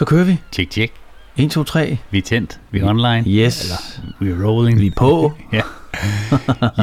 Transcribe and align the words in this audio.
Så 0.00 0.06
kører 0.06 0.24
vi. 0.24 0.40
Tjek, 0.52 0.70
tjek. 0.70 0.92
1, 1.36 1.50
2, 1.50 1.64
3. 1.64 1.98
Vi 2.10 2.18
er 2.18 2.22
tændt. 2.22 2.60
Vi 2.70 2.78
er 2.78 2.88
online. 2.88 3.24
Yes. 3.26 3.64
Eller, 3.64 3.76
vi 4.20 4.30
er 4.30 4.46
rolling. 4.46 4.80
Vi 4.80 4.86
er 4.86 4.90
på. 4.96 5.32
ja. 5.52 5.62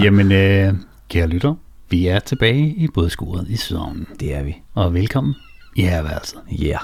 Jamen, 0.04 0.32
øh, 0.32 0.74
kære 1.10 1.28
lytter, 1.28 1.56
vi 1.90 2.08
er 2.08 2.20
tilbage 2.20 2.68
i 2.68 2.88
bådskuret 2.88 3.48
i 3.50 3.56
Sydhavnen. 3.56 4.08
Det 4.20 4.36
er 4.36 4.44
vi. 4.44 4.56
Og 4.74 4.94
velkommen 4.94 5.36
i 5.76 5.82
herværelset. 5.82 6.40
Ja. 6.52 6.66
Yeah. 6.66 6.80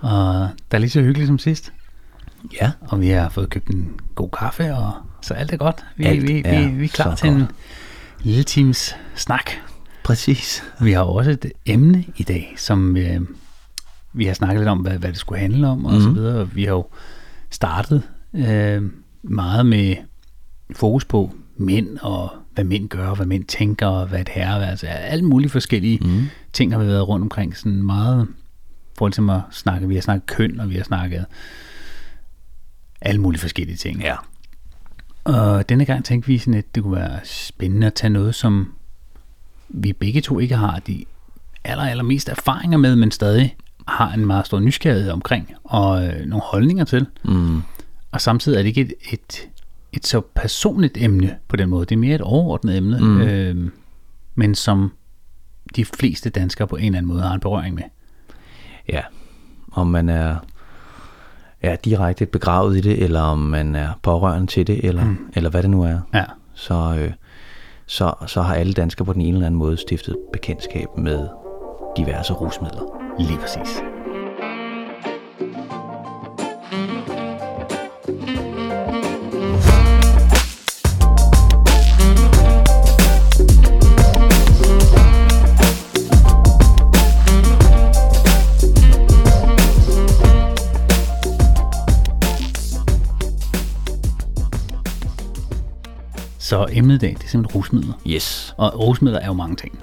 Og 0.00 0.48
der 0.70 0.76
er 0.76 0.78
lige 0.78 0.90
så 0.90 1.00
hyggeligt 1.00 1.26
som 1.26 1.38
sidst. 1.38 1.72
Ja. 2.60 2.70
Og 2.80 3.00
vi 3.00 3.08
har 3.08 3.28
fået 3.28 3.50
købt 3.50 3.68
en 3.68 4.00
god 4.14 4.30
kaffe, 4.38 4.74
og 4.74 4.92
så 5.22 5.34
alt 5.34 5.52
er 5.52 5.56
godt. 5.56 5.84
Vi, 5.96 6.04
Alt 6.04 6.22
vi, 6.22 6.42
er 6.44 6.68
vi, 6.68 6.74
vi 6.74 6.84
er 6.84 6.88
klar 6.88 7.14
til 7.14 7.28
en 7.28 7.38
godt. 7.38 7.50
lille 8.22 8.42
times 8.42 8.96
snak. 9.14 9.50
Præcis. 10.04 10.64
Vi 10.80 10.92
har 10.92 11.02
også 11.02 11.30
et 11.30 11.52
emne 11.66 12.04
i 12.16 12.22
dag, 12.22 12.54
som 12.56 12.96
øh, 12.96 13.20
vi 14.12 14.24
har 14.24 14.34
snakket 14.34 14.58
lidt 14.60 14.68
om, 14.68 14.78
hvad, 14.78 14.98
hvad 14.98 15.10
det 15.10 15.18
skulle 15.18 15.40
handle 15.40 15.68
om 15.68 15.84
og 15.84 15.92
Mhm. 15.92 16.02
så 16.02 16.10
videre. 16.10 16.40
Og 16.40 16.56
Vi 16.56 16.64
har 16.64 16.70
jo 16.72 16.86
startet 17.50 18.02
øh, 18.34 18.82
meget 19.22 19.66
med 19.66 19.96
fokus 20.76 21.04
på 21.04 21.34
mænd 21.56 21.98
og 22.02 22.30
hvad 22.54 22.64
mænd 22.64 22.88
gør, 22.88 23.08
og 23.08 23.16
hvad 23.16 23.26
mænd 23.26 23.44
tænker, 23.44 23.86
og 23.86 24.06
hvad 24.08 24.20
et 24.20 24.28
herre 24.28 24.70
altså 24.70 24.86
alle 24.86 25.24
mulige 25.24 25.50
forskellige 25.50 25.98
Mm. 26.02 26.22
ting 26.52 26.72
har 26.72 26.78
vi 26.78 26.86
været 26.86 27.08
rundt 27.08 27.22
omkring, 27.22 27.56
sådan 27.56 27.82
meget 27.82 28.28
forhold 28.98 29.12
til 29.12 29.30
at 29.30 29.40
snakke, 29.50 29.88
vi 29.88 29.94
har 29.94 30.02
snakket 30.02 30.26
køn, 30.26 30.60
og 30.60 30.70
vi 30.70 30.76
har 30.76 30.84
snakket 30.84 31.24
alle 33.00 33.20
mulige 33.20 33.40
forskellige 33.40 33.76
ting. 33.76 34.00
Ja. 34.00 34.16
Og 35.24 35.68
denne 35.68 35.84
gang 35.84 36.04
tænkte 36.04 36.26
vi 36.26 36.38
sådan, 36.38 36.54
at 36.54 36.74
det 36.74 36.82
kunne 36.82 36.96
være 36.96 37.20
spændende 37.24 37.86
at 37.86 37.94
tage 37.94 38.10
noget, 38.10 38.34
som 38.34 38.72
vi 39.68 39.92
begge 39.92 40.20
to 40.20 40.38
ikke 40.38 40.56
har 40.56 40.78
de 40.78 41.04
aller, 41.64 41.84
aller 41.84 42.04
mest 42.04 42.28
erfaringer 42.28 42.78
med, 42.78 42.96
men 42.96 43.10
stadig 43.10 43.56
har 43.88 44.12
en 44.12 44.26
meget 44.26 44.46
stor 44.46 44.60
nysgerrighed 44.60 45.10
omkring, 45.10 45.54
og 45.64 46.06
øh, 46.06 46.26
nogle 46.26 46.42
holdninger 46.44 46.84
til. 46.84 47.06
Mm. 47.24 47.62
Og 48.12 48.20
samtidig 48.20 48.58
er 48.58 48.62
det 48.62 48.68
ikke 48.68 48.80
et, 48.80 48.92
et, 49.12 49.48
et 49.92 50.06
så 50.06 50.20
personligt 50.34 50.96
emne 51.00 51.36
på 51.48 51.56
den 51.56 51.68
måde. 51.68 51.86
Det 51.86 51.94
er 51.94 51.98
mere 51.98 52.14
et 52.14 52.20
overordnet 52.20 52.76
emne, 52.76 52.98
Mm. 53.00 53.20
øh, 53.20 53.70
men 54.34 54.54
som 54.54 54.92
de 55.76 55.84
fleste 55.84 56.30
danskere 56.30 56.68
på 56.68 56.76
en 56.76 56.84
eller 56.84 56.98
anden 56.98 57.08
måde 57.12 57.22
har 57.22 57.34
en 57.34 57.40
berøring 57.40 57.74
med. 57.74 57.82
Ja. 58.88 59.00
Om 59.72 59.86
man 59.86 60.08
er, 60.08 60.36
er 61.60 61.76
direkte 61.76 62.26
begravet 62.26 62.76
i 62.76 62.80
det, 62.80 63.02
eller 63.02 63.20
om 63.20 63.38
man 63.38 63.74
er 63.74 63.90
pårørende 64.02 64.46
til 64.46 64.66
det, 64.66 64.84
eller, 64.84 65.04
mm. 65.04 65.18
eller 65.34 65.50
hvad 65.50 65.62
det 65.62 65.70
nu 65.70 65.82
er, 65.82 65.98
Ja, 66.14 66.24
så, 66.54 66.96
øh, 66.98 67.12
så, 67.86 68.12
så 68.26 68.42
har 68.42 68.54
alle 68.54 68.72
danskere 68.72 69.04
på 69.06 69.12
den 69.12 69.20
ene 69.20 69.32
eller 69.36 69.46
anden 69.46 69.58
måde 69.58 69.76
stiftet 69.76 70.16
bekendtskab 70.32 70.86
med 70.98 71.28
diverse 71.96 72.32
rusmidler. 72.32 73.01
Lige 73.18 73.38
præcis. 73.38 73.82
Så 96.38 96.66
emnet 96.72 96.94
i 96.94 96.98
dag, 96.98 97.10
det 97.10 97.24
er 97.24 97.28
simpelthen 97.28 97.56
rusmidler. 97.56 97.94
Yes. 98.06 98.54
Og 98.56 98.78
rusmidler 98.78 99.20
er 99.20 99.26
jo 99.26 99.32
mange 99.32 99.56
ting. 99.56 99.78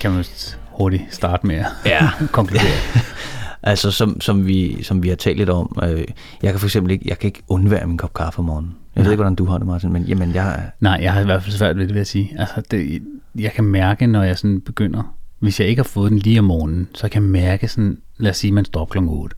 Kan 0.00 0.10
man 0.10 0.24
hurtigt 0.70 1.02
starte 1.10 1.46
med 1.46 1.56
at 1.56 1.66
Ja. 1.86 2.10
konkludere. 2.32 2.78
Altså, 3.62 3.90
som, 3.90 4.20
som, 4.20 4.46
vi, 4.46 4.82
som 4.82 5.02
vi 5.02 5.08
har 5.08 5.16
talt 5.16 5.38
lidt 5.38 5.50
om, 5.50 5.78
øh, 5.82 6.04
jeg 6.42 6.50
kan 6.50 6.58
for 6.60 6.66
eksempel 6.66 6.90
ikke, 6.92 7.04
jeg 7.08 7.18
kan 7.18 7.26
ikke 7.26 7.42
undvære 7.48 7.86
min 7.86 7.98
kop 7.98 8.14
kaffe 8.14 8.38
om 8.38 8.44
morgenen. 8.44 8.74
Jeg 8.96 9.04
ved 9.04 9.12
ikke, 9.12 9.22
hvordan 9.22 9.34
du 9.34 9.44
har 9.44 9.58
det, 9.58 9.66
Martin, 9.66 9.92
men 9.92 10.02
jamen, 10.02 10.34
jeg 10.34 10.70
Nej, 10.80 10.98
jeg 11.02 11.12
har 11.12 11.20
i 11.20 11.24
hvert 11.24 11.42
fald 11.42 11.56
svært 11.56 11.76
ved 11.76 11.82
det, 11.86 11.94
vil 11.94 12.00
jeg 12.00 12.06
sige. 12.06 12.34
Altså, 12.38 12.62
det, 12.70 13.02
jeg 13.38 13.52
kan 13.52 13.64
mærke, 13.64 14.06
når 14.06 14.22
jeg 14.22 14.38
sådan 14.38 14.60
begynder, 14.60 15.14
hvis 15.38 15.60
jeg 15.60 15.68
ikke 15.68 15.80
har 15.80 15.88
fået 15.88 16.10
den 16.10 16.18
lige 16.18 16.38
om 16.38 16.44
morgenen, 16.44 16.88
så 16.94 17.08
kan 17.08 17.22
jeg 17.22 17.30
mærke 17.30 17.68
sådan, 17.68 17.98
lad 18.18 18.30
os 18.30 18.36
sige, 18.36 18.52
man 18.52 18.64
står 18.64 18.84
klokken 18.84 19.10
8 19.12 19.36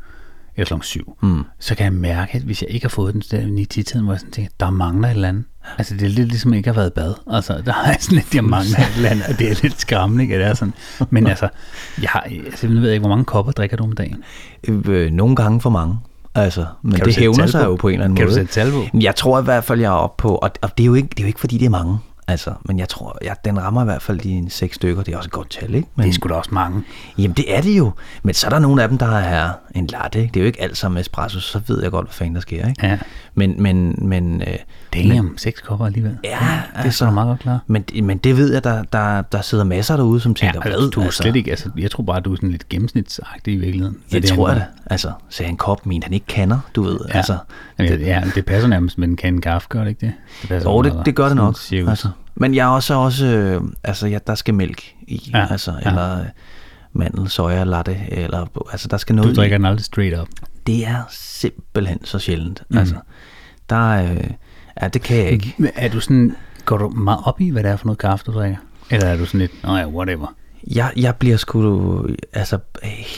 eller 0.56 0.66
klokken 0.66 0.84
7, 0.84 1.16
mm, 1.22 1.44
så 1.58 1.74
kan 1.74 1.84
jeg 1.84 1.92
mærke, 1.92 2.34
at 2.34 2.42
hvis 2.42 2.62
jeg 2.62 2.70
ikke 2.70 2.84
har 2.84 2.88
fået 2.90 3.14
den 3.14 3.22
der 3.30 3.62
i 3.62 3.64
tiden, 3.64 4.04
hvor 4.04 4.12
jeg 4.12 4.20
sådan 4.20 4.32
tænker, 4.32 4.50
der 4.60 4.70
mangler 4.70 5.08
et 5.08 5.14
eller 5.14 5.28
andet. 5.28 5.44
Altså, 5.78 5.94
det 5.94 6.02
er 6.02 6.08
lidt 6.08 6.28
ligesom, 6.28 6.54
ikke 6.54 6.68
har 6.68 6.74
været 6.74 6.90
i 6.90 6.92
bad. 6.94 7.14
Altså, 7.30 7.62
der 7.66 7.74
er 7.84 7.96
sådan 8.00 8.16
lidt, 8.16 8.34
jeg 8.34 8.44
mangler 8.44 8.78
et 8.78 8.96
eller 8.96 9.10
andet, 9.10 9.26
og 9.26 9.38
det 9.38 9.50
er 9.50 9.54
lidt 9.62 9.80
skræmmende, 9.80 10.24
ikke, 10.24 10.38
det 10.38 10.46
er 10.46 10.54
sådan. 10.54 10.74
Men 11.10 11.26
altså, 11.26 11.48
jeg, 12.02 12.10
har, 12.10 12.20
altså, 12.20 12.66
jeg 12.66 12.76
ved 12.76 12.90
ikke, 12.90 13.00
hvor 13.00 13.08
mange 13.08 13.24
kopper 13.24 13.52
drikker 13.52 13.76
du 13.76 13.84
om 13.84 13.92
dagen? 13.92 14.22
øh, 14.68 15.10
nogle 15.10 15.36
gange 15.36 15.60
for 15.60 15.70
mange. 15.70 15.98
Altså, 16.34 16.66
men 16.82 16.92
Kan 16.92 17.00
du 17.00 17.06
det 17.06 17.16
hævner 17.16 17.46
sig 17.46 17.64
jo 17.64 17.76
på 17.76 17.88
en 17.88 17.94
eller 17.94 18.04
anden 18.04 18.16
Kan 18.16 18.26
du 18.26 18.30
måde. 18.30 18.34
sætte 18.34 18.52
tal 18.52 18.70
på? 18.70 18.98
Jeg 19.00 19.16
tror 19.16 19.40
i 19.40 19.44
hvert 19.44 19.64
fald, 19.64 19.80
jeg 19.80 19.86
er 19.88 19.92
oppe 19.92 20.22
på, 20.22 20.34
og, 20.34 20.50
og 20.62 20.78
det, 20.78 20.84
er 20.84 20.86
jo 20.86 20.94
ikke, 20.94 21.08
det 21.08 21.18
er 21.18 21.22
jo 21.22 21.26
ikke, 21.26 21.40
fordi 21.40 21.58
det 21.58 21.66
er 21.66 21.70
mange, 21.70 21.98
altså, 22.28 22.54
men 22.64 22.78
jeg 22.78 22.88
tror, 22.88 23.18
jeg, 23.22 23.36
den 23.44 23.62
rammer 23.62 23.82
i 23.82 23.84
hvert 23.84 24.02
fald 24.02 24.18
de 24.18 24.30
en 24.30 24.50
seks 24.50 24.74
stykker. 24.74 25.02
Det 25.02 25.14
er 25.14 25.18
også 25.18 25.28
et 25.28 25.32
godt 25.32 25.50
tal, 25.50 25.74
ikke? 25.74 25.88
Men, 25.96 26.02
Det 26.04 26.10
er 26.10 26.14
sgu 26.14 26.28
da 26.28 26.34
også 26.34 26.50
mange. 26.54 26.82
Jamen, 27.18 27.36
det 27.36 27.56
er 27.56 27.60
det 27.60 27.78
jo. 27.78 27.90
Men 28.22 28.34
så 28.34 28.46
er 28.46 28.50
der 28.50 28.58
nogle 28.58 28.82
af 28.82 28.88
dem, 28.88 28.98
der 28.98 29.16
er 29.18 29.50
en 29.74 29.86
latte, 29.86 30.20
ikke? 30.20 30.32
Det 30.34 30.40
er 30.40 30.44
jo 30.44 30.46
ikke 30.46 30.60
alt 30.62 30.76
sammen 30.76 31.00
espresso, 31.00 31.40
så 31.40 31.60
ved 31.66 31.82
jeg 31.82 31.90
godt, 31.90 32.06
hvad 32.06 32.12
fanden 32.14 32.34
der 32.34 32.40
sker, 32.40 32.68
ikke? 32.68 32.86
Ja, 32.86 32.98
Men, 33.34 33.62
men, 33.62 33.98
men, 33.98 34.40
øh, 34.42 34.56
damn, 34.94 35.38
seks 35.38 35.60
kopper 35.60 35.86
alligevel. 35.86 36.18
Ja, 36.24 36.28
det 36.30 36.38
er 36.74 36.82
altså. 36.82 36.98
så 36.98 37.10
meget 37.10 37.28
godt 37.28 37.40
klar. 37.40 37.58
men, 37.66 37.84
men 38.02 38.18
det 38.18 38.36
ved 38.36 38.52
jeg, 38.52 38.64
der, 38.64 38.82
der, 38.82 39.22
der 39.22 39.40
sidder 39.40 39.64
masser 39.64 39.96
derude, 39.96 40.20
som 40.20 40.36
Ja, 40.42 40.46
tænker, 40.46 40.60
altså, 40.60 40.90
du 40.90 41.00
er 41.00 41.10
slet 41.10 41.36
ikke, 41.36 41.50
altså, 41.50 41.70
jeg 41.78 41.90
tror 41.90 42.04
bare, 42.04 42.20
du 42.20 42.32
er 42.32 42.36
sådan 42.36 42.50
lidt 42.50 42.68
gennemsnitsagtig 42.68 43.54
i 43.54 43.56
virkeligheden. 43.56 43.96
Hvad 44.10 44.20
Det 44.20 44.28
det 44.28 44.36
tror 44.36 44.48
jeg 44.48 44.56
da. 44.56 44.64
Altså, 44.86 45.12
sagde 45.28 45.48
han 45.48 45.56
kop, 45.56 45.86
men 45.86 46.02
han 46.02 46.12
ikke 46.12 46.26
kender, 46.26 46.58
du 46.74 46.82
ved. 46.82 46.98
Ja. 47.08 47.16
Altså, 47.16 47.38
det, 47.78 48.00
ja, 48.00 48.22
det 48.34 48.44
passer 48.46 48.68
nærmest 48.68 48.98
med 48.98 49.08
en 49.08 49.16
kande 49.16 49.40
kaffe, 49.40 49.68
gør 49.68 49.80
det 49.80 49.88
ikke 49.88 50.06
det? 50.06 50.12
Det 50.42 50.48
passer 50.48 50.70
jo, 50.70 50.82
det, 50.82 51.02
det 51.06 51.14
gør 51.14 51.26
det 51.26 51.36
nok. 51.36 51.56
Altså. 51.72 52.08
Men 52.34 52.54
jeg 52.54 52.64
er 52.64 52.70
også, 52.70 52.94
også 52.94 53.26
øh, 53.26 53.62
altså, 53.84 54.06
ja, 54.06 54.18
der 54.26 54.34
skal 54.34 54.54
mælk 54.54 54.82
i, 55.08 55.30
Ja, 55.32 55.38
ja, 55.38 55.46
altså, 55.50 55.72
ja. 55.84 55.88
eller 55.88 56.20
øh, 56.20 56.26
mandel, 56.92 57.28
soja, 57.28 57.64
latte, 57.64 57.96
eller, 58.08 58.46
altså, 58.72 58.88
der 58.88 58.96
skal 58.96 59.14
noget 59.14 59.36
Du 59.36 59.40
drikker 59.40 59.58
den 59.58 59.66
aldrig 59.66 59.84
straight 59.84 60.20
up. 60.20 60.28
Det 60.66 60.86
er 60.86 61.02
simpelthen 61.10 62.04
så 62.04 62.18
sjældent. 62.18 62.62
Mm. 62.68 62.78
Altså, 62.78 62.94
der 63.70 63.94
er, 63.94 64.12
øh, 64.12 64.30
ja, 64.82 64.88
det 64.88 65.02
kan 65.02 65.16
jeg 65.16 65.30
ikke. 65.30 65.54
Er 65.74 65.88
du 65.88 66.00
sådan, 66.00 66.36
går 66.64 66.76
du 66.78 66.88
meget 66.88 67.20
op 67.24 67.40
i, 67.40 67.50
hvad 67.50 67.62
det 67.62 67.70
er 67.70 67.76
for 67.76 67.86
noget 67.86 67.98
kaffe, 67.98 68.24
du 68.26 68.32
drikker? 68.32 68.56
Eller 68.90 69.06
er 69.06 69.16
du 69.16 69.26
sådan 69.26 69.40
lidt, 69.40 69.62
nej, 69.64 69.78
ja, 69.80 69.86
whatever. 69.86 70.34
Jeg, 70.66 70.92
jeg 70.96 71.16
bliver 71.16 71.36
sgu, 71.36 72.06
altså, 72.32 72.58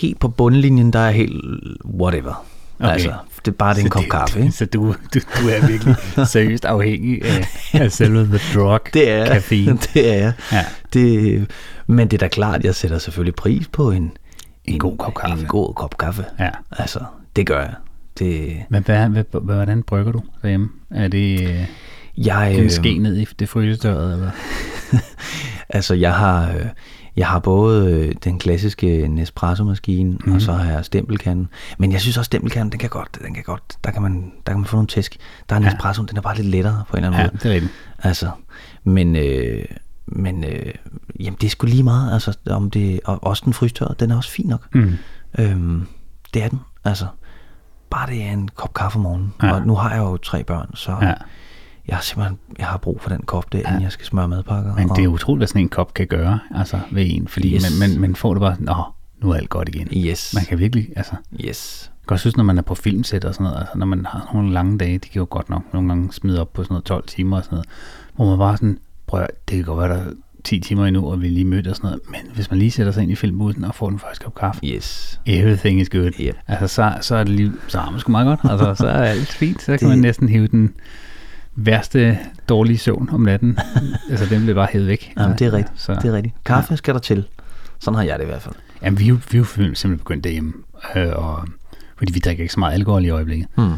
helt 0.00 0.20
på 0.20 0.28
bundlinjen, 0.28 0.93
der 0.93 0.98
er 0.98 1.10
helt 1.10 1.44
whatever. 1.84 2.44
Okay. 2.81 2.93
Altså, 2.93 3.14
det 3.44 3.48
er 3.48 3.56
bare 3.56 3.75
det 3.75 3.81
en 3.81 3.87
Så 3.87 3.91
kop 3.91 4.04
kaffe, 4.10 4.41
ikke? 4.43 4.53
Så 4.53 4.66
du, 4.66 4.94
du, 5.14 5.20
du 5.41 5.48
er 5.48 5.66
virkelig 5.66 5.97
seriøst 6.28 6.64
afhængig 6.64 7.25
af, 7.25 7.47
af 7.72 7.93
selve 7.93 8.25
the 8.25 8.38
drug, 8.54 8.81
Det 8.94 9.10
er 9.10 9.26
Caffeine. 9.26 9.78
Det 9.94 10.10
er 10.12 10.14
jeg. 10.14 10.32
Ja. 10.53 10.64
Det, 10.93 11.50
men 11.87 12.09
det 12.09 12.16
er 12.16 12.19
da 12.19 12.28
klart, 12.28 12.64
jeg 12.64 12.75
sætter 12.75 12.98
selvfølgelig 12.98 13.34
pris 13.34 13.69
på 13.69 13.91
en, 13.91 14.12
En 14.64 14.78
god 14.78 14.97
kop 14.97 15.14
kaffe. 15.14 15.43
En 15.43 15.48
god 15.48 15.75
kop 15.75 15.98
kaffe. 15.98 16.25
Ja. 16.41 16.50
Altså, 16.70 17.00
det 17.37 17.47
gør 17.47 17.60
jeg. 17.60 17.75
Det, 18.19 18.56
Men 18.70 18.82
hvad, 18.82 19.08
hvad, 19.08 19.25
hvad, 19.30 19.54
hvordan 19.54 19.82
brygger 19.82 20.12
du 20.12 20.22
derhjemme? 20.42 20.69
Er 20.91 21.08
det 21.08 21.48
øh, 21.48 21.66
jeg, 22.16 22.54
en 22.54 22.60
øh, 22.64 22.70
ske 22.70 22.98
ned 22.98 23.16
i 23.16 23.25
det 23.38 23.48
frysestøret, 23.48 24.12
eller? 24.12 24.30
altså, 25.69 25.94
jeg 25.94 26.14
har, 26.14 26.48
øh, 26.52 26.66
jeg 27.16 27.26
har 27.26 27.38
både 27.38 27.91
øh, 27.92 28.14
den 28.25 28.38
klassiske 28.38 29.08
Nespresso-maskine, 29.08 30.10
Mhm. 30.10 30.20
mm. 30.26 30.34
og 30.34 30.41
så 30.42 30.52
har 30.52 30.72
jeg 30.72 30.84
stempelkanden. 30.84 31.48
Men 31.78 31.92
jeg 31.92 32.00
synes 32.00 32.16
også, 32.19 32.26
stempelkanden, 32.26 32.72
den 32.72 32.78
kan 32.78 32.88
godt, 32.91 33.19
den 33.25 33.34
kan 33.34 33.42
godt, 33.42 33.62
der 33.84 33.91
kan 33.91 34.02
man, 34.02 34.32
der 34.46 34.52
kan 34.52 34.60
man 34.60 34.66
få 34.66 34.76
nogle 34.76 34.88
tæsk. 34.88 35.16
Der 35.48 35.56
er 35.56 35.60
Ja. 35.60 35.66
Nespresso, 35.70 36.02
den 36.02 36.16
er 36.16 36.20
bare 36.20 36.36
lidt 36.36 36.46
lettere 36.48 36.84
på 36.91 36.96
en 36.96 37.04
eller 37.04 37.16
anden 37.19 37.20
Ja, 37.26 37.31
måde. 37.32 37.38
det 37.42 37.50
er 37.50 37.54
rigtigt. 37.54 37.72
Altså, 37.98 38.31
men, 38.84 39.16
øh, 39.16 39.64
men 40.06 40.44
øh, 40.44 40.72
jamen, 41.20 41.37
det 41.40 41.46
er 41.46 41.50
sgu 41.50 41.66
lige 41.66 41.82
meget, 41.82 42.12
altså, 42.12 42.37
om 42.50 42.70
det, 42.70 43.00
og 43.05 43.25
også 43.25 43.43
den 43.44 43.52
frystørrede, 43.52 43.96
den 44.00 44.11
er 44.11 44.16
også 44.16 44.31
fin 44.31 44.46
nok. 44.46 44.75
Mm. 44.75 44.93
Øhm, 45.38 45.87
det 46.34 46.43
er 46.43 46.49
den, 46.49 46.61
altså. 46.84 47.06
Bare 47.94 48.11
det 48.11 48.23
er 48.23 48.31
en 48.32 48.49
kop 48.49 48.75
kaffe 48.75 48.96
om 48.96 49.02
morgenen. 49.02 49.35
Ja. 49.43 49.52
Og 49.52 49.67
nu 49.67 49.75
har 49.75 49.91
jeg 49.91 49.99
jo 49.99 50.17
tre 50.17 50.44
børn, 50.44 50.70
så 50.75 50.91
Ja. 51.02 51.12
jeg 51.88 51.96
har 51.96 52.00
simpelthen 52.02 52.38
jeg 52.58 52.67
har 52.67 52.76
brug 52.79 53.00
for 53.00 53.08
den 53.08 53.20
kop, 53.23 53.52
det, 53.52 53.58
inden 53.58 53.75
Ja. 53.75 53.82
jeg 53.82 53.93
skal 53.93 54.06
smøre 54.06 54.29
madpakker. 54.29 54.75
Men 54.75 54.91
og, 54.91 54.96
det 54.96 55.05
er 55.05 55.08
utroligt, 55.08 55.41
hvad 55.41 55.46
sådan 55.49 55.62
en 55.62 55.69
kop 55.69 55.94
kan 55.94 56.06
gøre, 56.06 56.38
altså 56.55 56.79
ved 56.93 57.06
en, 57.08 57.29
fordi 57.29 57.55
Yes. 57.55 57.81
man, 57.81 57.91
man, 57.91 58.00
man 58.00 58.14
får 58.17 58.35
det 58.35 58.41
bare, 58.41 58.56
nå, 58.58 58.75
nu 59.23 59.31
er 59.31 59.35
alt 59.35 59.49
godt 59.50 59.69
igen. 59.69 59.88
Yes, 59.96 60.35
Man 60.35 60.44
kan 60.44 60.58
virkelig, 60.58 60.88
altså, 60.96 61.12
yes. 61.44 61.91
jeg 62.02 62.06
kan 62.08 62.14
også 62.14 62.23
synes, 62.23 62.37
når 62.37 62.44
man 62.44 62.58
er 62.58 62.62
på 62.62 62.75
filmsæt 62.75 63.25
og 63.25 63.35
sådan 63.35 63.44
noget, 63.44 63.58
altså 63.61 63.79
når 63.79 63.87
man 63.87 64.06
har 64.06 64.31
nogle 64.35 64.52
lange 64.52 64.79
dage, 64.79 64.99
de 64.99 65.08
kan 65.08 65.20
jo 65.20 65.26
godt 65.31 65.50
nok 65.50 65.62
nogle 65.73 65.88
gange 65.88 66.12
smide 66.12 66.40
op 66.40 66.52
på 66.52 66.62
sådan 66.62 66.73
noget 66.75 66.85
12 66.85 67.06
timer 67.06 67.37
og 67.37 67.44
sådan 67.44 67.56
noget, 67.56 67.69
hvor 68.17 68.26
man 68.26 68.38
bare 68.38 68.56
sådan, 68.56 68.79
prøv 69.06 69.26
det 69.49 69.56
kan 69.56 69.64
godt 69.64 69.79
være, 69.79 69.88
der 69.99 70.05
er 70.05 70.11
10 70.44 70.61
timer 70.61 70.87
endnu, 70.87 71.11
og 71.11 71.23
vi 71.23 71.29
lige 71.29 71.44
mødt 71.44 71.67
og 71.67 71.76
sådan 71.76 71.87
noget, 71.88 72.00
men 72.08 72.20
hvis 72.35 72.50
man 72.50 72.58
lige 72.58 72.70
sætter 72.70 72.93
sig 72.93 73.02
ind 73.02 73.12
i 73.12 73.14
filmbussen 73.14 73.64
og 73.64 73.75
får 73.75 73.91
den 73.91 73.99
første 73.99 74.25
kop 74.25 74.35
kaffe, 74.35 74.61
Yes. 74.67 75.20
everything 75.26 75.81
is 75.81 75.88
good. 75.88 76.11
Yep. 76.20 76.37
Altså, 76.49 76.67
så, 76.69 76.93
så 77.00 77.17
er 77.17 77.25
det 77.25 77.32
lige, 77.32 77.52
så 77.69 77.79
har 77.79 77.91
man 77.91 78.00
sgu 78.00 78.11
meget 78.12 78.26
godt, 78.26 78.41
altså, 78.52 78.75
så 78.75 78.88
er 78.88 79.02
alt 79.02 79.29
fint, 79.32 79.62
så 79.62 79.67
kan 79.67 79.79
Det- 79.79 79.88
man 79.88 79.99
næsten 79.99 80.29
hive 80.29 80.46
den 80.46 80.75
værste 81.56 82.19
dårlige 82.49 82.79
søvn 82.79 83.08
om 83.12 83.20
natten, 83.20 83.58
altså 84.11 84.26
den 84.26 84.41
bliver 84.43 84.55
bare 84.55 84.69
hævet 84.73 84.87
væk. 84.87 85.12
Jamen, 85.19 85.38
det 85.38 85.46
er 85.46 85.52
rigtigt. 85.52 85.81
Så, 85.81 85.94
Det 85.94 86.05
er 86.05 86.12
rigtigt. 86.12 86.35
Kaffe 86.44 86.73
ja. 86.73 86.76
skal 86.76 86.94
der 86.94 87.00
til. 87.00 87.25
Sådan 87.79 87.97
har 87.97 88.05
jeg 88.05 88.19
det 88.19 88.25
i 88.25 88.29
hvert 88.29 88.43
fald. 88.43 88.55
Jamen, 88.82 88.99
vi 88.99 89.05
vi 89.05 89.08
er 89.35 89.38
jo 89.38 89.44
simpelthen 89.44 89.99
begyndt 89.99 90.25
derhjemme 90.25 90.52
øh, 90.97 91.08
og 91.14 91.49
fordi 91.97 92.12
vi 92.12 92.19
drikker 92.25 92.43
ikke 92.44 92.55
så 92.55 92.61
meget 92.61 92.75
alkohol 92.75 93.05
i 93.05 93.08
øjeblikket. 93.08 93.49
Hmm. 93.56 93.73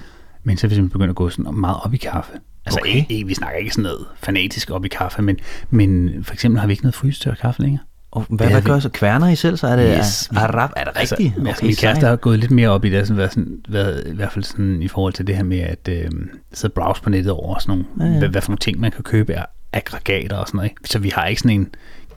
Men 0.44 0.56
så 0.56 0.66
er 0.66 0.68
vi 0.68 0.74
simpelthen 0.74 0.88
begyndt 0.98 1.10
at 1.10 1.16
gå 1.16 1.28
sådan 1.30 1.54
meget 1.54 1.76
op 1.82 1.94
i 1.94 1.96
kaffe. 1.96 2.32
Altså 2.66 2.80
Okay. 2.80 2.90
okay. 2.90 2.98
ikke, 2.98 3.14
ikke, 3.14 3.26
vi 3.26 3.34
snakker 3.34 3.58
ikke 3.58 3.70
sådan 3.70 3.82
noget 3.82 4.06
fanatisk 4.22 4.70
op 4.70 4.84
i 4.84 4.88
kaffe, 4.88 5.22
men, 5.22 5.38
men 5.70 6.10
for 6.24 6.32
eksempel 6.32 6.60
har 6.60 6.66
vi 6.66 6.72
ikke 6.72 6.82
noget 6.82 6.94
frysetør 6.94 7.34
kaffe 7.34 7.62
længere. 7.62 7.82
Og 8.10 8.26
hvad, 8.28 8.50
hvad 8.50 8.62
gør 8.62 8.78
så? 8.78 8.88
Kværner 8.88 9.28
I 9.28 9.36
selv, 9.36 9.56
så 9.56 9.66
er 9.66 9.76
det 9.76 9.96
Yes, 9.98 10.30
arab? 10.36 10.70
Er 10.76 10.84
det 10.84 11.00
rigtigt? 11.00 11.32
Altså, 11.36 11.48
altså 11.48 11.64
min 11.64 11.74
kæreste 11.74 12.06
har 12.06 12.16
gået 12.16 12.38
lidt 12.38 12.50
mere 12.50 12.68
op 12.68 12.84
i 12.84 12.90
det, 12.90 13.06
sådan, 13.06 13.16
været 13.18 13.30
sådan, 13.32 13.58
været, 13.68 14.06
i 14.06 14.14
hvert 14.14 14.32
fald 14.32 14.44
sådan, 14.44 14.82
i 14.82 14.88
forhold 14.88 15.12
til 15.12 15.26
det 15.26 15.36
her 15.36 15.42
med 15.42 15.58
at 15.58 15.88
øh, 15.88 16.10
sidde 16.52 16.72
og 16.72 16.82
browse 16.82 17.02
på 17.02 17.10
nettet 17.10 17.32
over 17.32 17.58
sådan 17.58 17.84
nogle, 17.96 18.10
Ja, 18.10 18.12
ja. 18.14 18.18
Hvad, 18.18 18.28
hvad 18.28 18.42
for 18.42 18.50
nogle 18.50 18.58
ting, 18.58 18.80
man 18.80 18.90
kan 18.90 19.02
købe 19.04 19.34
af 19.34 19.46
aggregater 19.72 20.36
og 20.36 20.46
sådan 20.46 20.56
noget. 20.56 20.70
Ikke? 20.70 20.80
Så 20.84 20.98
vi 20.98 21.08
har 21.08 21.26
ikke 21.26 21.40
sådan 21.40 21.60
en 21.60 21.68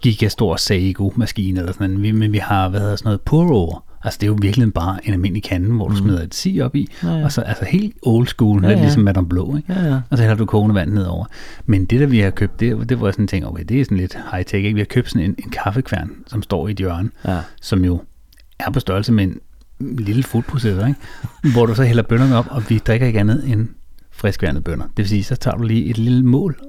gigastor 0.01 0.55
Seigo-maskine 0.55 1.59
eller 1.59 1.73
sådan 1.73 1.89
noget, 1.89 2.15
men 2.15 2.33
vi 2.33 2.37
har, 2.37 2.69
hvad 2.69 2.79
hedder 2.79 2.95
sådan 2.95 3.07
noget, 3.07 3.21
pour-over. 3.21 3.83
Altså 4.03 4.17
det 4.21 4.25
er 4.25 4.31
jo 4.31 4.37
virkelig 4.41 4.73
bare 4.73 4.97
en 5.07 5.13
almindelig 5.13 5.43
kande, 5.43 5.75
hvor 5.75 5.87
du 5.87 5.95
smider 5.95 6.23
et 6.23 6.35
sig 6.35 6.61
op 6.61 6.75
i, 6.75 6.87
Ja, 7.03 7.07
ja. 7.09 7.23
og 7.23 7.31
så 7.31 7.41
altså 7.41 7.65
helt 7.65 7.95
old 8.01 8.27
school, 8.27 8.61
Ja, 8.63 8.67
ja, 8.67 8.73
lidt 8.73 8.81
ligesom 8.81 9.03
Madame 9.03 9.27
Blå, 9.29 9.55
ikke? 9.57 9.73
Ja, 9.73 9.85
ja. 9.85 9.99
Og 10.09 10.17
så 10.17 10.23
hælder 10.23 10.35
du 10.37 10.45
kogende 10.45 10.75
vand 10.75 10.89
nedover. 10.91 11.25
Men 11.65 11.85
det, 11.85 11.99
der 11.99 12.05
vi 12.07 12.19
har 12.19 12.29
købt, 12.29 12.59
det, 12.59 12.89
det 12.89 13.01
var 13.01 13.11
sådan 13.11 13.23
en 13.23 13.27
ting, 13.27 13.47
okay, 13.47 13.63
det 13.69 13.81
er 13.81 13.85
sådan 13.85 13.97
lidt 13.97 14.13
high-tech, 14.31 14.55
ikke? 14.55 14.73
Vi 14.73 14.79
har 14.79 14.85
købt 14.85 15.09
sådan 15.09 15.25
en, 15.29 15.35
en 15.43 15.49
kaffekværn, 15.49 16.11
som 16.27 16.43
står 16.43 16.67
i 16.67 16.71
et 16.71 16.77
hjørne, 16.77 17.09
Ja. 17.27 17.39
som 17.61 17.85
jo 17.85 18.01
er 18.59 18.71
på 18.71 18.79
størrelse 18.79 19.11
med 19.13 19.23
en 19.23 19.37
lille 19.79 20.23
foodprocessor, 20.23 20.85
ikke? 20.87 20.99
hvor 21.53 21.65
du 21.65 21.75
så 21.75 21.83
hælder 21.83 22.03
bønnerne 22.03 22.35
op, 22.37 22.47
og 22.49 22.69
vi 22.69 22.77
drikker 22.77 23.07
ikke 23.07 23.19
andet 23.19 23.49
end 23.49 23.67
friskværende 24.11 24.61
bønner. 24.61 24.83
Det 24.85 24.97
vil 24.97 25.07
sige, 25.09 25.23
så 25.23 25.35
tager 25.35 25.57
du 25.57 25.63
lige 25.63 25.85
et 25.85 25.97
lille 25.97 26.23
mål 26.25 26.59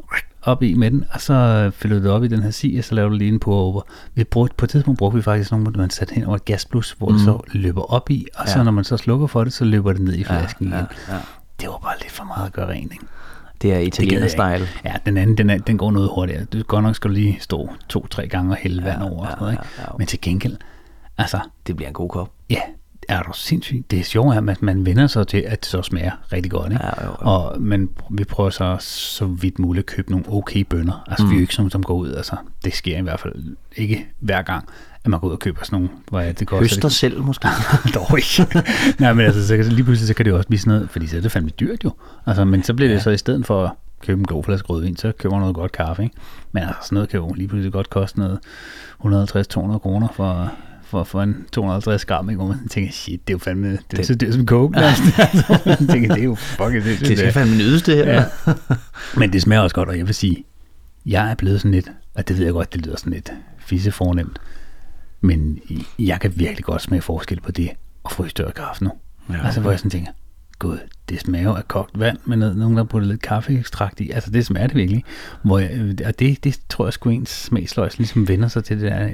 op 0.42 0.62
i 0.62 0.74
med 0.74 0.90
den, 0.90 1.04
og 1.12 1.20
så 1.20 1.70
fylder 1.74 1.96
du 1.98 2.02
det 2.04 2.10
op 2.10 2.24
i 2.24 2.28
den 2.28 2.42
her 2.42 2.50
sig, 2.50 2.74
og 2.78 2.84
så 2.84 2.94
laver 2.94 3.08
du 3.08 3.14
lige 3.16 3.28
en 3.32 3.38
pour 3.40 3.54
over. 3.56 3.82
Vi 4.14 4.24
brugte, 4.24 4.54
på 4.56 4.64
et 4.64 4.70
tidspunkt 4.70 4.98
brugte 4.98 5.16
vi 5.16 5.22
faktisk 5.22 5.50
nogle, 5.50 5.70
man 5.70 5.90
satte 5.90 6.14
hen 6.14 6.24
over 6.24 6.36
et 6.36 6.44
gasblus, 6.44 6.94
hvor 6.98 7.08
mm. 7.08 7.14
det 7.14 7.24
så 7.24 7.40
løber 7.52 7.92
op 7.92 8.10
i, 8.10 8.26
og 8.34 8.48
så 8.48 8.58
Ja. 8.58 8.64
når 8.64 8.70
man 8.72 8.84
så 8.84 8.96
slukker 8.96 9.26
for 9.26 9.44
det, 9.44 9.52
så 9.52 9.64
løber 9.64 9.92
det 9.92 10.02
ned 10.02 10.14
i 10.14 10.24
flasken 10.24 10.68
ja, 10.68 10.74
igen. 10.76 10.86
ja. 11.08 11.14
Det 11.60 11.68
var 11.68 11.78
bare 11.78 11.94
lidt 12.02 12.12
for 12.12 12.24
meget 12.24 12.46
at 12.46 12.52
gøre 12.52 12.68
rent, 12.68 12.92
ikke? 12.92 13.04
Det 13.62 13.72
er 13.74 13.78
italiener-style. 13.78 14.60
ikke. 14.60 14.80
Ja, 14.84 14.94
den 15.06 15.16
anden, 15.16 15.38
den, 15.38 15.50
er, 15.50 15.58
den 15.58 15.78
går 15.78 15.90
noget 15.90 16.10
hurtigere. 16.14 16.44
Du 16.44 16.62
godt 16.62 16.82
nok 16.84 16.94
skal 16.96 17.10
lige 17.10 17.36
stå 17.40 17.70
to-tre 17.88 18.28
gange 18.28 18.52
og 18.52 18.56
hælde 18.56 18.84
vand 18.84 19.02
over 19.02 19.20
og 19.20 19.26
sådan 19.26 19.38
noget, 19.40 19.52
ikke? 19.52 19.64
ja, 19.78 19.82
ja. 19.82 19.88
Men 19.98 20.06
til 20.06 20.20
gengæld, 20.20 20.56
altså, 21.18 21.38
Det 21.66 21.76
bliver 21.76 21.88
en 21.88 21.94
god 21.94 22.08
kop. 22.08 22.30
Ja, 22.50 22.60
er 23.10 23.22
du 23.22 23.32
sindssygt. 23.34 23.90
Det 23.90 23.98
er 23.98 24.04
sjovt, 24.04 24.36
at 24.36 24.62
man, 24.62 24.86
vender 24.86 25.06
sig 25.06 25.26
til, 25.26 25.38
at 25.38 25.60
det 25.60 25.66
så 25.66 25.82
smager 25.82 26.10
rigtig 26.32 26.50
godt. 26.50 26.72
Ikke? 26.72 26.84
Ja, 26.84 27.04
jo, 27.04 27.10
jo. 27.10 27.16
Og, 27.18 27.62
men 27.62 27.90
vi 28.10 28.24
prøver 28.24 28.50
så 28.50 28.76
så 28.80 29.26
vidt 29.26 29.58
muligt 29.58 29.82
at 29.82 29.96
købe 29.96 30.10
nogle 30.10 30.24
okay 30.28 30.60
bønder. 30.60 31.04
Altså 31.08 31.24
mm. 31.24 31.30
vi 31.30 31.34
er 31.34 31.38
jo 31.38 31.42
ikke 31.42 31.54
sådan, 31.54 31.62
nogle, 31.62 31.70
som 31.70 31.82
går 31.82 31.94
ud. 31.94 32.12
Altså, 32.12 32.36
det 32.64 32.74
sker 32.74 32.98
i 32.98 33.02
hvert 33.02 33.20
fald 33.20 33.56
ikke 33.76 34.06
hver 34.18 34.42
gang, 34.42 34.68
at 35.04 35.10
man 35.10 35.20
går 35.20 35.28
ud 35.28 35.32
og 35.32 35.38
køber 35.38 35.60
sådan 35.64 35.76
nogle, 35.76 35.88
hvor 36.08 36.20
er 36.20 36.32
det 36.32 36.46
koster. 36.46 36.62
Høster 36.62 36.88
selv 36.88 37.22
måske. 37.22 37.48
det 37.84 37.94
dog 37.98 38.18
ikke. 38.18 38.62
Nej, 39.02 39.12
men 39.12 39.26
altså, 39.26 39.46
så 39.46 39.54
lige 39.56 39.84
pludselig 39.84 40.08
så 40.08 40.14
kan 40.14 40.24
det 40.24 40.30
jo 40.30 40.36
også 40.36 40.48
blive 40.48 40.58
sådan 40.58 40.74
noget, 40.74 40.90
fordi 40.90 41.06
så 41.06 41.16
er 41.16 41.20
det 41.20 41.32
fandme 41.32 41.50
dyrt 41.50 41.84
jo. 41.84 41.92
Altså, 42.26 42.44
men 42.44 42.62
så 42.62 42.74
bliver 42.74 42.92
det 42.92 43.02
så 43.02 43.10
i 43.10 43.18
stedet 43.18 43.46
for 43.46 43.64
at 43.64 43.70
købe 44.02 44.18
en 44.18 44.26
god 44.26 44.44
flaske 44.44 44.68
rødvin, 44.68 44.96
så 44.96 45.12
køber 45.18 45.34
man 45.34 45.40
noget 45.40 45.54
godt 45.54 45.72
kaffe, 45.72 46.02
ikke? 46.02 46.16
Men 46.52 46.62
altså, 46.62 46.78
sådan 46.82 46.94
noget 46.94 47.08
kan 47.08 47.20
jo 47.20 47.32
lige 47.32 47.48
pludselig 47.48 47.72
godt 47.72 47.90
koste 47.90 48.18
noget 48.18 48.38
150-200 49.04 49.78
kroner 49.78 50.08
for, 50.14 50.52
for, 50.90 51.04
for 51.04 51.22
en 51.22 51.46
250 51.52 52.04
gram, 52.04 52.30
ikke? 52.30 52.36
Hvor 52.42 52.48
man 52.48 52.68
tænker, 52.68 52.92
shit, 52.92 53.28
det 53.28 53.32
er 53.32 53.34
jo 53.34 53.38
fandme, 53.38 53.70
det 53.72 53.78
er 53.92 53.96
Det- 53.96 54.06
så 54.06 54.14
dyrt 54.14 54.34
som 54.34 54.46
coke. 54.46 54.78
altså, 54.80 55.58
man 55.66 55.88
tænker, 55.88 56.14
det 56.14 56.20
er 56.20 56.24
jo 56.24 56.34
fucking 56.34 56.84
det. 56.84 57.00
Det 57.00 57.18
skal 57.18 57.32
fandme 57.32 57.56
nydes, 57.56 57.82
det 57.82 57.96
her. 57.96 58.12
Ja. 58.14 58.24
Men 59.16 59.32
det 59.32 59.42
smager 59.42 59.60
også 59.62 59.74
godt, 59.74 59.88
og 59.88 59.98
jeg 59.98 60.06
vil 60.06 60.14
sige, 60.14 60.44
jeg 61.06 61.30
er 61.30 61.34
blevet 61.34 61.60
sådan 61.60 61.70
lidt, 61.70 61.90
og 62.14 62.28
det 62.28 62.38
ved 62.38 62.44
jeg 62.44 62.52
godt, 62.52 62.72
det 62.74 62.86
lyder 62.86 62.96
sådan 62.96 63.12
lidt 63.12 63.32
fisse 63.58 63.92
fornemt, 63.92 64.38
men 65.20 65.58
jeg 65.98 66.20
kan 66.20 66.32
virkelig 66.36 66.64
godt 66.64 66.82
smage 66.82 67.02
forskel 67.02 67.40
på 67.40 67.52
det 67.52 67.70
og 68.04 68.12
frystøre 68.12 68.52
kaffe 68.52 68.84
nu. 68.84 68.90
Ja. 69.30 69.34
Ja. 69.34 69.44
Altså 69.44 69.60
hvor 69.60 69.70
jeg 69.70 69.78
sådan 69.78 69.90
tænker, 69.90 70.12
gud, 70.60 70.78
det 71.08 71.20
smager 71.20 71.44
jo 71.44 71.54
af 71.54 71.68
kogt 71.68 72.00
vand 72.00 72.18
med 72.24 72.36
noget, 72.36 72.56
nogen, 72.56 72.76
der 72.76 72.82
har 72.82 72.88
puttet 72.88 73.08
lidt 73.10 73.22
kaffeekstrakt 73.22 74.00
i. 74.00 74.10
Altså 74.10 74.30
det 74.30 74.46
smager 74.46 74.66
det 74.66 74.76
virkelig. 74.76 75.04
Hvor 75.42 75.58
jeg, 75.58 75.94
og 76.06 76.18
det, 76.18 76.44
det 76.44 76.60
tror 76.68 76.86
jeg 76.86 76.92
sgu 76.92 77.10
ens 77.10 77.30
smagsløgs 77.30 77.98
ligesom 77.98 78.28
vender 78.28 78.48
sig 78.48 78.64
til 78.64 78.80
det 78.80 78.90
der 78.90 79.08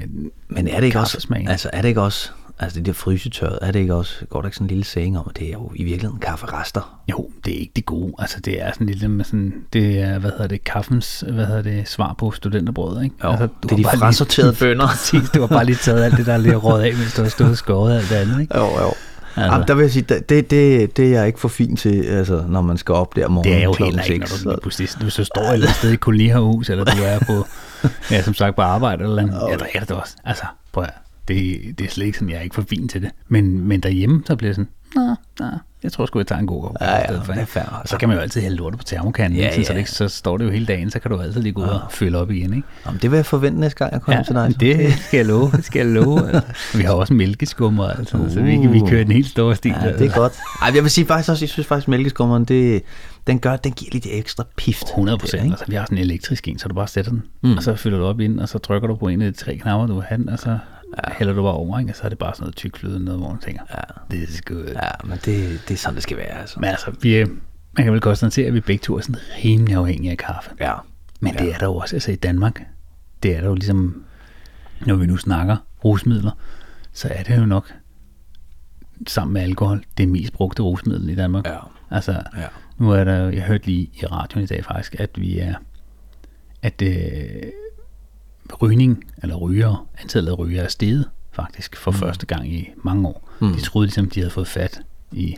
Men 0.47 0.67
er 0.67 0.79
det 0.79 0.87
ikke 0.87 0.99
også, 0.99 1.27
altså 1.47 1.69
er 1.73 1.81
det 1.81 1.89
ikke 1.89 2.01
også, 2.01 2.29
altså 2.59 2.77
det 2.77 2.85
der 2.85 2.93
frysetørret, 2.93 3.59
er 3.61 3.71
det 3.71 3.79
ikke 3.79 3.95
også, 3.95 4.25
går 4.25 4.41
der 4.41 4.47
ikke 4.47 4.55
sådan 4.55 4.65
en 4.65 4.69
lille 4.69 4.83
saying 4.83 5.19
om, 5.19 5.25
at 5.29 5.39
det 5.39 5.47
er 5.47 5.51
jo 5.51 5.71
i 5.75 5.83
virkeligheden 5.83 6.19
kafferester? 6.19 7.01
Jo, 7.11 7.29
det 7.45 7.55
er 7.55 7.59
ikke 7.59 7.73
det 7.75 7.85
gode. 7.85 8.13
Altså, 8.19 8.39
det 8.39 8.61
er 8.61 8.71
sådan 8.71 8.87
lidt 8.87 9.11
med 9.11 9.25
sådan, 9.25 9.53
det 9.73 9.99
er, 9.99 10.19
hvad 10.19 10.31
hedder 10.31 10.47
det, 10.47 10.63
kaffens, 10.63 11.23
hvad 11.33 11.45
hedder 11.45 11.61
det, 11.61 11.87
svar 11.87 12.15
på 12.17 12.31
studenterbrød, 12.31 13.03
ikke? 13.03 13.15
Jo, 13.23 13.29
altså, 13.29 13.47
det 13.63 13.71
er 13.71 13.75
de 13.75 13.83
frasorterede 13.83 14.55
bønner. 14.59 14.87
Præcis, 14.97 15.29
du 15.29 15.39
har 15.39 15.47
bare 15.47 15.65
lige 15.65 15.75
taget 15.75 16.03
alt 16.03 16.17
det, 16.17 16.25
der 16.25 16.33
er 16.33 16.37
lidt 16.37 16.63
råd 16.63 16.81
af, 16.81 16.93
mens 16.93 17.13
du 17.13 17.21
har 17.21 17.29
stået 17.29 17.49
og 17.49 17.57
skåret 17.57 17.97
alt 17.97 18.09
det 18.09 18.15
andet, 18.15 18.41
ikke? 18.41 18.57
Jo, 18.57 18.65
jo. 18.65 18.93
Altså. 19.37 19.53
Jamen, 19.53 19.67
der 19.67 19.75
vil 19.75 19.81
jeg 19.81 19.91
sige, 19.91 20.03
det, 20.03 20.29
det, 20.29 20.97
det, 20.97 21.05
er 21.05 21.09
jeg 21.09 21.27
ikke 21.27 21.39
for 21.39 21.47
fin 21.47 21.75
til, 21.75 22.03
altså, 22.03 22.43
når 22.49 22.61
man 22.61 22.77
skal 22.77 22.95
op 22.95 23.15
der 23.15 23.25
om 23.25 23.39
Det 23.43 23.53
er 23.53 23.63
jo 23.63 23.75
heller 23.79 24.03
ikke, 24.03 24.27
når 24.45 24.53
du 24.53 24.59
pludselig, 24.61 24.89
du 25.01 25.09
står 25.09 25.41
et 25.41 25.53
eller 25.53 25.67
andet 25.67 25.77
sted 25.77 25.89
i 25.89 25.93
et 25.93 25.99
kolonihus, 25.99 26.69
eller 26.69 26.83
du 26.83 27.03
er 27.03 27.19
på, 27.19 27.47
ja, 28.11 28.21
som 28.21 28.33
sagt, 28.33 28.55
på 28.55 28.61
arbejde 28.61 29.03
eller 29.03 29.21
andet. 29.21 29.41
Ja, 29.49 29.57
der 29.57 29.65
er 29.73 29.79
det 29.79 29.91
også. 29.91 30.15
Altså, 30.23 30.43
prøv 30.71 30.83
at, 30.83 30.93
det, 31.27 31.61
det 31.77 31.85
er 31.85 31.89
slet 31.89 32.05
ikke 32.05 32.17
sådan, 32.17 32.29
jeg 32.29 32.37
er 32.37 32.41
ikke 32.41 32.55
for 32.55 32.65
fin 32.69 32.87
til 32.87 33.01
det. 33.01 33.11
Men, 33.27 33.67
men 33.67 33.79
derhjemme, 33.79 34.23
så 34.25 34.35
bliver 34.35 34.49
det 34.49 34.55
sådan, 34.55 34.71
nå, 35.05 35.15
nå, 35.39 35.45
jeg 35.83 35.91
tror 35.91 36.05
sgu, 36.05 36.19
jeg 36.19 36.27
tager 36.27 36.39
en 36.39 36.47
god 36.47 36.61
kop. 36.63 36.75
Ja, 36.81 36.91
ja, 36.95 37.01
i 37.01 37.05
stedet 37.07 37.25
for, 37.25 37.33
det 37.33 37.41
er 37.41 37.45
fair. 37.45 37.63
Og 37.81 37.87
så 37.87 37.97
kan 37.97 38.09
man 38.09 38.17
jo 38.17 38.21
altid 38.21 38.41
hælde 38.41 38.55
lortet 38.57 38.77
på 38.79 38.83
termokanden, 38.83 39.39
Ja, 39.39 39.45
ja, 39.45 39.55
ja. 39.57 39.63
Så, 39.63 39.71
ja. 39.71 39.73
det, 39.73 39.79
ikke- 39.79 39.91
så 39.91 40.07
står 40.07 40.37
det 40.37 40.45
jo 40.45 40.49
hele 40.49 40.65
dagen, 40.65 40.91
så 40.91 40.99
kan 40.99 41.11
du 41.11 41.19
altid 41.21 41.41
lige 41.41 41.53
gå 41.53 41.61
ud 41.61 41.67
og 41.67 41.81
fylde 41.91 42.17
op 42.21 42.31
igen, 42.31 42.53
ikke? 42.53 42.67
Jamen, 42.85 42.99
det 43.01 43.11
vil 43.11 43.17
jeg 43.17 43.25
forvente 43.25 43.59
næste 43.59 43.77
gang, 43.77 43.93
jeg 43.93 44.01
kommer 44.01 44.23
til 44.23 44.35
dig. 44.35 44.51
så. 44.51 44.57
det 44.59 44.93
skal 44.93 45.17
jeg 45.17 45.25
love, 45.25 45.51
det 45.51 45.65
skal 45.65 45.79
jeg 45.79 45.87
love. 46.03 46.27
Altså, 46.27 46.41
Vi 46.77 46.83
har 46.83 46.93
også 46.93 47.13
mælkeskummer, 47.13 47.87
altså, 47.87 48.17
uh. 48.17 48.31
så 48.31 48.41
vi, 48.41 48.55
kan- 48.55 48.73
vi 48.73 48.79
kører 48.89 49.03
den 49.03 49.11
helt 49.13 49.27
store 49.27 49.55
stil. 49.55 49.75
Ja, 49.83 49.91
det 49.93 50.01
er 50.01 50.15
godt. 50.15 50.33
Ej, 50.61 50.71
jeg 50.75 50.83
vil 50.83 50.91
sige 50.91 51.05
faktisk 51.07 51.29
også, 51.29 51.45
jeg 51.45 51.49
synes 51.49 51.67
faktisk, 51.67 51.87
mælkeskummeren, 51.87 52.45
det, 52.45 52.83
den 53.27 53.39
gør, 53.39 53.55
den 53.55 53.71
giver 53.71 53.89
lidt 53.93 54.07
ekstra 54.09 54.43
pift. 54.57 54.83
100 54.83 55.17
procent. 55.17 55.51
Altså, 55.51 55.65
vi 55.67 55.75
har 55.75 55.85
sådan 55.85 55.97
en 55.97 56.03
elektrisk 56.03 56.47
en, 56.47 56.59
så 56.59 56.67
du 56.67 56.73
bare 56.75 56.87
sætter 56.87 57.11
den, 57.11 57.23
mm. 57.43 57.57
og 57.57 57.63
så 57.63 57.75
fylder 57.75 57.97
du 57.97 58.05
op 58.05 58.19
i 58.19 58.27
den, 58.27 58.39
og 58.39 58.49
så 58.49 58.57
trykker 58.59 58.87
du 58.87 58.95
på 58.95 59.07
en 59.07 59.21
af 59.21 59.33
de 59.33 59.37
tre 59.39 59.55
knapper, 59.57 59.87
du 59.87 59.93
vil 59.93 60.03
have 60.03 60.17
den, 60.21 60.29
og 60.29 60.39
så 60.39 60.57
ja. 60.97 61.13
hælder 61.13 61.33
du 61.33 61.41
bare 61.43 61.53
over, 61.53 61.79
ikke? 61.79 61.91
og 61.91 61.95
så 61.95 62.03
er 62.03 62.09
det 62.09 62.17
bare 62.17 62.33
sådan 62.33 62.43
noget 62.43 62.55
tyk 62.55 62.77
fløde 62.77 62.99
noget, 63.05 63.19
hvor 63.19 63.29
man 63.29 63.39
tænker, 63.39 63.61
ja. 63.73 63.81
det 64.11 64.23
er 64.23 64.41
good. 64.53 64.63
Ja. 64.65 64.85
Ja, 64.85 64.91
men 65.03 65.11
det, 65.25 65.61
det 65.67 65.71
er 65.73 65.77
sådan, 65.77 65.95
det 65.95 66.03
skal 66.03 66.17
være. 66.17 66.39
Altså. 66.41 66.59
Men 66.59 66.69
altså, 66.69 66.91
vi, 67.01 67.15
er- 67.15 67.27
man 67.73 67.83
kan 67.83 67.93
vel 67.93 68.01
konstatere, 68.01 68.47
at 68.47 68.53
vi 68.53 68.59
begge 68.59 68.81
to 68.83 68.97
er 68.97 69.01
sådan 69.01 69.21
rimelig 69.43 69.75
afhængige 69.75 70.11
af 70.11 70.17
kaffe. 70.17 70.49
Ja. 70.59 70.73
Men 71.19 71.33
det 71.33 71.53
er 71.53 71.57
der 71.57 71.65
jo 71.65 71.75
også, 71.75 71.95
altså 71.95 72.11
i 72.11 72.15
Danmark, 72.15 72.61
det 73.23 73.35
er 73.35 73.41
der 73.41 73.47
jo 73.47 73.53
ligesom, 73.53 74.03
når 74.85 74.95
vi 74.95 75.05
nu 75.05 75.17
snakker 75.17 75.57
rusmidler, 75.85 76.31
så 76.93 77.07
er 77.11 77.23
det 77.23 77.37
jo 77.37 77.45
nok, 77.45 77.73
sammen 79.07 79.33
med 79.33 79.41
alkohol, 79.41 79.83
det 79.97 80.07
mest 80.09 80.33
brugte 80.33 80.63
rusmiddel 80.63 81.09
i 81.09 81.15
Danmark. 81.15 81.47
Ja. 81.47 81.57
Altså, 81.91 82.11
Ja. 82.11 82.47
nu 82.77 82.91
er 82.91 83.03
der, 83.03 83.29
jeg 83.29 83.43
hørte 83.43 83.65
lige 83.65 83.89
i 83.93 84.05
radioen 84.05 84.43
i 84.43 84.47
dag 84.47 84.65
faktisk, 84.65 84.95
at 84.99 85.09
vi 85.15 85.39
er, 85.39 85.55
at 86.61 86.81
øh, 86.81 87.43
rygning, 88.61 89.03
eller 89.23 89.35
ryger, 89.35 89.87
antallet 90.01 90.31
af 90.31 90.39
ryger 90.39 90.63
er 90.63 90.67
steget 90.67 91.09
faktisk 91.31 91.75
for 91.75 91.91
mm. 91.91 91.97
første 91.97 92.25
gang 92.25 92.53
i 92.53 92.69
mange 92.83 93.07
år. 93.07 93.29
Mm. 93.39 93.53
De 93.53 93.61
troede 93.61 93.87
ligesom, 93.87 94.09
de 94.09 94.19
havde 94.19 94.31
fået 94.31 94.47
fat 94.47 94.81
i 95.11 95.35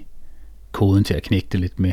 koden 0.72 1.04
til 1.04 1.14
at 1.14 1.24
knække 1.24 1.48
det 1.52 1.60
lidt 1.60 1.80
med, 1.80 1.92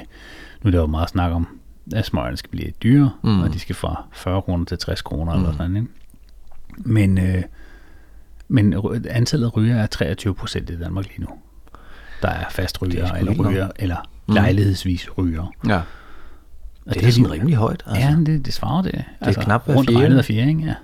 nu 0.62 0.68
er 0.68 0.70
der 0.70 0.78
jo 0.78 0.86
meget 0.86 1.08
snak 1.08 1.32
om, 1.32 1.58
at 1.94 2.06
smøgerne 2.06 2.36
skal 2.36 2.50
blive 2.50 2.70
dyrere, 2.82 3.10
mm. 3.22 3.40
og 3.42 3.52
de 3.52 3.58
skal 3.58 3.74
fra 3.74 4.04
40 4.12 4.42
kroner 4.42 4.64
til 4.64 4.78
60 4.78 5.02
kroner 5.02 5.34
mm. 5.34 5.40
eller 5.40 5.56
sådan, 5.56 5.76
ikke? 5.76 5.88
Men, 6.76 7.18
øh, 7.18 7.42
men 8.48 8.74
antallet 9.10 9.46
af 9.46 9.56
ryger 9.56 9.76
er 9.76 9.86
23 9.86 10.34
procent 10.34 10.70
i 10.70 10.78
Danmark 10.78 11.04
lige 11.08 11.20
nu. 11.20 11.28
Der 12.22 12.28
er 12.28 12.44
fast 12.50 12.82
ryger, 12.82 13.12
eller 13.12 13.32
ryger, 13.32 13.68
eller 13.76 13.96
lejlighedsvis 14.28 15.18
ryger. 15.18 15.52
ja. 15.66 15.80
Og 16.86 16.94
Det 16.94 17.04
er 17.06 17.10
sådan 17.10 17.30
rimelig 17.30 17.56
højt. 17.56 17.82
Altså. 17.86 18.08
Ja, 18.08 18.16
det, 18.26 18.46
det 18.46 18.54
svarer 18.54 18.82
det. 18.82 19.04
Det 19.24 19.36
er 19.36 19.42
knap 19.42 19.66
hver 19.66 19.74
rundt 19.74 19.90
fjerde. 19.90 20.02
regnet 20.04 20.18
af 20.18 20.24
fjerde, 20.24 20.48
ikke? 20.48 20.62
Ja. 20.62 20.74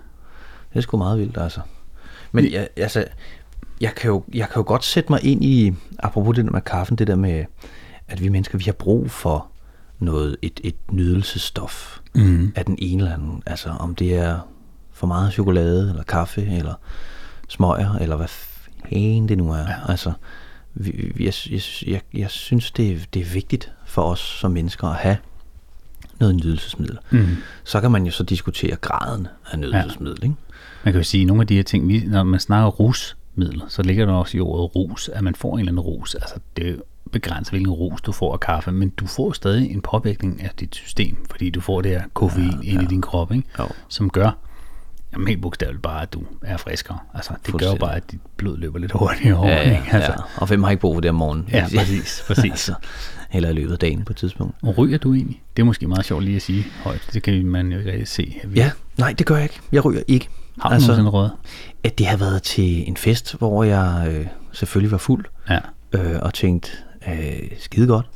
Det 0.73 0.79
er 0.79 0.81
sgu 0.81 0.97
meget 0.97 1.19
vildt, 1.19 1.39
altså. 1.39 1.61
Men 2.33 2.53
jeg, 2.53 2.69
altså, 2.77 3.05
jeg, 3.81 3.95
kan 3.95 4.11
jo, 4.11 4.25
jeg 4.35 4.49
kan 4.49 4.61
jo 4.61 4.65
godt 4.67 4.85
sætte 4.85 5.13
mig 5.13 5.25
ind 5.25 5.45
i, 5.45 5.75
apropos 5.99 6.37
det 6.37 6.45
der 6.45 6.51
med 6.51 6.61
kaffen, 6.61 6.97
det 6.97 7.07
der 7.07 7.17
med, 7.17 7.45
at 8.09 8.21
vi 8.21 8.29
mennesker, 8.29 8.59
vi 8.59 8.65
har 8.65 8.73
brug 8.73 9.11
for 9.11 9.47
noget, 9.99 10.37
et, 10.43 10.61
et 10.65 10.75
nydelsesstof 10.91 11.99
Mm. 12.15 12.53
af 12.57 12.65
den 12.65 12.77
ene 12.79 13.03
eller 13.03 13.15
anden. 13.15 13.43
Altså, 13.47 13.69
om 13.69 13.95
det 13.95 14.15
er 14.15 14.39
for 14.93 15.07
meget 15.07 15.33
chokolade, 15.33 15.89
eller 15.91 16.03
kaffe, 16.03 16.47
eller 16.47 16.75
smøger, 17.49 17.95
eller 17.95 18.17
hvad 18.17 18.29
fanden 18.29 19.29
det 19.29 19.39
nu 19.39 19.53
er. 19.53 19.59
Ja. 19.59 19.75
Altså, 19.89 20.13
vi, 20.75 21.13
jeg, 21.21 21.33
jeg, 21.51 21.63
jeg, 21.87 22.01
jeg 22.15 22.31
synes, 22.31 22.71
det 22.71 22.93
er, 22.93 22.99
det 23.15 23.23
er 23.23 23.27
vigtigt 23.33 23.73
for 23.87 24.03
os 24.03 24.19
som 24.21 24.51
mennesker 24.51 24.89
at 24.89 24.97
have 24.97 25.17
noget 26.21 26.35
nydelsesmiddel. 26.35 26.99
Mm. 27.11 27.27
Så 27.65 27.81
kan 27.81 27.91
man 27.91 28.05
jo 28.07 28.13
så 28.13 28.23
diskutere 28.23 28.77
graden 28.77 29.27
af 29.53 29.59
nydelsesmiddel, 29.59 30.19
ja. 30.23 30.25
ikke? 30.27 30.37
Man 30.85 30.93
kan 30.93 31.01
jo 31.01 31.05
sige, 31.05 31.23
at 31.23 31.27
nogle 31.27 31.41
af 31.41 31.47
de 31.47 31.57
her 31.57 31.63
ting, 31.63 31.89
vi, 31.89 32.05
når 32.07 32.23
man 32.23 32.41
snakker 32.41 32.71
rusmidler, 32.71 33.65
så 33.69 33.83
ligger 33.83 34.07
der 34.07 34.13
også 34.13 34.37
i 34.37 34.41
ordet 34.41 34.77
rus, 34.77 35.09
at 35.09 35.25
man 35.25 35.35
får 35.35 35.55
en 35.55 35.59
eller 35.59 35.73
anden 35.73 35.81
rus. 35.81 36.15
Altså, 36.15 36.35
det 36.57 36.67
er 36.67 36.71
jo 36.71 36.83
begrænset, 37.13 37.53
hvilken 37.53 37.73
rus 37.73 38.01
du 38.01 38.13
får 38.13 38.33
af 38.33 38.41
kaffe, 38.41 38.73
men 38.73 38.89
du 38.89 39.07
får 39.07 39.33
stadig 39.33 39.71
en 39.71 39.81
påvirkning 39.81 40.43
af 40.43 40.51
dit 40.61 40.75
system, 40.75 41.17
fordi 41.31 41.51
du 41.51 41.61
får 41.61 41.81
det 41.81 41.91
her 41.91 42.03
koffein 42.15 42.63
ja, 42.63 42.71
ind 42.71 42.83
i 42.83 42.87
din 42.87 43.01
krop, 43.01 43.33
ikke? 43.33 43.49
Jo. 43.59 43.69
som 43.89 44.11
gør, 44.11 44.31
Jamen 45.13 45.29
helt 45.29 45.43
bogstaveligt 45.43 45.83
bare, 45.83 46.03
at 46.03 46.13
du 46.13 46.23
er 46.43 46.57
friskere. 46.57 46.99
Altså, 47.15 47.33
det 47.47 47.59
gør 47.59 47.67
jo 47.67 47.77
bare, 47.77 47.97
at 47.97 48.13
dit 48.13 48.21
blod 48.37 48.59
løber 48.59 48.79
lidt 48.79 48.93
hurtigere 48.93 49.37
over. 49.37 49.49
Ja, 49.49 49.69
ja, 49.69 49.77
ikke? 49.77 49.93
Altså, 49.93 50.13
ja. 50.13 50.23
Og 50.37 50.47
hvem 50.47 50.63
har 50.63 50.71
ikke 50.71 50.81
brug 50.81 50.95
for 50.97 51.01
det 51.01 51.11
om 51.11 51.15
morgenen? 51.15 51.49
Ja, 51.53 51.67
præcis, 51.77 52.23
præcis. 52.27 52.51
altså, 52.51 52.75
eller 53.33 53.51
i 53.51 53.53
løbet 53.53 53.73
af 53.73 53.79
dagen 53.79 54.05
på 54.05 54.13
et 54.13 54.17
tidspunkt. 54.17 54.57
Og 54.63 54.79
ryger 54.79 54.99
du 54.99 55.15
egentlig? 55.15 55.43
Det 55.57 55.63
er 55.63 55.67
måske 55.67 55.89
meget 55.89 56.05
sjovt 56.05 56.25
lige 56.25 56.37
at 56.37 56.43
sige 56.43 56.67
højt. 56.85 57.11
Det 57.13 57.23
kan 57.23 57.47
man 57.47 57.73
jo 57.73 57.79
ikke 57.79 57.91
rigtig 57.91 58.09
se. 58.09 58.41
Ja, 58.55 58.71
nej, 58.99 59.13
det 59.13 59.27
gør 59.27 59.35
jeg 59.35 59.45
ikke. 59.45 59.61
Jeg 59.73 59.85
ryger 59.85 60.03
ikke. 60.09 60.29
Har 60.61 60.69
du 60.69 60.75
altså, 60.75 60.89
nogensinde 60.89 61.11
røget? 61.11 61.33
at 61.85 61.99
det 61.99 62.07
har 62.07 62.17
været 62.17 62.43
til 62.43 62.89
en 62.89 62.97
fest, 62.97 63.35
hvor 63.39 63.65
jeg 63.65 64.07
øh, 64.11 64.27
selvfølgelig 64.53 64.91
var 64.93 64.99
fuld, 64.99 65.25
Ja. 65.51 65.59
øh, 65.93 66.19
og 66.23 66.35
tænkte, 66.35 66.71
øh, 67.09 67.51
skide 67.61 67.87
godt. 67.87 68.07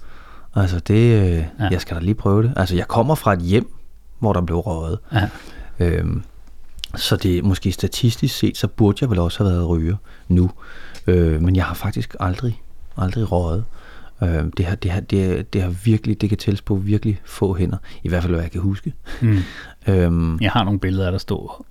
Altså, 0.54 0.78
det, 0.80 0.94
øh, 0.94 1.28
Ja. 1.32 1.36
ja. 1.60 1.68
jeg 1.70 1.80
skal 1.80 1.96
da 1.96 2.00
lige 2.00 2.14
prøve 2.14 2.42
det. 2.42 2.52
Altså, 2.56 2.76
jeg 2.76 2.88
kommer 2.88 3.14
fra 3.14 3.32
et 3.32 3.40
hjem, 3.40 3.74
hvor 4.18 4.32
der 4.32 4.40
blev 4.40 4.58
røget. 4.58 4.98
ja. 5.12 5.28
Øhm, 5.78 6.22
så 6.94 7.16
det 7.16 7.44
måske 7.44 7.72
statistisk 7.72 8.38
set, 8.38 8.56
så 8.56 8.66
burde 8.68 8.98
jeg 9.00 9.10
vel 9.10 9.18
også 9.18 9.44
have 9.44 9.52
været 9.52 9.68
ryger 9.68 9.96
nu. 10.28 10.50
Øh, 11.06 11.42
men 11.42 11.56
jeg 11.56 11.64
har 11.64 11.74
faktisk 11.74 12.14
aldrig, 12.20 12.62
aldrig 12.96 13.32
røget. 13.32 13.64
Øh, 14.22 14.44
det, 14.56 14.66
har, 14.66 14.74
det, 14.76 14.90
har, 14.90 15.00
det, 15.00 15.26
har, 15.36 15.42
det 15.42 15.62
har 15.62 15.68
virkelig, 15.84 16.20
det 16.20 16.28
kan 16.28 16.38
tælles 16.38 16.62
på 16.62 16.74
virkelig 16.74 17.20
få 17.24 17.54
hænder. 17.54 17.76
I 18.02 18.08
hvert 18.08 18.22
fald, 18.22 18.32
hvad 18.34 18.42
jeg 18.42 18.50
kan 18.50 18.60
huske. 18.60 18.92
Mm. 19.22 19.38
Øhm, 19.88 20.38
Jeg 20.40 20.50
har 20.50 20.64
nogle 20.64 20.80
billeder, 20.80 21.10
der 21.10 21.18
står 21.18 21.66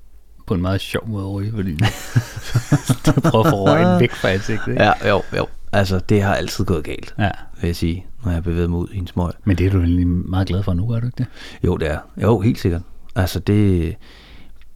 på 0.46 0.54
en 0.54 0.62
meget 0.62 0.82
sjov 0.82 1.08
måde 1.08 1.26
at 1.26 1.32
ryge, 1.32 1.52
fordi 1.52 1.72
du 3.06 3.22
prøver 3.22 3.46
at 3.46 3.50
få 3.50 3.68
røgen 3.68 4.00
væk 4.00 4.12
fra 4.12 4.30
ansigtet. 4.30 4.68
Ikke? 4.68 4.84
ja, 4.84 5.10
jo, 5.10 5.22
jo. 5.38 5.48
Altså, 5.72 6.00
det 6.00 6.22
har 6.22 6.36
altid 6.36 6.66
gået 6.66 6.84
galt, 6.84 7.16
ja. 7.20 7.30
vil 7.62 7.68
jeg 7.68 7.76
sige, 7.76 8.06
når 8.26 8.32
jeg 8.32 8.44
bevæger 8.44 8.68
mig 8.68 8.80
ud 8.80 8.88
i 8.94 8.98
en 8.98 9.08
smøg. 9.08 9.32
Men 9.44 9.58
det 9.58 9.66
er 9.66 9.72
du 9.72 9.80
egentlig 9.80 10.08
meget 10.08 10.48
glad 10.48 10.64
for 10.64 10.74
nu, 10.74 10.92
er 10.92 11.00
du 11.00 11.06
ikke 11.06 11.18
det? 11.18 11.28
Jo, 11.64 11.78
det 11.78 11.92
er. 11.92 12.00
Jo, 12.22 12.40
helt 12.40 12.60
sikkert. 12.60 12.82
Altså, 13.16 13.40
det, 13.40 13.96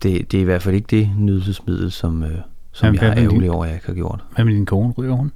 det, 0.03 0.31
det 0.31 0.37
er 0.37 0.41
i 0.41 0.45
hvert 0.45 0.61
fald 0.63 0.75
ikke 0.75 0.87
det 0.89 1.09
nydelsesmiddel, 1.17 1.91
som, 1.91 2.23
øh, 2.23 2.31
som 2.71 2.85
Jamen, 2.85 3.01
jeg 3.01 3.09
er 3.09 3.23
ærgerlig 3.23 3.51
over, 3.51 3.63
at 3.63 3.69
jeg 3.69 3.75
ikke 3.75 3.87
har 3.87 3.93
gjort. 3.93 4.23
Hvad 4.35 4.45
med 4.45 4.53
din 4.53 4.65
kone? 4.65 4.93
Ryger 4.97 5.13
hun? 5.13 5.31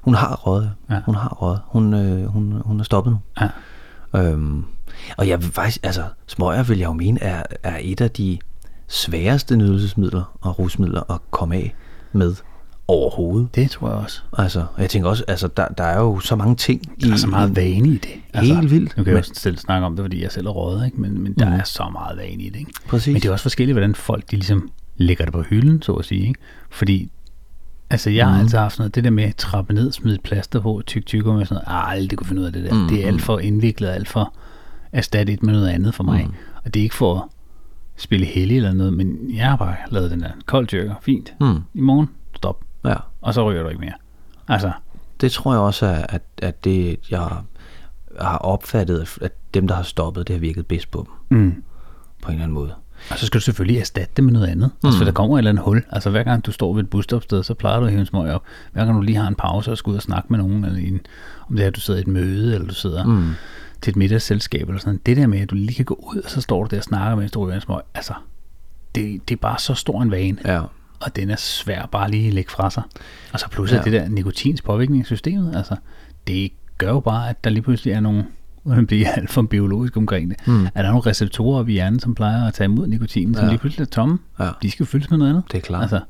Hun 0.00 0.14
har 0.14 0.36
røget. 0.36 0.72
Ja. 0.90 1.00
Hun 1.06 1.14
har 1.14 1.28
røget. 1.28 1.60
Hun, 1.66 1.94
øh, 1.94 2.24
hun, 2.24 2.62
hun 2.64 2.80
er 2.80 2.84
stoppet 2.84 3.12
nu. 3.12 3.18
Ja. 3.40 3.48
Øhm, 4.20 4.64
og 5.16 5.28
jeg 5.28 5.42
vil 5.42 5.52
faktisk, 5.52 5.78
altså, 5.82 6.02
smøger 6.26 6.62
vil 6.62 6.78
jeg 6.78 6.86
jo 6.86 6.92
mene, 6.92 7.22
er, 7.22 7.42
er 7.62 7.78
et 7.80 8.00
af 8.00 8.10
de 8.10 8.38
sværeste 8.88 9.56
nydelsesmidler 9.56 10.38
og 10.40 10.58
rusmidler 10.58 11.12
at 11.12 11.20
komme 11.30 11.54
af 11.56 11.74
med 12.12 12.34
overhovedet. 12.88 13.54
Det 13.54 13.70
tror 13.70 13.88
jeg 13.88 13.96
også. 13.96 14.20
Altså, 14.38 14.60
og 14.74 14.82
jeg 14.82 14.90
tænker 14.90 15.08
også, 15.08 15.24
altså, 15.28 15.48
der, 15.56 15.68
der 15.68 15.84
er 15.84 15.98
jo 16.00 16.20
så 16.20 16.36
mange 16.36 16.56
ting 16.56 17.00
Der 17.04 17.12
er 17.12 17.16
så 17.16 17.26
meget 17.26 17.56
vane 17.56 17.88
i 17.88 17.96
det. 17.96 18.10
Helt 18.44 18.70
vildt. 18.70 18.96
Nu 18.96 19.04
kan 19.04 19.06
jeg 19.10 19.12
Men- 19.14 19.18
også 19.18 19.32
selv 19.34 19.58
snakke 19.58 19.86
om 19.86 19.96
det, 19.96 20.04
fordi 20.04 20.22
jeg 20.22 20.32
selv 20.32 20.46
er 20.46 20.50
røget, 20.50 20.86
ikke? 20.86 21.00
Men, 21.00 21.20
men 21.22 21.32
der 21.38 21.44
Mhm. 21.50 21.54
er 21.60 21.64
så 21.64 21.88
meget 21.92 22.18
vane 22.18 22.42
i 22.42 22.48
det. 22.50 22.58
Ikke? 22.58 22.70
Præcis. 22.88 23.12
Men 23.12 23.22
det 23.22 23.28
er 23.28 23.32
også 23.32 23.42
forskelligt, 23.42 23.74
hvordan 23.74 23.94
folk 23.94 24.30
de 24.30 24.36
ligesom 24.36 24.70
lægger 24.96 25.24
det 25.24 25.32
på 25.32 25.42
hylden, 25.42 25.82
så 25.82 25.92
at 25.92 26.04
sige. 26.04 26.28
Ikke? 26.28 26.40
Fordi 26.70 27.10
altså, 27.90 28.10
jeg 28.10 28.26
har 28.26 28.32
Mhm. 28.32 28.40
altid 28.40 28.58
haft 28.58 28.74
sådan 28.74 28.82
noget, 28.82 28.94
det 28.94 29.04
der 29.04 29.10
med 29.10 29.24
at 29.24 29.36
trappe 29.36 29.74
ned, 29.74 29.92
smide 29.92 30.18
plaster 30.24 30.60
på, 30.60 30.82
tyk 30.86 31.06
tyk 31.06 31.26
og 31.26 31.46
sådan 31.46 31.54
noget, 31.66 31.78
ah, 31.82 31.90
aldrig 31.92 32.18
kunne 32.18 32.26
finde 32.26 32.42
ud 32.42 32.46
af 32.46 32.52
det 32.52 32.64
der. 32.64 32.74
Mhm. 32.74 32.88
Det 32.88 33.02
er 33.04 33.06
alt 33.08 33.22
for 33.22 33.38
indviklet, 33.38 33.88
alt 33.88 34.08
for 34.08 34.34
erstattet 34.92 35.42
med 35.42 35.52
noget 35.52 35.68
andet 35.68 35.94
for 35.94 36.04
mig. 36.04 36.24
Mhm. 36.24 36.34
Og 36.64 36.74
det 36.74 36.80
er 36.80 36.84
ikke 36.84 36.94
for 36.94 37.30
spille 37.98 38.26
heldig 38.26 38.56
eller 38.56 38.72
noget, 38.72 38.92
men 38.92 39.18
jeg 39.36 39.46
har 39.50 39.56
bare 39.56 39.74
lavet 39.90 40.10
den 40.10 40.20
der 40.20 40.30
kold 40.46 40.66
tyrker, 40.66 40.94
fint. 41.02 41.34
Mm, 41.40 41.62
I 41.74 41.80
morgen, 41.80 42.08
stop. 42.36 42.64
ja. 42.84 42.94
Og 43.20 43.34
så 43.34 43.50
ryger 43.50 43.62
du 43.62 43.68
ikke 43.68 43.80
mere. 43.80 43.92
Altså, 44.48 44.72
Det 45.20 45.32
tror 45.32 45.52
jeg 45.52 45.60
også, 45.60 45.86
er, 45.86 46.04
at, 46.08 46.22
at 46.42 46.64
det, 46.64 46.96
jeg 47.10 47.18
har 48.20 48.36
opfattet, 48.38 49.18
at- 49.20 49.32
dem, 49.54 49.68
der 49.68 49.74
har 49.74 49.82
stoppet, 49.82 50.28
det 50.28 50.34
har 50.36 50.40
virket 50.40 50.66
bedst 50.66 50.90
på 50.90 51.08
dem, 51.30 51.38
mm. 51.38 51.62
på 52.22 52.28
en 52.28 52.32
eller 52.34 52.44
anden 52.44 52.54
måde. 52.54 52.74
Og 53.10 53.18
så 53.18 53.26
skal 53.26 53.38
du 53.38 53.44
selvfølgelig 53.44 53.80
erstatte 53.80 54.12
det 54.16 54.24
med 54.24 54.32
noget 54.32 54.46
andet. 54.46 54.70
Mm. 54.82 54.86
Altså, 54.86 54.98
for 54.98 55.04
der 55.04 55.12
kommer 55.12 55.36
et 55.36 55.40
eller 55.40 55.50
andet 55.50 55.64
hul. 55.64 55.82
Altså, 55.90 56.10
hver 56.10 56.22
gang 56.22 56.46
du 56.46 56.52
står 56.52 56.74
ved 56.74 56.82
et 56.82 56.90
busstopsted, 56.90 57.42
så 57.42 57.54
plejer 57.54 57.78
du 57.80 57.84
at 57.84 57.90
hive 57.90 58.00
en 58.00 58.06
smøg 58.06 58.32
op. 58.32 58.42
Hver 58.72 58.84
gang 58.84 58.96
du 58.96 59.02
lige 59.02 59.16
har 59.18 59.28
en 59.28 59.34
pause 59.34 59.70
og 59.70 59.78
skal 59.78 59.90
ud 59.90 59.96
og 59.96 60.02
snakke 60.02 60.26
med 60.30 60.38
nogen, 60.38 60.64
eller 60.64 60.78
en, 60.78 61.00
om 61.50 61.56
det 61.56 61.62
er, 61.62 61.66
at 61.68 61.76
du 61.76 61.80
sidder 61.80 61.98
i 61.98 62.02
et 62.02 62.06
møde, 62.08 62.54
eller 62.54 62.68
du 62.68 62.74
sidder 62.74 63.04
mm. 63.04 63.30
Til 63.82 63.90
et 63.90 63.96
middagsselskab, 63.96 64.68
eller 64.68 64.80
sådan. 64.80 65.00
Det 65.06 65.16
der 65.16 65.26
med, 65.26 65.40
at 65.40 65.50
du 65.50 65.54
lige 65.54 65.74
kan 65.74 65.84
gå 65.84 65.94
ud, 66.14 66.16
og 66.22 66.30
så 66.30 66.40
står 66.40 66.62
du 66.64 66.68
der 66.70 66.76
og 66.76 66.84
snakker, 66.84 67.36
ryger 67.38 67.54
en 67.54 67.60
smøg. 67.60 67.80
Altså, 67.94 68.12
det, 68.94 69.28
det 69.28 69.34
er 69.34 69.38
bare 69.40 69.58
så 69.58 69.74
stor 69.74 70.02
en 70.02 70.10
vane, 70.10 70.38
Ja. 70.44 70.60
og 71.00 71.16
den 71.16 71.30
er 71.30 71.36
svær 71.36 71.86
bare 71.86 72.10
lige 72.10 72.28
at 72.28 72.34
lægge 72.34 72.50
fra 72.50 72.70
sig. 72.70 72.82
Og 73.32 73.40
så 73.40 73.48
pludselig 73.50 73.78
ja. 73.78 73.84
Det 73.84 73.92
der 73.92 74.08
nikotins 74.08 74.62
påvirkning 74.62 75.02
i 75.02 75.04
systemet, 75.04 75.56
altså, 75.56 75.76
det 76.26 76.52
gør 76.78 76.88
jo 76.88 77.00
bare, 77.00 77.28
at 77.30 77.44
der 77.44 77.50
lige 77.50 77.62
pludselig 77.62 77.92
er 77.92 78.00
nogle 78.00 78.24
uden 78.64 78.78
at 78.78 78.86
blive 78.86 79.06
alt 79.08 79.30
for 79.30 79.42
biologisk 79.42 79.96
omkring 79.96 80.30
det, 80.30 80.46
mm. 80.46 80.66
at 80.66 80.72
der 80.74 80.80
er 80.82 80.86
nogle 80.92 81.06
receptorer 81.10 81.66
i 81.66 81.72
hjernen, 81.72 82.00
som 82.00 82.14
plejer 82.14 82.46
at 82.46 82.54
tage 82.54 82.64
imod 82.64 82.86
nikotinen, 82.86 83.34
som 83.34 83.44
Ja. 83.44 83.50
lige 83.50 83.58
pludselig 83.58 83.82
er 83.84 83.88
tomme. 83.90 84.18
Ja. 84.40 84.50
De 84.62 84.70
skal 84.70 84.86
fyldes 84.86 85.10
med 85.10 85.18
noget 85.18 85.30
andet. 85.30 85.44
Det 85.52 85.58
er 85.58 85.62
klart. 85.62 85.82
Altså, 85.82 86.00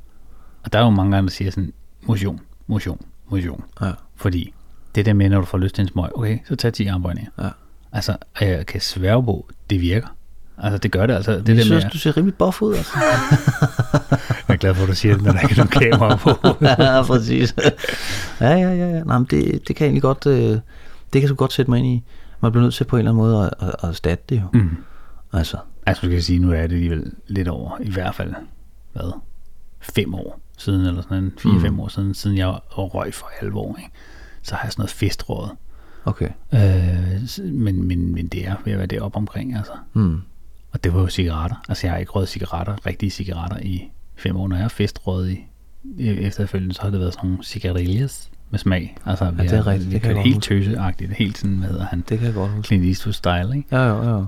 og 0.64 0.72
der 0.72 0.78
er 0.78 0.82
jo 0.84 0.90
mange 0.90 1.12
gange, 1.12 1.26
der 1.28 1.32
siger 1.32 1.50
sådan, 1.50 1.72
motion, 2.06 2.40
motion, 2.66 3.00
motion. 3.30 3.64
Ja. 3.80 3.90
Fordi 4.16 4.52
det 4.98 5.06
der 5.06 5.12
med, 5.12 5.28
når 5.28 5.38
du 5.40 5.46
får 5.46 5.58
lyst 5.58 5.74
til 5.74 5.82
en 5.82 5.88
smøg, 5.88 6.08
okay, 6.14 6.38
så 6.48 6.56
tag 6.56 6.72
10 6.72 6.86
armbøjninger. 6.86 7.30
Ja. 7.42 7.48
Altså, 7.92 8.16
og 8.40 8.46
jeg 8.48 8.66
kan 8.66 8.80
sværge 8.80 9.24
på, 9.24 9.48
det 9.70 9.80
virker. 9.80 10.06
Altså, 10.58 10.78
det 10.78 10.92
gør 10.92 11.06
det 11.06 11.14
altså. 11.14 11.32
Det 11.32 11.48
jeg 11.48 11.56
der 11.56 11.62
synes, 11.62 11.84
med, 11.84 11.90
du 11.90 11.98
ser 11.98 12.16
rimelig 12.16 12.34
buff 12.34 12.62
ud, 12.62 12.74
altså. 12.74 12.92
jeg 14.48 14.54
er 14.54 14.56
glad 14.56 14.74
for, 14.74 14.82
at 14.82 14.88
du 14.88 14.94
siger 14.94 15.14
det, 15.14 15.24
når 15.24 15.32
der 15.32 15.40
ikke 15.40 15.52
er 15.52 15.56
nogen 15.56 15.90
kamera 15.90 16.16
på. 16.16 16.30
ja, 16.64 17.02
præcis. 17.12 17.54
Ja, 18.40 18.48
ja, 18.50 18.74
ja. 18.74 18.88
ja. 18.96 19.02
Nej, 19.04 19.18
men 19.18 19.26
det, 19.30 19.68
det 19.68 19.76
kan 19.76 19.84
egentlig 19.84 20.02
godt, 20.02 20.26
øh, 20.26 20.58
det 21.12 21.20
kan 21.20 21.28
sgu 21.28 21.34
godt 21.34 21.52
sætte 21.52 21.70
mig 21.70 21.78
ind 21.78 21.86
i. 21.86 22.04
Man 22.40 22.52
bliver 22.52 22.62
nødt 22.62 22.74
til 22.74 22.84
på 22.84 22.96
en 22.96 22.98
eller 22.98 23.10
anden 23.10 23.24
måde 23.24 23.44
at, 23.60 23.68
at, 23.68 23.74
at 23.82 23.88
erstatte 23.88 24.24
det 24.28 24.36
jo. 24.42 24.58
Mm. 24.60 24.76
Altså, 25.32 25.56
Altså, 25.86 26.06
du 26.06 26.10
kan 26.10 26.22
sige, 26.22 26.38
nu 26.38 26.50
er 26.52 26.56
det 26.56 26.62
alligevel 26.62 27.12
lidt 27.26 27.48
over, 27.48 27.78
i 27.80 27.90
hvert 27.90 28.14
fald, 28.14 28.34
hvad, 28.92 29.12
fem 29.80 30.14
år 30.14 30.40
siden, 30.58 30.86
eller 30.86 31.02
sådan 31.02 31.18
en, 31.24 31.32
fire-fem 31.38 31.72
Mm. 31.72 31.80
år 31.80 31.88
siden, 31.88 32.14
siden 32.14 32.36
jeg 32.36 32.58
røg 32.70 33.14
for 33.14 33.30
alvor, 33.42 33.76
ikke? 33.78 33.90
Så 34.48 34.54
har 34.54 34.62
jeg 34.64 34.72
sådan 34.72 34.80
noget 34.82 34.90
festråd. 34.90 35.48
okay. 36.04 36.28
Øh, 36.54 37.52
men, 37.52 37.84
men, 37.88 38.14
men 38.14 38.26
det 38.28 38.46
er 38.46 38.54
ved 38.64 38.72
at 38.72 38.78
være 38.78 38.86
det 38.86 39.00
op 39.00 39.16
omkring, 39.16 39.56
altså. 39.56 39.72
Mm. 39.92 40.20
Og 40.72 40.84
det 40.84 40.94
var 40.94 41.00
jo 41.00 41.08
cigaretter. 41.08 41.56
Altså, 41.68 41.86
jeg 41.86 41.92
har 41.92 41.98
ikke 41.98 42.12
røget 42.12 42.28
cigaretter, 42.28 42.86
rigtige 42.86 43.10
cigaretter 43.10 43.58
i 43.62 43.90
fem 44.16 44.36
år. 44.36 44.48
Når 44.48 44.56
jeg 44.56 44.64
har 44.64 44.68
festrøget 44.68 45.30
i, 45.30 45.46
i 45.98 46.08
efterfølgende, 46.08 46.74
så 46.74 46.82
har 46.82 46.90
det 46.90 47.00
været 47.00 47.12
sådan 47.14 47.30
nogle 47.30 47.44
cigarillas 47.44 48.30
med 48.50 48.58
smag. 48.58 48.96
Altså, 49.06 49.24
ja, 49.24 49.42
det 49.42 49.52
er 49.52 49.66
rigtigt, 49.66 49.92
det 49.92 50.02
kan 50.02 50.16
jeg 50.16 50.22
helt 50.22 50.42
tøseagtigt, 50.42 51.12
helt 51.12 51.38
sådan, 51.38 51.56
hvad 51.56 51.68
hedder 51.68 51.84
han, 51.86 52.04
Det 52.08 52.18
kan 52.18 52.26
jeg 52.26 52.34
godt 52.34 52.50
huske. 52.50 52.66
Clint 52.66 52.84
Eastwood-style, 52.84 53.56
ikke? 53.56 53.76
Ja, 53.76 53.82
ja, 53.86 54.24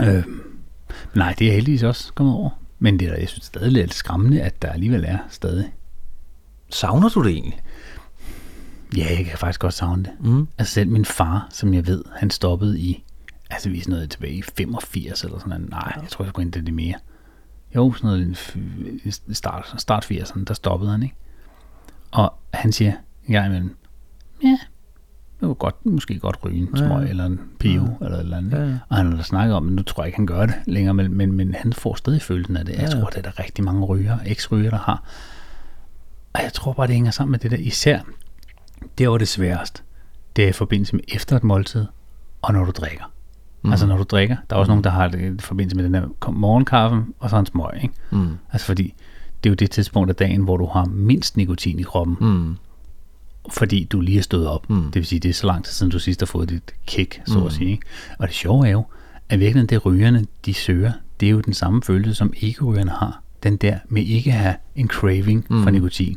ja. 0.00 0.16
Øh, 0.16 0.24
nej, 1.14 1.34
det 1.38 1.48
er 1.48 1.52
heldigvis 1.52 1.82
også 1.82 2.12
kommet 2.12 2.34
over. 2.34 2.50
Men 2.78 3.00
det 3.00 3.08
er, 3.08 3.16
jeg 3.16 3.28
synes 3.28 3.44
stadig 3.44 3.72
lidt 3.72 3.94
skræmmende, 3.94 4.42
at 4.42 4.62
der 4.62 4.68
alligevel 4.68 5.04
er 5.08 5.18
stadig. 5.28 5.72
Savner 6.70 7.08
du 7.08 7.22
det 7.22 7.32
egentlig? 7.32 7.60
Ja, 8.96 9.06
jeg 9.18 9.26
kan 9.26 9.38
faktisk 9.38 9.60
godt 9.60 9.74
savne 9.74 10.02
det. 10.02 10.12
Mm. 10.20 10.48
Altså 10.58 10.74
selv 10.74 10.88
min 10.90 11.04
far, 11.04 11.46
som 11.50 11.74
jeg 11.74 11.86
ved, 11.86 12.04
han 12.16 12.30
stoppede 12.30 12.80
i, 12.80 13.04
altså 13.50 13.70
vi 13.70 13.78
er 13.78 13.82
sådan 13.82 13.92
noget 13.94 14.10
tilbage 14.10 14.34
i 14.34 14.42
85 14.42 15.24
eller 15.24 15.38
sådan 15.38 15.50
noget. 15.50 15.70
Nej, 15.70 15.92
jeg 16.02 16.08
tror 16.10 16.24
jeg 16.24 16.30
sgu 16.30 16.40
ikke, 16.40 16.50
det 16.50 16.60
er 16.60 16.64
det 16.64 16.74
mere. 16.74 16.94
Jo, 17.76 17.92
sådan 17.92 18.10
noget 18.10 18.38
start, 19.32 19.74
start 19.78 20.04
80'erne, 20.12 20.44
der 20.44 20.54
stoppede 20.54 20.90
han, 20.90 21.02
ikke? 21.02 21.14
Og 22.10 22.34
han 22.54 22.72
siger 22.72 22.92
en 23.26 23.32
gang 23.32 23.46
imellem, 23.46 23.76
ja, 24.42 24.58
det 25.40 25.48
var 25.48 25.54
godt, 25.54 25.86
måske 25.86 26.18
godt 26.18 26.36
ryge 26.44 26.58
en 26.58 26.76
smøg, 26.76 27.02
Ja. 27.04 27.08
eller 27.10 27.26
en 27.26 27.40
pivo, 27.58 27.86
eller 28.00 28.16
et 28.16 28.20
eller 28.20 28.36
andet. 28.36 28.52
Ja, 28.52 28.64
ja. 28.64 28.78
Og 28.88 28.96
han 28.96 29.12
har 29.12 29.22
snakket 29.22 29.54
om, 29.56 29.62
men 29.62 29.74
nu 29.76 29.82
tror 29.82 30.02
jeg 30.02 30.06
ikke, 30.08 30.16
han 30.16 30.26
gør 30.26 30.46
det 30.46 30.54
længere, 30.66 30.94
men, 30.94 31.14
men, 31.14 31.32
men 31.32 31.54
han 31.54 31.72
får 31.72 31.94
stadig 31.94 32.22
følelsen 32.22 32.56
af 32.56 32.64
det. 32.64 32.72
Jeg 32.72 32.80
Ja, 32.80 32.84
ja. 32.96 33.00
tror, 33.00 33.08
det 33.08 33.18
er 33.18 33.22
der 33.22 33.38
rigtig 33.38 33.64
mange 33.64 33.84
ryger, 33.84 34.18
eks-ryger, 34.26 34.70
der 34.70 34.78
har. 34.78 35.04
Og 36.34 36.42
jeg 36.42 36.52
tror 36.52 36.72
bare, 36.72 36.86
det 36.86 36.94
hænger 36.94 37.10
sammen 37.10 37.30
med 37.30 37.38
det 37.38 37.50
der, 37.50 37.56
især 37.56 38.00
det 38.98 39.10
var 39.10 39.18
det 39.18 39.28
sværest. 39.28 39.82
Det 40.36 40.44
er 40.44 40.48
i 40.48 40.52
forbindelse 40.52 40.96
med 40.96 41.04
efter 41.08 41.36
et 41.36 41.44
måltid, 41.44 41.86
og 42.42 42.52
når 42.52 42.64
du 42.64 42.70
drikker. 42.70 43.04
Mm. 43.62 43.70
Altså 43.70 43.86
når 43.86 43.96
du 43.96 44.02
drikker, 44.02 44.36
der 44.50 44.56
er 44.56 44.60
også 44.60 44.70
mm. 44.70 44.72
nogen, 44.72 44.84
der 44.84 44.90
har 44.90 45.08
det 45.08 45.38
i 45.38 45.42
forbindelse 45.42 45.76
med 45.76 45.84
den 45.84 45.94
der 45.94 46.08
kom- 46.20 46.34
morgenkaffen, 46.34 47.14
og 47.18 47.30
så 47.30 47.38
en 47.38 47.46
smøg, 47.46 47.82
ikke? 47.82 47.94
Mm. 48.10 48.28
Altså 48.52 48.66
fordi, 48.66 48.94
det 49.44 49.48
er 49.48 49.50
jo 49.50 49.54
det 49.54 49.70
tidspunkt 49.70 50.10
af 50.10 50.16
dagen, 50.16 50.40
hvor 50.42 50.56
du 50.56 50.66
har 50.66 50.84
mindst 50.84 51.36
nikotin 51.36 51.78
i 51.78 51.82
kroppen, 51.82 52.16
Mm. 52.20 52.56
fordi 53.50 53.84
du 53.84 54.00
lige 54.00 54.18
er 54.18 54.22
stået 54.22 54.48
op. 54.48 54.70
Mm. 54.70 54.82
Det 54.84 54.94
vil 54.94 55.06
sige, 55.06 55.20
det 55.20 55.28
er 55.28 55.32
så 55.34 55.46
lang 55.46 55.64
tid 55.64 55.72
siden, 55.72 55.92
du 55.92 55.98
sidst 55.98 56.20
har 56.20 56.26
fået 56.26 56.48
dit 56.50 56.74
kick, 56.86 57.20
så 57.26 57.44
at 57.44 57.52
sige. 57.52 57.70
Ikke? 57.70 57.86
Og 58.18 58.26
det 58.28 58.34
sjove 58.36 58.66
er 58.66 58.72
jo, 58.72 58.84
at 59.28 59.40
virkelig 59.40 59.70
det 59.70 59.86
rygerne, 59.86 60.26
de 60.46 60.54
søger, 60.54 60.92
det 61.20 61.26
er 61.26 61.30
jo 61.30 61.40
den 61.40 61.54
samme 61.54 61.82
følelse, 61.82 62.14
som 62.14 62.32
ikke-rygerne 62.36 62.90
har. 62.90 63.22
Den 63.42 63.56
der 63.56 63.78
med 63.88 64.02
ikke 64.02 64.30
at 64.32 64.36
have 64.38 64.54
en 64.76 64.88
craving 64.88 65.46
mm. 65.50 65.62
for 65.62 65.70
nikotin. 65.70 66.16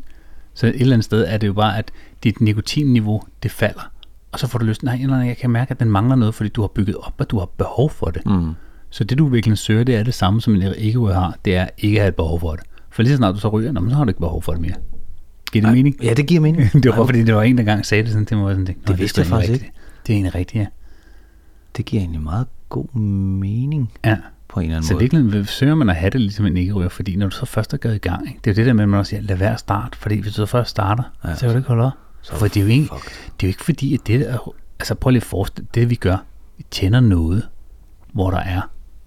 Så 0.54 0.68
et 0.68 0.76
eller 0.82 0.94
andet 0.94 1.06
sted 1.06 1.26
er 1.28 1.38
det 1.38 1.48
jo 1.48 1.54
bare, 1.54 1.78
at 1.78 1.92
dit 2.24 2.42
nikotinniveau, 2.42 3.22
det 3.44 3.52
falder. 3.52 3.92
Og 4.32 4.40
så 4.40 4.48
får 4.48 4.60
du 4.60 4.66
lyst, 4.66 4.84
nej, 4.84 4.98
nej, 4.98 5.18
jeg 5.18 5.38
kan 5.38 5.50
mærke, 5.50 5.72
at 5.72 5.80
den 5.80 5.90
mangler 5.90 6.16
noget, 6.16 6.36
fordi 6.36 6.50
du 6.50 6.62
har 6.62 6.68
bygget 6.68 6.96
op, 6.96 7.14
at 7.22 7.32
du 7.32 7.40
har 7.40 7.46
behov 7.58 7.90
for 7.90 8.06
det. 8.06 8.26
Mm. 8.26 8.54
Så 8.90 9.04
det 9.04 9.18
du 9.18 9.28
virkelig 9.28 9.58
søger, 9.58 9.84
det 9.84 9.96
er 9.96 10.04
det 10.04 10.14
samme, 10.14 10.42
som 10.42 10.56
en 10.56 10.62
ikke 10.78 11.00
har, 11.00 11.36
det 11.46 11.56
er 11.56 11.68
ikke 11.78 11.98
at 11.98 12.02
have 12.02 12.10
et 12.10 12.16
behov 12.16 12.40
for 12.40 12.52
det. 12.52 12.64
For 12.90 13.04
lige 13.04 13.14
så 13.14 13.18
snart 13.18 13.36
du 13.36 13.40
så 13.40 13.48
ryger, 13.50 13.72
nå, 13.72 13.90
så 13.90 13.96
har 13.96 14.04
du 14.04 14.10
ikke 14.10 14.20
behov 14.20 14.44
for 14.44 14.52
det 14.52 14.62
mere. 14.62 14.74
Giver 15.52 15.66
det 15.66 15.74
mening? 15.74 16.04
Ja, 16.04 16.14
det 16.14 16.28
giver 16.28 16.42
mening. 16.42 16.74
det 16.84 16.86
var 16.86 16.96
bare 16.96 17.06
fordi, 17.06 17.24
det 17.24 17.36
var 17.36 17.44
en, 17.44 17.58
der 17.58 17.64
gang 17.64 17.86
sagde 17.86 18.04
det 18.04 18.12
sådan, 18.12 18.26
det 18.26 18.32
jeg 18.32 18.40
sådan 18.40 18.66
tænke, 18.66 18.82
"Nå, 18.86 18.92
Det 18.92 19.00
vidste 19.00 19.24
sgu 19.26 19.36
jeg 19.36 19.42
faktisk 19.42 19.54
rigtigt." 19.54 19.74
Det 20.08 20.14
er 20.14 20.16
egentlig 20.18 20.36
rigtigt, 20.36 20.62
ja. 20.62 20.66
Det 21.78 21.86
giver 21.86 22.02
egentlig 22.02 22.22
meget 22.22 22.48
god 22.70 22.94
mening. 23.40 23.92
Ja, 24.06 24.18
på 24.48 24.60
en 24.60 24.64
eller 24.66 24.78
anden 24.78 24.88
Så 24.88 24.94
måde. 24.94 25.00
virkeligheden 25.02 25.46
søger 25.46 25.76
man 25.76 25.90
at 25.90 25.96
have 25.96 26.10
det 26.10 26.22
ligesom 26.22 26.46
en 26.46 26.58
ikke-ryger, 26.58 26.90
fordi 26.90 27.16
når 27.16 27.28
du 27.30 27.36
så 27.36 27.46
først 27.46 27.74
er 27.74 27.78
gået 27.78 27.96
i 27.96 27.98
gang, 27.98 28.28
ikke? 28.28 28.40
det 28.44 28.50
er 28.50 28.54
jo 28.54 28.56
det 28.56 28.66
der 28.66 28.74
med, 28.74 28.84
at 28.84 28.90
man 28.90 29.00
også 29.00 29.10
siger, 29.10 29.22
lad 29.22 29.36
være 29.36 29.54
at 29.54 29.60
starte, 29.60 29.98
fordi 29.98 30.20
hvis 30.22 30.34
du 30.34 30.36
så 30.36 30.46
først 30.46 30.70
starter, 30.70 31.04
ja. 31.24 31.36
så 31.36 31.40
kan 31.40 31.50
du 31.50 31.58
ikke 31.58 31.68
holde 31.68 31.84
op. 31.84 31.92
Så 32.22 32.36
For 32.36 32.48
det 32.48 32.58
er, 32.58 32.62
jo 32.62 32.68
ikke, 32.68 32.88
fucked. 32.88 33.12
det 33.40 33.44
er 33.44 33.48
jo 33.48 33.50
ikke 33.50 33.66
fordi, 33.66 33.94
at 33.94 34.00
det 34.08 34.30
er, 34.30 34.54
altså 34.80 34.96
prøv 34.96 35.10
lige 35.12 35.22
at 35.22 35.28
forestille, 35.28 35.68
det 35.74 35.90
vi 35.90 35.96
gør, 35.96 36.18
vi 36.58 36.66
tænder 36.72 37.00
noget, 37.00 37.48
hvor 38.14 38.32
der 38.32 38.38
er, 38.38 38.62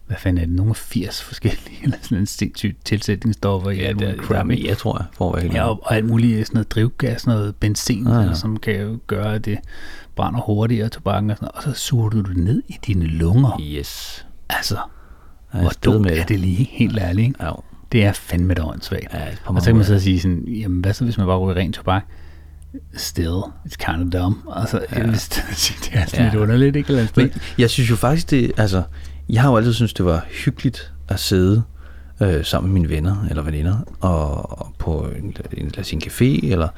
hvad 0.07 0.16
fanden 0.16 0.42
er 0.42 0.47
det, 0.47 0.54
nogle 0.54 0.71
af 0.71 0.76
80 0.76 1.23
forskellige, 1.23 1.78
eller 1.85 1.97
sådan 2.02 2.19
en 2.19 2.26
sindssygt 2.26 2.85
tilsætningsstoffer 2.85 3.71
i 3.71 3.76
Ja, 3.76 3.83
alt 3.83 3.99
det, 3.99 4.07
muligt 4.09 4.21
der 4.21 4.26
crap, 4.26 4.50
ikke? 4.50 4.62
mere, 4.66 4.75
tror 4.75 4.99
jeg, 4.99 5.07
for 5.12 5.33
at 5.33 5.42
være 5.45 5.52
Ja, 5.52 5.64
og, 5.69 5.81
og 5.83 5.95
alt 5.97 6.04
muligt 6.07 6.47
sådan 6.47 6.57
noget 6.57 6.71
drivgas, 6.71 7.26
noget 7.26 7.57
benzin, 7.57 8.07
Ja, 8.07 8.12
ja, 8.14 8.21
ja. 8.21 8.26
ja. 8.26 8.35
som 8.35 8.57
kan 8.57 8.81
jo 8.81 8.99
gøre, 9.07 9.35
at 9.35 9.45
det 9.45 9.59
brænder 10.16 10.40
hurtigere, 10.40 10.88
tobakken 10.88 11.31
og 11.31 11.37
sådan 11.37 11.49
noget, 11.54 11.66
og 11.66 11.75
så 11.76 11.81
suger 11.81 12.09
du 12.09 12.21
det 12.21 12.37
ned 12.37 12.62
i 12.69 12.76
dine 12.87 13.04
lunger. 13.07 13.61
Yes. 13.61 14.26
Altså, 14.49 14.78
Jeg 15.54 15.61
hvor 15.61 15.73
dumt 15.85 16.00
med 16.00 16.16
er 16.19 16.25
det. 16.25 16.40
lige, 16.40 16.64
helt 16.73 16.99
ærligt, 16.99 17.26
ikke? 17.26 17.45
Ja, 17.45 17.50
Det 17.92 18.04
er 18.04 18.12
fandme 18.12 18.54
da 18.54 18.62
åndssvagt. 18.64 19.14
ja, 19.14 19.26
Og 19.45 19.61
så 19.62 19.66
kan 19.66 19.76
man 19.76 19.85
så 19.85 19.99
sige 20.00 20.21
sådan, 20.21 20.45
jamen 20.49 20.81
hvad 20.81 20.92
så 20.92 21.04
hvis 21.04 21.19
man 21.19 21.26
bare 21.26 21.38
ryger 21.38 21.57
ren 21.57 21.73
tobak? 21.73 22.04
Still, 22.97 23.43
it's 23.67 23.76
kind 23.76 24.02
of 24.14 24.21
dumb. 24.23 24.37
Altså, 24.57 24.81
ja. 24.93 25.02
det 25.07 25.11
er 25.93 26.07
sådan 26.07 26.09
Ja. 26.14 26.25
lidt 26.25 26.35
underligt, 26.35 26.76
ikke? 26.76 26.88
Eller 26.88 27.07
Men 27.17 27.33
jeg 27.59 27.71
synes 27.71 27.91
jo 27.91 27.97
faktisk, 27.97 28.31
det, 28.31 28.52
altså, 28.57 28.83
jeg 29.29 29.43
har 29.43 29.50
jo 29.50 29.57
altid 29.57 29.73
syntes, 29.73 29.95
det 29.95 30.05
var 30.05 30.26
hyggeligt 30.45 30.93
at 31.09 31.21
sidde 31.21 31.62
øh, 32.21 32.45
sammen 32.45 32.73
med 32.73 32.81
mine 32.81 32.95
venner 32.95 33.26
eller 33.31 33.43
veninder 33.43 33.79
og, 34.00 34.59
og 34.61 34.75
på 34.79 35.07
en, 35.23 35.37
en, 35.52 35.64
lad 35.69 35.79
os 35.79 35.93
en 35.93 36.02
café, 36.05 36.50
eller, 36.52 36.69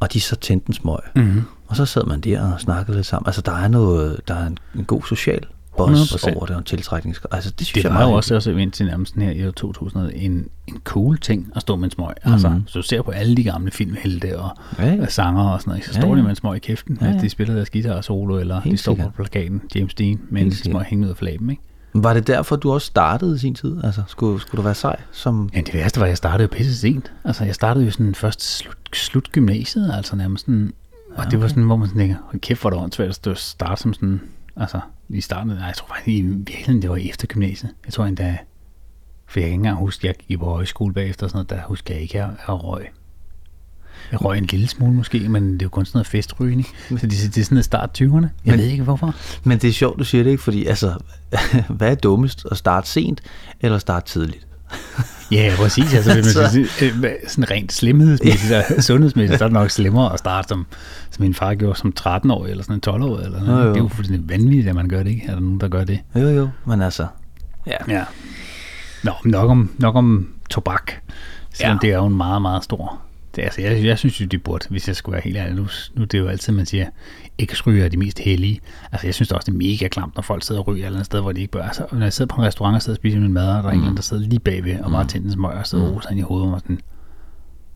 og 0.00 0.12
de 0.12 0.20
så 0.20 0.36
tændte 0.36 0.68
en 0.68 0.74
smøg. 0.74 0.98
Mm-hmm. 1.16 1.42
Og 1.68 1.76
så 1.76 1.86
sad 1.86 2.04
man 2.04 2.20
der 2.20 2.52
og 2.52 2.60
snakkede 2.60 2.96
lidt 2.96 3.06
sammen. 3.06 3.26
Altså, 3.28 3.40
der 3.42 3.52
er 3.52 3.68
noget, 3.68 4.20
der 4.28 4.34
er 4.34 4.46
en, 4.46 4.58
en 4.74 4.84
god 4.84 5.02
social 5.02 5.40
buzz 5.76 6.12
100%. 6.12 6.36
over 6.36 6.46
det, 6.46 6.56
og 6.56 6.62
en. 7.04 7.14
Altså, 7.32 7.50
det 7.58 7.66
synes 7.66 7.72
Det 7.72 7.84
jeg 7.84 7.94
var 7.94 8.06
jo 8.08 8.12
også, 8.12 8.34
også 8.34 8.50
indtil 8.50 8.86
nærmest 8.86 9.14
her 9.16 9.30
i 9.30 9.46
år 9.46 9.50
2000 9.50 10.10
en, 10.14 10.48
en 10.66 10.80
cool 10.84 11.18
ting 11.18 11.50
at 11.56 11.62
stå 11.62 11.76
med 11.76 11.84
en 11.84 11.90
smøg. 11.90 12.14
Altså, 12.22 12.48
Mhm. 12.48 12.60
hvis 12.60 12.72
du 12.72 12.82
ser 12.82 13.02
på 13.02 13.10
alle 13.10 13.36
de 13.36 13.42
gamle 13.44 13.70
filmhelte 13.70 14.38
og 14.38 14.50
Ja, 14.78 14.86
ja. 14.86 14.94
ja. 14.94 15.06
sanger 15.06 15.42
og 15.42 15.60
sådan 15.60 15.70
noget, 15.70 15.84
så 15.84 15.90
Ja, 15.94 16.00
står 16.00 16.08
ja. 16.10 16.16
de 16.16 16.22
med 16.22 16.30
en 16.30 16.36
smøg 16.36 16.56
i 16.56 16.58
kæften. 16.58 16.98
Ja, 17.00 17.04
Ja, 17.06 17.10
ja. 17.10 17.16
ja. 17.16 17.22
De 17.22 17.28
spiller 17.28 17.54
deres 17.54 17.70
guitar 17.70 18.00
solo, 18.00 18.38
eller 18.38 18.60
Helt 18.60 18.72
de 18.72 18.76
står 18.76 18.92
sikkert. 18.92 19.06
på 19.08 19.12
plakaten, 19.22 19.62
James 19.74 19.94
Dean, 19.94 20.20
med 20.30 20.42
en 20.42 20.52
smøg 20.54 20.82
hængende 20.82 21.06
ud 21.08 21.10
af 21.10 21.16
flaben, 21.16 21.50
ikke? 21.50 21.62
Var 21.94 22.14
det 22.14 22.26
derfor, 22.26 22.56
du 22.56 22.72
også 22.72 22.86
startede 22.86 23.34
i 23.36 23.38
sin 23.38 23.54
tid? 23.54 23.76
Altså, 23.84 24.02
skulle, 24.06 24.40
skulle 24.40 24.56
du 24.58 24.62
være 24.62 24.74
sej? 24.74 24.96
Som... 25.12 25.50
Ja, 25.54 25.60
det 25.60 25.74
værste 25.74 26.00
var, 26.00 26.06
at 26.06 26.10
jeg 26.10 26.16
startede 26.16 26.42
jo 26.42 26.48
pisse 26.56 26.76
sent. 26.78 27.12
Altså, 27.24 27.44
jeg 27.44 27.54
startede 27.54 27.84
jo 27.84 27.90
sådan 27.90 28.14
først 28.14 28.56
slut, 28.58 28.76
slut 28.92 29.32
gymnasiet, 29.32 29.92
altså 29.96 30.16
nærmest 30.16 30.44
sådan, 30.44 30.72
og 31.16 31.30
det 31.30 31.40
var 31.40 31.48
sådan, 31.48 31.62
hvor 31.62 31.76
man 31.76 31.88
sådan 31.88 32.00
tænker, 32.00 32.16
kæft, 32.42 32.60
hvor 32.60 32.70
er 32.70 32.74
det 32.74 32.82
åndssvagt 32.82 33.26
at 33.26 33.38
starte 33.38 33.82
som 33.82 33.94
sådan, 33.94 34.20
altså, 34.56 34.80
i 35.08 35.20
starten, 35.20 35.52
nej, 35.52 35.66
jeg 35.66 35.74
tror 35.76 35.86
faktisk, 35.88 36.08
i 36.08 36.20
virkeligheden, 36.22 36.82
det 36.82 36.90
var 36.90 36.96
efter 36.96 37.26
gymnasiet. 37.26 37.72
Jeg 37.86 37.92
tror 37.92 38.04
endda, 38.04 38.38
for 39.26 39.40
jeg 39.40 39.44
kan 39.44 39.52
ikke 39.52 39.54
engang 39.54 39.76
huske, 39.78 40.06
jeg 40.06 40.14
gik 40.28 40.38
på 40.38 40.44
højskole 40.44 40.94
bagefter, 40.94 41.26
og 41.26 41.30
sådan 41.30 41.36
noget, 41.36 41.50
der 41.50 41.68
husker 41.68 41.94
jeg 41.94 42.02
ikke, 42.02 42.22
at 42.22 42.28
jeg 42.28 42.34
røg. 42.48 42.86
Jeg 44.12 44.24
røg 44.24 44.38
en 44.38 44.44
lille 44.46 44.68
smule 44.68 44.92
måske, 44.94 45.28
men 45.28 45.52
det 45.52 45.62
er 45.62 45.66
jo 45.66 45.68
kun 45.70 45.84
sådan 45.84 45.96
noget 45.96 46.06
festrygning. 46.06 46.66
Så 46.88 46.94
det, 46.94 47.02
det 47.02 47.38
er 47.38 47.44
sådan 47.44 47.46
noget 47.54 47.64
start 47.64 48.00
20'erne. 48.02 48.06
Jeg 48.14 48.30
Men- 48.44 48.58
ved 48.58 48.64
ikke 48.64 48.84
hvorfor. 48.84 49.14
Men 49.44 49.58
det 49.58 49.68
er 49.68 49.72
sjovt, 49.72 49.98
du 49.98 50.04
siger 50.04 50.24
det 50.24 50.30
ikke, 50.30 50.42
fordi 50.42 50.66
altså, 50.66 50.98
hvad 51.76 51.90
er 51.90 51.94
dummest? 51.94 52.46
At 52.50 52.56
starte 52.56 52.88
sent 52.88 53.20
eller 53.60 53.78
starte 53.78 54.06
tidligt? 54.12 54.46
Ja, 55.32 55.52
præcis. 55.56 55.94
Altså, 55.94 56.14
hvis 56.14 56.34
man 56.36 56.44
Altså. 56.44 56.64
skal 56.66 56.68
sige, 56.68 56.92
øh, 57.08 57.12
sådan 57.28 57.50
rent 57.50 57.72
slimhedsmæssigt 57.72 58.52
og 58.52 58.82
sundhedsmæssigt, 58.82 59.38
så 59.38 59.44
er 59.44 59.48
det 59.48 59.52
nok 59.54 59.70
slemmere 59.70 60.12
at 60.12 60.18
starte, 60.18 60.48
som, 60.48 60.66
som 61.10 61.22
min 61.22 61.34
far 61.34 61.54
gjorde 61.54 61.78
som 61.78 61.92
13-årig, 62.00 62.50
eller 62.50 62.64
sådan 62.64 62.80
en 62.94 63.02
12-årig. 63.02 63.24
Eller 63.24 63.44
noget. 63.44 63.60
Jo, 63.62 63.64
jo. 63.68 63.70
Det 63.74 63.76
er 63.78 63.82
jo 63.82 63.88
fuldstændig 63.88 64.28
vanvittigt, 64.28 64.68
at 64.68 64.74
man 64.74 64.88
gør 64.88 65.02
det, 65.02 65.10
ikke? 65.10 65.26
Er 65.26 65.32
der 65.32 65.40
nogen, 65.40 65.60
der 65.60 65.68
gør 65.68 65.84
det? 65.84 66.00
Jo, 66.16 66.28
jo, 66.28 66.48
men 66.66 66.82
altså... 66.82 67.06
Ja, 67.66 67.76
Ja. 67.88 68.04
Nå, 69.02 69.12
nok 69.24 69.50
om, 69.50 69.70
nok 69.78 69.96
om 69.96 70.28
tobak. 70.50 70.92
Selvom 71.52 71.78
Ja. 71.82 71.86
det 71.88 71.92
er 71.94 71.98
jo 71.98 72.06
en 72.06 72.16
meget, 72.16 72.42
meget 72.42 72.64
stor... 72.64 73.00
Det, 73.36 73.42
altså, 73.42 73.60
jeg, 73.62 73.84
jeg 73.84 73.98
synes 73.98 74.20
jo, 74.20 74.26
de 74.26 74.38
burde, 74.38 74.66
hvis 74.70 74.88
jeg 74.88 74.96
skulle 74.96 75.12
være 75.12 75.22
helt 75.24 75.36
ærlig. 75.36 75.54
Nu, 75.54 75.66
nu 75.94 76.04
det 76.04 76.14
er 76.14 76.18
jo 76.18 76.28
altid, 76.28 76.52
man 76.52 76.66
siger, 76.66 76.86
ikke 77.38 77.56
ryger 77.66 77.84
er 77.84 77.88
de 77.88 77.96
mest 77.96 78.18
hellige. 78.18 78.60
Altså, 78.92 79.06
jeg 79.06 79.14
synes 79.14 79.28
da 79.28 79.34
også, 79.34 79.46
det 79.46 79.52
er 79.52 79.58
mega 79.58 79.88
klamt, 79.88 80.14
når 80.14 80.22
folk 80.22 80.42
sidder 80.42 80.60
og 80.60 80.68
ryger 80.68 80.82
et 80.82 80.86
eller 80.86 80.96
andet 80.98 81.06
sted, 81.06 81.20
hvor 81.20 81.32
de 81.32 81.40
ikke 81.40 81.50
bør. 81.50 81.62
Altså, 81.62 81.86
når 81.92 82.02
jeg 82.02 82.12
sidder 82.12 82.34
på 82.34 82.40
en 82.40 82.46
restaurant 82.46 82.76
og 82.76 82.82
sidder 82.82 82.96
og 82.96 83.00
spiser 83.00 83.20
min 83.20 83.32
mad, 83.32 83.48
og 83.48 83.62
der 83.62 83.68
er 83.68 83.72
en 83.72 83.74
eller 83.74 83.84
anden, 83.84 83.96
der 83.96 84.02
sidder 84.02 84.22
lige 84.22 84.40
bagved, 84.40 84.80
og 84.80 84.90
bare 84.90 85.06
tænder 85.06 85.26
en 85.26 85.32
smøg 85.32 85.52
og 85.52 85.66
sidder 85.66 85.84
og 85.84 85.94
roser 85.94 86.10
ind 86.10 86.18
i 86.18 86.22
hovedet, 86.22 86.54
og 86.54 86.60
sådan, 86.60 86.80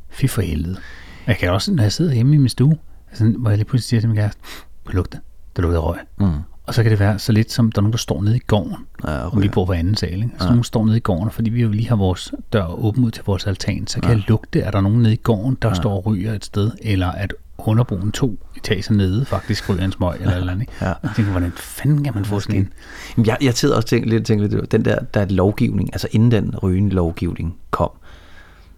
fy 0.09 0.27
for 0.27 0.43
helvede. 0.43 0.77
Og 1.23 1.29
Jeg 1.29 1.37
kan 1.37 1.51
også, 1.51 1.73
når 1.73 1.83
jeg 1.83 1.93
sidder 1.93 2.15
hjemme 2.15 2.35
i 2.35 2.39
min 2.39 2.49
stue, 2.49 2.77
altså, 3.09 3.35
hvor 3.39 3.51
jeg 3.51 3.59
lige 3.59 3.69
pludselig 3.69 3.89
siger 3.89 4.01
til 4.01 4.09
min 4.09 4.17
kæreste, 4.17 4.41
hvad 4.85 4.95
lugter? 4.95 5.19
Det 5.57 5.63
lugter 5.63 5.79
røg. 5.81 5.99
Mm. 6.21 6.33
Og 6.67 6.75
så 6.75 6.83
kan 6.83 6.91
det 6.91 7.01
være 7.01 7.19
så 7.19 7.33
lidt 7.33 7.53
som, 7.53 7.73
der 7.73 7.79
er 7.79 7.83
nogen, 7.83 7.93
der 7.93 7.99
står 7.99 8.23
nede 8.23 8.37
i 8.37 8.41
gården, 8.47 8.77
Ja, 9.05 9.19
og 9.19 9.43
vi 9.43 9.49
bor 9.49 9.65
på 9.65 9.73
anden 9.73 9.95
sal, 9.95 10.13
ikke? 10.13 10.31
Så 10.39 10.49
nogen 10.49 10.65
står 10.65 10.85
nede 10.85 10.97
i 10.97 11.01
gården, 11.01 11.31
fordi 11.31 11.51
vi 11.51 11.63
jo 11.63 11.69
lige 11.69 11.89
har 11.89 11.97
vores 11.97 12.33
dør 12.53 12.85
åben 12.85 13.05
ud 13.05 13.11
til 13.11 13.23
vores 13.27 13.47
altan, 13.47 13.87
så 13.87 14.01
kan 14.01 14.11
jeg 14.11 14.25
lugte, 14.29 14.65
at 14.65 14.73
der 14.73 14.79
er 14.79 14.83
nogen 14.83 15.03
nede 15.03 15.13
i 15.13 15.17
gården, 15.17 15.59
der 15.63 15.75
står 15.75 15.97
og 15.97 16.07
ryger 16.07 16.35
et 16.35 16.45
sted, 16.45 16.71
eller 16.83 17.09
at 17.09 17.35
underboen 17.69 18.13
to 18.13 18.39
etager 18.57 18.93
nede 18.95 19.25
faktisk 19.25 19.69
ryger 19.71 19.85
en 19.85 19.93
smøg, 19.93 20.17
eller 20.21 20.35
eller 20.37 20.53
andet. 20.53 20.63
Ikke? 20.63 20.73
Ja. 20.81 20.87
Jeg 20.87 21.11
tænker, 21.17 21.31
hvordan 21.33 21.53
fanden 21.57 22.05
kan 22.05 22.15
man 22.15 22.25
få 22.25 22.41
sådan 22.41 22.57
en... 22.57 22.73
Jamen, 23.17 23.27
Jeg, 23.27 23.37
jeg 23.43 23.55
sidder 23.55 23.77
også 23.77 23.87
og 23.87 23.89
tænker 23.89 24.09
lidt, 24.11 24.27
tænker 24.27 24.49
lidt, 24.49 24.73
den 24.73 24.85
der, 24.85 24.99
der 25.15 25.21
er 25.21 25.27
lovgivning, 25.27 25.91
altså 25.93 26.09
inden 26.11 26.31
den 26.31 26.57
rygende 26.63 26.95
lovgivning 26.95 27.57
kom, 27.71 27.91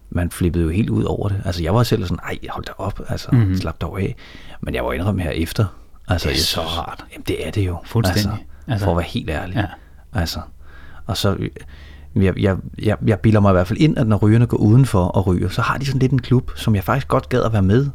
man 0.09 0.31
flippede 0.31 0.63
jo 0.63 0.69
helt 0.69 0.89
ud 0.89 1.03
over 1.03 1.27
det. 1.29 1.41
Altså 1.45 1.63
jeg 1.63 1.73
var 1.75 1.83
selv 1.83 2.03
sådan, 2.03 2.17
ej, 2.23 2.37
hold 2.49 2.65
da 2.65 2.71
op, 2.77 3.01
altså 3.09 3.27
Mhm. 3.31 3.41
mm-hmm. 3.41 3.57
slap 3.57 3.81
dog 3.81 4.01
af. 4.01 4.15
Men 4.61 4.75
jeg 4.75 4.85
var 4.85 4.93
indrømme 4.93 5.21
her 5.21 5.29
efter, 5.31 5.65
altså 6.07 6.29
Det 6.29 6.35
er 6.35 6.39
så 6.41 6.61
rart. 6.61 7.05
Jamen 7.13 7.23
det 7.27 7.47
er 7.47 7.51
det 7.51 7.67
jo. 7.67 7.77
Fuldstændig. 7.85 8.31
Altså, 8.31 8.43
Altså, 8.67 8.85
for 8.85 8.91
at 8.91 8.97
være 8.97 9.05
helt 9.07 9.29
ærlig. 9.29 9.55
Ja. 9.55 9.65
Altså, 10.19 10.39
og 11.05 11.17
så, 11.17 11.37
jeg, 12.15 12.39
jeg, 12.39 12.57
jeg, 12.83 12.97
jeg 13.05 13.19
bilder 13.19 13.39
mig 13.39 13.51
i 13.51 13.53
hvert 13.53 13.67
fald 13.67 13.79
ind, 13.79 13.97
at 13.97 14.07
når 14.07 14.17
rygerne 14.17 14.45
går 14.45 14.57
udenfor 14.57 15.05
og 15.05 15.27
ryger, 15.27 15.49
så 15.49 15.61
har 15.61 15.77
de 15.77 15.85
sådan 15.85 15.99
lidt 15.99 16.11
en 16.11 16.21
klub, 16.21 16.51
som 16.55 16.75
jeg 16.75 16.83
faktisk 16.83 17.07
godt 17.07 17.29
gad 17.29 17.41
at 17.41 17.53
være 17.53 17.61
med 17.61 17.89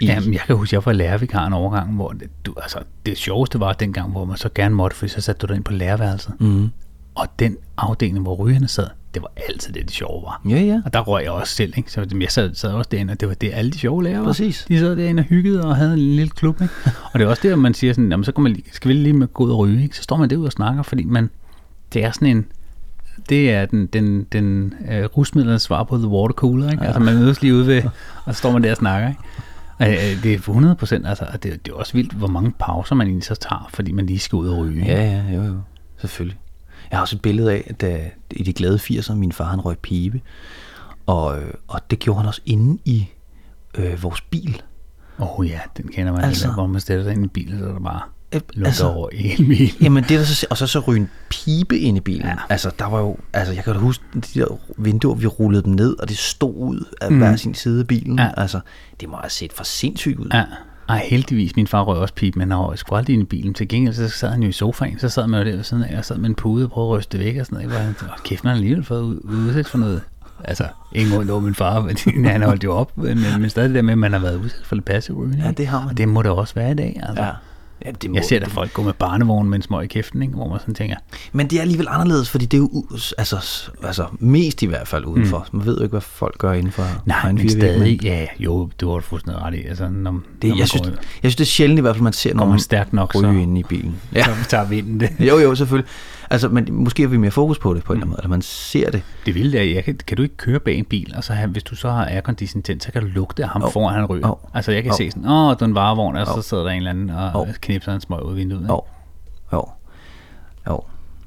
i. 0.00 0.06
Jamen, 0.06 0.32
jeg 0.32 0.40
kan 0.46 0.56
huske, 0.56 0.74
jeg 0.74 0.86
var 0.86 0.92
lærervikar 0.92 1.46
en 1.46 1.52
overgang, 1.52 1.94
hvor 1.94 2.08
det, 2.12 2.28
du, 2.46 2.54
altså, 2.62 2.78
det 3.06 3.18
sjoveste 3.18 3.60
var 3.60 3.72
dengang, 3.72 4.10
hvor 4.10 4.24
man 4.24 4.36
så 4.36 4.48
gerne 4.54 4.74
måtte, 4.74 4.96
for 4.96 5.06
så 5.06 5.20
satte 5.20 5.40
du 5.40 5.46
dig 5.46 5.56
ind 5.56 5.64
på 5.64 5.72
lærerværelset. 5.72 6.32
Mm. 6.40 6.68
Og 7.14 7.26
den 7.38 7.56
afdeling, 7.76 8.22
hvor 8.22 8.34
rygerne 8.34 8.68
sad, 8.68 8.86
det 9.14 9.22
var 9.22 9.30
altid 9.48 9.72
det, 9.72 9.88
de 9.88 9.94
sjove 9.94 10.22
var. 10.22 10.40
Ja, 10.48 10.60
ja. 10.60 10.80
Og 10.84 10.92
der 10.92 11.00
røg 11.00 11.22
jeg 11.24 11.30
også 11.32 11.54
selv, 11.54 11.72
ikke? 11.76 11.92
Så 11.92 12.06
jeg 12.20 12.30
sad, 12.30 12.54
sad 12.54 12.70
også 12.72 12.88
derinde, 12.92 13.12
og 13.12 13.20
det 13.20 13.28
var 13.28 13.34
det, 13.34 13.50
alle 13.54 13.70
de 13.70 13.78
sjove 13.78 14.02
lærere 14.04 14.18
var. 14.20 14.24
Præcis. 14.26 14.64
De 14.68 14.78
sad 14.78 14.96
derinde 14.96 15.20
og 15.20 15.24
hyggede 15.24 15.64
og 15.64 15.76
havde 15.76 15.92
en 15.92 15.98
lille 15.98 16.28
klub, 16.28 16.62
ikke? 16.62 16.74
Og 17.12 17.18
det 17.18 17.24
er 17.24 17.28
også 17.28 17.48
der, 17.48 17.56
man 17.56 17.74
siger 17.74 17.92
sådan, 17.92 18.10
jamen, 18.10 18.24
så 18.24 18.32
kan 18.32 18.42
man, 18.42 18.52
lige- 18.52 18.64
skal 18.72 18.88
vi 18.88 18.94
lige 18.94 19.12
med 19.12 19.26
gå 19.26 19.44
ud 19.44 19.50
og 19.50 19.58
ryge, 19.58 19.82
ikke? 19.82 19.96
Så 19.96 20.02
står 20.02 20.16
man 20.16 20.30
derude 20.30 20.46
og 20.46 20.52
snakker, 20.52 20.82
fordi 20.82 21.04
man, 21.04 21.30
det 21.92 22.04
er 22.04 22.10
sådan 22.10 22.28
en, 22.28 22.46
det 23.28 23.50
er 23.52 23.66
den, 23.66 23.86
den, 23.86 24.24
den 24.32 24.74
uh, 24.80 25.04
rusmidlernes 25.16 25.62
svar 25.62 25.84
på 25.84 25.96
The 25.98 26.06
Water 26.08 26.34
Cooler, 26.34 26.70
ikke? 26.70 26.82
Ja. 26.82 26.86
Altså 26.86 27.00
man 27.02 27.14
mødes 27.14 27.42
lige 27.42 27.54
ude 27.54 27.66
ved, 27.66 27.82
og 28.24 28.34
så 28.34 28.38
står 28.38 28.52
man 28.52 28.62
der 28.62 28.70
og 28.70 28.76
snakker, 28.76 29.08
ikke? 29.08 29.20
Og, 29.80 29.88
øh, 29.88 30.22
det 30.22 30.32
er 30.32 30.34
100 30.34 30.74
procent, 30.76 31.06
altså, 31.06 31.24
og 31.32 31.42
det, 31.42 31.66
det 31.66 31.72
er 31.72 31.76
også 31.76 31.92
vildt, 31.92 32.12
hvor 32.12 32.26
mange 32.28 32.52
pauser 32.58 32.94
man 32.94 33.06
egentlig 33.06 33.24
så 33.24 33.34
tager, 33.34 33.70
fordi 33.74 33.92
man 33.92 34.06
lige 34.06 34.18
skal 34.18 34.36
ud 34.36 34.48
og 34.48 34.58
ryge. 34.58 34.84
Ja, 34.84 35.02
ja, 35.02 35.34
jo, 35.36 35.42
jo. 35.42 35.60
Selvfølgelig. 35.98 36.38
Jeg 36.90 36.98
har 36.98 37.02
også 37.02 37.16
et 37.16 37.22
billede 37.22 37.52
af, 37.52 37.64
at 37.66 37.80
da, 37.80 38.10
i 38.30 38.42
de 38.42 38.52
glade 38.52 38.76
80'er, 38.76 39.14
min 39.14 39.32
far 39.32 39.44
han 39.44 39.60
røg 39.60 39.78
pibe. 39.78 40.20
Og, 41.06 41.38
øh, 41.42 41.54
og 41.68 41.90
det 41.90 41.98
gjorde 41.98 42.18
han 42.20 42.28
også 42.28 42.40
inde 42.46 42.78
i 42.84 43.08
øh, 43.78 44.02
vores 44.02 44.20
bil. 44.20 44.62
Åh 45.18 45.38
oh, 45.40 45.48
ja, 45.48 45.60
den 45.76 45.88
kender 45.88 46.12
man 46.12 46.24
Altså- 46.24 46.46
altså, 46.46 46.54
hvor 46.54 46.66
man 46.66 46.80
stiller 46.80 47.04
sig 47.04 47.12
ind 47.12 47.24
i 47.24 47.28
bilen, 47.28 47.58
så 47.58 47.64
er 47.68 47.72
der 47.72 47.80
bare 47.80 48.00
Lugter 48.32 48.66
altså- 48.66 48.86
over 48.86 49.08
hele 49.14 49.44
bilen. 49.48 49.74
Jamen 49.80 50.02
det 50.04 50.10
er 50.10 50.18
der 50.18 50.24
så, 50.24 50.46
og 50.50 50.56
så 50.56 50.66
så 50.66 50.78
ryge 50.80 51.00
en 51.00 51.08
pibe 51.30 51.78
ind 51.78 51.96
i 51.96 52.00
bilen. 52.00 52.26
Ja. 52.26 52.34
Altså 52.48 52.70
der 52.78 52.86
var 52.86 52.98
jo, 53.00 53.16
altså 53.32 53.52
jeg 53.54 53.64
kan 53.64 53.72
da 53.72 53.78
huske 53.78 54.04
de 54.14 54.40
der 54.40 54.46
vinduer, 54.78 55.14
vi 55.14 55.26
rullede 55.26 55.62
dem 55.62 55.72
ned, 55.72 55.96
og 55.98 56.08
det 56.08 56.18
stod 56.18 56.54
ud 56.56 56.84
af 57.00 57.10
mm. 57.12 57.18
hver 57.18 57.36
sin 57.36 57.54
side 57.54 57.80
af 57.80 57.86
bilen. 57.86 58.18
Ja. 58.18 58.28
Altså 58.36 58.60
det 59.00 59.08
må 59.08 59.16
have 59.16 59.30
set 59.30 59.52
for 59.52 59.64
sindssygt 59.64 60.18
ud. 60.18 60.28
Ja. 60.34 60.44
Ej, 60.88 61.06
heldigvis, 61.10 61.56
min 61.56 61.66
far 61.66 61.82
røg 61.82 61.98
også 61.98 62.14
pip, 62.14 62.36
men 62.36 62.50
han 62.50 62.60
røg 62.60 62.78
sgu 62.78 62.94
aldrig 62.94 63.14
ind 63.14 63.22
i 63.22 63.26
bilen. 63.26 63.54
Til 63.54 63.68
gengæld, 63.68 63.94
så 63.94 64.08
sad 64.08 64.28
han 64.30 64.42
jo 64.42 64.48
i 64.48 64.52
sofaen, 64.52 64.98
så 64.98 65.08
sad 65.08 65.26
man 65.26 65.40
jo 65.42 65.50
der 65.50 65.56
ved 65.56 65.64
siden 65.64 65.82
af, 65.82 65.98
og 65.98 66.04
sad 66.04 66.18
med 66.18 66.28
en 66.28 66.34
pude 66.34 66.64
og 66.64 66.70
prøvede 66.70 66.92
at 66.92 66.98
ryste 66.98 67.18
det 67.18 67.26
væk 67.26 67.36
og 67.40 67.46
sådan 67.46 67.66
noget. 67.68 67.80
han, 67.82 67.94
"Åh, 68.02 68.08
kæft, 68.24 68.44
man 68.44 68.50
har 68.50 68.56
alligevel 68.56 68.84
fået 68.84 69.02
ud- 69.02 69.20
udsat 69.24 69.66
for 69.66 69.78
noget. 69.78 70.00
Altså, 70.44 70.64
ingen 70.92 71.14
grund 71.16 71.30
over 71.30 71.40
min 71.40 71.54
far, 71.54 71.80
men 72.14 72.24
han 72.32 72.42
holdt 72.42 72.64
jo 72.64 72.72
op, 72.72 72.98
men, 72.98 73.18
men 73.40 73.50
stadig 73.50 73.68
det 73.68 73.74
der 73.76 73.82
med, 73.82 73.92
at 73.92 73.98
man 73.98 74.12
har 74.12 74.18
været 74.18 74.36
udsat 74.36 74.60
for 74.64 74.74
lidt 74.76 74.84
passiv 74.84 75.18
rygning. 75.22 75.42
Ja, 75.42 75.50
det 75.50 75.66
har 75.66 75.80
man. 75.80 75.88
Og 75.88 75.96
det 75.96 76.08
må 76.08 76.22
det 76.22 76.30
også 76.30 76.54
være 76.54 76.70
i 76.70 76.74
dag, 76.74 77.00
altså. 77.08 77.22
Ja. 77.24 77.30
Ja, 77.86 77.90
det 77.90 78.10
må, 78.10 78.16
Jeg 78.16 78.24
ser 78.24 78.38
da 78.38 78.46
folk 78.46 78.72
gå 78.72 78.82
med 78.82 78.92
barnevogn 78.92 79.48
med 79.48 79.58
en 79.58 79.62
smøg 79.62 79.84
i 79.84 79.86
kæften, 79.86 80.22
ikke? 80.22 80.34
hvor 80.34 80.48
man 80.48 80.58
sådan 80.60 80.74
tænker, 80.74 80.96
Men 81.32 81.46
det 81.46 81.56
er 81.56 81.60
alligevel 81.60 81.86
anderledes, 81.90 82.30
fordi 82.30 82.46
det 82.46 82.56
er 82.56 82.60
jo 82.60 82.84
altså, 83.18 83.70
altså 83.84 84.06
mest 84.18 84.62
i 84.62 84.66
hvert 84.66 84.88
fald 84.88 85.04
udenfor. 85.04 85.46
Mm. 85.52 85.58
Man 85.58 85.66
ved 85.66 85.76
jo 85.76 85.82
ikke, 85.82 85.92
hvad 85.92 86.00
folk 86.00 86.38
gør 86.38 86.52
inden 86.52 86.72
for 86.72 86.84
nej, 87.04 87.32
men 87.32 87.50
stadig, 87.50 88.02
ja, 88.04 88.26
jo, 88.38 88.70
du 88.80 88.88
har 88.88 88.94
du 88.96 89.02
fuldstændig 89.02 89.42
ret 89.42 89.54
i. 89.54 89.62
Altså, 89.62 89.88
når, 89.88 90.10
når 90.10 90.20
Det, 90.42 90.50
man 90.50 90.58
jeg, 90.58 90.68
synes, 90.68 90.86
går, 90.86 90.90
jeg 90.90 91.30
synes, 91.32 91.36
det 91.36 91.44
er 91.44 91.48
sjældent 91.48 91.78
i 91.78 91.80
hvert 91.80 91.96
fald, 91.96 92.02
man 92.02 92.12
ser 92.12 92.34
nogen 92.34 92.50
man 92.50 92.60
stærkt 92.60 92.92
nok, 92.92 93.12
så, 93.12 93.18
ryge 93.20 93.42
inde 93.42 93.60
i 93.60 93.62
bilen. 93.62 93.96
Ja. 94.14 94.24
så 94.24 94.30
tager 94.48 94.64
vinden 94.64 95.00
det. 95.00 95.10
Jo, 95.18 95.38
jo, 95.38 95.54
selvfølgelig. 95.54 95.90
Altså, 96.32 96.48
men 96.48 96.72
måske 96.72 97.02
har 97.02 97.08
vi 97.08 97.16
mere 97.16 97.30
fokus 97.30 97.58
på 97.58 97.74
det 97.74 97.84
på 97.84 97.92
en 97.92 97.96
eller 97.96 98.02
anden 98.04 98.10
måde, 98.10 98.18
eller 98.20 98.28
man 98.28 98.42
ser 98.42 98.90
det. 98.90 99.02
Det 99.26 99.34
vilde 99.34 99.58
er, 99.58 99.62
jeg 99.62 99.84
kan, 99.84 99.98
kan 100.06 100.16
du 100.16 100.22
ikke 100.22 100.36
køre 100.36 100.60
bag 100.60 100.74
en 100.74 100.84
bil, 100.84 101.12
og 101.16 101.24
så 101.24 101.32
have, 101.32 101.50
hvis 101.50 101.62
du 101.62 101.76
så 101.76 101.90
har 101.90 102.04
aircondition 102.06 102.62
tændt, 102.62 102.84
så 102.84 102.92
kan 102.92 103.02
du 103.02 103.08
lugte 103.08 103.42
af 103.44 103.48
ham 103.48 103.62
oh. 103.62 103.72
foran, 103.72 103.94
han 103.94 104.04
ryger. 104.06 104.28
Jo. 104.28 104.38
Altså 104.54 104.72
jeg 104.72 104.82
kan 104.82 104.92
Jo. 104.92 104.96
se 104.96 105.10
sådan, 105.10 105.28
åh, 105.28 105.50
du 105.60 105.64
er 105.64 105.68
en 105.68 105.74
varevogn, 105.74 106.16
og 106.16 106.20
Jo. 106.26 106.42
så 106.42 106.48
sidder 106.48 106.62
der 106.64 106.70
en 106.70 106.76
eller 106.76 106.90
anden 106.90 107.10
og 107.10 107.46
Jo. 107.48 107.52
knipser 107.60 107.94
en 107.94 108.00
smøg 108.00 108.22
ud 108.22 108.30
af 108.30 108.36
vinduet. 108.36 108.60
ikke? 108.60 108.72
Jo, 108.72 108.82
jo, 109.52 109.64
jo. 110.68 110.80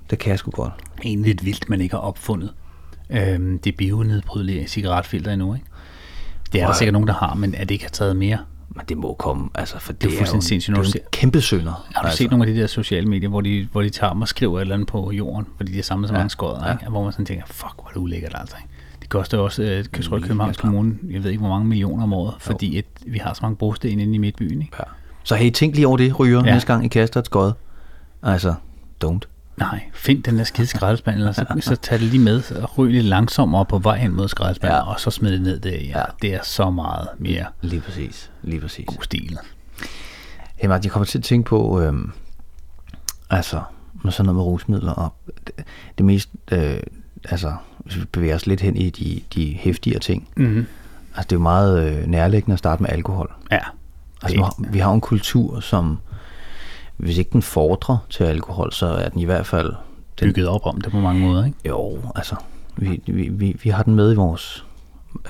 Det 0.10 0.20
kan 0.20 0.30
jeg 0.32 0.40
sgu 0.40 0.52
godt. 0.52 0.74
Egentlig 1.04 1.28
lidt 1.28 1.46
vildt, 1.46 1.70
man 1.70 1.82
ikke 1.82 1.96
har 1.96 2.02
opfundet 2.02 2.54
øhm, 3.10 3.60
det 3.60 3.76
bionedbrydelige 3.78 4.68
cigaretfilter 4.68 5.32
endnu, 5.32 5.54
ikke? 5.54 5.66
Det 6.54 6.62
er 6.62 6.68
der 6.68 6.74
sikkert 6.74 6.94
nogen, 6.94 7.08
der 7.08 7.14
har, 7.14 7.34
men 7.34 7.56
er 7.56 7.60
det 7.60 7.72
ikke 7.72 7.86
har 7.86 7.90
taget 7.90 8.16
mere? 8.16 8.38
Men 8.76 8.86
det 8.90 8.98
må 8.98 9.14
komme, 9.14 9.50
altså, 9.56 9.80
for 9.80 9.94
det, 9.94 10.02
Det 10.02 10.16
er 10.16 10.20
jo, 10.20 10.26
sindssygt, 10.26 10.78
det 10.78 10.96
er 10.96 11.00
en 11.00 11.06
kæmpe 11.12 11.42
sønder. 11.42 11.86
Har 11.96 12.02
du 12.02 12.08
altså. 12.08 12.18
set 12.18 12.32
nogle 12.32 12.48
af 12.48 12.54
de 12.54 12.62
der 12.62 12.68
sociale 12.68 13.08
medier, 13.08 13.30
hvor 13.30 13.42
de, 13.42 13.68
hvor 13.72 13.82
de 13.82 13.90
tager 13.90 14.22
og 14.22 14.28
skriver 14.28 14.58
et 14.58 14.62
eller 14.62 14.76
andet 14.76 14.88
på 14.88 15.12
jorden, 15.12 15.48
fordi 15.58 15.72
de 15.72 15.76
har 15.78 15.84
samlet 15.84 16.08
så 16.10 16.14
mange 16.14 16.30
skodder, 16.30 16.66
ja. 16.68 16.72
ikke? 16.72 16.86
hvor 16.90 17.04
man 17.04 17.12
sådan 17.12 17.26
tænker, 17.26 17.44
fuck, 17.48 17.74
hvor 17.76 17.86
er 17.86 17.90
det 17.94 17.98
ulækkert 17.98 18.36
altså. 18.36 18.56
Ikke? 18.58 18.70
Det 19.02 19.10
koster 19.10 19.38
også, 19.38 19.64
øh, 19.64 19.70
jeg 19.70 19.86
tror, 20.04 20.20
Københavns. 20.20 20.58
Kommune, 20.58 20.96
jeg 21.10 21.24
ved 21.24 21.32
ikke, 21.32 21.40
hvor 21.42 21.50
mange 21.50 21.68
millioner 21.68 22.04
om 22.04 22.14
året, 22.14 22.36
fordi 22.40 22.78
et, 22.78 22.86
vi 23.06 23.18
har 23.18 23.34
så 23.34 23.40
mange 23.42 23.56
brosten 23.56 24.00
inde 24.00 24.16
i 24.16 24.18
midtbyen. 24.18 24.62
Ikke? 24.62 24.74
Ja. 24.80 24.84
Så 25.24 25.36
hey, 25.36 25.52
tænk 25.52 25.76
lige 25.76 25.88
over 25.88 25.98
det, 25.98 26.20
ryger, 26.20 26.40
Ja. 26.40 26.46
ja. 26.48 26.54
næste 26.54 26.68
gang 26.68 26.86
I 26.86 26.88
kaster 26.88 27.20
et 27.20 27.26
skod. 27.26 27.52
Altså, 28.24 28.54
don't. 29.06 29.20
Nej, 29.58 29.84
find 29.94 30.24
den 30.24 30.38
der 30.38 30.44
skide 30.44 30.68
skraldespand, 30.68 31.18
eller 31.18 31.32
så, 31.32 31.46
så 31.60 31.76
tag 31.76 32.00
det 32.00 32.08
lige 32.08 32.24
med 32.24 32.52
og 32.52 32.78
ryg 32.78 32.92
lidt 32.92 33.06
langsommere 33.06 33.66
på 33.66 33.78
vej 33.80 33.98
hen 33.98 34.16
mod 34.16 34.28
skraldespanden, 34.28 34.78
ja. 34.78 34.94
Og 34.94 35.00
så 35.00 35.12
smid 35.12 35.32
det 35.32 35.42
ned 35.42 35.60
der. 35.60 35.70
Ja, 35.70 36.00
Ja. 36.00 36.04
Det 36.22 36.34
er 36.34 36.40
så 36.44 36.70
meget 36.70 37.08
mere 37.18 37.46
Lige 37.62 37.82
præcis. 37.82 38.32
Lige 38.42 38.62
præcis. 38.62 38.86
god 38.88 39.04
stil. 39.04 39.38
Hey 40.56 40.68
Martin, 40.70 40.84
jeg 40.86 40.92
kommer 40.92 41.06
til 41.06 41.18
at 41.18 41.24
tænke 41.24 41.48
på, 41.50 41.82
øhm, 41.82 42.12
altså, 43.30 43.62
med 44.04 44.12
sådan 44.12 44.26
noget 44.26 44.36
med 44.36 44.44
rusmidler, 44.44 44.92
og 44.92 45.14
det, 45.48 45.66
det 45.98 46.06
mest, 46.06 46.30
øh, 46.52 46.78
altså, 47.30 47.54
hvis 47.80 47.98
vi 47.98 48.06
bevæger 48.12 48.36
os 48.36 48.46
lidt 48.46 48.62
hen 48.62 48.76
i 48.78 48.90
de, 48.90 49.22
de 49.36 49.54
hæftigere 49.60 50.00
ting, 50.00 50.28
Mm-hmm. 50.36 50.66
altså 51.16 51.28
det 51.28 51.32
er 51.32 51.36
jo 51.36 51.44
meget 51.44 51.84
øh, 51.98 52.08
nærliggende 52.08 52.54
at 52.54 52.60
starte 52.60 52.82
med 52.84 52.90
alkohol. 52.90 53.34
Ja. 53.52 53.60
Altså, 54.22 54.38
vi 54.38 54.42
har, 54.42 54.56
vi 54.72 54.80
har 54.80 54.92
en 54.92 55.02
kultur, 55.02 55.60
som, 55.60 56.00
hvis 56.98 57.18
ikke 57.18 57.30
den 57.34 57.42
fordrer 57.42 57.98
til 58.10 58.24
alkohol, 58.24 58.72
så 58.74 58.86
er 58.86 59.10
den 59.10 59.20
i 59.20 59.26
hvert 59.26 59.46
fald, 59.46 59.74
den, 60.20 60.30
Bygget 60.30 60.48
op 60.48 60.62
om 60.66 60.82
det 60.82 60.92
på 60.92 61.00
mange 61.00 61.22
måder, 61.22 61.46
ikke? 61.46 61.58
jo, 61.70 62.00
altså, 62.16 62.36
vi, 62.78 63.02
vi, 63.08 63.30
vi, 63.30 63.58
vi 63.64 63.70
har 63.70 63.84
den 63.84 63.96
med 63.96 64.14
i 64.14 64.16
vores, 64.16 64.66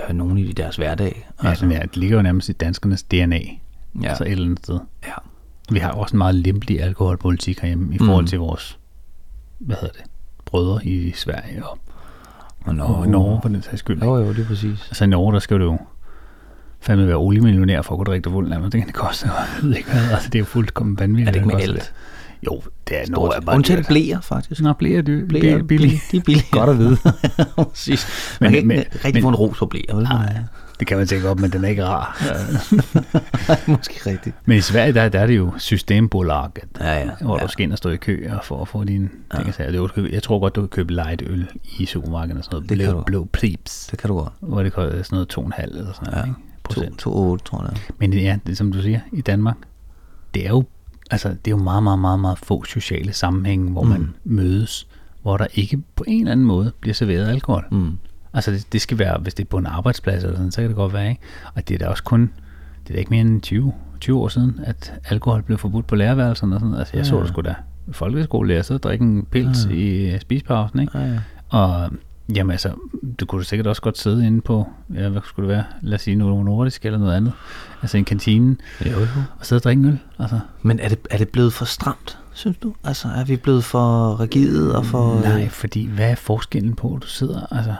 øh, 0.09 0.15
nogen 0.15 0.37
i 0.37 0.51
deres 0.51 0.75
hverdag. 0.75 1.29
Ja, 1.43 1.49
altså, 1.49 1.65
ja, 1.65 1.79
det 1.79 1.97
ligger 1.97 2.15
jo 2.17 2.21
nærmest 2.21 2.49
i 2.49 2.51
danskernes 2.53 3.03
DNA, 3.03 3.39
ja. 4.01 4.07
Altså 4.09 4.23
et 4.23 4.31
eller 4.31 4.45
andet 4.45 4.59
sted. 4.59 4.79
ja. 5.07 5.13
Vi 5.71 5.79
har 5.79 5.91
også 5.91 6.13
en 6.13 6.17
meget 6.17 6.35
lempelig 6.35 6.81
alkoholpolitik 6.81 7.59
herhjemme 7.59 7.95
i 7.95 7.97
forhold 7.97 8.23
Mm. 8.23 8.27
til 8.27 8.39
vores, 8.39 8.79
hvad 9.59 9.75
hedder 9.81 9.93
det, 9.93 10.03
brødre 10.45 10.85
i 10.85 11.11
Sverige 11.11 11.65
og, 11.65 11.77
Og 12.65 12.77
og 12.97 13.07
Norge 13.07 13.39
på 13.41 13.47
den 13.47 13.61
sags 13.61 13.79
skyld. 13.79 14.03
Jo, 14.03 14.15
jo, 14.17 14.29
det 14.33 14.39
er 14.39 14.45
præcis. 14.47 14.85
Altså 14.89 15.03
i 15.03 15.07
Norge, 15.07 15.33
der 15.33 15.39
skal 15.39 15.59
du 15.59 15.63
jo 15.63 15.77
fandme 16.83 17.07
være 17.07 17.15
oliemillionær 17.15 17.81
for 17.81 17.93
at 17.93 17.97
kunne 17.97 18.05
drikke 18.05 18.29
nærmest. 18.49 18.71
Det 18.73 18.81
kan 18.81 18.87
det 18.87 18.95
koste. 18.95 19.29
Jeg 19.33 19.45
ved 19.63 19.75
ikke 19.75 19.91
hvad. 19.91 20.01
Altså, 20.11 20.29
det 20.29 20.35
er 20.35 20.39
jo 20.39 20.45
fuldkommen 20.45 20.99
vanvittigt. 20.99 21.27
Er 21.27 21.31
det 21.31 21.39
ikke 21.39 21.55
med 21.55 21.63
alt? 21.63 21.93
Jo, 22.45 22.61
det 22.89 22.97
er 23.01 23.05
Norge 23.09 23.35
er 23.35 23.41
bare 23.41 23.55
Undtagen 23.55 23.79
dyrt. 23.79 23.87
blæer, 23.87 24.21
faktisk. 24.21 24.61
Nå, 24.61 24.73
Blæer, 24.73 25.01
bliver 25.01 25.63
billigt. 25.63 26.01
De 26.11 26.17
er 26.17 26.21
billige. 26.21 26.45
Godt 26.51 26.69
at 26.69 26.77
vide. 26.79 26.97
Præcis. 27.57 28.07
Men- 28.39 28.45
Man 28.45 28.49
kan 28.51 28.57
ikke 28.57 28.67
men- 28.67 28.77
rigtig 28.77 29.13
men- 29.13 29.21
få 29.21 29.29
en 29.29 29.35
ros 29.35 29.57
for 29.57 29.65
blæer, 29.65 29.95
vel? 29.95 30.03
Nej, 30.03 30.33
det 30.79 30.87
kan 30.87 30.97
man 30.97 31.07
tænke 31.07 31.29
op, 31.29 31.39
men 31.39 31.51
den 31.51 31.63
er 31.65 31.69
ikke 31.69 31.85
rar. 31.85 32.17
Måske 33.71 34.09
rigtigt. 34.09 34.35
Men 34.45 34.57
i 34.57 34.61
Sverige, 34.61 34.93
der, 34.93 35.09
der 35.09 35.19
er 35.19 35.27
det 35.27 35.37
jo 35.37 35.53
Systembolaget, 35.57 36.51
Ja, 36.79 36.99
ja. 36.99 37.09
hvor 37.21 37.37
ja. 37.37 37.43
du 37.43 37.47
skal 37.51 37.63
ind 37.63 37.71
og 37.71 37.77
stå 37.77 37.89
i 37.89 37.95
kø 37.97 38.27
og 38.31 38.45
for 38.45 38.61
at 38.61 38.67
få 38.67 38.83
dine 38.83 39.09
ting. 39.35 39.45
Det 39.45 39.59
er 39.59 39.71
jo- 39.73 39.89
Jeg 40.11 40.23
tror 40.23 40.39
godt, 40.39 40.55
du 40.55 40.61
kan 40.61 40.69
købe 40.69 40.93
light 40.93 41.23
øl 41.25 41.47
i 41.79 41.85
supermarkedet 41.85 42.37
og 42.37 42.43
sådan 42.43 42.55
noget. 42.55 42.69
Det 42.69 42.77
kan 42.79 42.87
blå, 42.87 42.97
du. 42.97 43.03
blå 43.03 43.27
plebs, 43.33 43.87
Det 43.91 43.99
kan 43.99 44.07
du 44.07 44.17
godt. 44.17 44.33
hvor 44.39 44.63
det 44.63 44.73
koster 44.73 45.03
sådan 45.03 45.15
noget 45.15 45.27
2,5 45.29 45.63
eller 45.79 45.93
sådan 45.93 46.11
noget, 46.13 46.17
Ja. 46.17 46.23
ikke? 46.31 46.39
Procent. 46.63 47.01
2,8 47.01 47.07
tror 47.45 47.63
jeg. 47.63 47.77
Men 47.99 48.13
ja, 48.13 48.37
det, 48.47 48.57
som 48.57 48.71
du 48.71 48.81
siger, 48.81 48.99
i 49.11 49.21
Danmark, 49.21 49.57
det 50.33 50.45
er 50.45 50.49
jo, 50.49 50.63
altså, 51.11 51.29
det 51.29 51.47
er 51.47 51.51
jo 51.51 51.63
meget, 51.63 51.83
meget, 51.83 51.99
meget, 51.99 52.19
meget 52.19 52.37
få 52.37 52.63
sociale 52.63 53.13
sammenhænge, 53.13 53.71
hvor 53.71 53.83
mm. 53.83 53.89
man 53.89 54.13
mødes, 54.23 54.87
hvor 55.21 55.37
der 55.37 55.47
ikke 55.53 55.81
på 55.95 56.03
en 56.07 56.19
eller 56.19 56.31
anden 56.31 56.45
måde 56.45 56.71
bliver 56.79 56.93
serveret 56.93 57.27
alkohol. 57.27 57.65
Mm. 57.71 57.97
Altså 58.33 58.51
det, 58.51 58.73
det 58.73 58.81
skal 58.81 58.99
være, 58.99 59.17
hvis 59.19 59.33
det 59.33 59.43
er 59.43 59.47
på 59.49 59.57
en 59.57 59.65
arbejdsplads 59.65 60.23
eller 60.23 60.35
sådan, 60.37 60.51
så 60.51 60.61
kan 60.61 60.67
det 60.69 60.75
godt 60.75 60.93
være, 60.93 61.09
ikke? 61.09 61.21
Og 61.53 61.67
det 61.67 61.75
er 61.75 61.79
da 61.79 61.87
også 61.87 62.03
kun, 62.03 62.21
det 62.83 62.89
er 62.89 62.93
da 62.93 62.99
ikke 62.99 63.09
mere 63.11 63.21
end 63.21 63.41
20, 63.41 63.73
20 63.99 64.19
år 64.19 64.27
siden, 64.27 64.59
at 64.63 64.93
alkohol 65.09 65.41
blev 65.43 65.57
forbudt 65.57 65.87
på 65.87 65.95
lærerværelserne 65.95 66.55
og 66.55 66.59
sådan. 66.59 66.75
Altså 66.75 66.97
jeg 66.97 67.05
så 67.05 67.15
Ja. 67.15 67.21
det 67.21 67.29
sgu 67.29 67.41
da 67.41 67.55
folkeskolelærer 67.91 68.71
og 68.73 68.83
drikke 68.83 69.03
en 69.05 69.25
pils 69.31 69.65
Ja. 69.69 69.75
i 69.75 70.19
spisepausen, 70.19 70.79
ikke? 70.79 70.97
Ja, 70.97 71.05
ja. 71.05 71.19
Og 71.49 71.89
jamen 72.35 72.51
altså, 72.51 72.71
du 73.19 73.25
kunne 73.25 73.43
sikkert 73.43 73.67
også 73.67 73.81
godt 73.81 73.97
sidde 73.97 74.27
inde 74.27 74.41
på, 74.41 74.67
ja, 74.93 75.09
hvad 75.09 75.21
skulle 75.25 75.47
det 75.49 75.55
være, 75.55 75.63
lad 75.81 75.95
os 75.95 76.01
sige 76.01 76.15
noget 76.15 76.45
nordisk 76.45 76.85
eller 76.85 76.99
noget 76.99 77.15
andet, 77.15 77.33
altså 77.81 77.97
en 77.97 78.05
kantine, 78.05 78.55
Jo, 78.85 78.91
jo. 78.91 79.05
og 79.39 79.45
sidde 79.45 79.59
og 79.59 79.63
drikke 79.63 79.79
en 79.79 79.85
øl, 79.89 79.99
altså. 80.19 80.39
Men 80.61 80.79
er 80.79 80.89
det, 80.89 80.99
er 81.09 81.17
det 81.17 81.29
blevet 81.29 81.53
for 81.53 81.65
stramt, 81.65 82.17
synes 82.33 82.57
du? 82.57 82.73
Altså, 82.83 83.07
er 83.07 83.23
vi 83.23 83.35
blevet 83.35 83.63
for 83.63 84.19
rigide 84.19 84.77
og 84.77 84.85
for... 84.85 85.21
Nej, 85.21 85.49
fordi 85.49 85.87
hvad 85.87 86.11
er 86.11 86.15
forskellen 86.15 86.75
på, 86.75 86.95
at 86.95 87.01
du 87.01 87.07
sidder, 87.07 87.53
altså, 87.53 87.75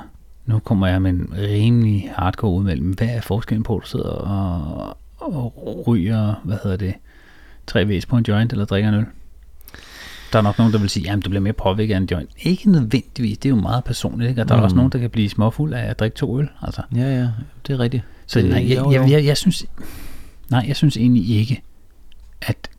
nu 0.45 0.59
kommer 0.59 0.87
jeg 0.87 1.01
med 1.01 1.11
en 1.11 1.33
rimelig 1.37 2.11
hardcore 2.15 2.51
udmelding, 2.51 2.95
hvad 2.97 3.07
er 3.07 3.21
forskellen 3.21 3.63
på, 3.63 3.75
at 3.75 3.81
du 3.83 3.87
sidder 3.87 4.09
og, 4.09 4.97
og 5.17 5.83
ryger, 5.87 6.33
hvad 6.43 6.57
hedder 6.63 6.77
det, 6.77 6.93
tre 7.67 7.87
væs 7.87 8.05
på 8.05 8.17
en 8.17 8.25
joint, 8.27 8.51
eller 8.51 8.65
drikker 8.65 8.89
en 8.89 8.95
øl? 8.95 9.05
Der 10.33 10.39
er 10.39 10.43
nok 10.43 10.57
nogen, 10.57 10.73
der 10.73 10.79
vil 10.79 10.89
sige, 10.89 11.11
at 11.11 11.25
du 11.25 11.29
bliver 11.29 11.41
mere 11.41 11.53
påvirket 11.53 11.93
af 11.93 11.97
en 11.97 12.07
joint. 12.11 12.29
Ikke 12.41 12.71
nødvendigvis, 12.71 13.37
det 13.37 13.45
er 13.45 13.49
jo 13.49 13.61
meget 13.61 13.83
personligt, 13.83 14.29
ikke? 14.29 14.41
Og 14.41 14.47
der 14.49 14.53
er 14.55 14.57
Mm. 14.59 14.63
også 14.63 14.75
nogen, 14.75 14.91
der 14.91 14.99
kan 14.99 15.09
blive 15.09 15.29
småfuld 15.29 15.73
af 15.73 15.85
at 15.89 15.99
drikke 15.99 16.15
to 16.15 16.39
øl, 16.39 16.47
altså. 16.61 16.81
Ja, 16.95 17.01
ja, 17.19 17.27
det 17.67 17.73
er 17.73 17.79
rigtigt. 17.79 18.03
Så 18.27 18.39
det, 18.41 18.49
nej, 18.49 18.65
jeg, 18.69 18.85
jeg, 18.91 19.09
jeg, 19.11 19.25
jeg, 19.25 19.37
synes, 19.37 19.65
nej, 20.51 20.65
jeg 20.67 20.75
synes 20.75 20.97
egentlig 20.97 21.29
ikke, 21.29 21.61
at, 22.41 22.69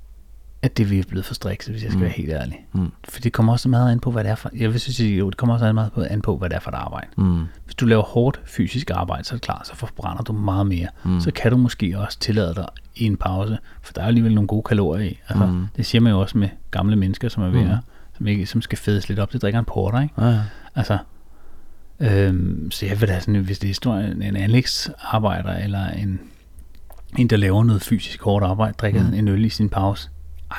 at 0.64 0.76
det 0.76 0.98
er 0.98 1.02
blevet 1.08 1.24
for 1.24 1.34
strikset, 1.34 1.72
hvis 1.72 1.82
jeg 1.82 1.90
skal 1.90 1.98
Mm. 1.98 2.02
være 2.02 2.12
helt 2.12 2.30
ærlig. 2.32 2.66
Mm. 2.72 2.92
For 3.08 3.20
det 3.20 3.32
kommer 3.32 3.52
også 3.52 3.68
meget 3.68 3.92
an 3.92 4.00
på, 4.00 4.10
hvad 4.10 4.24
det 4.24 4.30
er 4.30 4.34
for, 4.34 4.50
jeg 4.56 4.72
vil 4.72 4.80
sige, 4.80 5.16
jo, 5.18 5.30
det 5.30 5.36
kommer 5.36 5.54
også 5.54 5.72
meget 5.72 5.90
an 6.10 6.22
på, 6.22 6.36
hvad 6.36 6.48
det 6.50 6.56
er 6.56 6.60
for 6.60 6.70
et 6.70 6.74
arbejde. 6.74 7.06
Mm. 7.16 7.44
Hvis 7.64 7.74
du 7.74 7.86
laver 7.86 8.02
hårdt 8.02 8.40
fysisk 8.44 8.90
arbejde, 8.90 9.24
så 9.24 9.34
er 9.34 9.36
det 9.36 9.42
klart, 9.44 9.66
så 9.66 9.76
forbrænder 9.76 10.22
du 10.22 10.32
meget 10.32 10.66
mere. 10.66 10.88
Mm. 11.04 11.20
Så 11.20 11.30
kan 11.30 11.50
du 11.50 11.56
måske 11.56 11.98
også 11.98 12.18
tillade 12.18 12.54
dig 12.54 12.66
i 12.96 13.04
en 13.04 13.16
pause, 13.16 13.58
for 13.82 13.92
der 13.92 14.02
er 14.02 14.06
alligevel 14.06 14.34
nogle 14.34 14.48
gode 14.48 14.62
kalorier 14.62 15.04
i. 15.10 15.18
Altså, 15.28 15.46
Mm. 15.46 15.66
Det 15.76 15.86
siger 15.86 16.02
man 16.02 16.12
jo 16.12 16.20
også 16.20 16.38
med 16.38 16.48
gamle 16.70 16.96
mennesker, 16.96 17.28
som 17.28 17.42
er 17.42 17.48
ved 17.48 17.64
Mm. 17.64 17.70
at, 17.70 17.78
som, 18.16 18.26
ikke, 18.26 18.46
som 18.46 18.62
skal 18.62 18.78
fedes 18.78 19.08
lidt 19.08 19.18
op, 19.20 19.32
det 19.32 19.42
drikker 19.42 19.58
en 19.58 19.64
porter, 19.64 20.00
ikke? 20.02 20.26
Ja. 20.26 20.40
Altså, 20.74 20.98
øhm, 22.00 22.70
så 22.70 22.86
jeg 22.86 23.00
vil 23.00 23.08
da 23.08 23.20
sådan, 23.20 23.36
hvis 23.40 23.58
det 23.58 23.70
er 23.70 23.74
stor, 23.74 23.94
en, 23.96 24.22
en 24.22 24.36
anlægsarbejder, 24.36 25.52
eller 25.56 25.86
en, 25.88 26.20
en, 27.18 27.26
der 27.28 27.36
laver 27.36 27.64
noget 27.64 27.82
fysisk 27.82 28.22
hårdt 28.22 28.44
arbejde, 28.44 28.72
drikker 28.78 29.02
mm. 29.08 29.14
en 29.14 29.28
øl 29.28 29.44
i 29.44 29.48
sin 29.48 29.68
pause, 29.68 30.08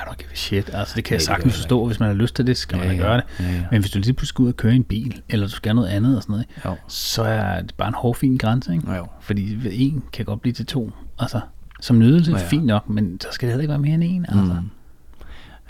I 0.01 0.09
don't 0.09 0.15
give 0.17 0.31
a 0.31 0.35
shit. 0.35 0.69
Altså, 0.73 0.93
det 0.95 1.03
kan 1.03 1.13
Nej, 1.13 1.15
jeg 1.15 1.21
sagtens 1.21 1.55
forstå, 1.55 1.85
hvis 1.87 1.99
man 1.99 2.09
har 2.09 2.13
lyst 2.15 2.35
til 2.35 2.47
det, 2.47 2.57
skal 2.57 2.77
man 2.77 2.87
Ja, 2.87 2.91
da 2.93 2.97
ja. 2.97 3.03
gøre 3.03 3.15
det. 3.17 3.23
Ja, 3.39 3.45
ja. 3.53 3.63
Men 3.71 3.81
hvis 3.81 3.91
du 3.91 3.99
lige 3.99 4.13
pludselig 4.13 4.27
skal 4.27 4.43
ud 4.43 4.47
og 4.47 4.57
køre 4.57 4.73
en 4.73 4.83
bil, 4.83 5.21
eller 5.29 5.47
du 5.47 5.51
skal 5.51 5.75
noget 5.75 5.87
andet 5.89 6.15
og 6.17 6.21
sådan 6.23 6.31
noget? 6.33 6.45
Jo. 6.65 6.75
så 6.87 7.23
er 7.23 7.61
det 7.61 7.75
bare 7.77 7.87
en 7.87 7.93
hård, 7.93 8.15
fin 8.15 8.37
grænse. 8.37 8.73
Ikke? 8.73 8.93
Jo. 8.95 9.07
Fordi 9.21 9.57
en 9.85 10.03
kan 10.13 10.25
godt 10.25 10.41
blive 10.41 10.53
til 10.53 10.65
to. 10.65 10.91
Altså, 11.19 11.39
som 11.81 11.99
nydelse 11.99 12.31
er 12.31 12.35
Ja, 12.35 12.41
ja. 12.41 12.47
fint 12.47 12.65
nok, 12.65 12.89
men 12.89 13.21
så 13.21 13.27
skal 13.31 13.47
det 13.47 13.53
heller 13.53 13.61
ikke 13.61 13.69
være 13.69 13.79
mere 13.79 13.93
end 13.93 14.03
en. 14.03 14.25
Altså. 14.29 14.53
Mm. 14.53 14.69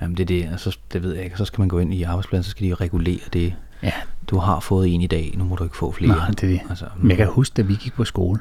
Jamen 0.01 0.17
det 0.17 0.23
er 0.23 0.27
det, 0.27 0.45
altså, 0.51 0.77
det 0.93 1.03
ved 1.03 1.13
jeg 1.15 1.23
ikke. 1.23 1.38
Så 1.38 1.45
skal 1.45 1.61
man 1.61 1.67
gå 1.69 1.79
ind 1.79 1.93
i 1.93 2.03
arbejdspladsen, 2.03 2.43
så 2.43 2.49
skal 2.49 2.67
de 2.67 2.73
regulere 2.73 3.19
det. 3.33 3.53
Ja, 3.83 3.91
Du 4.29 4.38
har 4.38 4.59
fået 4.59 4.93
en 4.93 5.01
i 5.01 5.07
dag, 5.07 5.33
nu 5.38 5.43
må 5.43 5.55
du 5.55 5.63
ikke 5.63 5.77
få 5.77 5.91
flere. 5.91 6.15
Nej, 6.15 6.27
det 6.27 6.43
er 6.43 6.47
det. 6.47 6.61
Altså, 6.69 6.85
Men 6.97 7.09
jeg 7.09 7.17
kan 7.17 7.27
huske, 7.27 7.53
da 7.53 7.61
vi 7.61 7.75
gik 7.75 7.93
på 7.93 8.05
skole, 8.05 8.39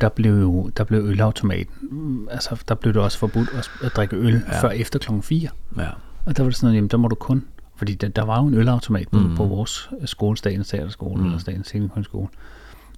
der, 0.00 0.08
blev 0.08 0.40
jo 0.40 0.70
der 0.76 0.84
blev 0.84 1.00
ølautomaten, 1.00 2.28
altså 2.30 2.62
der 2.68 2.74
blev 2.74 2.94
det 2.94 3.02
også 3.02 3.18
forbudt 3.18 3.48
at, 3.54 3.70
at 3.82 3.96
drikke 3.96 4.16
øl 4.16 4.32
ja. 4.34 4.54
Ja. 4.54 4.62
før 4.62 4.70
efter 4.70 4.98
klokken 4.98 5.22
4. 5.22 5.48
Ja. 5.78 5.88
Og 6.24 6.36
der 6.36 6.42
var 6.42 6.50
det 6.50 6.56
sådan 6.56 6.66
noget, 6.66 6.76
jamen 6.76 6.88
der 6.88 6.96
må 6.96 7.08
du 7.08 7.14
kun, 7.14 7.44
fordi 7.76 7.94
der, 7.94 8.08
der 8.08 8.22
var 8.22 8.40
jo 8.42 8.46
en 8.46 8.54
ølautomat 8.54 9.08
på, 9.08 9.18
mm. 9.18 9.36
På 9.36 9.44
vores 9.44 9.90
skole, 10.04 10.36
Statens 10.36 10.68
Teaterskole, 10.68 11.20
mm. 11.20 11.26
eller 11.26 11.38
Statens 11.38 11.66
Scenekunstskole. 11.66 12.28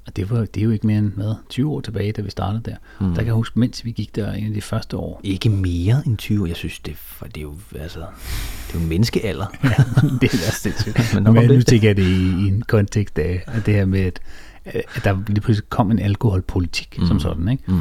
Og 0.07 0.17
det, 0.17 0.31
var, 0.31 0.39
det 0.39 0.61
er 0.61 0.65
jo 0.65 0.71
ikke 0.71 0.87
mere 0.87 0.99
end, 0.99 1.13
hvad, 1.13 1.35
20 1.49 1.71
år 1.71 1.81
tilbage, 1.81 2.13
da 2.13 2.23
vi 2.23 2.31
startede 2.31 2.63
der. 2.65 2.77
Mm. 3.01 3.07
Der 3.07 3.17
kan 3.17 3.27
jeg 3.27 3.35
huske, 3.35 3.59
mens 3.59 3.85
vi 3.85 3.91
gik 3.91 4.17
der 4.17 4.33
en 4.33 4.47
af 4.47 4.55
de 4.55 4.61
første 4.61 4.97
år, 4.97 5.21
Ikke 5.25 5.49
mere 5.49 6.03
end 6.07 6.17
20. 6.17 6.49
Jeg 6.49 6.57
synes, 6.57 6.79
det, 6.79 6.97
for 6.97 7.27
det 7.27 7.37
er 7.37 7.43
jo, 7.43 7.55
altså, 7.79 7.99
det 7.99 8.75
er 8.75 8.75
jo 8.75 8.81
en 8.81 8.89
menneskealder. 8.89 9.47
det 10.21 10.35
er 10.35 10.53
sindssygt. 10.53 11.15
Men 11.15 11.23
Men, 11.35 11.49
nu 11.49 11.55
det. 11.55 11.67
tænker 11.67 11.89
jeg 11.89 11.97
det 11.97 12.03
i, 12.03 12.45
i 12.45 12.49
en 12.49 12.63
kontekst 12.63 13.19
af, 13.19 13.45
af 13.47 13.63
det 13.63 13.75
her 13.75 13.85
med, 13.85 14.01
at, 14.01 14.21
at 14.67 15.05
der 15.05 15.19
lige 15.27 15.41
pludselig 15.41 15.69
kom 15.69 15.91
en 15.91 15.99
alkoholpolitik 15.99 16.99
mm. 16.99 17.07
som 17.07 17.21
sådan. 17.21 17.49
Ikke? 17.49 17.63
Mm. 17.67 17.81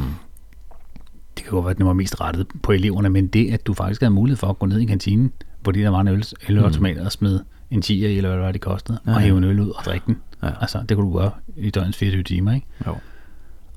Det 1.36 1.44
kan 1.44 1.50
godt 1.50 1.64
være, 1.64 1.70
at 1.70 1.78
den 1.78 1.86
var 1.86 1.92
mest 1.92 2.20
rettet 2.20 2.46
på 2.62 2.72
eleverne, 2.72 3.10
men 3.10 3.26
det, 3.26 3.52
at 3.52 3.66
du 3.66 3.74
faktisk 3.74 4.00
havde 4.00 4.14
mulighed 4.14 4.36
for 4.36 4.46
at 4.46 4.58
gå 4.58 4.66
ned 4.66 4.78
i 4.78 4.84
kantinen, 4.84 5.32
hvor 5.62 5.72
de 5.72 5.80
der 5.80 5.88
var 5.88 6.00
en 6.00 6.08
øl, 6.08 6.24
ølautomat, 6.48 6.98
og 6.98 7.12
smide 7.12 7.44
en 7.70 7.82
10'er 7.84 7.92
i, 7.92 8.04
eller 8.04 8.28
hvad 8.28 8.36
det 8.36 8.44
var, 8.46 8.52
det 8.52 8.60
kostede, 8.60 8.98
ja, 9.06 9.10
Ja, 9.10 9.16
og 9.16 9.22
hæve 9.22 9.38
en 9.38 9.44
øl 9.44 9.60
ud 9.60 9.70
og 9.70 9.84
drikke 9.84 10.06
den. 10.06 10.16
Ja. 10.42 10.50
Altså, 10.60 10.84
det 10.88 10.96
kunne 10.96 11.12
du 11.12 11.18
gøre 11.18 11.30
i 11.56 11.70
døgnets 11.70 11.98
24 11.98 12.22
timer, 12.22 12.52
ikke? 12.52 12.66
Jo. 12.86 12.96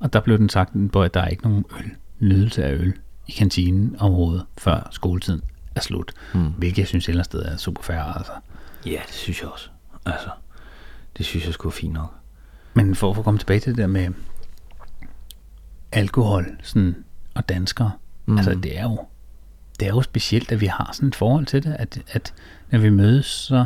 Og 0.00 0.12
der 0.12 0.20
blev 0.20 0.38
den 0.38 0.48
sagt, 0.48 0.74
at 0.96 1.14
der 1.14 1.20
er 1.20 1.28
ikke 1.28 1.42
nogen 1.42 1.64
øl, 1.78 1.90
nydelse 2.18 2.64
af 2.64 2.72
øl 2.72 2.92
i 3.28 3.32
kantinen 3.32 3.96
overhovedet, 4.00 4.44
før 4.58 4.88
skoletiden 4.90 5.42
er 5.74 5.80
slut. 5.80 6.12
Mm. 6.34 6.46
Hvilket 6.58 6.78
jeg 6.78 6.86
synes 6.86 7.08
ellers 7.08 7.26
sted 7.26 7.42
er 7.42 7.56
super 7.56 7.82
fair, 7.82 8.00
altså. 8.00 8.32
Ja, 8.86 9.00
det 9.06 9.14
synes 9.14 9.40
jeg 9.40 9.48
også. 9.48 9.68
Altså, 10.06 10.28
det 11.18 11.26
synes 11.26 11.46
jeg 11.46 11.54
skulle 11.54 11.72
fint 11.72 11.92
nok. 11.92 12.14
Men 12.74 12.94
for, 12.94 13.14
at 13.18 13.24
komme 13.24 13.38
tilbage 13.38 13.60
til 13.60 13.70
det 13.72 13.78
der 13.78 13.86
med 13.86 14.08
alkohol 15.92 16.46
sådan, 16.62 16.96
og 17.34 17.48
danskere, 17.48 17.90
mm. 18.26 18.36
Altså 18.36 18.54
det 18.54 18.78
er 18.78 18.82
jo 18.82 18.98
det 19.80 19.86
er 19.88 19.92
jo 19.92 20.02
specielt, 20.02 20.52
at 20.52 20.60
vi 20.60 20.66
har 20.66 20.90
sådan 20.92 21.08
et 21.08 21.14
forhold 21.14 21.46
til 21.46 21.62
det, 21.62 21.76
at, 21.78 21.98
at 22.12 22.34
når 22.70 22.78
vi 22.78 22.90
mødes, 22.90 23.26
så 23.26 23.64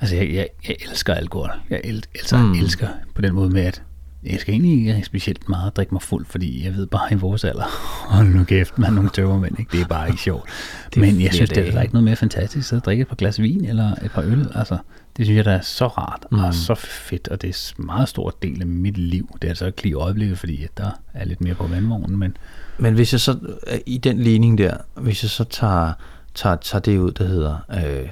Altså, 0.00 0.16
jeg, 0.16 0.34
jeg, 0.34 0.48
jeg 0.68 0.76
elsker 0.90 1.14
alkohol. 1.14 1.50
Jeg 1.70 1.80
el, 1.84 2.04
altså, 2.14 2.36
Mm. 2.36 2.52
elsker 2.52 2.88
på 3.14 3.20
den 3.22 3.34
måde 3.34 3.50
med, 3.50 3.62
at 3.62 3.82
jeg 4.24 4.40
skal 4.40 4.54
egentlig 4.54 4.88
ikke 4.88 5.04
specielt 5.04 5.48
meget 5.48 5.76
drikke 5.76 5.94
mig 5.94 6.02
fuld, 6.02 6.26
fordi 6.26 6.64
jeg 6.64 6.74
ved 6.74 6.86
bare 6.86 7.12
i 7.12 7.14
vores 7.14 7.44
alder, 7.44 7.64
hold 8.14 8.26
nu 8.28 8.44
kæft, 8.44 8.78
man 8.78 8.92
nogle 8.92 9.10
tøvermænd, 9.10 9.58
ikke? 9.58 9.72
det 9.72 9.80
er 9.80 9.86
bare 9.86 10.08
ikke 10.08 10.22
sjovt. 10.22 10.48
Men 10.96 11.20
jeg 11.20 11.32
synes, 11.34 11.50
det 11.50 11.66
er 11.66 11.70
der 11.70 11.78
er 11.78 11.82
ikke 11.82 11.94
noget 11.94 12.04
mere 12.04 12.16
fantastisk 12.16 12.72
at 12.72 12.84
drikke 12.84 13.00
et 13.00 13.08
par 13.08 13.14
glas 13.16 13.40
vin 13.42 13.64
eller 13.64 13.94
et 14.04 14.10
par 14.10 14.22
øl. 14.22 14.52
Altså, 14.54 14.78
det 15.16 15.26
synes 15.26 15.36
jeg, 15.36 15.44
der 15.44 15.52
er 15.52 15.60
så 15.60 15.86
rart 15.86 16.26
mm. 16.30 16.38
Og 16.38 16.54
så 16.54 16.74
fedt, 16.74 17.28
og 17.28 17.42
det 17.42 17.50
er 17.50 17.72
en 17.78 17.86
meget 17.86 18.08
stor 18.08 18.36
del 18.42 18.60
af 18.60 18.66
mit 18.66 18.98
liv. 18.98 19.28
Det 19.34 19.44
er 19.44 19.48
altså 19.48 19.66
ikke 19.66 19.82
lige 19.82 19.94
øjeblikket, 19.94 20.38
fordi 20.38 20.66
der 20.76 20.90
er 21.14 21.24
lidt 21.24 21.40
mere 21.40 21.54
på 21.54 21.66
vandvognen, 21.66 22.18
men 22.18 22.36
Men 22.78 22.94
hvis 22.94 23.12
jeg 23.12 23.20
så, 23.20 23.58
øh, 23.72 23.78
i 23.86 23.98
den 23.98 24.18
ligning 24.18 24.58
der, 24.58 24.76
hvis 24.94 25.22
jeg 25.22 25.30
så 25.30 25.44
tager, 25.44 25.92
tager, 26.34 26.56
tager 26.56 26.82
det 26.82 26.98
ud, 26.98 27.12
der 27.12 27.26
hedder 27.26 27.58
øh, 27.70 28.08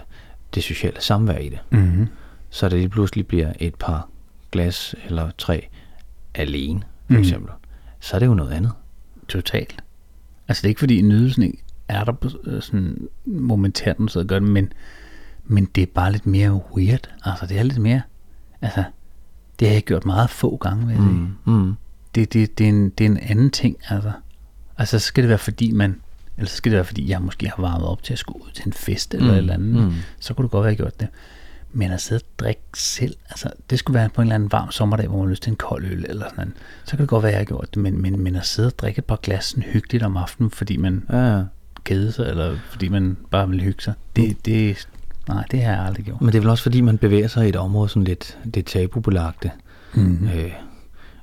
det 0.54 0.62
sociale 0.62 1.00
samvær 1.00 1.38
i 1.38 1.48
det, 1.48 1.58
mm-hmm. 1.70 2.08
så 2.50 2.68
det 2.68 2.78
lige 2.78 2.88
pludselig 2.88 3.26
bliver 3.26 3.52
et 3.60 3.74
par 3.74 4.08
glas 4.52 4.94
eller 5.06 5.30
tre 5.38 5.68
alene, 6.34 6.80
for 7.06 7.14
Mm. 7.14 7.20
eksempel, 7.20 7.50
så 8.00 8.16
er 8.16 8.18
det 8.18 8.26
jo 8.26 8.34
noget 8.34 8.52
andet. 8.52 8.72
Totalt. 9.28 9.84
Altså 10.48 10.60
det 10.60 10.66
er 10.66 10.68
ikke 10.68 10.78
fordi 10.78 11.02
nydelsen 11.02 11.54
er 11.88 12.04
der 12.04 12.12
på 12.12 12.28
øh, 12.44 12.62
sådan 12.62 13.08
sidder 14.08 14.24
og 14.24 14.28
gør 14.28 14.38
det, 14.38 14.48
men, 14.48 14.72
men 15.46 15.64
det 15.64 15.83
er 15.83 15.87
bare 15.94 16.12
lidt 16.12 16.26
mere 16.26 16.62
weird. 16.76 17.11
Altså 17.24 17.46
det 17.46 17.59
er 17.59 17.62
lidt 17.62 17.78
mere, 17.78 18.02
altså 18.62 18.85
det 19.59 19.68
har 19.68 19.72
jeg 19.74 19.83
gjort 19.83 20.04
meget 20.04 20.30
få 20.30 20.57
gange, 20.57 20.87
vil 20.87 20.94
jeg 20.94 21.02
sige. 21.02 21.14
Mm. 21.44 21.52
Mm. 21.52 21.74
Det, 22.14 22.33
det, 22.33 22.59
det, 22.59 22.64
er 22.64 22.68
en, 22.68 22.90
det 22.90 23.04
er 23.07 23.11
en 23.11 23.18
anden 23.18 23.50
ting, 23.50 23.76
altså. 23.88 24.12
Altså 24.78 24.98
så 24.98 25.07
skal 25.07 25.22
det 25.22 25.28
være 25.28 25.38
fordi 25.38 25.72
man, 25.72 26.00
eller 26.37 26.48
så 26.48 26.57
skal 26.57 26.72
det 26.72 26.76
være 26.76 26.85
fordi 26.85 27.11
jeg 27.11 27.22
måske 27.22 27.46
har 27.48 27.62
varmet 27.62 27.88
op 27.88 28.02
til 28.02 28.12
at 28.12 28.18
skulle 28.18 28.44
ud 28.44 28.50
til 28.54 28.66
en 28.66 28.72
fest 28.72 29.14
eller 29.14 29.26
Mm, 29.26 29.33
et 29.33 29.38
eller 29.38 29.54
andet. 29.54 29.83
mm. 29.85 29.92
Så 30.20 30.35
kunne 30.35 30.42
det 30.42 30.50
godt 30.50 30.66
jeg 30.66 30.76
gjort 30.76 31.00
det. 31.00 31.09
Men 31.72 31.90
at 31.90 32.00
sidde 32.00 32.18
og 32.20 32.38
drikke 32.38 32.61
selv, 32.76 33.16
altså 33.30 33.50
det 33.70 33.78
skulle 33.78 33.94
være 33.98 34.09
på 34.09 34.20
en 34.22 34.26
eller 34.26 34.35
anden 34.35 34.52
varm 34.52 34.70
sommerdag, 34.70 35.07
hvor 35.09 35.16
man 35.18 35.26
har 35.26 35.30
lyst 35.30 35.42
til 35.42 35.50
en 35.50 35.57
kold 35.57 35.85
øl 35.85 36.04
eller 36.09 36.24
sådan 36.24 36.37
noget. 36.37 36.52
Så 36.85 36.90
kan 36.90 36.98
det 36.98 37.09
godt 37.09 37.22
være, 37.22 37.33
at 37.33 37.35
jeg 37.35 37.40
har 37.40 37.44
gjort 37.44 37.74
det. 37.74 37.83
Men, 37.83 38.02
men, 38.02 38.20
men 38.20 38.37
at 38.37 38.46
sidde 38.46 38.66
og 38.66 38.78
drikke 38.78 38.98
et 38.98 39.04
par 39.04 39.16
glas 39.22 39.44
sådan 39.44 39.62
hyggeligt 39.64 40.04
om 40.04 40.16
aftenen, 40.16 40.50
fordi 40.50 40.76
man 40.76 41.04
Ja, 41.12 41.42
kede 41.85 42.12
sig, 42.12 42.26
eller 42.28 42.57
fordi 42.70 42.88
man 42.88 43.16
bare 43.30 43.48
vil 43.48 43.61
hygge 43.62 43.83
sig, 43.83 43.94
det, 44.16 44.46
det, 44.46 44.88
nej, 45.28 45.44
det 45.50 45.62
har 45.62 45.72
jeg 45.72 45.84
aldrig 45.87 46.04
gjort. 46.04 46.20
Men 46.20 46.26
det 46.28 46.34
er 46.34 46.40
vel 46.40 46.50
også 46.50 46.62
fordi, 46.62 46.80
man 46.80 46.98
bevæger 46.98 47.28
sig 47.28 47.46
i 47.46 47.48
et 47.48 47.56
område 47.56 47.88
sådan 47.88 48.04
lidt, 48.04 48.38
det 48.54 48.66
tabubelagte 48.66 49.50
Mm. 49.96 50.28
øh, 50.34 50.50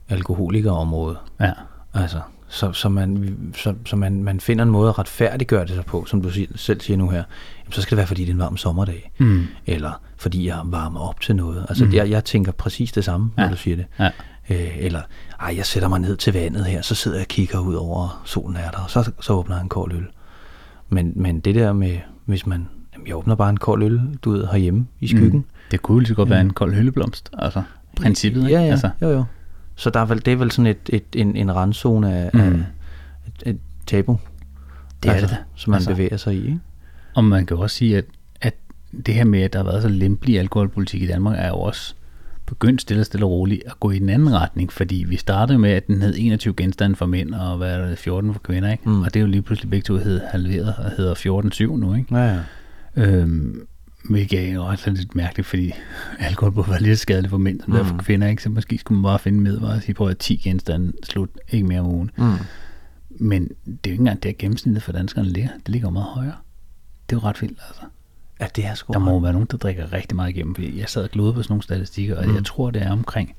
alkoholikerområde. 0.10 1.18
Ja. 1.42 1.52
Altså, 1.94 2.20
så, 2.48 2.74
så, 2.74 2.90
man, 2.90 3.36
så, 3.56 3.74
så 3.86 3.96
man, 3.96 4.24
man 4.24 4.40
finder 4.40 4.64
en 4.64 4.72
måde 4.72 4.90
at 4.90 5.00
retfærdiggøre 5.00 5.62
det 5.66 5.76
sig 5.76 5.86
på, 5.86 6.06
som 6.06 6.22
du 6.22 6.30
selv 6.56 6.82
siger 6.82 6.98
nu 6.98 7.10
her. 7.10 7.24
Jamen, 7.64 7.72
så 7.72 7.82
skal 7.82 7.90
det 7.92 7.98
være, 7.98 8.08
fordi 8.08 8.22
det 8.22 8.30
er 8.30 8.34
en 8.34 8.40
varm 8.40 8.58
sommerdag. 8.58 9.12
Mm. 9.18 9.44
Eller 9.66 10.02
fordi 10.18 10.48
jeg 10.48 10.60
varmer 10.66 11.00
op 11.00 11.22
til 11.22 11.36
noget. 11.36 11.66
Altså, 11.70 11.86
mm. 11.86 11.94
jeg, 11.94 12.10
jeg 12.10 12.26
tænker 12.26 12.52
præcis 12.52 12.92
det 12.92 13.06
samme, 13.06 13.32
når 13.38 13.44
Ja. 13.44 13.50
du 13.50 13.56
siger 13.58 13.76
det. 13.76 13.86
Ja. 14.00 14.10
Øh, 14.50 14.78
eller, 14.78 15.02
ej, 15.40 15.54
jeg 15.58 15.66
sætter 15.66 15.90
mig 15.90 16.00
ned 16.00 16.18
til 16.18 16.34
vandet 16.34 16.66
her, 16.66 16.82
så 16.82 16.96
sidder 16.96 17.18
jeg 17.18 17.24
og 17.24 17.28
kigger 17.28 17.60
ud 17.60 17.74
over 17.76 18.22
solen 18.26 18.56
er 18.58 18.72
der, 18.72 18.78
og 18.80 18.90
så, 18.90 19.12
så 19.22 19.34
åbner 19.34 19.56
jeg 19.56 19.64
en 19.64 19.70
kold 19.70 19.94
øl. 19.94 20.06
Men, 20.90 21.14
men 21.16 21.40
det 21.40 21.56
der 21.56 21.74
med, 21.74 21.98
hvis 22.26 22.46
man, 22.46 22.68
jamen, 22.94 23.08
jeg 23.08 23.16
åbner 23.16 23.36
bare 23.36 23.50
en 23.50 23.58
kold 23.58 23.84
øl, 23.84 24.02
du 24.24 24.32
ved, 24.32 24.48
herhjemme 24.52 24.88
i 25.00 25.08
skyggen. 25.08 25.40
Mm. 25.40 25.44
Det 25.72 25.82
kunne 25.82 26.00
lige 26.00 26.08
så 26.08 26.14
godt 26.16 26.30
være 26.30 26.42
en 26.42 26.54
kold 26.54 26.74
hyldeblomst, 26.74 27.30
altså 27.38 27.64
princippet, 27.96 28.42
ikke? 28.44 28.54
Ja, 28.54 28.62
ja, 28.66 28.72
Altså, 28.72 28.90
jo, 29.02 29.10
jo. 29.10 29.24
Så 29.76 29.90
der 29.90 30.00
er 30.00 30.06
vel, 30.06 30.26
det 30.26 30.34
er 30.34 30.38
vel 30.38 30.52
sådan 30.52 30.66
et, 30.72 30.90
et, 30.90 31.04
en, 31.16 31.36
en 31.36 31.56
randzone 31.56 32.14
af, 32.16 32.30
Mm. 32.34 32.40
mm. 32.40 32.46
af 32.46 32.52
et, 33.28 33.50
et 33.50 33.58
tabu, 33.88 34.20
Det 35.04 35.10
er 35.10 35.14
altså, 35.14 35.28
det 35.28 35.36
da. 35.36 35.44
som 35.56 35.72
man 35.72 35.78
Altså. 35.78 35.90
bevæger 35.90 36.18
sig 36.18 36.34
i. 36.36 36.42
Ikke? 36.46 36.60
Og 37.16 37.24
man 37.24 37.46
kan 37.46 37.58
jo 37.58 37.64
også 37.64 37.76
sige, 37.76 37.98
at, 37.98 38.06
at 38.42 38.56
det 39.06 39.14
her 39.14 39.24
med, 39.24 39.42
at 39.42 39.54
der 39.54 39.60
har 39.60 39.64
været 39.64 39.82
så 39.82 39.90
lempelig 39.90 40.40
alkoholpolitik 40.40 41.02
i 41.02 41.08
Danmark, 41.08 41.36
er 41.40 41.48
jo 41.48 41.56
også 41.56 41.96
begyndt 42.46 42.82
stille 42.82 43.02
og 43.02 43.06
stille 43.06 43.26
og 43.26 43.32
roligt 43.32 43.62
at 43.66 43.80
gå 43.80 43.92
i 43.92 44.00
den 44.00 44.10
anden 44.10 44.34
retning, 44.36 44.72
fordi 44.74 45.06
vi 45.08 45.16
startede 45.18 45.60
med, 45.60 45.70
at 45.72 45.88
den 45.88 46.02
hed 46.02 46.14
21 46.18 46.54
genstande 46.58 46.96
for 46.96 47.06
mænd, 47.06 47.34
og 47.34 47.58
hvad 47.58 47.76
er 47.76 47.88
det, 47.90 47.98
14 47.98 48.34
for 48.34 48.40
kvinder, 48.40 48.72
ikke? 48.72 48.90
Mm. 48.90 49.02
Og 49.02 49.06
det 49.14 49.16
er 49.16 49.22
jo 49.22 49.28
lige 49.28 49.42
pludselig 49.42 49.70
begge 49.70 49.84
to 49.84 49.96
hed 49.98 50.22
halveret 50.32 50.76
og 50.78 50.92
hedder 50.98 51.14
14-7 51.74 51.78
nu, 51.78 51.94
ikke? 51.96 52.16
Ja, 52.16 52.26
ja. 52.34 52.40
Øhm, 52.96 53.68
hvilket 54.10 54.50
er 54.50 54.60
også 54.60 54.90
lidt 54.90 55.16
mærkeligt, 55.16 55.48
fordi 55.48 55.72
alkohol 56.20 56.52
burde 56.52 56.70
være 56.70 56.96
så 56.96 57.02
skadeligt 57.02 57.30
for 57.30 57.38
mænd, 57.38 57.62
som 57.62 57.74
mm. 57.74 57.80
er 57.80 57.84
for 57.84 57.94
Mm. 57.94 58.00
kvinder, 58.00 58.28
ikke? 58.28 58.44
Så 58.44 58.50
måske 58.50 58.78
skulle 58.78 59.02
man 59.02 59.04
bare 59.10 59.20
finde 59.20 59.40
med 59.42 59.58
og 59.58 59.82
sige 59.82 59.94
på, 59.96 60.06
at 60.08 60.18
10 60.18 60.36
genstande 60.36 60.94
slut, 61.04 61.30
ikke 61.50 61.68
mere 61.68 61.80
om 61.80 61.88
ugen. 61.88 62.12
Mm. 62.18 62.34
Men 63.10 63.44
det 63.48 63.54
er 63.68 63.72
jo 63.88 63.92
ikke 63.92 64.02
engang 64.02 64.24
der 64.24 64.32
gennemsnittet 64.40 64.84
for 64.84 64.92
danskerne 64.92 65.30
ligger. 65.30 65.50
Det 65.58 65.70
ligger 65.70 65.90
meget 65.90 66.08
højere. 66.08 66.36
Det 67.10 67.16
er 67.16 67.20
jo 67.24 67.28
ret 67.28 67.42
vildt, 67.42 67.60
altså. 67.68 67.82
Ja, 68.42 68.48
det 68.56 68.66
er 68.66 68.74
sgu 68.74 68.94
Der 68.94 69.00
må 69.00 69.12
jo 69.12 69.18
være 69.18 69.34
nogen, 69.34 69.48
der 69.52 69.58
drikker 69.58 69.94
rigtig 69.94 70.16
meget 70.16 70.30
igennem, 70.30 70.56
fordi 70.56 70.80
jeg 70.80 70.90
sad 70.90 71.04
og 71.04 71.10
glodede 71.10 71.34
på 71.34 71.44
sådan 71.44 71.52
nogle 71.54 71.64
statistikker, 71.64 72.18
og 72.18 72.28
Mm. 72.28 72.36
jeg 72.36 72.46
tror, 72.46 72.72
det 72.72 72.82
er 72.82 72.92
omkring 72.92 73.36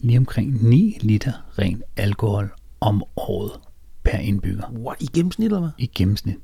lige 0.00 0.18
omkring 0.18 0.68
9 0.68 0.98
liter 1.00 1.32
ren 1.58 1.82
alkohol 1.96 2.50
om 2.80 3.02
året 3.16 3.52
per 4.04 4.18
indbygger 4.18 4.72
What, 4.72 4.96
I 5.02 5.08
gennemsnit, 5.14 5.46
eller 5.46 5.60
hvad? 5.60 5.70
i 5.78 5.86
gennemsnit. 5.94 6.36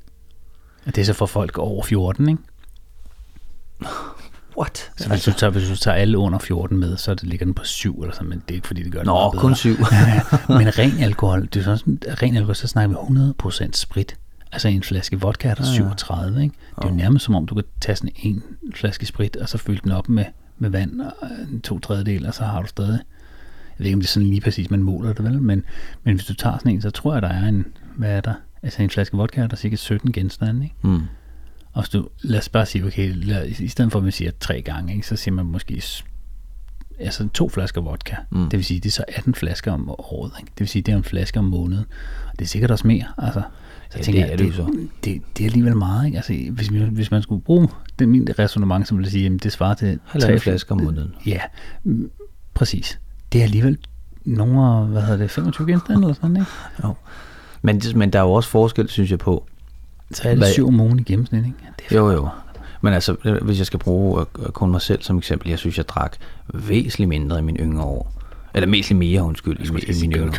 Det 0.85 0.97
er 0.97 1.05
så 1.05 1.13
for 1.13 1.25
folk 1.25 1.57
over 1.57 1.83
14, 1.83 2.29
ikke? 2.29 2.41
What? 4.57 4.91
Så 4.97 5.09
hvis, 5.09 5.23
du 5.23 5.31
tager, 5.31 5.51
hvis 5.51 5.69
du 5.69 5.75
tager 5.75 5.95
alle 5.95 6.17
under 6.17 6.39
14 6.39 6.77
med, 6.77 6.97
så 6.97 7.13
det 7.13 7.23
ligger 7.23 7.45
den 7.45 7.53
på 7.53 7.63
7 7.63 8.01
eller 8.01 8.13
sådan, 8.13 8.29
men 8.29 8.39
det 8.39 8.51
er 8.51 8.55
ikke 8.55 8.67
fordi, 8.67 8.83
det 8.83 8.91
gør 8.91 8.99
det 8.99 9.05
Nå, 9.05 9.13
meget 9.13 9.31
bedre. 9.31 9.41
kun 9.41 9.55
syv. 9.55 9.75
men 10.59 10.77
ren 10.79 10.99
alkohol, 10.99 11.41
det 11.53 11.67
er 11.67 11.75
sådan, 11.75 11.99
ren 12.21 12.35
alkohol, 12.35 12.55
så 12.55 12.67
snakker 12.67 13.07
vi 13.53 13.65
100% 13.65 13.69
sprit. 13.73 14.15
Altså 14.51 14.67
en 14.67 14.83
flaske 14.83 15.19
vodka 15.21 15.49
er 15.49 15.55
der 15.55 15.63
Ja, 15.63 15.69
ja. 15.69 15.73
37, 15.75 16.43
ikke? 16.43 16.55
Det 16.75 16.83
er 16.83 16.89
jo 16.89 16.95
nærmest 16.95 17.25
som 17.25 17.35
om, 17.35 17.45
du 17.45 17.55
kan 17.55 17.63
tage 17.81 17.95
sådan 17.95 18.11
en 18.15 18.43
flaske 18.75 19.05
sprit, 19.05 19.35
og 19.35 19.49
så 19.49 19.57
fylde 19.57 19.81
den 19.83 19.91
op 19.91 20.09
med, 20.09 20.25
med 20.57 20.69
vand 20.69 21.01
og 21.01 21.13
en 21.51 21.61
to 21.61 21.79
tredjedel, 21.79 22.25
og 22.27 22.33
så 22.33 22.43
har 22.43 22.61
du 22.61 22.67
stadig... 22.67 22.99
Jeg 23.79 23.83
ved 23.83 23.85
ikke, 23.85 23.95
om 23.95 24.01
det 24.01 24.07
er 24.07 24.11
sådan 24.11 24.29
lige 24.29 24.41
præcis, 24.41 24.71
man 24.71 24.83
måler 24.83 25.13
det, 25.13 25.25
vel? 25.25 25.41
Men, 25.41 25.63
men 26.03 26.15
hvis 26.15 26.25
du 26.25 26.33
tager 26.33 26.57
sådan 26.57 26.71
en, 26.71 26.81
så 26.81 26.89
tror 26.89 27.13
jeg, 27.13 27.21
der 27.21 27.27
er 27.29 27.45
en... 27.47 27.65
Hvad 27.95 28.09
er 28.09 28.21
der? 28.21 28.33
Altså 28.65 28.83
en 28.83 28.89
flaske 28.89 29.17
vodka 29.17 29.41
er 29.41 29.47
der 29.47 29.55
cirka 29.55 29.75
17 29.75 30.11
genstande, 30.11 30.63
ikke? 30.63 30.75
Mm. 30.81 31.01
Og 31.73 31.81
hvis 31.81 31.89
du, 31.89 32.07
lad 32.21 32.39
os 32.39 32.49
bare 32.49 32.65
sige, 32.65 32.85
okay, 32.85 33.11
lad, 33.15 33.47
i 33.47 33.67
stedet 33.67 33.91
for 33.91 33.99
at 33.99 34.03
man 34.03 34.11
siger 34.11 34.31
tre 34.39 34.61
gange, 34.61 34.93
ikke, 34.95 35.07
så 35.07 35.15
siger 35.15 35.35
man 35.35 35.45
måske 35.45 35.81
altså 36.99 37.27
to 37.33 37.49
flasker 37.49 37.81
vodka. 37.81 38.15
Mm. 38.31 38.43
Det 38.49 38.57
vil 38.57 38.65
sige, 38.65 38.79
det 38.79 38.89
er 38.89 38.91
så 38.91 39.03
18 39.07 39.35
flasker 39.35 39.71
om 39.71 39.89
året. 39.89 40.31
Ikke? 40.39 40.49
Det 40.51 40.59
vil 40.59 40.67
sige, 40.67 40.81
det 40.81 40.91
er 40.91 40.97
en 40.97 41.03
flaske 41.03 41.39
om 41.39 41.45
måneden. 41.45 41.85
Og 42.27 42.39
det 42.39 42.45
er 42.45 42.49
sikkert 42.49 42.71
også 42.71 42.87
mere. 42.87 43.03
Altså, 43.17 43.41
så 43.89 43.97
Ja, 43.97 44.03
tænker 44.03 44.21
det 44.21 44.27
jeg, 44.27 44.33
er 44.33 44.37
det 44.37 44.45
det, 44.45 44.51
jo 44.59 44.65
så. 44.65 44.87
Det, 45.03 45.21
det, 45.37 45.43
er 45.43 45.47
alligevel 45.47 45.75
meget. 45.77 46.05
Ikke? 46.05 46.17
Altså, 46.17 46.33
hvis, 46.51 46.71
vi- 46.73 46.79
hvis 46.83 47.11
man 47.11 47.21
skulle 47.21 47.41
bruge 47.41 47.67
det 47.99 48.09
min 48.09 48.27
resonemang, 48.39 48.87
så 48.87 48.95
ville 48.95 49.05
jeg 49.05 49.11
sige, 49.11 49.23
jamen, 49.23 49.39
det 49.39 49.51
svarer 49.51 49.73
til... 49.75 49.99
Tre- 50.19 50.39
flasker 50.39 50.75
om 50.75 50.81
måneden. 50.81 51.15
Ja, 51.25 51.39
præcis. 52.53 52.99
Det 53.31 53.39
er 53.39 53.43
alligevel 53.43 53.77
nogle, 54.25 54.61
af, 54.61 54.87
hvad 54.87 55.01
hedder 55.01 55.17
det, 55.17 55.31
25 55.31 55.67
genstande 55.67 56.01
eller 56.01 56.13
sådan, 56.13 56.35
ikke? 56.37 56.47
Jo. 56.83 56.93
Men, 57.65 57.81
men 57.95 58.09
der 58.13 58.19
er 58.19 58.23
jo 58.23 58.31
også 58.33 58.49
forskel, 58.49 58.89
synes 58.89 59.11
jeg, 59.11 59.19
på, 59.19 59.43
Så 60.13 60.29
er 60.29 60.35
det 60.35 60.47
syv 60.47 60.67
om 60.67 60.79
ugen 60.79 60.99
i 60.99 61.03
gennemsnit, 61.03 61.45
ikke? 61.45 61.57
Det 61.79 61.95
er 61.95 61.99
Jo, 61.99 62.11
jo. 62.11 62.29
Men 62.81 62.93
altså, 62.93 63.15
hvis 63.41 63.57
jeg 63.57 63.65
skal 63.65 63.79
bruge 63.79 64.21
øh, 64.21 64.45
øh, 64.45 64.51
kun 64.51 64.71
mig 64.71 64.81
selv 64.81 65.01
som 65.01 65.17
eksempel, 65.17 65.49
jeg 65.49 65.59
synes, 65.59 65.77
jeg 65.77 65.87
drak 65.89 66.15
væsentligt 66.53 67.09
mindre 67.09 67.39
i 67.39 67.41
mine 67.41 67.59
yngre 67.59 67.83
år. 67.83 68.11
Eller 68.53 68.69
væsentligt 68.69 68.99
mere, 68.99 69.23
undskyld, 69.23 69.59
i, 69.59 69.71
mine 69.71 69.93
sige, 69.93 70.11
yngre 70.11 70.31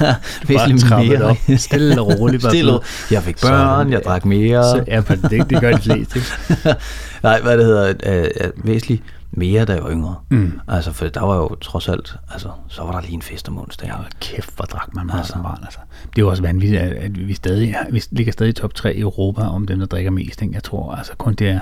Bare 0.00 0.16
Væsentligt 0.48 0.90
mere. 0.90 1.22
op. 1.22 1.36
Stille 1.56 2.00
og 2.00 2.18
roligt. 2.20 2.42
bare 2.42 2.52
Stille. 2.52 2.78
Jeg 3.10 3.22
fik 3.22 3.40
børn, 3.40 3.92
jeg 3.92 4.02
ja. 4.04 4.10
drak 4.10 4.24
mere. 4.24 4.62
Så, 4.62 4.84
ja, 4.86 5.02
men 5.08 5.22
det, 5.22 5.50
det 5.50 5.60
gør 5.60 5.72
de 5.72 5.82
fleste, 5.82 6.18
ikke? 6.18 6.28
Nej, 7.22 7.40
hvad 7.40 7.58
det 7.58 7.64
hedder, 7.66 7.94
øh, 8.06 8.24
øh, 8.40 8.50
væsentligt 8.66 9.02
mere, 9.30 9.64
da 9.64 9.72
jeg 9.74 9.82
var 9.84 9.90
yngre. 9.90 10.14
Mm. 10.30 10.60
Altså, 10.68 10.92
for 10.92 11.06
der 11.08 11.20
var 11.20 11.36
jo 11.36 11.54
trods 11.54 11.88
alt, 11.88 12.16
altså, 12.32 12.48
så 12.68 12.82
var 12.82 12.92
der 12.92 13.00
lige 13.00 13.12
en 13.14 13.22
fest 13.22 13.48
om 13.48 13.58
onsdagen. 13.58 13.94
Ja, 13.98 14.04
kæft, 14.20 14.56
hvor 14.56 14.64
drak 14.64 14.94
man 14.94 15.06
meget 15.06 15.18
Altså. 15.18 15.32
som 15.32 15.42
barn, 15.42 15.58
altså. 15.64 15.78
Det 16.02 16.18
er 16.18 16.22
jo 16.22 16.28
også 16.30 16.42
vanvittigt, 16.42 16.82
at, 16.82 16.92
at 16.92 17.28
vi 17.28 17.34
stadig 17.34 17.74
vi 17.90 18.02
ligger 18.10 18.32
stadig 18.32 18.50
i 18.50 18.52
top 18.52 18.74
3 18.74 18.94
i 18.94 19.00
Europa 19.00 19.42
om 19.42 19.66
dem, 19.66 19.78
der 19.78 19.86
drikker 19.86 20.10
mest. 20.10 20.42
Ikke? 20.42 20.54
Jeg 20.54 20.62
tror 20.62 20.94
altså 20.94 21.12
kun 21.18 21.34
det 21.34 21.48
er 21.48 21.60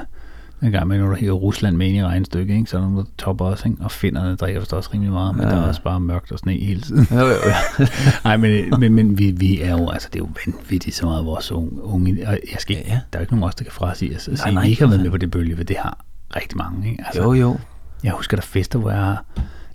en 0.62 0.72
gang 0.72 0.88
med, 0.88 0.98
når 0.98 1.06
du 1.08 1.14
hiver 1.14 1.34
Rusland 1.36 1.76
med 1.76 1.86
ind 1.86 1.96
i 1.96 2.04
regnstykket, 2.04 2.54
ikke? 2.54 2.70
så 2.70 2.76
er 2.76 2.80
der 2.80 2.88
nogen, 2.88 3.04
der 3.06 3.10
topper 3.18 3.44
også, 3.44 3.68
ikke? 3.68 3.84
og 3.84 3.90
finnerne 3.90 4.36
drikker 4.36 4.60
vist 4.60 4.72
også 4.72 4.90
rimelig 4.94 5.12
meget, 5.12 5.36
men 5.36 5.44
Ja. 5.44 5.50
der 5.50 5.56
er 5.62 5.66
også 5.68 5.82
bare 5.82 6.00
mørkt 6.00 6.32
og 6.32 6.38
sne 6.38 6.52
hele 6.52 6.80
tiden. 6.80 7.06
Jo, 7.10 7.18
jo, 7.18 7.26
jo. 7.78 7.86
Nej, 8.24 8.36
men, 8.36 8.80
men, 8.80 8.92
men 8.94 9.18
vi, 9.18 9.30
vi 9.30 9.60
er 9.60 9.70
jo, 9.78 9.88
altså 9.90 10.08
det 10.12 10.20
er 10.20 10.24
jo 10.24 10.28
vanvittigt 10.46 10.96
så 10.96 11.06
meget 11.06 11.24
vores 11.24 11.52
unge, 11.52 11.82
unge 11.82 12.28
og 12.28 12.38
jeg 12.52 12.58
skal 12.60 12.76
Ja, 12.76 12.82
ja. 12.94 13.00
der 13.12 13.18
er 13.18 13.18
jo 13.18 13.20
ikke 13.20 13.32
nogen 13.32 13.42
af 13.42 13.48
os, 13.48 13.54
der 13.54 13.64
kan 13.64 13.72
frasige 13.72 14.16
os, 14.16 14.28
at 14.28 14.38
sige, 14.38 14.54
nej, 14.54 14.62
vi 14.62 14.68
ikke 14.70 14.82
har 14.82 14.86
været 14.88 14.98
nej. 15.00 15.04
med 15.04 15.10
på 15.10 15.16
det 15.16 15.30
bølge, 15.30 15.56
for 15.56 15.64
det 15.64 15.76
har 15.80 16.04
rigtig 16.36 16.58
mange, 16.58 16.90
ikke? 16.90 17.04
Altså, 17.06 17.22
jo, 17.22 17.32
jo. 17.32 17.58
Jeg 18.04 18.12
husker 18.12 18.36
der 18.36 18.42
er 18.42 18.46
fester, 18.46 18.78
hvor 18.78 18.90
jeg 18.90 19.00
har 19.00 19.24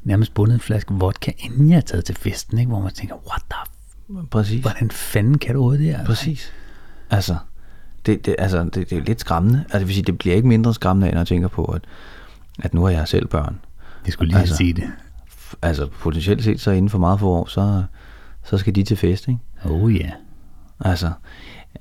nærmest 0.04 0.34
bundet 0.34 0.54
en 0.54 0.60
flaske 0.60 0.94
vodka, 0.94 1.32
inden 1.38 1.70
jeg 1.70 1.78
er 1.78 1.82
taget 1.82 2.06
til 2.06 2.16
festen, 2.16 2.58
ikke? 2.58 2.70
hvor 2.70 2.82
man 2.82 2.94
tænker, 2.94 3.16
what 3.16 3.42
the 3.52 3.60
Præcis. 4.32 4.62
hvordan 4.62 4.92
fanden 4.92 5.38
kan 5.38 5.56
du 5.56 5.74
det 5.74 5.80
her? 5.80 6.06
Præcis. 6.06 6.54
Altså, 7.10 7.36
det, 8.06 8.26
det, 8.26 8.36
altså 8.40 8.64
det, 8.64 8.90
det 8.90 8.92
er 8.98 9.02
lidt 9.02 9.20
skræmmende. 9.20 9.60
Altså, 9.60 9.80
det 9.80 9.88
vil 9.88 9.96
sige, 9.96 10.06
det 10.06 10.18
bliver 10.18 10.36
ikke 10.36 10.48
mindre 10.48 10.74
skræmmende, 10.74 11.12
når 11.12 11.18
jeg 11.20 11.28
tænker 11.28 11.48
på, 11.48 11.66
at, 11.66 11.82
at 12.60 12.74
nu 12.74 12.84
har 12.84 12.90
jeg 12.90 13.08
selv 13.08 13.28
børn. 13.28 13.60
Jeg 14.06 14.14
skulle 14.14 14.28
lige 14.28 14.40
altså, 14.40 14.54
Altså. 14.54 14.58
sige 14.58 14.74
det. 14.74 14.90
Altså, 15.62 15.88
potentielt 16.00 16.44
set, 16.44 16.60
så 16.62 16.72
inden 16.72 16.90
for 16.90 16.98
meget 16.98 17.20
få 17.20 17.28
år, 17.30 17.46
så, 17.46 17.84
så 18.44 18.58
skal 18.58 18.76
de 18.76 18.84
til 18.84 18.98
fest, 18.98 19.28
ikke? 19.28 19.40
Oh 19.66 19.96
ja. 19.96 20.00
Yeah. 20.00 20.12
Altså, 20.80 21.12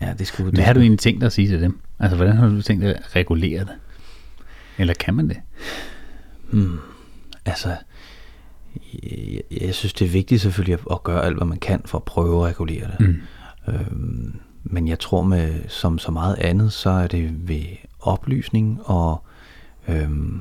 ja, 0.01 0.13
det 0.19 0.27
skulle... 0.27 0.51
Hvad 0.53 0.65
har 0.65 0.73
du 0.73 0.81
egentlig 0.81 0.99
tænkt 0.99 1.21
dig 1.21 1.27
at 1.27 1.33
sige 1.33 1.49
til 1.49 1.63
dem? 1.63 1.81
Altså, 1.99 2.17
hvordan 2.17 2.37
har 2.37 2.49
du 2.49 2.63
tænkt 2.63 2.83
dig 2.85 2.95
at 2.97 3.17
regulere 3.17 3.61
det? 3.61 3.73
Eller 4.81 4.95
kan 4.95 5.15
man 5.15 5.29
det? 5.29 5.41
Altså, 7.45 7.77
jeg, 9.03 9.43
jeg 9.61 9.75
synes, 9.75 9.93
det 9.93 10.05
er 10.05 10.11
vigtigt 10.11 10.41
selvfølgelig 10.41 10.75
at, 10.75 10.81
at 10.91 11.03
gøre 11.03 11.25
alt, 11.25 11.37
hvad 11.37 11.47
man 11.47 11.59
kan 11.59 11.83
for 11.85 11.99
at 11.99 12.05
prøve 12.05 12.37
at 12.37 12.51
regulere 12.51 12.91
det. 12.99 13.09
Mm. 13.09 13.21
Øhm, 13.69 14.41
men 14.65 14.89
jeg 14.89 14.99
tror, 14.99 15.23
med 15.23 15.69
som 15.69 15.99
så 15.99 16.13
meget 16.13 16.37
andet, 16.39 16.73
så 16.73 16.91
er 16.91 17.07
det 17.07 17.49
ved 17.49 17.65
oplysning 18.01 18.81
og 18.85 19.25
øhm, 19.89 20.41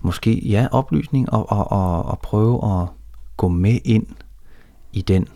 måske, 0.00 0.48
ja, 0.48 0.68
oplysning 0.72 1.32
og, 1.32 1.52
og, 1.52 1.72
og, 1.72 2.04
og 2.04 2.18
prøve 2.18 2.80
at 2.82 2.88
gå 3.36 3.48
med 3.48 3.78
ind 3.84 4.06
i 4.92 5.02
den, 5.02 5.28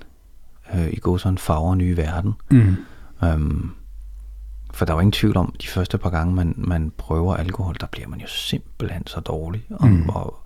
øh, 0.74 0.92
i 0.92 0.96
går 0.96 1.16
sådan 1.16 1.38
farver 1.38 1.74
nye 1.74 1.96
verden. 1.96 2.32
Mm. 2.50 2.76
Øhm, 3.24 3.70
for 4.74 4.84
der 4.84 4.92
er 4.92 4.96
jo 4.96 5.00
ingen 5.00 5.12
tvivl 5.12 5.36
om, 5.36 5.54
de 5.62 5.66
første 5.66 5.98
par 5.98 6.10
gange, 6.10 6.34
man, 6.34 6.54
man 6.56 6.92
prøver 6.96 7.36
alkohol, 7.36 7.76
der 7.80 7.86
bliver 7.86 8.08
man 8.08 8.20
jo 8.20 8.26
simpelthen 8.26 9.06
så 9.06 9.20
dårlig. 9.20 9.64
Og, 9.70 9.88
mm. 9.88 10.08
og, 10.08 10.36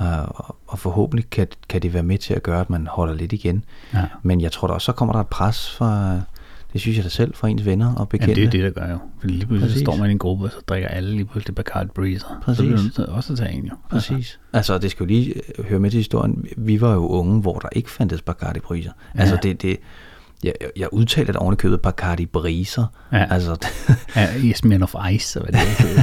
øh, 0.00 0.28
og 0.66 0.78
forhåbentlig 0.78 1.30
kan, 1.30 1.46
kan 1.68 1.82
det 1.82 1.94
være 1.94 2.02
med 2.02 2.18
til 2.18 2.34
at 2.34 2.42
gøre, 2.42 2.60
at 2.60 2.70
man 2.70 2.86
holder 2.86 3.14
lidt 3.14 3.32
igen. 3.32 3.64
Ja. 3.94 4.04
Men 4.22 4.40
jeg 4.40 4.52
tror 4.52 4.68
da 4.68 4.74
også, 4.74 4.84
så 4.84 4.92
kommer 4.92 5.12
der 5.12 5.20
et 5.20 5.26
pres 5.26 5.70
fra, 5.70 6.20
det 6.72 6.80
synes 6.80 6.96
jeg 6.96 7.04
da 7.04 7.08
selv, 7.08 7.34
fra 7.34 7.48
ens 7.48 7.64
venner 7.66 7.94
og 7.94 8.00
Ja, 8.00 8.04
bekendte. 8.04 8.34
det 8.34 8.46
er 8.46 8.50
det, 8.50 8.62
der 8.62 8.70
gør 8.80 8.92
jo. 8.92 8.98
Fordi 9.20 9.32
lige 9.32 9.46
pludselig 9.46 9.68
Præcis. 9.68 9.82
står 9.86 9.96
man 9.96 10.08
i 10.10 10.12
en 10.12 10.18
gruppe, 10.18 10.44
og 10.44 10.50
så 10.50 10.56
drikker 10.68 10.88
alle 10.88 11.10
lige 11.10 11.24
pludselig 11.24 11.54
Bacardi 11.54 11.88
Breezer. 11.94 12.18
Så 12.26 12.34
Præcis. 12.42 12.60
bliver 12.60 12.76
du 12.76 12.82
nødt 12.82 12.94
til 12.94 13.06
også 13.06 13.32
at 13.32 13.38
tage 13.38 13.52
en 13.52 13.64
jo. 13.64 13.74
Præcis. 13.90 14.40
Altså, 14.52 14.78
det 14.78 14.90
skal 14.90 15.04
jo 15.04 15.08
lige 15.08 15.34
øh, 15.58 15.64
høre 15.64 15.80
med 15.80 15.90
til 15.90 15.98
historien. 15.98 16.44
Vi 16.56 16.80
var 16.80 16.92
jo 16.92 17.06
unge, 17.08 17.40
hvor 17.40 17.58
der 17.58 17.68
ikke 17.72 17.90
fandtes 17.90 18.22
Bacardi 18.22 18.60
Briser. 18.60 18.90
Altså, 19.14 19.38
det, 19.42 19.62
det, 19.62 19.76
jeg, 20.44 20.52
jeg 20.76 20.88
udtalte 20.92 21.32
det 21.32 21.36
oven 21.36 21.52
i 21.52 21.56
købet 21.56 21.80
Bacardi 21.80 22.26
Briser. 22.26 22.84
Ja. 23.12 23.26
Altså, 23.34 23.56
Ja, 24.16 24.28
Yasmin 24.44 24.82
of 24.82 24.94
Ice, 25.12 25.40
og 25.40 25.46
hvad 25.50 25.60
det 25.60 25.96
er. 25.98 26.02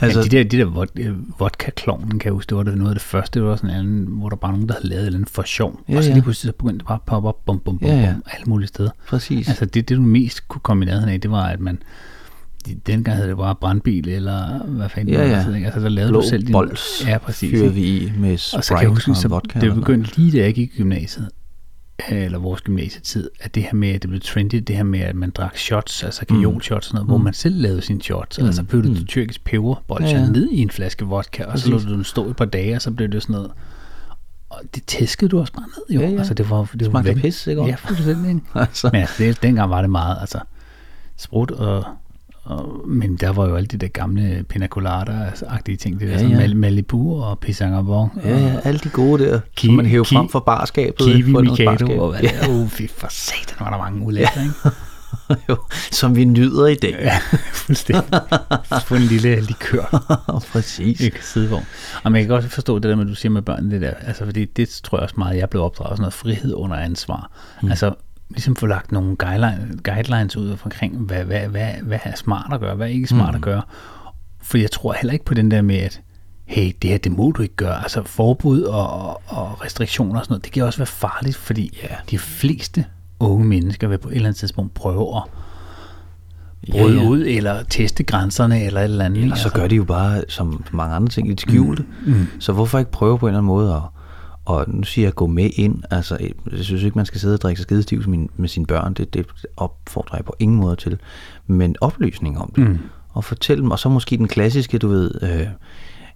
altså, 0.04 0.20
ja, 0.20 0.24
de 0.24 0.30
der, 0.36 0.44
de 0.44 0.56
der 0.58 0.64
vod- 0.64 1.00
øh, 1.00 1.14
vodka-klovnen, 1.40 2.18
kan 2.18 2.24
jeg 2.24 2.32
huske, 2.32 2.48
det 2.50 2.56
var 2.56 2.62
det 2.62 2.78
noget 2.78 2.90
af 2.90 2.94
det 2.94 3.02
første, 3.02 3.40
det 3.40 3.48
var 3.48 3.56
sådan 3.56 3.70
en 3.70 3.76
anden, 3.76 4.06
hvor 4.06 4.28
der 4.28 4.36
bare 4.36 4.52
nogen, 4.52 4.68
der 4.68 4.74
havde 4.74 4.88
lavet 4.88 5.06
andet 5.06 5.28
for 5.28 5.42
sjov. 5.42 5.80
Ja, 5.88 5.96
og 5.96 6.02
så 6.02 6.08
ja. 6.08 6.14
lige 6.14 6.22
pludselig 6.22 6.48
så 6.52 6.56
begyndte 6.56 6.78
det 6.78 6.86
bare 6.86 6.94
at 6.94 7.02
poppe 7.06 7.28
op, 7.28 7.44
bum, 7.46 7.58
bum, 7.64 7.78
bum, 7.78 7.88
Ja, 7.88 7.94
ja. 8.00 8.12
bum, 8.12 8.22
alle 8.32 8.44
mulige 8.46 8.68
steder. 8.68 8.90
præcis. 9.08 9.48
Altså 9.48 9.64
det, 9.64 9.88
det 9.88 9.96
du 9.96 10.02
mest 10.02 10.48
kunne 10.48 10.60
komme 10.60 10.84
i 10.84 10.86
nærheden 10.86 11.08
af, 11.08 11.20
det 11.20 11.30
var, 11.30 11.44
at 11.44 11.60
man, 11.60 11.78
de- 12.66 12.80
dengang 12.86 13.16
hed 13.18 13.28
det 13.28 13.36
bare 13.36 13.54
brandbil, 13.54 14.08
eller 14.08 14.58
hvad 14.66 14.88
fanden 14.88 15.14
Ja, 15.14 15.20
det 15.20 15.30
var, 15.30 15.36
ja. 15.36 15.42
altså, 15.44 15.64
altså 15.64 15.80
der 15.80 15.88
lavede 15.88 16.10
Blå 16.12 16.20
du 16.20 16.26
selv 16.28 16.42
din... 16.42 16.52
bols 16.52 17.04
Ja, 17.06 17.18
præcis. 17.18 17.50
fyrer 17.50 17.62
ikke? 17.62 17.74
vi 17.74 17.82
i 17.98 18.12
med 18.18 18.32
Og 18.32 18.38
så 18.38 18.56
kan 18.56 18.62
Sprite 18.62 18.80
jeg 18.80 18.88
huske, 18.88 19.10
og 19.24 19.30
vodka. 19.30 19.60
det 19.60 19.74
begyndte 19.74 20.16
lige 20.16 20.38
da 20.38 20.44
jeg 20.44 20.54
gik 20.54 20.70
i 20.74 20.76
gymnasiet, 20.76 21.28
eller 22.08 22.38
vores 22.38 22.60
gymnasietid, 22.60 23.30
at 23.40 23.54
det 23.54 23.62
her 23.62 23.74
med, 23.74 23.88
at 23.88 24.02
det 24.02 24.10
blev 24.10 24.20
trendy, 24.20 24.54
det 24.66 24.76
her 24.76 24.82
med, 24.82 25.00
at 25.00 25.16
man 25.16 25.30
drak 25.30 25.56
shots, 25.56 26.02
altså 26.04 26.24
kajol-shots 26.28 26.76
og 26.76 26.84
sådan 26.84 26.94
noget, 26.94 27.08
hvor 27.08 27.16
man 27.16 27.34
selv 27.34 27.60
lavede 27.60 27.82
sine 27.82 28.02
shots, 28.02 28.38
mm. 28.38 28.46
altså 28.46 28.62
puttede 28.62 29.00
mm. 29.00 29.06
tyrkisk 29.06 29.44
peber, 29.44 29.84
bolcher 29.88 30.08
Ja, 30.08 30.24
ja, 30.24 30.30
ned 30.30 30.48
i 30.50 30.62
en 30.62 30.70
flaske 30.70 31.04
vodka, 31.04 31.44
og 31.44 31.58
så 31.58 31.70
lå 31.70 31.78
du 31.78 31.94
den 31.94 32.04
stå 32.04 32.26
i 32.26 32.30
et 32.30 32.36
par 32.36 32.44
dage, 32.44 32.76
og 32.76 32.82
så 32.82 32.90
blev 32.90 33.08
det 33.08 33.22
sådan 33.22 33.32
noget, 33.32 33.50
og 34.50 34.62
det 34.74 34.82
tæskede 34.86 35.28
du 35.28 35.40
også 35.40 35.52
bare 35.52 35.66
ned, 35.66 35.96
jo. 35.96 36.00
Ja, 36.00 36.08
ja. 36.08 36.18
Altså, 36.18 36.34
det 36.34 36.50
var, 36.50 36.70
det 36.72 36.92
var 36.92 37.02
Smagte 37.02 37.20
pis, 37.20 37.46
ikke? 37.46 37.64
Ja, 37.64 37.74
fuldstændig. 37.74 38.42
Altså. 38.54 38.90
Men 38.92 39.00
altså, 39.00 39.22
det, 39.22 39.42
dengang 39.42 39.70
var 39.70 39.80
det 39.80 39.90
meget, 39.90 40.16
altså, 40.20 40.38
sprut 41.16 41.50
og, 41.50 41.84
og 42.46 42.88
men 42.88 43.16
der 43.16 43.30
var 43.30 43.48
jo 43.48 43.56
alle 43.56 43.66
de 43.66 43.76
der 43.76 43.88
gamle 43.88 44.44
pina 44.48 44.66
colada-agtige 44.66 45.76
ting, 45.76 46.00
det 46.00 46.08
der 46.08 46.14
Ja, 46.14 46.28
ja, 46.28 46.36
ja. 46.38 46.46
ja. 46.46 46.54
Malibu 46.54 47.22
og 47.22 47.38
Pisangabon. 47.38 48.08
Ja, 48.24 48.38
ja, 48.38 48.60
alle 48.64 48.80
de 48.84 48.88
gode 48.88 49.24
der, 49.24 49.40
Ki- 49.60 49.66
som 49.66 49.74
man 49.74 49.86
hæver 49.86 50.04
ki- 50.04 50.14
frem 50.16 50.28
fra 50.28 50.40
barskabet. 50.40 50.96
Kiwi 51.06 51.32
for 51.32 51.40
Mikado 51.40 51.70
barskab. 51.70 51.98
og 51.98 52.10
hvad 52.10 52.20
det 52.22 52.30
er. 52.42 52.48
Uh, 52.48 52.68
fy 52.68 52.82
for 52.96 53.06
satan, 53.10 53.56
var 53.60 53.70
der 53.70 53.78
mange 53.78 54.06
ulækre, 54.06 54.42
ikke? 54.42 54.54
jo, 55.48 55.56
som 55.92 56.16
vi 56.16 56.24
nyder 56.24 56.66
i 56.66 56.74
dag. 56.74 56.90
Ja, 57.00 57.18
fuldstændig. 57.64 58.04
Få 58.86 58.94
en 58.94 59.02
lille 59.02 59.40
likør 59.40 60.06
præcis. 60.52 61.00
i 61.00 61.10
sidevogn. 61.20 61.64
Og 62.04 62.12
man 62.12 62.20
kan 62.20 62.28
godt 62.28 62.44
forstå 62.44 62.74
det 62.78 62.82
der 62.90 62.96
med, 62.96 63.04
du 63.06 63.14
siger 63.14 63.30
med 63.32 63.42
børn, 63.42 63.70
det 63.70 63.80
der, 63.80 63.92
altså 64.06 64.24
fordi 64.24 64.44
det 64.44 64.80
tror 64.84 64.98
jeg 64.98 65.02
også 65.02 65.14
meget, 65.18 65.36
jeg 65.36 65.50
blev 65.50 65.62
opdraget, 65.62 65.90
sådan 65.96 66.00
noget 66.02 66.14
frihed 66.14 66.54
under 66.54 66.76
ansvar. 66.76 67.30
Mm. 67.62 67.68
Altså 67.70 67.94
ligesom 68.30 68.56
få 68.56 68.66
lagt 68.66 68.92
nogle 68.92 69.16
guidelines, 69.16 69.80
guidelines 69.84 70.36
ud 70.36 70.56
omkring, 70.64 70.96
hvad, 70.98 71.24
hvad, 71.24 71.48
hvad, 71.48 71.68
hvad 71.82 71.98
er 72.04 72.16
smart 72.16 72.52
at 72.52 72.60
gøre, 72.60 72.74
hvad 72.76 72.86
er 72.86 72.90
ikke 72.90 73.06
smart 73.06 73.30
mm. 73.30 73.36
at 73.36 73.42
gøre. 73.42 73.62
For 74.42 74.58
jeg 74.58 74.70
tror 74.70 74.92
heller 74.92 75.12
ikke 75.12 75.24
på 75.24 75.34
den 75.34 75.50
der 75.50 75.62
med, 75.62 75.76
at 75.76 76.00
hey, 76.44 76.72
det 76.82 76.90
her, 76.90 76.98
det 76.98 77.12
må 77.12 77.30
du 77.30 77.42
ikke 77.42 77.54
gøre. 77.56 77.82
Altså 77.82 78.02
forbud 78.02 78.62
og, 78.62 79.08
og- 79.26 79.64
restriktioner 79.64 80.18
og 80.18 80.24
sådan 80.24 80.32
noget, 80.32 80.44
det 80.44 80.52
kan 80.52 80.64
også 80.64 80.78
være 80.78 80.86
farligt, 80.86 81.36
fordi 81.36 81.78
Ja. 81.82 81.94
de 82.10 82.18
fleste 82.18 82.84
unge 83.20 83.46
mennesker 83.46 83.88
vil 83.88 83.98
på 83.98 84.08
et 84.08 84.14
eller 84.14 84.28
andet 84.28 84.38
tidspunkt 84.38 84.74
prøve 84.74 85.16
at 85.16 85.22
bryde 86.72 86.96
Ja, 86.96 87.02
ja. 87.02 87.08
ud, 87.08 87.24
eller 87.26 87.62
teste 87.62 88.02
grænserne, 88.04 88.62
eller 88.64 88.80
et 88.80 88.84
eller 88.84 89.04
andet. 89.04 89.32
Og 89.32 89.38
så 89.38 89.50
gør 89.50 89.66
de 89.68 89.74
jo 89.76 89.84
bare, 89.84 90.22
som 90.28 90.64
mange 90.72 90.94
andre 90.94 91.08
ting, 91.08 91.28
lidt 91.28 91.40
skjulte. 91.40 91.84
Mm. 92.06 92.26
Så 92.40 92.52
hvorfor 92.52 92.78
ikke 92.78 92.90
prøve 92.90 93.18
på 93.18 93.26
en 93.26 93.30
eller 93.30 93.38
anden 93.38 93.46
måde 93.46 93.74
at, 93.74 93.82
og 94.46 94.64
nu 94.68 94.82
siger 94.82 95.06
jeg, 95.06 95.14
gå 95.14 95.26
med 95.26 95.50
ind. 95.54 95.82
Altså, 95.90 96.18
jeg 96.52 96.64
synes 96.64 96.82
ikke, 96.82 96.98
man 96.98 97.06
skal 97.06 97.20
sidde 97.20 97.34
og 97.34 97.40
drikke 97.40 97.58
sig 97.58 97.62
skidestiv 97.62 98.08
med, 98.08 98.28
med 98.36 98.48
sine 98.48 98.66
børn. 98.66 98.94
Det, 98.94 99.14
det 99.14 99.26
opfordrer 99.56 100.16
jeg 100.18 100.24
på 100.24 100.36
ingen 100.38 100.58
måde 100.58 100.76
til. 100.76 100.98
Men 101.46 101.76
oplysning 101.80 102.38
om 102.38 102.52
det. 102.56 102.68
Mm. 102.68 102.78
Og 103.08 103.24
fortælle 103.24 103.62
dem. 103.62 103.70
Og 103.70 103.78
så 103.78 103.88
måske 103.88 104.16
den 104.16 104.28
klassiske, 104.28 104.78
du 104.78 104.88
ved... 104.88 105.10
Øh, 105.22 105.46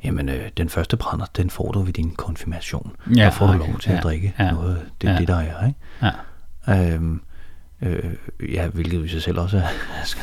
jamen, 0.04 0.28
øh, 0.28 0.48
den 0.56 0.68
første 0.68 0.96
brænder, 0.96 1.26
den 1.36 1.50
får 1.50 1.72
du 1.72 1.82
ved 1.82 1.92
din 1.92 2.10
konfirmation. 2.10 2.92
Ja, 3.16 3.22
Der 3.22 3.30
får 3.30 3.46
du 3.46 3.52
okay. 3.52 3.66
lov 3.66 3.78
til 3.78 3.90
at 3.90 3.96
Ja, 3.96 4.00
drikke 4.00 4.34
ja, 4.38 4.50
noget. 4.50 4.78
Det 5.00 5.08
er 5.08 5.12
ja. 5.12 5.18
det, 5.18 5.28
der 5.28 5.36
er, 5.36 5.66
ikke? 5.66 5.78
Ja. 6.66 6.94
Øhm, 6.94 7.20
øh, 7.82 8.04
ja, 8.52 8.68
hvilket 8.68 9.04
i 9.04 9.08
sig 9.08 9.22
selv 9.22 9.38
også 9.38 9.56
er... 9.56 9.62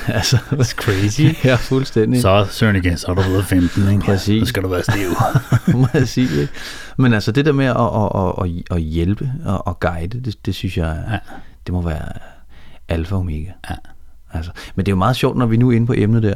altså, 0.18 0.38
It's 0.52 0.74
crazy. 0.76 1.22
ja, 1.48 1.56
fuldstændig. 1.56 2.22
Så 2.22 2.48
Søren 2.52 2.76
igen, 2.76 2.98
så 2.98 3.08
er 3.12 3.16
du 3.16 3.22
blevet 3.22 3.46
15, 3.46 3.90
ikke? 3.92 4.00
Præcis. 4.02 4.42
Så 4.42 4.46
skal 4.50 4.64
du 4.64 4.68
være 4.68 4.84
stiv. 4.84 5.10
må 5.74 5.88
jeg 5.94 6.08
sige 6.08 6.28
det. 6.42 6.50
Men 6.98 7.14
altså 7.14 7.32
det 7.32 7.46
der 7.46 7.52
med 7.52 7.66
at, 7.66 7.76
at, 7.76 8.52
at, 8.72 8.76
at, 8.78 8.82
hjælpe 8.82 9.32
og 9.46 9.70
at 9.70 9.80
guide, 9.80 10.20
det, 10.22 10.46
det 10.46 10.56
synes 10.56 10.78
jeg, 10.78 11.04
Ja. 11.08 11.14
ja. 11.14 11.20
det 11.66 11.74
må 11.74 11.82
være 11.82 12.10
alfa 12.88 13.16
og 13.16 13.22
omega. 13.22 13.52
Ja. 13.70 13.76
Altså, 14.34 14.52
men 14.76 14.86
det 14.86 14.92
er 14.92 14.94
jo 14.94 14.98
meget 14.98 15.16
sjovt, 15.16 15.38
når 15.38 15.46
vi 15.46 15.58
nu 15.58 15.70
er 15.72 15.76
inde 15.76 15.88
på 15.88 15.94
emnet 15.98 16.24
der. 16.24 16.34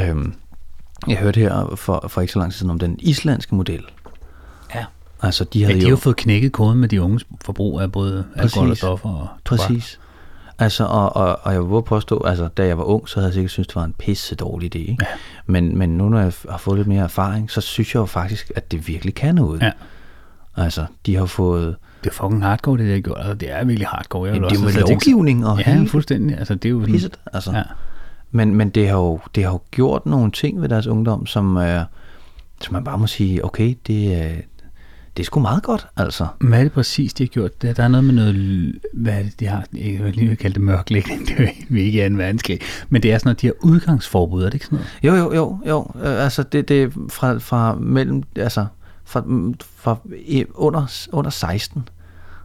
Øhm, 0.00 0.34
jeg 1.08 1.16
hørte 1.16 1.40
her 1.40 1.74
for, 1.76 2.04
for 2.08 2.20
ikke 2.20 2.32
så 2.32 2.38
lang 2.38 2.52
tid 2.52 2.58
siden 2.58 2.70
om 2.70 2.78
den 2.78 2.96
islandske 3.00 3.54
model. 3.54 3.82
ja. 4.74 4.84
Altså, 5.22 5.44
de 5.44 5.58
Ja, 5.58 5.66
havde 5.66 5.76
de 5.78 5.84
har 5.84 5.88
jo... 5.88 5.92
jo 5.92 5.96
fået 5.96 6.16
knækket 6.16 6.52
koden 6.52 6.78
med 6.78 6.88
de 6.88 7.02
unges 7.02 7.24
forbrug 7.44 7.80
af 7.80 7.92
både 7.92 8.24
alkohol 8.36 8.66
og 8.66 8.70
Præcis. 8.70 8.78
stoffer 8.78 9.08
og. 9.08 9.28
Præcis. 9.44 10.00
Altså, 10.58 10.84
og, 10.84 11.16
og, 11.16 11.38
og 11.42 11.52
jeg 11.52 11.70
vil 11.70 11.82
påstå, 11.82 12.22
altså, 12.24 12.48
da 12.56 12.66
jeg 12.66 12.78
var 12.78 12.84
ung, 12.84 13.08
så 13.08 13.20
havde 13.20 13.26
jeg 13.26 13.34
sikkert 13.34 13.50
syntes, 13.50 13.66
det 13.66 13.76
var 13.76 13.84
en 13.84 13.94
pisse 13.98 14.34
dårlig 14.34 14.76
idé. 14.76 14.78
Ikke? 14.78 14.96
Ja. 15.00 15.06
Men, 15.46 15.78
men 15.78 15.90
nu, 15.90 16.08
når 16.08 16.20
jeg 16.20 16.32
har 16.50 16.58
fået 16.58 16.78
lidt 16.78 16.88
mere 16.88 17.02
erfaring, 17.02 17.50
så 17.50 17.60
synes 17.60 17.94
jeg 17.94 18.00
jo 18.00 18.06
faktisk, 18.06 18.52
at 18.56 18.72
det 18.72 18.88
virkelig 18.88 19.14
kan 19.14 19.34
noget. 19.34 19.62
Ja. 19.62 19.70
Altså, 20.56 20.86
de 21.06 21.16
har 21.16 21.26
fået... 21.26 21.76
Det 22.04 22.10
er 22.10 22.14
fucking 22.14 22.42
hardcore, 22.42 22.78
det 22.78 22.88
der 22.88 23.00
gjort. 23.00 23.18
Altså, 23.18 23.34
det 23.34 23.52
er 23.52 23.64
virkelig 23.64 23.88
hardcore. 23.88 24.26
Jeg 24.26 24.34
Jamen, 24.34 24.50
det 24.50 24.56
er 24.56 24.60
jo 24.60 24.64
med 24.66 24.88
lovgivning 24.88 25.46
og 25.46 25.58
Ja, 25.58 25.72
hele 25.72 25.88
fuldstændig. 25.88 26.38
Altså, 26.38 26.54
det 26.54 26.64
er 26.64 26.70
jo 26.70 26.80
sådan, 26.80 26.94
pisset. 26.94 27.18
Altså. 27.32 27.52
Ja. 27.52 27.62
Men, 28.30 28.54
men 28.54 28.70
det, 28.70 28.88
har 28.88 28.96
jo, 28.96 29.20
det 29.34 29.44
har 29.44 29.50
jo 29.50 29.60
gjort 29.70 30.06
nogle 30.06 30.30
ting 30.30 30.62
ved 30.62 30.68
deres 30.68 30.86
ungdom, 30.86 31.26
som, 31.26 31.56
øh, 31.56 31.82
som 32.60 32.72
man 32.72 32.84
bare 32.84 32.98
må 32.98 33.06
sige, 33.06 33.44
okay, 33.44 33.74
det, 33.86 34.14
er 34.14 34.32
det 35.18 35.22
er 35.24 35.26
sgu 35.26 35.40
meget 35.40 35.62
godt, 35.62 35.86
altså. 35.96 36.26
Hvad 36.40 36.58
er 36.58 36.62
det 36.62 36.72
præcis, 36.72 37.14
de 37.14 37.22
har 37.24 37.28
gjort? 37.28 37.62
Der, 37.62 37.72
der 37.72 37.82
er 37.82 37.88
noget 37.88 38.04
med 38.04 38.14
noget, 38.14 38.74
hvad 38.94 39.12
er 39.12 39.22
det, 39.22 39.40
de 39.40 39.46
har, 39.46 39.64
jeg 39.72 40.04
vil 40.04 40.14
lige 40.14 40.36
kalde 40.36 40.54
det 40.54 40.62
mørklægning, 40.62 41.20
det 41.28 41.40
er 41.40 41.76
ikke 41.76 42.08
2. 42.08 42.14
verdenskrig, 42.16 42.60
men 42.88 43.02
det 43.02 43.12
er 43.12 43.18
sådan 43.18 43.28
noget, 43.28 43.40
de 43.40 43.46
har 43.46 43.54
udgangsforbud, 43.62 44.42
er 44.42 44.46
det 44.46 44.54
ikke 44.54 44.66
sådan 44.66 44.78
noget? 45.02 45.18
Jo, 45.18 45.24
jo, 45.24 45.34
jo, 45.34 45.58
jo. 45.66 45.90
Øh, 46.02 46.24
altså, 46.24 46.42
det, 46.42 46.68
det 46.68 46.82
er 46.82 46.88
fra, 47.10 47.38
fra 47.38 47.74
mellem, 47.74 48.22
altså, 48.36 48.66
fra, 49.04 49.20
mm, 49.26 49.54
fra 49.76 49.96
under, 50.54 51.06
under 51.12 51.30
16. 51.30 51.88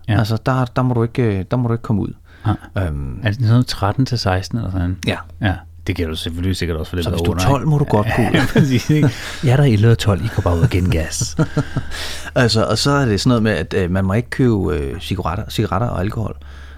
Ja. 0.08 0.14
Ja. 0.14 0.20
Altså, 0.20 0.38
der, 0.46 0.66
der, 0.66 0.82
må 0.82 0.94
du 0.94 1.04
ikke, 1.04 1.24
øh, 1.40 1.46
der 1.52 1.58
må 1.58 1.68
du 1.68 1.74
ikke 1.74 1.82
komme 1.84 2.02
ud. 2.02 2.14
Nej. 2.46 2.56
Øhm, 2.88 3.20
Er 3.24 3.28
det 3.28 3.36
sådan 3.36 3.50
noget 3.50 3.68
13 3.68 4.06
til 4.06 4.20
16 4.20 4.58
eller 4.58 4.72
sådan? 4.72 4.98
ja. 5.08 5.18
Ja, 5.42 5.54
det 5.88 6.08
du 6.08 6.16
selvfølgelig 6.16 6.58
sikkert 6.58 6.78
også 6.78 6.90
for 6.90 6.96
det 6.96 7.06
Så 7.06 7.10
der 7.10 7.16
hvis 7.18 7.26
du 7.26 7.32
er 7.32 7.36
under, 7.36 7.46
12, 7.46 7.68
må 7.68 7.78
du 7.78 7.84
godt 7.84 8.08
ud. 8.20 8.24
Ja, 8.34 8.46
præcis. 8.54 8.90
Ikke? 8.90 9.10
Jeg 9.44 9.52
er 9.52 9.58
der 9.58 9.64
11 9.64 9.92
og 9.92 9.98
12, 9.98 10.26
I 10.26 10.28
går 10.36 10.42
bare 10.42 10.58
ud 10.58 10.62
og 10.62 10.70
gengas. 10.70 11.36
Altså, 12.36 12.66
og 12.66 12.78
så 12.78 12.92
er 12.92 13.06
det 13.06 13.22
sådan 13.22 13.30
noget 13.30 13.44
med, 13.44 13.52
at 13.52 13.74
øh, 13.74 13.92
man 13.92 14.06
må 14.06 14.14
ikke 14.14 14.30
købe 14.30 14.76
øh, 14.76 15.00
cigaretter, 15.02 15.44
cigaretter 15.50 15.88
og 15.88 16.00
alkohol, 16.00 16.36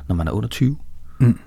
når 0.08 0.16
man 0.16 0.28
er 0.28 0.32
under 0.32 0.50
20. 0.50 0.78
Mm. 1.20 1.40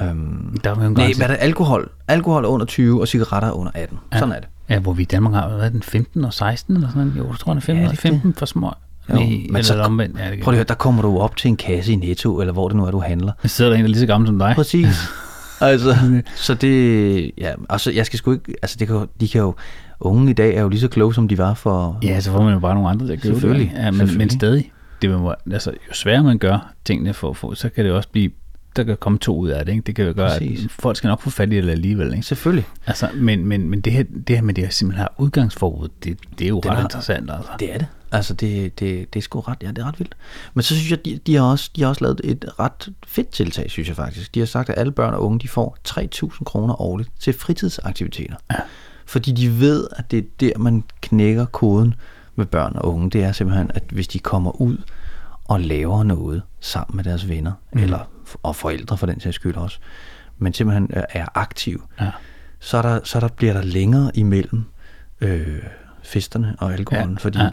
Øhm, 0.00 0.58
Der 0.64 0.70
er 0.70 0.74
jo 0.80 0.86
en 0.86 0.92
nej, 0.92 1.12
hvad 1.16 1.26
er 1.26 1.30
det? 1.30 1.36
Alkohol. 1.40 1.88
Alkohol 2.08 2.44
er 2.44 2.48
under 2.48 2.66
20, 2.66 3.00
og 3.00 3.08
cigaretter 3.08 3.48
er 3.48 3.52
under 3.52 3.72
18. 3.74 3.98
Ja. 4.12 4.18
Sådan 4.18 4.34
er 4.34 4.40
det. 4.40 4.48
Ja, 4.68 4.78
hvor 4.78 4.92
vi 4.92 5.02
i 5.02 5.04
Danmark 5.04 5.34
har, 5.34 5.42
er 5.48 5.68
den, 5.68 5.82
15 5.82 6.24
og 6.24 6.34
16 6.34 6.74
eller 6.76 6.88
sådan 6.88 7.02
noget? 7.06 7.18
Jo, 7.18 7.28
jeg 7.30 7.38
tror, 7.38 7.52
den 7.52 7.58
er 7.58 7.62
15, 7.62 7.84
Ja, 7.84 7.90
det 7.90 7.96
er 7.96 8.00
15 8.00 8.34
for 8.34 8.46
små. 8.46 8.66
Jo, 9.10 9.14
Nej, 9.14 9.24
men 9.24 9.46
eller 9.48 9.62
så- 9.62 9.80
omvendt. 9.82 10.18
Ja, 10.18 10.24
Prøv 10.24 10.30
lige 10.30 10.46
at 10.46 10.54
høre, 10.54 10.64
der 10.64 10.74
kommer 10.74 11.02
du 11.02 11.18
op 11.18 11.36
til 11.36 11.48
en 11.48 11.56
kasse 11.56 11.92
i 11.92 11.96
Netto, 11.96 12.40
eller 12.40 12.52
hvor 12.52 12.68
det 12.68 12.76
nu 12.76 12.84
er, 12.84 12.90
du 12.90 13.00
handler. 13.00 13.32
Der 13.42 13.48
sidder 13.48 13.70
der 13.70 13.76
en, 13.76 13.82
der 13.84 13.88
er 13.88 13.92
lige 13.92 14.00
så 14.00 14.06
gammel 14.06 14.26
som 14.28 14.38
dig. 14.38 14.52
Præcis. 14.56 14.86
altså, 15.60 15.96
så 16.36 16.54
det, 16.54 17.30
ja, 17.38 17.52
altså, 17.68 17.90
jeg 17.92 18.06
skal 18.06 18.18
sgu 18.18 18.32
ikke, 18.32 18.54
altså, 18.62 18.76
det 18.80 18.86
kan, 18.88 19.06
de 19.20 19.28
kan 19.28 19.40
jo, 19.40 19.54
unge 20.00 20.30
i 20.30 20.34
dag 20.34 20.54
er 20.56 20.62
jo 20.62 20.68
lige 20.68 20.80
så 20.80 20.88
kloge, 20.88 21.14
som 21.14 21.28
de 21.28 21.38
var 21.38 21.54
for, 21.54 21.98
Ja, 22.02 22.20
så 22.20 22.30
får 22.32 22.42
man 22.42 22.54
jo 22.54 22.58
bare 22.60 22.74
nogle 22.74 22.88
andre 22.88 23.06
købe 23.06 23.16
det. 23.16 23.22
Selvfølgelig, 23.22 23.62
ikke? 23.62 23.76
Ja, 23.76 23.90
men, 23.90 23.98
men 23.98 24.06
selvfølgelig. 24.08 24.32
stadig, 24.32 24.72
det 25.02 25.10
må, 25.10 25.34
altså, 25.52 25.70
jo 25.88 25.94
sværere 25.94 26.22
man 26.24 26.38
gør 26.38 26.72
tingene 26.84 27.14
for 27.14 27.30
at 27.30 27.36
få, 27.36 27.54
så 27.54 27.68
kan 27.68 27.84
det 27.84 27.92
også 27.92 28.08
blive 28.08 28.30
der 28.76 28.84
kan 28.84 28.96
komme 29.00 29.18
to 29.18 29.36
ud 29.38 29.48
af 29.48 29.64
det. 29.64 29.72
Ikke? 29.72 29.82
Det 29.86 29.94
kan 29.96 30.06
jo 30.06 30.12
gøre, 30.16 30.28
Præcis. 30.28 30.64
at 30.64 30.70
folk 30.70 30.96
skal 30.96 31.08
nok 31.08 31.20
få 31.20 31.30
fat 31.30 31.52
i 31.52 31.56
det 31.56 31.70
alligevel. 31.70 32.12
Ikke? 32.12 32.22
Selvfølgelig. 32.26 32.64
Altså, 32.86 33.08
men, 33.14 33.46
men, 33.46 33.70
men 33.70 33.80
det, 33.80 33.92
her, 33.92 34.04
det 34.26 34.36
her 34.36 34.42
med 34.42 34.54
det 34.54 34.64
her 34.64 34.70
simpelthen 34.70 35.02
her 35.02 35.08
udgangsforbud, 35.22 35.88
det, 36.04 36.18
det 36.38 36.44
er 36.44 36.48
jo 36.48 36.60
Det 36.60 36.70
ret 36.70 36.76
ret- 36.78 36.82
interessant. 36.82 37.30
Altså. 37.30 37.50
Det 37.60 37.74
er 37.74 37.78
det. 37.78 37.86
Altså, 38.12 38.34
det, 38.34 38.80
det, 38.80 39.14
det 39.14 39.20
er 39.20 39.22
sgu 39.22 39.40
ret, 39.40 39.58
ja, 39.62 39.68
det 39.68 39.78
er 39.78 39.84
ret 39.88 39.98
vildt. 39.98 40.14
Men 40.54 40.62
så 40.62 40.74
synes 40.76 40.90
jeg, 40.90 41.04
de, 41.04 41.20
de, 41.26 41.34
har 41.34 41.42
også, 41.42 41.70
de 41.76 41.82
har 41.82 41.88
også 41.88 42.04
lavet 42.04 42.20
et 42.24 42.44
ret 42.58 42.88
fedt 43.06 43.28
tiltag, 43.30 43.70
synes 43.70 43.88
jeg 43.88 43.96
faktisk. 43.96 44.34
De 44.34 44.38
har 44.38 44.46
sagt, 44.46 44.68
at 44.70 44.78
alle 44.78 44.92
børn 44.92 45.14
og 45.14 45.22
unge, 45.22 45.38
de 45.38 45.48
får 45.48 45.76
3.000 45.88 46.44
kroner 46.44 46.80
årligt 46.82 47.10
til 47.20 47.32
fritidsaktiviteter. 47.32 48.34
Ja. 48.52 48.56
Fordi 49.06 49.32
de 49.32 49.60
ved, 49.60 49.88
at 49.96 50.10
det 50.10 50.18
er 50.18 50.22
der, 50.40 50.58
man 50.58 50.84
knækker 51.00 51.44
koden 51.44 51.94
med 52.36 52.46
børn 52.46 52.72
og 52.76 52.94
unge. 52.94 53.10
Det 53.10 53.24
er 53.24 53.32
simpelthen, 53.32 53.70
at 53.74 53.82
hvis 53.90 54.08
de 54.08 54.18
kommer 54.18 54.60
ud 54.60 54.76
og 55.44 55.60
laver 55.60 56.02
noget 56.02 56.42
sammen 56.60 56.96
med 56.96 57.04
deres 57.04 57.28
venner, 57.28 57.52
mm. 57.72 57.78
eller, 57.82 57.98
og 58.42 58.56
forældre 58.56 58.96
for 58.98 59.06
den 59.06 59.20
sags 59.20 59.34
skyld 59.34 59.56
også, 59.56 59.78
men 60.38 60.52
simpelthen 60.54 60.90
er- 60.92 61.26
aktive, 61.34 61.80
Ja. 62.00 62.10
så, 62.60 62.76
er 62.78 62.82
der, 62.82 63.00
så 63.04 63.20
der 63.20 63.28
bliver 63.28 63.52
der 63.52 63.62
længere 63.62 64.10
imellem 64.14 64.64
øh, 65.20 65.62
festerne 66.06 66.56
og 66.58 66.72
alkoholen, 66.72 67.08
Ja, 67.08 67.12
ja, 67.12 67.18
fordi 67.18 67.38
ja. 67.38 67.44
ja. 67.44 67.50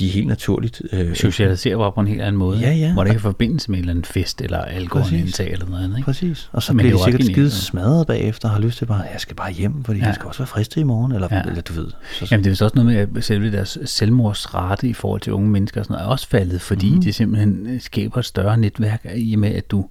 de 0.00 0.06
er 0.08 0.12
helt 0.12 0.26
naturligt... 0.26 0.82
Øh, 0.92 1.14
Socialiserer 1.16 1.76
bare 1.78 1.92
på 1.92 2.00
en 2.00 2.06
helt 2.06 2.20
anden 2.20 2.38
måde, 2.38 2.58
Ja, 2.58 2.72
ja. 2.72 2.92
hvor 2.92 3.04
det 3.04 3.10
ikke 3.10 3.18
er 3.18 3.22
forbindelse 3.22 3.70
med 3.70 3.78
en 3.78 3.82
eller 3.82 3.90
anden 3.92 4.04
fest, 4.04 4.40
eller 4.40 4.58
alkoholindtag 4.58 5.52
eller 5.52 5.66
noget 5.66 5.84
andet. 5.84 5.96
Ikke? 5.96 6.04
Præcis. 6.04 6.50
Og 6.52 6.62
så 6.62 6.72
Men 6.72 6.78
bliver 6.78 6.92
det 6.96 7.00
er 7.02 7.06
de 7.06 7.12
jo 7.12 7.18
sikkert 7.18 7.34
skide 7.34 7.50
smadret 7.50 8.06
bagefter 8.06 8.48
og 8.48 8.54
har 8.54 8.60
lyst 8.62 8.78
til 8.78 8.86
bare, 8.86 9.00
jeg 9.12 9.20
skal 9.20 9.36
bare 9.36 9.52
hjem, 9.52 9.84
fordi 9.84 9.98
Ja. 9.98 10.04
ja. 10.04 10.06
jeg 10.08 10.14
skal 10.14 10.26
også 10.26 10.38
være 10.38 10.46
frisk 10.46 10.70
til 10.70 10.80
i 10.80 10.84
morgen, 10.84 11.12
eller, 11.12 11.28
Ja. 11.30 11.36
ja. 11.36 11.42
eller 11.42 11.62
du 11.62 11.72
ved. 11.72 11.86
Så, 12.12 12.28
Jamen 12.30 12.44
det 12.44 12.48
er 12.48 12.50
vist 12.50 12.62
også 12.62 12.74
noget 12.82 13.08
med, 13.10 13.16
at 13.18 13.24
selve 13.24 13.52
deres 13.52 13.78
selvmordsrate 13.84 14.88
i 14.88 14.92
forhold 14.92 15.20
til 15.20 15.32
unge 15.32 15.48
mennesker 15.50 15.80
og 15.80 15.84
sådan 15.84 15.94
noget, 15.94 16.06
er 16.06 16.10
også 16.10 16.28
faldet, 16.28 16.60
fordi 16.60 16.94
mm. 16.94 17.02
det 17.02 17.14
simpelthen 17.14 17.66
øh, 17.66 17.80
skaber 17.80 18.18
et 18.18 18.24
større 18.24 18.56
netværk 18.56 19.06
i 19.16 19.34
og 19.34 19.38
med, 19.40 19.54
at 19.54 19.70
du 19.70 19.86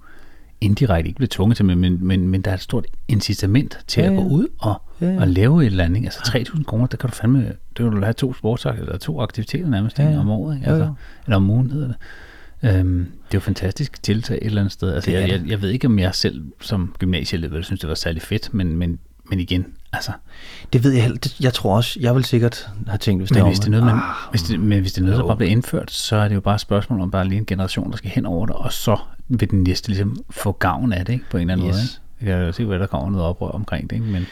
indirekte 0.61 1.07
ikke 1.07 1.17
bliver 1.17 1.29
tvunget 1.31 1.55
til, 1.55 1.65
men, 1.65 1.77
men, 1.79 1.97
men, 2.07 2.27
men 2.27 2.41
der 2.41 2.51
er 2.51 2.55
et 2.55 2.61
stort 2.61 2.85
incitament 3.07 3.79
til 3.87 4.01
Ja, 4.03 4.09
at 4.09 4.15
gå 4.17 4.21
ja. 4.23 4.29
ud 4.29 4.47
og, 4.59 4.81
Ja, 5.01 5.09
ja. 5.11 5.19
og 5.21 5.27
lave 5.27 5.61
et 5.61 5.65
eller 5.65 5.83
andet. 5.83 5.95
ikke? 5.97 6.07
Altså 6.07 6.19
3.000 6.55 6.63
kroner, 6.63 6.85
der 6.87 6.97
kan 6.97 7.09
du 7.09 7.15
fandme, 7.15 7.39
det 7.39 7.55
kan 7.75 7.91
du 7.91 8.01
have 8.01 8.13
to 8.13 8.33
sportsaktiviteter, 8.33 8.91
eller 8.91 8.99
to 8.99 9.21
aktiviteter 9.21 9.67
nærmest 9.67 9.99
Ja, 9.99 10.03
ja, 10.03 10.09
ja. 10.09 10.15
ja. 10.15 10.21
om 10.21 10.29
året, 10.29 10.55
ikke? 10.55 10.67
Altså, 10.67 10.85
jo. 10.85 10.93
eller 11.25 11.35
om 11.35 11.49
ugen 11.49 11.71
hedder 11.71 11.87
det. 11.87 11.95
Øhm, 12.63 12.97
det 12.99 13.33
er 13.33 13.37
jo 13.37 13.39
fantastisk 13.39 14.03
tiltag 14.03 14.37
et 14.37 14.45
eller 14.45 14.61
andet 14.61 14.71
sted. 14.71 14.93
Altså, 14.93 15.11
jeg, 15.11 15.29
jeg, 15.29 15.41
jeg 15.47 15.61
ved 15.61 15.69
ikke, 15.69 15.87
om 15.87 15.99
jeg 15.99 16.15
selv 16.15 16.41
som 16.61 16.95
gymnasieelev 16.99 17.63
synes, 17.63 17.79
det 17.79 17.89
var 17.89 17.95
særlig 17.95 18.21
fedt, 18.21 18.53
men, 18.53 18.77
men, 18.77 18.99
men 19.29 19.39
igen, 19.39 19.65
altså, 19.93 20.11
det 20.73 20.83
ved 20.83 20.91
jeg 20.91 21.01
heller. 21.01 21.17
Det, 21.17 21.39
jeg 21.41 21.53
tror 21.53 21.75
også, 21.75 21.99
jeg 22.01 22.15
vil 22.15 22.23
sikkert 22.23 22.69
have 22.87 22.97
tænkt, 22.97 23.21
hvis 23.21 23.29
det 23.29 23.35
Men 23.35 23.43
var 23.43 23.49
hvis 23.49 23.59
det 23.59 23.65
er 23.67 23.71
noget, 23.71 23.85
man, 23.85 23.95
ah, 23.95 24.01
hvis 24.31 24.41
det, 24.43 24.59
men 24.59 24.81
hvis 24.81 24.93
det 24.93 25.01
er 25.01 25.05
noget, 25.05 25.19
der 25.19 25.25
bare 25.27 25.35
bliver 25.37 25.51
indført, 25.51 25.91
så 25.91 26.15
er 26.15 26.27
det 26.27 26.35
jo 26.35 26.39
bare 26.41 26.55
et 26.55 26.61
spørgsmål 26.61 27.01
om, 27.01 27.11
er 27.13 27.23
lige 27.23 27.37
en 27.39 27.45
generation, 27.45 27.91
der 27.91 27.97
skal 27.97 28.09
hen 28.11 28.25
over 28.25 28.45
det, 28.45 28.55
og 28.55 28.73
så 28.73 28.97
vil 29.27 29.51
den 29.51 29.63
næste 29.63 29.87
ligesom 29.87 30.17
få 30.29 30.51
gavn 30.51 30.93
af 30.93 31.05
det, 31.05 31.13
ikke? 31.13 31.25
på 31.31 31.37
en 31.37 31.41
eller 31.49 31.53
anden 31.53 31.67
Yes. 31.67 31.73
måde. 31.75 31.83
Ikke? 32.21 32.31
Jeg 32.31 32.37
kan 32.39 32.45
jo 32.47 32.51
se, 32.51 32.65
hvad 32.65 32.79
der 32.79 32.87
kommer 32.87 33.09
noget 33.09 33.27
oprør 33.27 33.47
omkring 33.47 33.89
det, 33.89 33.95
ikke? 33.95 34.07
men 34.07 34.25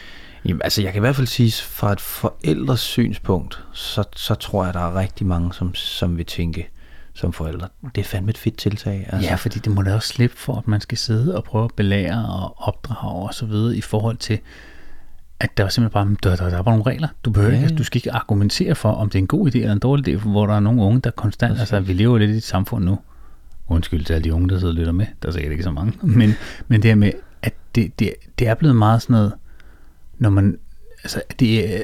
Jamen, 0.47 0.61
altså, 0.63 0.81
jeg 0.81 0.93
kan 0.93 0.99
i 0.99 1.01
hvert 1.01 1.15
fald 1.15 1.27
sige, 1.27 1.51
fra 1.51 1.91
et 1.91 2.01
forældres 2.01 2.79
synspunkt, 2.79 3.63
så, 3.73 4.03
så 4.15 4.35
tror 4.35 4.65
jeg, 4.65 4.73
der 4.73 4.79
er 4.79 4.99
rigtig 4.99 5.27
mange, 5.27 5.53
som, 5.53 5.75
som 5.75 6.17
vil 6.17 6.25
tænke 6.25 6.69
som 7.13 7.33
forældre. 7.33 7.67
Det 7.95 8.01
er 8.01 8.05
fandme 8.05 8.29
et 8.29 8.37
fedt 8.37 8.57
tiltag. 8.57 9.09
altså. 9.09 9.29
ja, 9.29 9.35
fordi 9.35 9.59
det 9.59 9.71
må 9.71 9.81
da 9.81 9.95
også 9.95 10.07
slippe 10.07 10.37
for, 10.37 10.55
at 10.55 10.67
man 10.67 10.81
skal 10.81 10.97
sidde 10.97 11.37
og 11.37 11.43
prøve 11.43 11.63
at 11.63 11.71
belære 11.75 12.25
og 12.29 12.67
opdrage 12.67 13.27
og 13.27 13.33
så 13.33 13.45
videre 13.45 13.75
i 13.75 13.81
forhold 13.81 14.17
til, 14.17 14.39
at 15.39 15.57
der 15.57 15.65
er 15.65 15.69
simpelthen 15.69 16.17
bare, 16.21 16.31
der, 16.31 16.43
der, 16.43 16.49
der 16.49 16.57
er 16.57 16.61
bare 16.61 16.77
nogle 16.77 16.91
regler. 16.91 17.07
Du, 17.25 17.31
behøver 17.31 17.51
Ja, 17.51 17.57
ikke, 17.57 17.71
ja. 17.71 17.77
du 17.77 17.83
skal 17.83 17.97
ikke 17.97 18.11
argumentere 18.11 18.75
for, 18.75 18.91
om 18.91 19.09
det 19.09 19.19
er 19.19 19.21
en 19.21 19.27
god 19.27 19.47
idé 19.47 19.57
eller 19.57 19.73
en 19.73 19.79
dårlig 19.79 20.15
idé, 20.15 20.17
hvor 20.19 20.45
der 20.45 20.53
er 20.53 20.59
nogle 20.59 20.81
unge, 20.81 20.99
der 20.99 21.11
konstant, 21.11 21.59
altså 21.59 21.79
vi 21.79 21.93
lever 21.93 22.17
lidt 22.17 22.31
i 22.31 22.33
et 22.33 22.43
samfund 22.43 22.85
nu, 22.85 22.99
undskyld 23.67 24.05
til 24.05 24.13
alle 24.13 24.23
de 24.23 24.33
unge, 24.33 24.49
der 24.49 24.59
sidder 24.59 24.73
og 24.73 24.77
lytter 24.77 24.91
med, 24.91 25.05
der 25.21 25.27
er 25.27 25.31
sikkert 25.33 25.51
ikke 25.51 25.63
så 25.63 25.71
mange, 25.71 25.93
men, 26.01 26.33
men 26.67 26.81
det 26.81 26.91
her 26.91 26.95
med, 26.95 27.11
at 27.41 27.53
det, 27.75 27.99
det, 27.99 28.13
det 28.39 28.47
er 28.47 28.55
blevet 28.55 28.75
meget 28.75 29.01
sådan 29.01 29.13
noget, 29.13 29.33
når 30.17 30.29
man, 30.29 30.57
altså 31.03 31.21
det 31.39 31.75
er, 31.77 31.83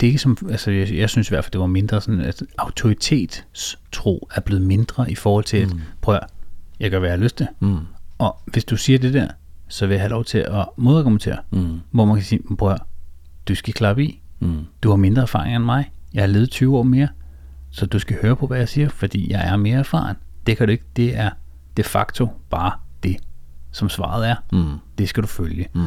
det 0.00 0.06
er 0.06 0.08
ikke 0.08 0.18
som, 0.18 0.36
altså 0.50 0.70
jeg, 0.70 0.94
jeg 0.94 1.10
synes 1.10 1.28
i 1.28 1.30
hvert 1.30 1.44
fald, 1.44 1.52
det 1.52 1.60
var 1.60 1.66
mindre 1.66 2.00
sådan, 2.00 2.20
at 2.20 2.42
autoritetstro 2.58 4.28
er 4.34 4.40
blevet 4.40 4.62
mindre 4.62 5.10
i 5.10 5.14
forhold 5.14 5.44
til, 5.44 5.56
at 5.56 5.68
prøv 6.00 6.14
at, 6.14 6.20
jeg 6.80 6.90
gør, 6.90 6.98
hvad 6.98 7.08
jeg 7.08 7.18
har 7.18 7.22
lyst 7.24 7.36
til, 7.36 7.46
Mm. 7.60 7.78
og 8.18 8.38
hvis 8.46 8.64
du 8.64 8.76
siger 8.76 8.98
det 8.98 9.14
der, 9.14 9.28
så 9.68 9.86
vil 9.86 9.94
jeg 9.94 10.00
have 10.02 10.10
lov 10.10 10.24
til 10.24 10.38
at 10.38 10.64
modargumentere, 10.76 11.38
Mm. 11.50 11.80
hvor 11.90 12.04
man 12.04 12.16
kan 12.16 12.24
sige, 12.24 12.40
prøv 12.58 12.72
at, 12.72 12.80
du 13.48 13.54
skal 13.54 13.74
klappe 13.74 14.04
i, 14.04 14.22
Mm. 14.40 14.64
du 14.82 14.88
har 14.88 14.96
mindre 14.96 15.22
erfaring 15.22 15.56
end 15.56 15.64
mig, 15.64 15.90
jeg 16.14 16.22
har 16.22 16.26
levet 16.28 16.50
20 16.50 16.78
år 16.78 16.82
mere, 16.82 17.08
så 17.70 17.86
du 17.86 17.98
skal 17.98 18.16
høre 18.22 18.36
på, 18.36 18.46
hvad 18.46 18.58
jeg 18.58 18.68
siger, 18.68 18.88
fordi 18.88 19.32
jeg 19.32 19.48
er 19.48 19.56
mere 19.56 19.78
erfaren. 19.78 20.16
Det 20.46 20.56
kan 20.56 20.66
du 20.66 20.72
ikke, 20.72 20.84
det 20.96 21.16
er 21.16 21.30
de 21.76 21.82
facto 21.82 22.28
bare 22.50 22.72
det, 23.02 23.16
som 23.72 23.88
svaret 23.88 24.28
er. 24.28 24.36
Mm. 24.52 24.64
Det 24.98 25.08
skal 25.08 25.22
du 25.22 25.28
følge. 25.28 25.66
Mm. 25.74 25.80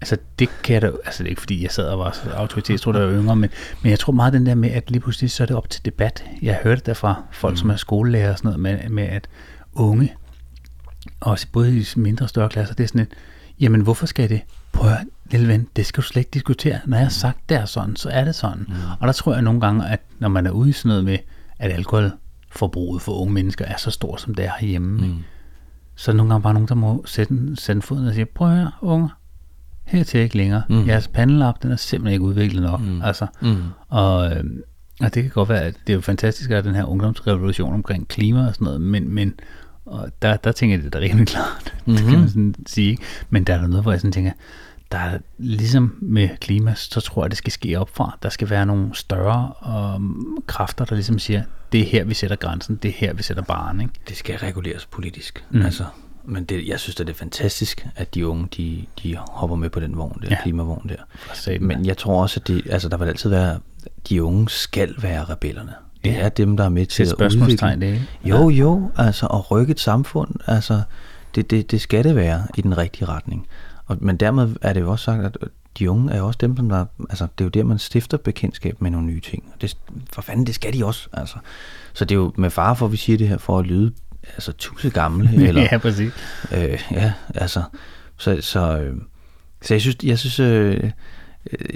Altså 0.00 0.16
det 0.38 0.48
kan 0.62 0.74
jeg 0.74 0.82
da, 0.82 0.86
altså 0.86 1.22
det 1.22 1.28
er 1.28 1.30
ikke 1.30 1.40
fordi, 1.40 1.62
jeg 1.62 1.70
sad 1.70 1.88
og 1.88 1.98
var 1.98 2.28
autoritetstro, 2.34 2.92
der 2.92 3.06
var 3.06 3.12
yngre, 3.12 3.36
men, 3.36 3.50
men 3.82 3.90
jeg 3.90 3.98
tror 3.98 4.12
meget 4.12 4.32
den 4.32 4.46
der 4.46 4.54
med, 4.54 4.70
at 4.70 4.90
lige 4.90 5.00
pludselig 5.00 5.30
så 5.30 5.42
er 5.42 5.46
det 5.46 5.56
op 5.56 5.70
til 5.70 5.84
debat. 5.84 6.24
Jeg 6.42 6.58
hørte 6.62 6.82
det 6.86 6.96
fra 6.96 7.22
folk, 7.30 7.52
mm. 7.52 7.56
som 7.56 7.70
er 7.70 7.76
skolelærer 7.76 8.32
og 8.32 8.38
sådan 8.38 8.48
noget, 8.48 8.60
med, 8.60 8.88
med 8.88 9.04
at 9.04 9.28
unge, 9.72 10.14
også 11.20 11.46
både 11.52 11.78
i 11.78 11.86
mindre 11.96 12.24
og 12.24 12.28
større 12.28 12.48
klasser, 12.48 12.74
det 12.74 12.84
er 12.84 12.88
sådan 12.88 13.00
et, 13.00 13.08
jamen 13.60 13.80
hvorfor 13.80 14.06
skal 14.06 14.28
det? 14.28 14.40
Prøv 14.72 14.90
at 14.90 15.06
lille 15.30 15.48
ven, 15.48 15.68
det 15.76 15.86
skal 15.86 16.02
du 16.02 16.06
slet 16.06 16.20
ikke 16.20 16.30
diskutere. 16.30 16.78
Når 16.86 16.96
jeg 16.96 17.06
har 17.06 17.10
sagt, 17.10 17.48
det 17.48 17.56
er 17.56 17.64
sådan, 17.64 17.96
så 17.96 18.08
er 18.08 18.24
det 18.24 18.34
sådan. 18.34 18.64
Mm. 18.68 18.74
Og 19.00 19.06
der 19.06 19.12
tror 19.12 19.32
jeg 19.32 19.42
nogle 19.42 19.60
gange, 19.60 19.88
at 19.88 20.00
når 20.18 20.28
man 20.28 20.46
er 20.46 20.50
ude 20.50 20.68
i 20.68 20.72
sådan 20.72 20.88
noget 20.88 21.04
med, 21.04 21.18
at 21.58 21.72
alkoholforbruget 21.72 23.02
for 23.02 23.12
unge 23.12 23.34
mennesker 23.34 23.64
er 23.64 23.76
så 23.76 23.90
stort, 23.90 24.20
som 24.20 24.34
det 24.34 24.44
er 24.44 24.52
herhjemme, 24.58 25.06
mm. 25.06 25.16
så 25.94 26.10
er 26.10 26.12
der 26.12 26.16
nogle 26.16 26.32
gange 26.32 26.42
bare 26.42 26.54
nogen, 26.54 26.68
der 26.68 26.74
må 26.74 27.04
sætte, 27.06 27.56
sætte 27.56 27.78
en 27.78 27.82
fod 27.82 28.00
ned 28.00 28.08
og 28.08 28.14
sige, 28.14 28.26
prøv 28.26 28.48
at 28.48 28.56
høre, 28.56 28.70
unger, 28.82 29.08
hertil 29.88 30.20
ikke 30.20 30.36
længere. 30.36 30.62
Mm. 30.68 30.86
Jeres 30.86 31.08
pandelap, 31.08 31.62
den 31.62 31.72
er 31.72 31.76
simpelthen 31.76 32.12
ikke 32.12 32.24
udviklet 32.24 32.62
nok. 32.62 32.80
Mm. 32.80 33.02
Altså, 33.02 33.26
Mm. 33.40 33.56
og, 33.88 34.30
øh, 34.30 34.44
og 35.00 35.14
det 35.14 35.22
kan 35.22 35.30
godt 35.30 35.48
være, 35.48 35.60
at 35.62 35.74
det 35.86 35.92
er 35.92 35.94
jo 35.94 36.00
fantastisk, 36.00 36.50
at 36.50 36.64
den 36.64 36.74
her 36.74 36.84
ungdomsrevolution 36.84 37.74
omkring 37.74 38.08
klima 38.08 38.46
og 38.46 38.54
sådan 38.54 38.64
noget, 38.64 38.80
men, 38.80 39.14
men 39.14 39.34
og 39.86 40.08
der, 40.22 40.36
der 40.36 40.52
tænker 40.52 40.76
jeg, 40.76 40.84
det 40.84 40.94
er 40.94 41.00
da 41.00 41.04
rimelig 41.06 41.26
klart, 41.36 41.74
mm-hmm. 41.86 41.96
det 41.96 42.10
kan 42.10 42.18
man 42.18 42.28
sådan 42.28 42.54
sige. 42.66 42.98
Men 43.30 43.44
der 43.44 43.54
er 43.54 43.60
der 43.60 43.66
noget, 43.66 43.84
hvor 43.84 43.92
jeg 43.92 44.00
sådan 44.00 44.12
tænker, 44.12 44.32
der 44.92 44.98
er 44.98 45.18
ligesom 45.38 45.98
med 46.02 46.28
klima, 46.40 46.74
så 46.74 47.00
tror 47.00 47.24
jeg, 47.24 47.30
det 47.30 47.38
skal 47.38 47.52
ske 47.52 47.78
opfra. 47.80 48.18
Der 48.22 48.28
skal 48.28 48.50
være 48.50 48.66
nogle 48.66 48.88
større 48.94 49.52
um, 49.96 50.42
kræfter, 50.46 50.84
der 50.84 50.94
ligesom 50.94 51.18
siger, 51.18 51.42
det 51.72 51.80
er 51.80 51.84
her, 51.84 52.04
vi 52.04 52.14
sætter 52.14 52.36
grænsen, 52.36 52.76
det 52.82 52.88
er 52.88 52.92
her, 52.96 53.12
vi 53.12 53.22
sætter 53.22 53.42
baren. 53.42 53.80
Ikke? 53.80 53.92
Det 54.08 54.16
skal 54.16 54.38
reguleres 54.38 54.86
politisk. 54.86 55.44
Mm. 55.50 55.62
Altså, 55.62 55.84
men 56.28 56.44
det, 56.44 56.68
jeg 56.68 56.80
synes, 56.80 57.00
at 57.00 57.06
det 57.06 57.12
er 57.12 57.18
fantastisk, 57.18 57.86
at 57.96 58.14
de 58.14 58.26
unge, 58.28 58.48
de, 58.56 58.84
de 59.02 59.16
hopper 59.16 59.56
med 59.56 59.70
på 59.70 59.80
den 59.80 59.96
vogn 59.98 60.18
der, 60.22 60.28
Ja. 60.30 60.42
klimavogn 60.42 60.88
der. 60.88 61.58
Men 61.60 61.86
jeg 61.86 61.96
tror 61.96 62.22
også, 62.22 62.40
at 62.40 62.48
det, 62.48 62.62
altså, 62.70 62.88
der 62.88 62.96
vil 62.96 63.06
altid 63.06 63.30
være, 63.30 63.58
de 64.08 64.22
unge 64.22 64.48
skal 64.48 64.94
være 65.02 65.24
rebellerne. 65.24 65.72
Det 66.04 66.10
Ja. 66.10 66.16
er 66.20 66.28
dem, 66.28 66.56
der 66.56 66.64
er 66.64 66.68
med 66.68 66.86
til 66.86 67.06
Sæt 67.06 67.12
at 67.12 67.18
spørgsmålstegn, 67.18 67.76
udvikle. 67.76 67.86
det 67.86 68.00
ikke? 68.24 68.38
Jo, 68.38 68.48
jo, 68.50 68.90
altså 68.96 69.26
at 69.26 69.50
rykke 69.50 69.70
et 69.70 69.80
samfund, 69.80 70.34
altså 70.46 70.82
det, 71.34 71.50
det, 71.50 71.70
det 71.70 71.80
skal 71.80 72.04
det 72.04 72.16
være 72.16 72.42
i 72.56 72.60
den 72.60 72.78
rigtige 72.78 73.04
retning. 73.04 73.46
Og, 73.86 73.96
men 74.00 74.16
dermed 74.16 74.56
er 74.62 74.72
det 74.72 74.80
jo 74.80 74.90
også 74.90 75.04
sagt, 75.04 75.24
at 75.24 75.36
de 75.78 75.90
unge 75.90 76.12
er 76.12 76.22
også 76.22 76.38
dem, 76.40 76.56
som 76.56 76.68
der, 76.68 76.84
altså 77.10 77.24
det 77.38 77.44
er 77.44 77.46
jo 77.46 77.48
der, 77.48 77.64
man 77.64 77.78
stifter 77.78 78.16
bekendtskab 78.16 78.82
med 78.82 78.90
nogle 78.90 79.06
nye 79.06 79.20
ting. 79.20 79.44
Og 79.54 79.60
det, 79.60 79.76
for 80.12 80.22
fanden, 80.22 80.46
det 80.46 80.54
skal 80.54 80.72
de 80.72 80.84
også, 80.84 81.08
altså. 81.12 81.36
Så 81.92 82.04
det 82.04 82.14
er 82.14 82.18
jo 82.18 82.32
med 82.36 82.50
fare 82.50 82.76
for, 82.76 82.86
at 82.86 82.92
vi 82.92 82.96
siger 82.96 83.18
det 83.18 83.28
her, 83.28 83.38
for 83.38 83.58
at 83.58 83.66
lyde 83.66 83.92
altså 84.34 84.52
tusse 84.52 84.90
gamle, 84.90 85.30
eller, 85.48 85.62
ja, 85.72 85.78
præcis. 85.78 86.12
Øh, 86.52 86.82
ja, 86.90 87.12
altså, 87.34 87.62
så, 88.16 88.38
så, 88.40 88.78
øh, 88.78 88.96
så 89.62 89.74
jeg 89.74 89.80
synes, 89.80 89.96
jeg 90.02 90.18
synes, 90.18 90.40
øh, 90.40 90.90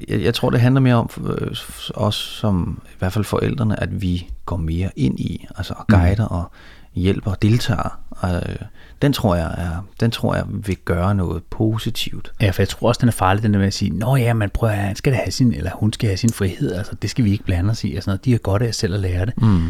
jeg, 0.09 0.23
jeg 0.23 0.35
tror, 0.35 0.51
det 0.51 0.61
handler 0.61 0.81
mere 0.81 0.95
om 0.95 1.11
øh, 1.39 1.57
os 1.95 2.15
som, 2.15 2.83
i 2.87 2.97
hvert 2.99 3.13
fald 3.13 3.25
forældrene, 3.25 3.83
at 3.83 4.03
vi 4.03 4.29
går 4.47 4.57
mere 4.57 4.91
ind 4.97 5.21
i, 5.21 5.47
altså 5.57 5.75
og 5.77 5.87
guider 5.87 6.25
og 6.25 6.53
hjælper 6.95 7.31
og 7.31 7.43
deltager. 7.43 8.01
Øh, 8.25 8.57
den 9.03 9.13
tror 9.13 9.35
jeg 9.35 9.55
er, 9.59 9.87
den 10.01 10.11
tror 10.11 10.35
jeg 10.35 10.45
vil 10.49 10.77
gøre 10.77 11.15
noget 11.15 11.43
positivt. 11.51 12.33
Ja, 12.41 12.51
for 12.51 12.63
jeg 12.63 12.69
tror 12.69 12.89
også, 12.89 12.99
den 12.99 13.09
er 13.09 13.13
farlig, 13.13 13.43
den 13.43 13.53
der 13.53 13.59
med 13.59 13.67
at 13.67 13.75
sige, 13.75 13.91
Nå 13.91 14.17
ja, 14.17 14.35
man 14.35 14.51
prøver, 14.51 14.73
han 14.73 14.97
skal 14.97 15.13
da 15.13 15.19
have 15.19 15.31
sin, 15.31 15.55
eller 15.55 15.71
hun 15.71 15.93
skal 15.93 16.09
have 16.09 16.17
sin 16.17 16.33
frihed, 16.33 16.75
altså 16.75 16.95
det 17.03 17.11
skal 17.11 17.25
vi 17.25 17.31
ikke 17.33 17.45
blande 17.45 17.71
os 17.71 17.85
i, 17.85 17.95
og 17.95 18.03
sådan 18.03 18.11
noget. 18.11 18.25
De 18.25 18.31
har 18.31 18.39
godt 18.39 18.63
af 18.63 18.75
selv 18.75 18.95
at 18.95 19.01
lære 19.01 19.27
det. 19.27 19.43
Mm. 19.43 19.69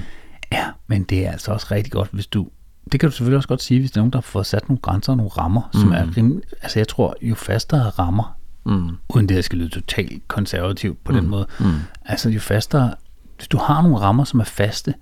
Ja, 0.52 0.66
men 0.86 1.02
det 1.02 1.26
er 1.26 1.32
altså 1.32 1.52
også 1.52 1.66
rigtig 1.70 1.92
godt, 1.92 2.08
hvis 2.12 2.26
du, 2.26 2.48
det 2.92 3.00
kan 3.00 3.08
du 3.08 3.14
selvfølgelig 3.14 3.36
også 3.36 3.48
godt 3.48 3.62
sige, 3.62 3.80
hvis 3.80 3.90
der 3.90 3.98
er 3.98 4.02
nogen, 4.02 4.12
der 4.12 4.16
har 4.18 4.22
fået 4.22 4.46
sat 4.46 4.68
nogle 4.68 4.80
grænser 4.82 5.12
og 5.12 5.16
nogle 5.16 5.30
rammer, 5.30 5.70
mm. 5.74 5.80
som 5.80 5.92
er 5.92 6.16
rimelig, 6.16 6.42
altså 6.62 6.78
jeg 6.78 6.88
tror, 6.88 7.14
jo 7.22 7.34
fastere 7.34 7.82
rammer, 7.88 8.36
Mm. 8.64 8.88
uden 9.08 9.28
det 9.28 9.36
at 9.36 9.44
skal 9.44 9.58
lyde 9.58 9.68
totalt 9.68 10.28
konservativt 10.28 11.04
på 11.04 11.12
mm. 11.12 11.18
den 11.18 11.28
måde, 11.28 11.46
Mm. 11.60 11.64
altså 12.04 12.30
jo 12.30 12.40
fastere, 12.40 12.94
hvis 13.36 13.48
du 13.48 13.58
har 13.58 13.82
nogle 13.82 13.98
rammer, 13.98 14.24
som 14.24 14.40
er 14.40 14.44
faste, 14.44 14.94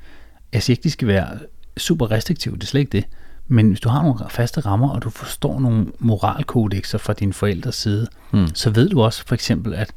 jeg 0.53 0.63
siger 0.63 0.75
ikke, 0.75 0.83
de 0.83 0.91
skal 0.91 1.09
være 1.09 1.29
super 1.77 2.11
restriktive, 2.11 2.55
det 2.55 2.63
er 2.63 2.67
slet 2.67 2.81
ikke 2.81 2.93
det, 2.93 3.05
men 3.49 3.69
hvis 3.69 3.81
du 3.81 3.89
har 3.89 4.03
nogle 4.03 4.19
faste 4.31 4.61
rammer, 4.61 4.89
og 4.91 5.03
du 5.03 5.11
forstår 5.11 5.61
nogle 5.61 5.87
moralkodexer 5.99 6.99
fra 6.99 7.13
dine 7.13 7.33
forældres 7.33 7.75
side, 7.75 8.07
Mm. 8.33 8.47
så 8.55 8.71
ved 8.71 8.89
du 8.89 9.03
også 9.03 9.25
for 9.27 9.35
eksempel, 9.35 9.75
at 9.75 9.93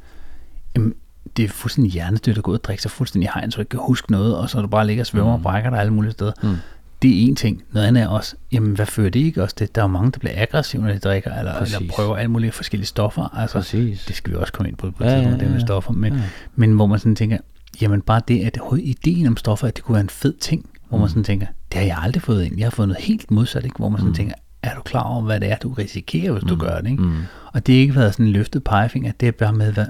jamen, 0.75 0.93
det 1.37 1.45
er 1.45 1.49
fuldstændig 1.49 1.91
hjernedødt 1.93 2.37
at 2.37 2.43
gå 2.43 2.51
ud 2.51 2.57
og 2.57 2.63
drikke 2.63 2.81
sig 2.81 2.91
fuldstændig 2.91 3.29
hegn, 3.33 3.51
så 3.51 3.55
du 3.55 3.61
ikke 3.61 3.69
kan 3.69 3.79
huske 3.79 4.11
noget, 4.11 4.37
og 4.37 4.49
så 4.49 4.61
du 4.61 4.67
bare 4.67 4.87
ligger 4.87 5.03
og 5.03 5.07
svømmer 5.07 5.31
mm. 5.31 5.33
og 5.35 5.41
brækker 5.41 5.69
dig 5.69 5.79
alle 5.79 5.93
mulige 5.93 6.11
steder. 6.11 6.31
Mm. 6.43 6.55
Det 7.03 7.11
er 7.23 7.27
en 7.27 7.35
ting. 7.35 7.63
Noget 7.71 7.87
andet 7.87 8.03
er 8.03 8.07
også, 8.07 8.35
jamen 8.51 8.75
hvad 8.75 8.85
fører 8.85 9.09
det 9.09 9.19
ikke 9.19 9.43
også 9.43 9.55
det? 9.59 9.75
Der 9.75 9.81
er 9.81 9.83
jo 9.83 9.91
mange, 9.91 10.11
der 10.11 10.19
bliver 10.19 10.33
aggressive, 10.37 10.81
når 10.81 10.93
de 10.93 10.99
drikker, 10.99 11.33
eller, 11.35 11.57
Præcis. 11.57 11.75
eller 11.75 11.89
prøver 11.93 12.17
alle 12.17 12.31
mulige 12.31 12.51
forskellige 12.51 12.87
stoffer. 12.87 13.37
Altså, 13.37 13.57
Præcis. 13.57 14.05
Det 14.05 14.15
skal 14.15 14.31
vi 14.31 14.37
også 14.37 14.53
komme 14.53 14.69
ind 14.69 14.77
på, 14.77 14.91
på 14.91 15.03
Ja, 15.03 15.09
ja, 15.11 15.21
ja, 15.21 15.29
ja, 15.29 15.37
det 15.37 15.51
med 15.51 15.59
stoffer. 15.59 15.91
Men, 15.93 16.13
Ja. 16.13 16.21
men 16.55 16.71
hvor 16.71 16.85
man 16.85 16.99
sådan 16.99 17.15
tænker, 17.15 17.37
jamen 17.81 18.01
bare 18.01 18.21
det, 18.27 18.39
at 18.39 18.57
ideen 18.79 19.27
om 19.27 19.37
stoffer, 19.37 19.67
at 19.67 19.75
det 19.75 19.83
kunne 19.83 19.93
være 19.93 20.01
en 20.01 20.09
fed 20.09 20.33
ting, 20.33 20.69
hvor 20.89 20.97
man 20.97 21.09
sådan 21.09 21.23
tænker, 21.23 21.47
det 21.71 21.79
har 21.79 21.85
jeg 21.85 21.97
aldrig 22.01 22.21
fået 22.23 22.45
ind. 22.45 22.57
Jeg 22.57 22.65
har 22.65 22.71
fået 22.71 22.87
noget 22.87 23.03
helt 23.03 23.31
modsat, 23.31 23.63
ikke? 23.63 23.77
hvor 23.77 23.89
man 23.89 23.97
sådan 23.99 24.09
mm. 24.09 24.15
tænker, 24.15 24.35
er 24.63 24.75
du 24.75 24.81
klar 24.81 25.03
over, 25.03 25.21
hvad 25.21 25.39
det 25.39 25.51
er, 25.51 25.55
du 25.55 25.69
risikerer, 25.73 26.31
hvis 26.31 26.43
mm. 26.43 26.49
du 26.49 26.55
gør 26.55 26.79
det? 26.81 26.91
Ikke? 26.91 27.03
Mm. 27.03 27.17
Og 27.53 27.67
det 27.67 27.75
har 27.75 27.81
ikke 27.81 27.95
været 27.95 28.13
sådan 28.13 28.25
en 28.25 28.31
løftet 28.31 28.63
pegefinger, 28.63 29.11
det 29.19 29.27
er 29.27 29.31
bare 29.31 29.53
med, 29.53 29.71
hvad, 29.73 29.85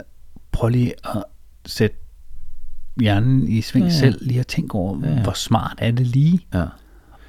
prøv 0.52 0.70
lige 0.70 0.94
at 1.04 1.24
sætte 1.66 1.98
hjernen 3.00 3.48
i 3.48 3.62
sving 3.62 3.86
Ja, 3.86 3.92
ja, 3.92 4.00
selv, 4.00 4.28
lige 4.28 4.40
at 4.40 4.48
tænke 4.48 4.76
over, 4.76 5.00
ja. 5.04 5.14
ja. 5.14 5.24
hvor 5.24 5.34
smart 5.34 5.76
er 5.78 5.92
det 5.92 6.08
lige? 6.08 6.40
Ja. 6.54 6.66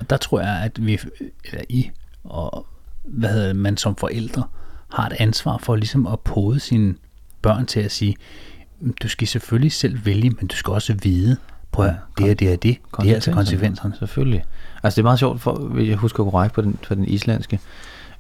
Og 0.05 0.11
der 0.11 0.17
tror 0.17 0.41
jeg, 0.41 0.63
at 0.65 0.87
vi, 0.87 0.99
eller 1.45 1.65
I, 1.69 1.91
og 2.25 2.67
hvad 3.05 3.31
hedder 3.31 3.47
det, 3.47 3.57
man 3.57 3.77
som 3.77 3.97
forældre, 3.97 4.43
har 4.93 5.07
et 5.07 5.13
ansvar 5.19 5.59
for 5.59 5.77
ligesom 5.77 6.07
at 6.07 6.21
pode 6.21 6.61
sine 6.61 6.95
børn 7.43 7.67
til 7.67 7.81
at 7.81 7.93
sige, 7.93 8.17
du 9.03 9.09
skal 9.09 9.29
selvfølgelig 9.29 9.73
selv 9.73 10.07
vælge, 10.07 10.31
men 10.31 10.47
du 10.47 10.57
skal 10.57 10.73
også 10.73 10.95
vide, 11.03 11.37
prøv 11.73 11.87
at, 11.87 11.95
det 12.19 12.31
er 12.31 12.35
det 12.35 12.53
er 12.53 12.57
det. 12.57 12.79
Det 13.01 13.11
er 13.11 13.15
altså 13.15 13.33
konsekvenserne. 13.33 13.95
Selvfølgelig. 13.99 14.45
Altså 14.83 14.97
det 14.97 15.03
er 15.03 15.07
meget 15.07 15.19
sjovt, 15.19 15.41
for, 15.41 15.55
hvis 15.55 15.89
jeg 15.89 15.97
husker 15.97 16.25
korrekt 16.25 16.55
på 16.55 16.61
den, 16.61 16.79
på 16.89 16.95
den 16.95 17.05
islandske 17.05 17.61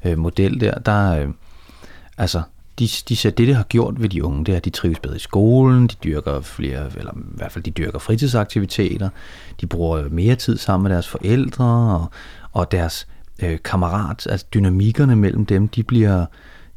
øh, 0.04 0.18
model 0.18 0.60
der, 0.60 0.78
der 0.78 1.10
øh, 1.10 1.28
altså 2.18 2.42
de, 2.78 2.88
de 3.08 3.16
siger, 3.16 3.32
det 3.32 3.46
det 3.46 3.56
har 3.56 3.62
gjort 3.62 4.02
ved 4.02 4.08
de 4.08 4.24
unge, 4.24 4.44
det 4.44 4.52
er, 4.52 4.56
at 4.56 4.64
de 4.64 4.70
trives 4.70 4.98
bedre 4.98 5.16
i 5.16 5.18
skolen, 5.18 5.86
de 5.86 5.94
dyrker 6.04 6.40
flere, 6.40 6.90
eller 6.96 7.12
i 7.12 7.36
hvert 7.36 7.52
fald 7.52 7.64
de 7.64 7.70
dyrker 7.70 7.98
fritidsaktiviteter, 7.98 9.08
de 9.60 9.66
bruger 9.66 10.08
mere 10.08 10.36
tid 10.36 10.56
sammen 10.56 10.82
med 10.82 10.92
deres 10.92 11.08
forældre, 11.08 11.98
og, 11.98 12.10
og 12.52 12.72
deres 12.72 13.06
øh, 13.42 13.58
kammerat, 13.64 14.26
altså 14.26 14.46
dynamikkerne 14.54 15.16
mellem 15.16 15.46
dem, 15.46 15.68
de 15.68 15.82
bliver, 15.82 16.26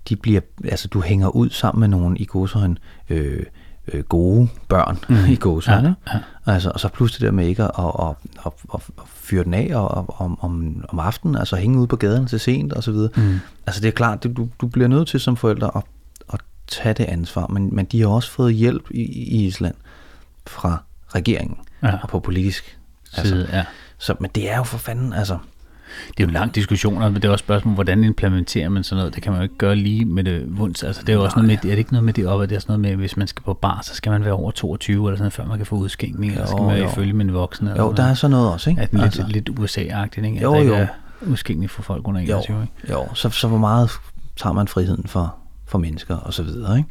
de 0.09 0.15
bliver, 0.15 0.41
altså 0.65 0.87
du 0.87 1.01
hænger 1.01 1.35
ud 1.35 1.49
sammen 1.49 1.79
med 1.79 1.87
nogle 1.87 2.17
i 2.17 2.25
godsøjen, 2.25 2.77
øh, 3.09 3.43
øh, 3.93 4.03
gode 4.03 4.49
børn 4.67 4.99
mm. 5.09 5.25
i 5.33 5.35
godsøjne. 5.35 5.95
Ja, 6.07 6.13
ja. 6.13 6.53
Altså, 6.53 6.71
og 6.73 6.79
så 6.79 6.87
pludselig 6.89 7.19
det 7.21 7.25
der 7.25 7.31
med 7.35 7.47
ikke 7.47 7.63
at, 7.63 7.71
at, 7.77 8.15
at, 8.45 8.51
at, 8.73 8.81
at, 8.97 9.03
fyre 9.05 9.43
den 9.43 9.53
af 9.53 9.71
og, 9.75 9.87
og, 9.87 10.15
om, 10.19 10.39
om, 10.41 10.85
om 10.89 10.99
aftenen, 10.99 11.35
altså 11.35 11.55
hænge 11.55 11.79
ude 11.79 11.87
på 11.87 11.95
gaderne 11.95 12.27
til 12.27 12.39
sent 12.39 12.73
og 12.73 12.83
så 12.83 12.91
videre. 12.91 13.11
Mm. 13.15 13.39
Altså 13.67 13.81
det 13.81 13.87
er 13.87 13.91
klart, 13.91 14.23
det, 14.23 14.37
du, 14.37 14.49
du 14.61 14.67
bliver 14.67 14.87
nødt 14.87 15.07
til 15.07 15.19
som 15.19 15.37
forældre 15.37 15.71
at, 15.75 15.83
at 16.33 16.39
tage 16.67 16.93
det 16.93 17.03
ansvar, 17.03 17.47
men, 17.47 17.75
men 17.75 17.85
de 17.85 18.01
har 18.01 18.07
også 18.07 18.31
fået 18.31 18.53
hjælp 18.53 18.91
i, 18.91 19.01
i 19.01 19.45
Island 19.45 19.75
fra 20.47 20.83
regeringen 21.15 21.57
Ja. 21.83 21.97
og 22.03 22.09
på 22.09 22.19
politisk 22.19 22.77
Side, 23.13 23.49
ja. 23.53 23.65
Så, 23.97 24.15
men 24.19 24.31
det 24.35 24.51
er 24.51 24.57
jo 24.57 24.63
for 24.63 24.77
fanden, 24.77 25.13
altså, 25.13 25.37
Det 26.07 26.19
er 26.19 26.23
jo 26.23 26.27
en 26.27 26.33
lang 26.33 26.55
diskussion, 26.55 27.01
og 27.01 27.15
det 27.15 27.25
er 27.25 27.29
også 27.29 27.33
et 27.43 27.45
spørgsmål, 27.45 27.73
hvordan 27.73 28.03
implementerer 28.03 28.69
man 28.69 28.83
sådan 28.83 28.99
noget. 28.99 29.15
Det 29.15 29.23
kan 29.23 29.31
man 29.31 29.39
jo 29.41 29.43
ikke 29.43 29.55
gøre 29.57 29.75
lige 29.75 30.05
med 30.05 30.23
det 30.23 30.57
vunds. 30.57 30.83
Altså, 30.83 31.01
det 31.01 31.09
er 31.09 31.13
jo 31.13 31.23
også 31.23 31.35
noget 31.35 31.47
med, 31.47 31.55
er 31.57 31.61
det 31.61 31.77
ikke 31.77 31.91
noget 31.93 32.03
med 32.03 32.13
det 32.13 32.27
op, 32.27 32.41
at 32.41 32.49
det 32.49 32.55
er 32.55 32.59
sådan 32.59 32.79
noget 32.81 32.81
med, 32.81 32.95
hvis 32.95 33.17
man 33.17 33.27
skal 33.27 33.43
på 33.43 33.53
bar, 33.53 33.81
så 33.83 33.95
skal 33.95 34.09
man 34.11 34.23
være 34.25 34.33
over 34.33 34.51
22 34.51 35.07
eller 35.07 35.17
sådan, 35.17 35.31
før 35.31 35.45
man 35.45 35.57
kan 35.57 35.65
få 35.65 35.75
udskænkning, 35.75 36.31
eller 36.31 36.45
skal 36.45 36.57
Jo, 36.59 36.65
man 36.65 36.77
jo. 36.77 36.83
være 36.83 36.91
ifølge 36.91 37.13
med 37.13 37.25
en 37.25 37.33
voksen. 37.33 37.67
eller 37.67 37.83
jo, 37.83 37.93
der 37.97 38.03
er 38.03 38.13
sådan 38.13 38.31
noget 38.31 38.51
også, 38.53 38.69
ikke? 38.69 38.81
At 38.81 38.91
den 38.91 38.99
lidt, 38.99 39.05
altså, 39.19 39.25
lidt 39.27 39.49
USA-agtigt, 39.59 40.25
ikke? 40.25 40.37
At 40.37 40.43
Jo, 40.43 40.55
jo. 40.55 40.73
er 40.73 40.87
udskænkning 41.21 41.71
for 41.71 41.81
folk 41.81 42.07
under 42.07 42.21
jo, 42.21 42.35
21, 42.37 42.61
ikke? 42.61 42.93
jo, 42.93 43.07
så, 43.13 43.29
så 43.29 43.47
hvor 43.47 43.57
meget 43.57 43.89
tager 44.37 44.53
man 44.53 44.67
friheden 44.67 45.07
for, 45.07 45.35
for 45.65 45.77
mennesker 45.77 46.15
og 46.15 46.33
så 46.33 46.43
videre, 46.43 46.77
ikke? 46.77 46.89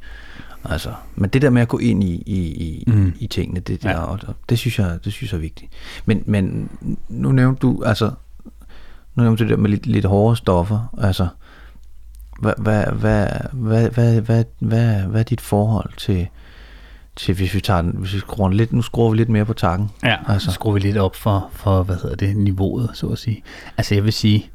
Altså, 0.70 0.90
men 1.16 1.30
det 1.30 1.42
der 1.42 1.50
med 1.50 1.62
at 1.62 1.68
gå 1.68 1.78
ind 1.78 2.04
i, 2.04 2.22
i, 2.26 2.38
i, 2.46 2.84
mm. 2.86 3.12
i 3.18 3.26
tingene, 3.26 3.60
det, 3.60 3.82
det, 3.82 3.88
Ja. 3.88 3.98
og 3.98 4.18
det, 4.48 4.58
synes 4.58 4.78
jeg, 4.78 4.98
det 5.04 5.12
synes 5.12 5.32
jeg 5.32 5.36
er 5.38 5.40
vigtigt. 5.40 5.72
Men, 6.06 6.22
men 6.26 6.70
nu 7.08 7.32
nævnte 7.32 7.60
du, 7.60 7.82
altså, 7.82 8.10
nu 9.16 9.22
nævnte 9.22 9.44
det 9.44 9.50
der 9.50 9.56
med 9.56 9.70
lidt, 9.70 9.86
lidt 9.86 10.04
hårde 10.04 10.36
stoffer, 10.36 10.94
altså, 10.98 11.28
hvad, 12.40 12.54
hvad, 12.58 12.84
hvad, 12.86 13.28
hvad, 13.52 13.90
hvad, 13.90 14.20
hvad, 14.20 14.44
hvad, 14.58 15.02
hvad 15.02 15.20
er 15.20 15.24
dit 15.24 15.40
forhold 15.40 15.90
til, 15.96 16.28
til 17.16 17.34
hvis 17.34 17.54
vi 17.54 17.60
tager 17.60 17.82
den, 17.82 17.90
hvis 17.96 18.14
vi 18.14 18.18
skruer 18.18 18.48
lidt, 18.48 18.72
nu 18.72 18.82
skruer 18.82 19.10
vi 19.10 19.16
lidt 19.16 19.28
mere 19.28 19.44
på 19.44 19.52
takken. 19.52 19.90
Ja, 20.02 20.16
altså. 20.28 20.44
Så 20.44 20.52
skruer 20.52 20.74
vi 20.74 20.80
lidt 20.80 20.96
op 20.96 21.16
for, 21.16 21.50
for, 21.52 21.82
hvad 21.82 21.96
hedder 21.96 22.16
det, 22.16 22.36
niveauet, 22.36 22.90
så 22.94 23.06
at 23.06 23.18
sige. 23.18 23.42
Altså 23.76 23.94
jeg 23.94 24.04
vil 24.04 24.12
sige, 24.12 24.50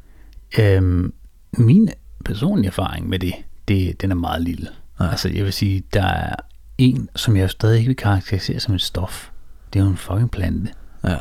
øhm, 0.58 1.12
min 1.58 1.88
personlige 2.24 2.66
erfaring 2.66 3.08
med 3.08 3.18
det, 3.18 3.34
det 3.68 4.00
den 4.00 4.10
er 4.10 4.14
meget 4.14 4.42
lille. 4.42 4.68
Ja. 5.00 5.04
Ja. 5.04 5.10
Altså 5.10 5.28
jeg 5.28 5.44
vil 5.44 5.52
sige, 5.52 5.82
der 5.94 6.06
er 6.06 6.34
en, 6.78 7.08
som 7.16 7.36
jeg 7.36 7.50
stadig 7.50 7.78
ikke 7.78 7.88
vil 7.88 7.96
karakterisere 7.96 8.60
som 8.60 8.74
et 8.74 8.82
stof. 8.82 9.30
Det 9.72 9.80
er 9.80 9.84
jo 9.84 9.90
en 9.90 9.96
fucking 9.96 10.30
plante. 10.30 10.72
Ja, 11.04 11.16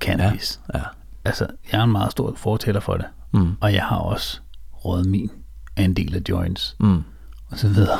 Cannabis. 0.00 0.60
ja, 0.74 0.80
Altså, 1.26 1.46
jeg 1.72 1.80
er 1.80 1.84
en 1.84 1.92
meget 1.92 2.12
stor 2.12 2.34
fortæller 2.36 2.80
for 2.80 2.94
det. 2.94 3.06
Mm. 3.34 3.52
Og 3.60 3.72
jeg 3.74 3.84
har 3.84 3.96
også 3.96 4.40
røget 4.72 5.06
min 5.06 5.30
af 5.76 5.82
en 5.82 5.94
del 5.94 6.14
af 6.14 6.20
joints. 6.28 6.76
mm. 6.80 7.02
Og 7.50 7.58
så 7.58 7.68
videre. 7.68 7.98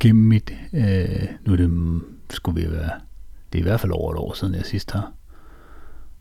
Gennem 0.00 0.24
mit, 0.24 0.52
øh, 0.72 1.28
nu 1.46 1.52
er 1.52 1.56
det, 1.56 1.70
mm, 1.70 2.04
skulle 2.30 2.60
vi 2.60 2.70
være, 2.70 2.90
det 3.52 3.58
er 3.58 3.62
i 3.62 3.62
hvert 3.62 3.80
fald 3.80 3.92
over 3.92 4.12
et 4.12 4.18
år 4.18 4.32
siden, 4.34 4.54
jeg 4.54 4.64
sidst 4.64 4.90
har, 4.90 5.12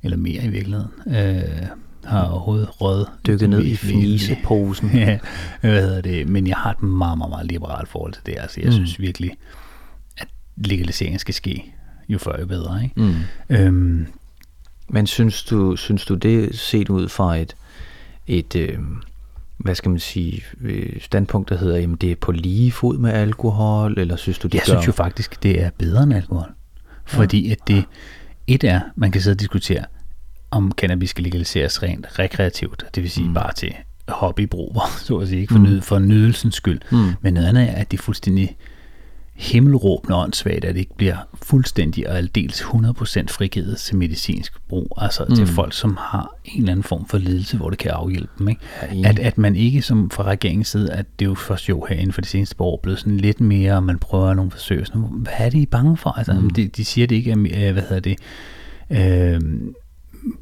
eller 0.04 0.18
mere 0.18 0.44
i 0.44 0.48
virkeligheden, 0.48 0.92
øh, 1.08 1.68
har 2.06 2.26
overhovedet 2.26 2.82
røget. 2.82 3.08
Dykket 3.28 3.50
ned 3.50 3.64
i 3.66 3.76
fniseposen. 3.76 4.90
ja, 4.98 5.20
hvad 5.62 5.82
hedder 5.82 6.02
det, 6.02 6.28
men 6.28 6.48
jeg 6.48 6.58
har 6.58 6.72
et 6.72 6.84
meget, 6.84 7.18
meget, 7.18 7.30
meget 7.30 7.48
liberalt 7.48 7.90
forhold 7.90 8.14
til 8.14 8.26
det. 8.26 8.36
Altså, 8.38 8.62
jeg 8.62 8.68
mm. 8.68 8.74
synes 8.74 9.00
virkelig, 9.00 9.32
at 10.18 10.28
legaliseringen 10.58 11.20
skal 11.20 11.34
ske, 11.34 11.74
jo 12.10 12.18
før 12.18 12.40
jo 12.40 12.46
bedre, 12.46 12.84
ikke? 12.84 13.02
Mm. 13.02 13.16
Øhm, 13.50 14.08
Men 14.94 15.08
synes 15.08 15.44
du, 15.44 15.76
synes 15.76 16.06
du 16.06 16.16
det 16.16 16.60
set 16.60 16.90
ud 16.90 17.08
fra 17.08 17.38
et, 17.38 17.56
et 18.28 18.56
øh, 18.56 18.80
hvad 19.58 19.76
skal 19.76 19.92
man 19.92 20.00
sige, 20.00 20.44
øh, 20.62 21.02
standpunkt, 21.02 21.50
der 21.50 21.58
hedder, 21.58 21.78
jamen 21.78 21.96
det 21.96 22.12
er 22.12 22.16
på 22.16 22.32
lige 22.32 22.72
fod 22.72 22.98
med 22.98 23.12
alkohol, 23.12 24.00
eller 24.00 24.16
synes 24.16 24.40
du, 24.40 24.48
det 24.48 24.54
jeg 24.54 24.64
gør... 24.66 24.74
synes 24.74 24.88
jo 24.88 24.92
faktisk, 24.92 25.44
det 25.44 25.62
er 25.62 25.70
bedre 25.78 26.04
end 26.04 26.14
alkohol. 26.14 26.50
Fordi 27.06 27.52
at 27.52 27.58
det, 27.68 27.84
et 28.48 28.64
er, 28.64 28.82
man 28.96 29.12
kan 29.12 29.22
sidde 29.22 29.36
og 29.36 29.40
diskutere, 29.40 29.86
om 30.52 30.72
cannabis 30.72 31.10
skal 31.10 31.24
legaliseres 31.24 31.84
rent 31.84 32.20
rekreativt, 32.20 32.86
det 32.96 33.04
vil 33.04 33.12
sige 33.12 33.28
mm. 33.28 33.34
bare 33.34 33.54
til 33.54 33.74
hobbybrug, 34.08 34.82
så 35.06 35.18
at 35.18 35.28
sige, 35.28 35.42
ikke 35.42 35.54
for, 35.54 35.60
mm. 35.60 35.66
nyd, 35.66 35.82
for 35.82 36.00
nydelsens 36.00 36.56
skyld. 36.56 36.80
Mm. 36.92 37.14
Men 37.22 37.34
noget 37.34 37.48
andet 37.48 37.70
er, 37.70 37.74
at 37.74 37.92
det 37.92 37.98
er 37.98 38.02
fuldstændig 38.02 38.58
himmelråbende 39.42 40.16
åndssvagt, 40.16 40.66
at 40.66 40.76
det 40.76 40.80
ikke 40.80 40.98
bliver 40.98 41.18
fuldstændig 41.42 42.10
og 42.10 42.18
aldeles 42.18 42.62
100% 42.62 42.68
frigivet 43.30 43.78
til 43.78 43.96
medicinsk 43.96 44.54
brug, 44.70 44.94
altså 44.98 45.26
mm. 45.30 45.36
til 45.36 45.48
folk, 45.48 45.74
som 45.74 45.98
har 46.00 46.36
en 46.46 46.60
eller 46.60 46.72
anden 46.72 46.84
form 46.84 47.06
for 47.06 47.18
lidelse, 47.18 47.58
hvor 47.58 47.70
det 47.70 47.80
kan 47.80 47.92
afhjælpe 47.92 48.32
dem. 48.40 48.50
Ikke? 48.50 48.62
Ja, 48.94 49.10
at, 49.10 49.20
at 49.20 49.38
man 49.38 49.56
ikke 49.56 49.82
som 49.82 50.10
fra 50.10 50.24
regeringens 50.24 50.68
side, 50.68 50.94
at 50.94 51.06
det 51.20 51.26
er 51.26 51.30
jo 51.30 51.36
først 51.36 51.70
jo 51.70 51.86
her 51.90 51.96
inden 51.96 52.14
for 52.14 52.22
de 52.22 52.28
seneste 52.28 52.56
par 52.56 52.66
år 52.66 52.80
blevet 52.84 53.00
sådan 53.00 53.18
lidt 53.18 53.42
mere, 53.42 53.76
og 53.76 53.84
man 53.84 54.00
prøver 54.00 54.34
nogle 54.34 54.52
forsøg. 54.52 54.88
Sådan, 54.88 55.02
hvad 55.02 55.34
er 55.38 55.50
det, 55.50 55.58
I 55.58 55.62
er 55.62 55.66
bange 55.72 55.98
for? 55.98 56.10
Altså, 56.10 56.34
mm. 56.34 56.50
de, 56.50 56.68
de 56.68 56.86
siger 56.86 57.08
det 57.08 57.16
ikke, 57.16 57.32
er, 57.32 57.68
øh, 57.68 57.74
hvad 57.74 57.84
hedder 57.84 58.00
det, 58.00 58.18
øh, 58.90 59.42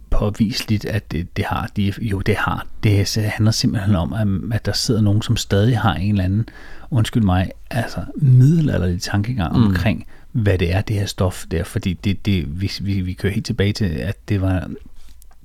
påviseligt, 0.09 0.85
at 0.85 1.11
det, 1.11 1.37
det 1.37 1.45
har. 1.45 1.69
De, 1.75 1.93
jo, 2.01 2.19
det 2.19 2.35
har. 2.35 2.67
Det 2.83 3.17
handler 3.17 3.51
simpelthen 3.51 3.95
om, 3.95 4.13
at, 4.13 4.55
at 4.55 4.65
der 4.65 4.73
sidder 4.73 5.01
nogen, 5.01 5.21
som 5.21 5.37
stadig 5.37 5.79
har 5.79 5.93
en 5.93 6.11
eller 6.11 6.23
anden, 6.23 6.49
undskyld 6.91 7.23
mig, 7.23 7.51
altså 7.69 7.99
middelalderlig 8.15 9.01
tankegang 9.01 9.57
mm. 9.57 9.63
omkring, 9.63 10.07
hvad 10.31 10.57
det 10.57 10.73
er, 10.73 10.81
det 10.81 10.95
her 10.95 11.05
stof 11.05 11.45
der. 11.51 11.63
Fordi 11.63 11.93
det, 11.93 12.25
det, 12.25 12.61
vi, 12.61 12.71
vi, 12.81 13.01
vi 13.01 13.13
kører 13.13 13.33
helt 13.33 13.45
tilbage 13.45 13.73
til, 13.73 13.85
at 13.85 14.29
det 14.29 14.41
var 14.41 14.69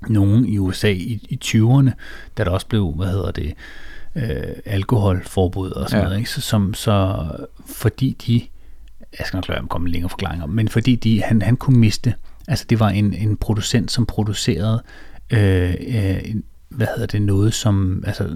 nogen 0.09 0.47
i 0.47 0.59
USA 0.59 0.91
i, 0.93 1.27
i 1.29 1.39
20'erne, 1.45 1.91
da 2.39 2.45
der 2.45 2.51
også 2.51 2.67
blev, 2.67 2.93
hvad 2.97 3.07
hedder 3.07 3.31
det, 3.31 3.55
øh, 4.17 4.55
alkoholforbud 4.65 5.71
og 5.71 5.89
sådan 5.91 6.01
Ja. 6.03 6.05
noget, 6.05 6.19
ikke? 6.19 6.31
Så, 6.31 6.41
som, 6.41 6.75
så 6.75 7.25
fordi 7.67 8.17
de, 8.27 8.43
jeg 9.19 9.27
skal 9.27 9.37
nok 9.37 9.49
lade 9.49 9.61
at 9.61 9.69
komme 9.69 9.83
med 9.85 9.93
længere 9.93 10.09
forklaringer, 10.11 10.47
men 10.47 10.69
fordi 10.69 10.97
de, 10.97 11.23
han, 11.23 11.43
han 11.43 11.57
kunne 11.57 11.79
miste, 11.79 12.15
altså 12.49 12.65
det 12.71 12.81
var 12.81 12.89
en, 12.89 13.15
en 13.15 13.37
producent, 13.37 13.91
som 13.93 14.07
producerede 14.07 14.83
øh, 15.31 15.75
øh, 15.89 16.21
en- 16.25 16.45
hvad 16.75 16.87
hedder 16.95 17.07
det, 17.07 17.23
noget 17.23 17.55
som 17.55 18.05
altså 18.07 18.29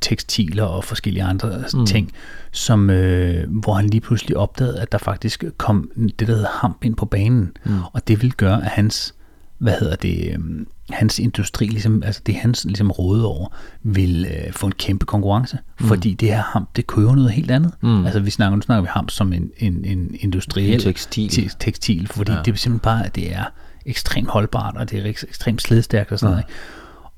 tekstiler 0.00 0.64
og 0.64 0.84
forskellige 0.84 1.24
andre 1.24 1.64
mm. 1.74 1.86
ting, 1.86 2.12
som, 2.52 2.90
øh, 2.90 3.50
hvor 3.50 3.74
han 3.74 3.90
lige 3.90 4.00
pludselig 4.00 4.36
opdagede, 4.36 4.80
at 4.80 4.92
der 4.92 4.98
faktisk 4.98 5.44
kom 5.56 5.90
det, 5.96 6.18
der 6.18 6.34
hedder 6.34 6.48
hamp 6.60 6.84
ind 6.84 6.94
på 6.94 7.04
banen, 7.04 7.56
mm. 7.64 7.78
og 7.92 8.08
det 8.08 8.22
ville 8.22 8.32
gøre, 8.32 8.64
at 8.64 8.70
hans 8.70 9.14
hvad 9.62 9.74
hedder 9.80 9.96
det, 9.96 10.32
øhm, 10.34 10.66
hans 10.90 11.18
industri, 11.18 11.66
ligesom, 11.66 12.02
altså 12.02 12.20
det 12.26 12.34
hans 12.34 12.64
ligesom 12.64 12.90
råde 12.90 13.26
over, 13.26 13.48
vil 13.82 14.26
øh, 14.30 14.52
få 14.52 14.66
en 14.66 14.72
kæmpe 14.72 15.06
konkurrence, 15.06 15.58
mm. 15.80 15.86
fordi 15.86 16.14
det 16.14 16.28
her 16.28 16.42
ham, 16.42 16.68
det 16.76 16.86
kører 16.86 17.14
noget 17.14 17.30
helt 17.30 17.50
andet. 17.50 17.72
Mm. 17.80 18.04
Altså 18.04 18.20
vi 18.20 18.30
snakker, 18.30 18.56
nu 18.56 18.62
snakker 18.62 18.82
vi 18.82 18.88
ham 18.90 19.08
som 19.08 19.32
en, 19.32 19.50
en, 19.56 19.84
en 19.84 20.16
industriel 20.20 20.74
En 20.74 20.80
tekstil. 20.80 21.28
te- 21.28 21.56
tekstil 21.58 22.06
fordi 22.06 22.32
ja. 22.32 22.38
det 22.38 22.52
er 22.52 22.56
simpelthen 22.56 22.78
bare, 22.78 23.06
at 23.06 23.14
det 23.14 23.34
er 23.34 23.44
ekstremt 23.86 24.28
holdbart, 24.28 24.76
og 24.76 24.90
det 24.90 24.98
er 24.98 25.12
ek- 25.12 25.28
ekstremt 25.28 25.62
slidstærkt 25.62 26.12
og 26.12 26.18
sådan 26.18 26.30
noget. 26.30 26.44
ikke? 26.44 26.52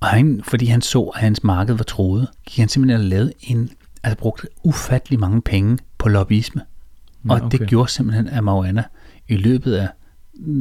Og 0.04 0.10
han, 0.10 0.40
fordi 0.44 0.66
han 0.66 0.82
så, 0.82 1.02
at 1.02 1.20
hans 1.20 1.44
marked 1.44 1.74
var 1.74 1.84
troet, 1.84 2.28
gik 2.46 2.58
han 2.58 2.68
simpelthen 2.68 3.00
og 3.00 3.06
lavede 3.06 3.32
en, 3.40 3.70
altså 4.02 4.18
brugte 4.18 4.46
ufattelig 4.62 5.20
mange 5.20 5.42
penge 5.42 5.78
på 5.98 6.08
lobbyisme. 6.08 6.62
Og 7.28 7.36
okay. 7.36 7.58
det 7.58 7.68
gjorde 7.68 7.90
simpelthen, 7.90 8.28
at 8.28 8.44
marijuana 8.44 8.84
i 9.28 9.36
løbet 9.36 9.74
af 9.74 9.88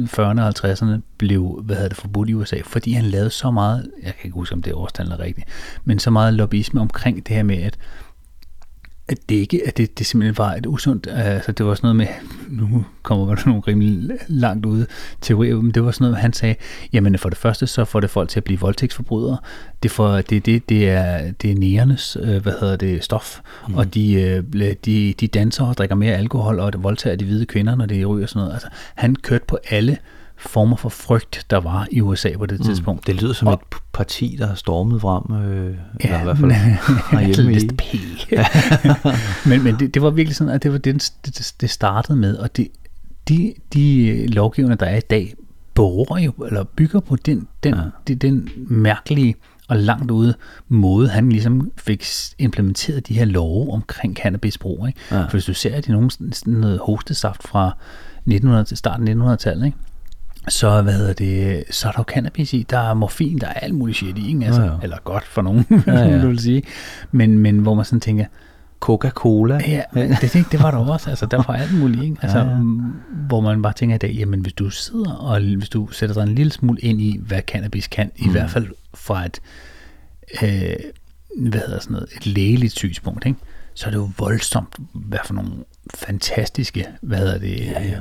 40'erne 0.00 0.40
og 0.40 0.48
50'erne 0.48 1.00
blev, 1.18 1.60
hvad 1.64 1.76
hedder 1.76 1.88
det, 1.88 1.98
forbudt 1.98 2.28
i 2.28 2.34
USA, 2.34 2.56
fordi 2.64 2.92
han 2.92 3.04
lavede 3.04 3.30
så 3.30 3.50
meget, 3.50 3.90
jeg 4.02 4.14
kan 4.14 4.24
ikke 4.24 4.34
huske, 4.34 4.52
om 4.52 4.62
det 4.62 4.70
er 4.70 4.76
årstallet 4.76 5.18
rigtigt, 5.18 5.48
men 5.84 5.98
så 5.98 6.10
meget 6.10 6.34
lobbyisme 6.34 6.80
omkring 6.80 7.26
det 7.26 7.36
her 7.36 7.42
med, 7.42 7.56
at 7.56 7.78
at 9.08 9.18
det 9.28 9.34
ikke, 9.34 9.60
at 9.66 9.76
det, 9.76 9.98
det 9.98 10.06
simpelthen 10.06 10.38
var 10.38 10.54
et 10.54 10.66
usundt, 10.66 11.06
altså 11.10 11.52
det 11.52 11.66
var 11.66 11.74
sådan 11.74 11.96
noget 11.96 11.96
med, 11.96 12.06
nu 12.48 12.84
kommer 13.02 13.34
der 13.34 13.42
nogle 13.48 13.62
rimelig 13.68 14.18
langt 14.28 14.66
ude 14.66 14.86
teorier, 15.20 15.56
men 15.56 15.70
det 15.70 15.84
var 15.84 15.90
sådan 15.90 16.04
noget, 16.04 16.16
han 16.16 16.32
sagde, 16.32 16.54
jamen 16.92 17.18
for 17.18 17.28
det 17.28 17.38
første, 17.38 17.66
så 17.66 17.84
får 17.84 18.00
det 18.00 18.10
folk 18.10 18.28
til 18.28 18.40
at 18.40 18.44
blive 18.44 18.60
voldtægtsforbrydere, 18.60 19.38
det, 19.82 19.90
for, 19.90 20.16
det, 20.16 20.46
det, 20.46 20.68
det 20.68 20.90
er, 20.90 21.32
det 21.32 21.50
er 21.50 21.54
nægernes, 21.54 22.16
øh, 22.20 22.42
hvad 22.42 22.52
hedder 22.60 22.76
det, 22.76 23.04
stof, 23.04 23.40
mm. 23.68 23.74
og 23.74 23.94
de, 23.94 24.12
øh, 24.12 24.74
de, 24.84 25.14
de 25.20 25.26
danser 25.26 25.64
og 25.64 25.78
drikker 25.78 25.96
mere 25.96 26.14
alkohol, 26.14 26.60
og 26.60 26.72
det 26.72 26.82
voldtager 26.82 27.16
de 27.16 27.24
hvide 27.24 27.46
kvinder, 27.46 27.74
når 27.74 27.86
det 27.86 28.08
ryger 28.08 28.24
og 28.24 28.28
sådan 28.28 28.40
noget, 28.40 28.52
altså 28.52 28.68
han 28.94 29.16
kørte 29.16 29.44
på 29.48 29.58
alle 29.70 29.98
former 30.36 30.76
for 30.76 30.88
frygt, 30.88 31.46
der 31.50 31.60
var 31.60 31.88
i 31.90 32.00
USA 32.00 32.36
på 32.38 32.46
det 32.46 32.58
mm. 32.58 32.64
tidspunkt. 32.64 33.06
Det 33.06 33.22
lyder 33.22 33.32
som 33.32 33.48
og, 33.48 33.54
et 33.54 33.60
parti, 33.92 34.36
der 34.38 34.46
har 34.46 34.54
stormet 34.54 35.00
frem, 35.00 35.42
øh, 35.42 35.76
ja, 36.04 36.08
eller 36.08 36.20
i 36.20 36.24
hvert 36.24 36.38
fald 36.38 36.52
herhjemme 36.52 37.52
i. 37.62 37.68
P. 37.68 37.82
men 39.48 39.62
men 39.62 39.78
det, 39.78 39.94
det 39.94 40.02
var 40.02 40.10
virkelig 40.10 40.36
sådan, 40.36 40.54
at 40.54 40.62
det 40.62 40.72
var 40.72 40.78
det, 40.78 41.12
det, 41.26 41.54
det 41.60 41.70
startede 41.70 42.18
med, 42.18 42.36
og 42.36 42.56
det, 42.56 42.68
de, 43.28 43.54
de 43.74 44.26
lovgivninger, 44.26 44.76
der 44.76 44.86
er 44.86 44.96
i 44.96 45.00
dag, 45.00 45.34
beror 45.74 46.18
jo, 46.18 46.32
eller 46.32 46.64
bygger 46.64 47.00
på 47.00 47.16
den, 47.16 47.48
den, 47.62 47.74
ja. 47.74 47.80
det, 48.06 48.22
den 48.22 48.48
mærkelige 48.56 49.34
og 49.68 49.76
langt 49.76 50.10
ude 50.10 50.34
måde, 50.68 51.08
han 51.08 51.28
ligesom 51.28 51.70
fik 51.76 52.04
implementeret 52.38 53.08
de 53.08 53.14
her 53.14 53.24
love 53.24 53.72
omkring 53.72 54.16
cannabisbrug. 54.16 54.86
Ikke? 54.86 55.00
Ja. 55.10 55.22
For 55.22 55.30
hvis 55.30 55.44
du 55.44 55.54
ser, 55.54 55.76
at 55.76 55.84
det 55.84 55.88
er 55.88 55.92
nogen, 55.92 56.10
sådan 56.10 56.54
noget 56.54 56.80
hostesaft 56.82 57.48
fra 57.48 57.76
1900 58.16 58.64
til 58.64 58.76
starten 58.76 59.08
af 59.08 59.34
1900-tallet, 59.34 59.66
ikke? 59.66 59.78
Så, 60.48 60.82
hvad 60.82 60.92
hedder 60.92 61.12
det, 61.12 61.64
så 61.70 61.88
er 61.88 61.92
der 61.92 61.98
jo 61.98 62.04
cannabis 62.04 62.52
i, 62.52 62.66
der 62.70 62.78
er 62.78 62.94
morfin, 62.94 63.38
der 63.38 63.46
er 63.46 63.52
alt 63.52 63.74
muligt 63.74 63.98
shit 63.98 64.18
i, 64.18 64.28
ikke? 64.28 64.46
Altså, 64.46 64.62
ja, 64.62 64.66
ja. 64.66 64.78
eller 64.82 64.96
godt 65.04 65.24
for 65.24 65.42
nogen, 65.42 65.66
ja, 65.86 65.92
ja. 65.92 66.22
du 66.22 66.26
vil 66.28 66.38
sige. 66.38 66.62
Men, 67.10 67.38
men 67.38 67.58
hvor 67.58 67.74
man 67.74 67.84
sådan 67.84 68.00
tænker, 68.00 68.24
Coca-Cola. 68.80 69.60
Ja, 69.66 69.82
det, 69.94 70.32
det, 70.32 70.46
det 70.52 70.62
var 70.62 70.70
der 70.70 70.78
også. 70.78 71.10
Altså, 71.10 71.26
der 71.26 71.36
var 71.36 71.54
alt 71.54 71.78
muligt. 71.78 72.02
Ikke? 72.02 72.16
Altså, 72.22 72.38
ja, 72.38 72.44
ja. 72.44 72.56
Hvor 73.28 73.40
man 73.40 73.62
bare 73.62 73.72
tænker 73.72 73.94
i 73.94 73.98
dag, 73.98 74.10
jamen 74.10 74.40
hvis 74.40 74.52
du 74.52 74.70
sidder 74.70 75.12
og 75.12 75.40
hvis 75.40 75.68
du 75.68 75.88
sætter 75.90 76.14
dig 76.14 76.22
en 76.22 76.34
lille 76.34 76.52
smule 76.52 76.80
ind 76.80 77.00
i, 77.00 77.20
hvad 77.26 77.40
cannabis 77.42 77.86
kan, 77.86 78.10
mm. 78.18 78.28
i 78.28 78.30
hvert 78.30 78.50
fald 78.50 78.66
fra 78.94 79.24
et, 79.24 79.40
øh, 80.42 80.76
hvad 81.50 81.60
hedder 81.60 81.80
sådan 81.80 81.92
noget, 81.92 82.08
et 82.16 82.26
lægeligt 82.26 82.72
synspunkt, 82.76 83.26
ikke? 83.26 83.38
så 83.74 83.86
er 83.86 83.90
det 83.90 83.96
jo 83.96 84.10
voldsomt, 84.18 84.76
hvad 84.92 85.18
for 85.24 85.34
nogle 85.34 85.52
fantastiske, 85.94 86.86
hvad 87.00 87.18
hedder 87.18 87.38
det, 87.38 87.60
ja, 87.60 87.82
ja. 87.82 87.98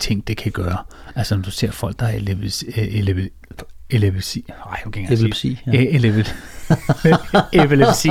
Øh, 0.00 0.06
ting, 0.08 0.28
det 0.28 0.36
kan 0.36 0.52
gøre. 0.52 0.76
Altså 1.14 1.36
når 1.36 1.42
du 1.42 1.50
ser 1.50 1.70
folk, 1.70 2.00
der 2.00 2.06
har 2.06 2.12
epilepsi, 2.12 2.66
epilepsi, 3.90 4.44
nej, 4.48 4.56
jeg 4.84 4.92
kan 4.92 5.02
ikke 5.02 5.14
epilepsi, 5.14 5.58
ja. 5.66 5.72
epilepsi, 7.64 8.10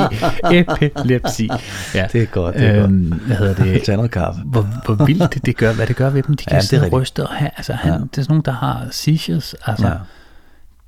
epilepsi, 0.82 1.50
ja. 1.96 2.08
Det 2.14 2.22
er 2.22 2.26
godt, 2.26 2.56
det 2.56 2.68
er 2.68 2.84
øhm, 2.84 3.22
Hvad 3.26 3.36
hedder 3.36 3.64
det? 3.64 3.84
Tag 3.86 3.96
noget 3.96 4.12
kaffe. 4.12 4.42
Hvor, 4.42 4.68
hvor 4.86 5.06
vildt 5.06 5.34
det, 5.34 5.46
det 5.46 5.58
gør, 5.58 5.74
hvad 5.74 5.88
det 5.88 5.96
gør 5.96 6.10
ved 6.10 6.24
dem. 6.24 6.36
De 6.36 6.46
kan 6.46 6.56
ja, 6.56 6.62
sidde 6.62 6.86
og 6.86 6.92
ryste 6.92 7.28
og 7.28 7.36
have, 7.36 7.52
altså 7.58 7.74
han, 7.74 7.94
ja. 7.94 7.98
det 7.98 8.18
er 8.18 8.22
sådan 8.22 8.26
nogen, 8.30 8.46
der 8.46 8.52
har 8.52 8.88
seizures, 8.92 9.56
altså 9.66 9.88
ja. 9.88 9.96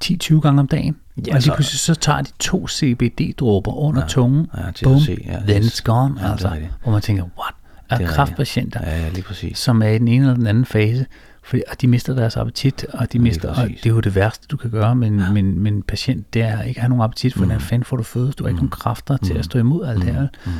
10-20 0.03 0.39
gange 0.39 0.59
om 0.59 0.67
dagen. 0.67 0.97
Ja, 1.27 1.35
og 1.35 1.41
lige 1.41 1.53
pludselig 1.55 1.79
så 1.79 1.95
tager 1.95 2.21
de 2.21 2.31
to 2.39 2.67
CBD-dråber 2.67 3.73
under 3.73 4.01
ja, 4.01 4.07
tungen. 4.07 4.47
Ja, 4.57 4.61
Boom, 4.83 4.97
ja, 4.97 5.39
then 5.47 5.63
it's 5.63 5.81
gone. 5.83 6.31
Altså, 6.31 6.57
hvor 6.83 6.91
man 6.91 7.01
tænker, 7.01 7.23
what? 7.23 7.55
Af 7.91 8.07
kraftpatienter, 8.07 8.79
ja, 8.83 9.01
ja, 9.01 9.09
lige 9.09 9.23
præcis. 9.23 9.57
som 9.57 9.81
er 9.81 9.87
i 9.87 9.97
den 9.97 10.07
ene 10.07 10.23
eller 10.23 10.35
den 10.35 10.47
anden 10.47 10.65
fase, 10.65 11.05
for, 11.43 11.57
og 11.71 11.81
de 11.81 11.87
mister 11.87 12.15
deres 12.15 12.37
appetit, 12.37 12.85
og 12.93 13.13
de 13.13 13.19
mister, 13.19 13.49
og 13.49 13.67
det 13.67 13.85
er 13.85 13.89
jo 13.89 13.99
det 13.99 14.15
værste, 14.15 14.47
du 14.47 14.57
kan 14.57 14.69
gøre 14.69 14.95
med 14.95 15.07
en, 15.07 15.19
ja. 15.19 15.31
med, 15.31 15.43
med 15.43 15.71
en 15.71 15.81
patient, 15.81 16.33
det 16.33 16.41
er 16.41 16.61
ikke 16.61 16.77
at 16.77 16.81
have 16.81 16.89
nogen 16.89 17.03
appetit, 17.03 17.33
for 17.33 17.39
mm. 17.39 17.45
hvordan 17.45 17.61
fanden 17.61 17.85
får 17.85 17.97
du 17.97 18.03
fødes, 18.03 18.35
du 18.35 18.43
har 18.43 18.49
mm. 18.49 18.55
ikke 18.55 18.59
nogen 18.59 18.69
kræfter 18.69 19.17
mm. 19.21 19.27
til 19.27 19.33
at 19.33 19.39
mm. 19.39 19.43
stå 19.43 19.59
imod 19.59 19.85
alt 19.85 19.99
mm. 19.99 20.05
det 20.05 20.13
her. 20.13 20.27
Mm. 20.45 20.51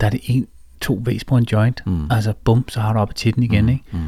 Der 0.00 0.06
er 0.06 0.10
det 0.10 0.20
en, 0.24 0.46
to 0.80 1.02
væs 1.04 1.24
på 1.24 1.36
en 1.36 1.44
joint, 1.52 1.82
mm. 1.86 2.06
altså 2.10 2.32
bum, 2.44 2.64
så 2.68 2.80
har 2.80 2.92
du 2.92 2.98
appetitten 2.98 3.42
igen, 3.42 3.64
mm. 3.64 3.68
ikke? 3.68 3.84
Mm. 3.92 3.98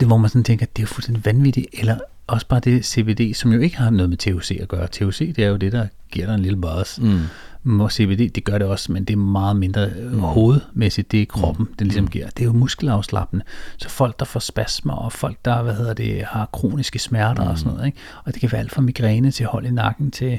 Det, 0.00 0.06
hvor 0.06 0.16
man 0.16 0.30
sådan 0.30 0.44
tænker, 0.44 0.66
det 0.76 0.82
er 0.82 0.86
fuldstændig 0.86 1.24
vanvittigt, 1.24 1.66
eller 1.72 1.98
også 2.26 2.46
bare 2.46 2.60
det 2.60 2.84
CBD, 2.84 3.34
som 3.34 3.52
jo 3.52 3.60
ikke 3.60 3.76
har 3.76 3.90
noget 3.90 4.08
med 4.08 4.16
THC 4.16 4.58
at 4.60 4.68
gøre. 4.68 4.88
THC, 4.92 5.34
det 5.34 5.44
er 5.44 5.48
jo 5.48 5.56
det, 5.56 5.72
der 5.72 5.86
giver 6.10 6.26
dig 6.26 6.34
en 6.34 6.40
lille 6.40 6.60
buzz. 6.60 6.98
Mm 6.98 7.20
og 7.64 7.92
CBD, 7.92 8.30
det 8.34 8.44
gør 8.44 8.58
det 8.58 8.66
også, 8.66 8.92
men 8.92 9.04
det 9.04 9.12
er 9.12 9.18
meget 9.18 9.56
mindre 9.56 9.90
mm. 10.12 10.20
hovedmæssigt, 10.20 11.12
det 11.12 11.22
er 11.22 11.26
kroppen, 11.26 11.66
mm. 11.70 11.74
den 11.74 11.86
ligesom 11.86 12.04
mm. 12.04 12.10
giver. 12.10 12.26
Det 12.26 12.40
er 12.40 12.44
jo 12.44 12.52
muskelafslappende. 12.52 13.44
Så 13.76 13.88
folk, 13.88 14.18
der 14.18 14.24
får 14.24 14.40
spasmer, 14.40 14.94
og 14.94 15.12
folk, 15.12 15.36
der 15.44 15.62
hvad 15.62 15.74
hedder 15.74 15.94
det, 15.94 16.24
har 16.24 16.48
kroniske 16.52 16.98
smerter 16.98 17.44
mm. 17.44 17.50
og 17.50 17.58
sådan 17.58 17.72
noget, 17.72 17.86
ikke? 17.86 17.98
og 18.24 18.32
det 18.32 18.40
kan 18.40 18.52
være 18.52 18.60
alt 18.60 18.72
fra 18.72 18.82
migræne 18.82 19.30
til 19.30 19.46
hold 19.46 19.66
i 19.66 19.70
nakken 19.70 20.10
til 20.10 20.38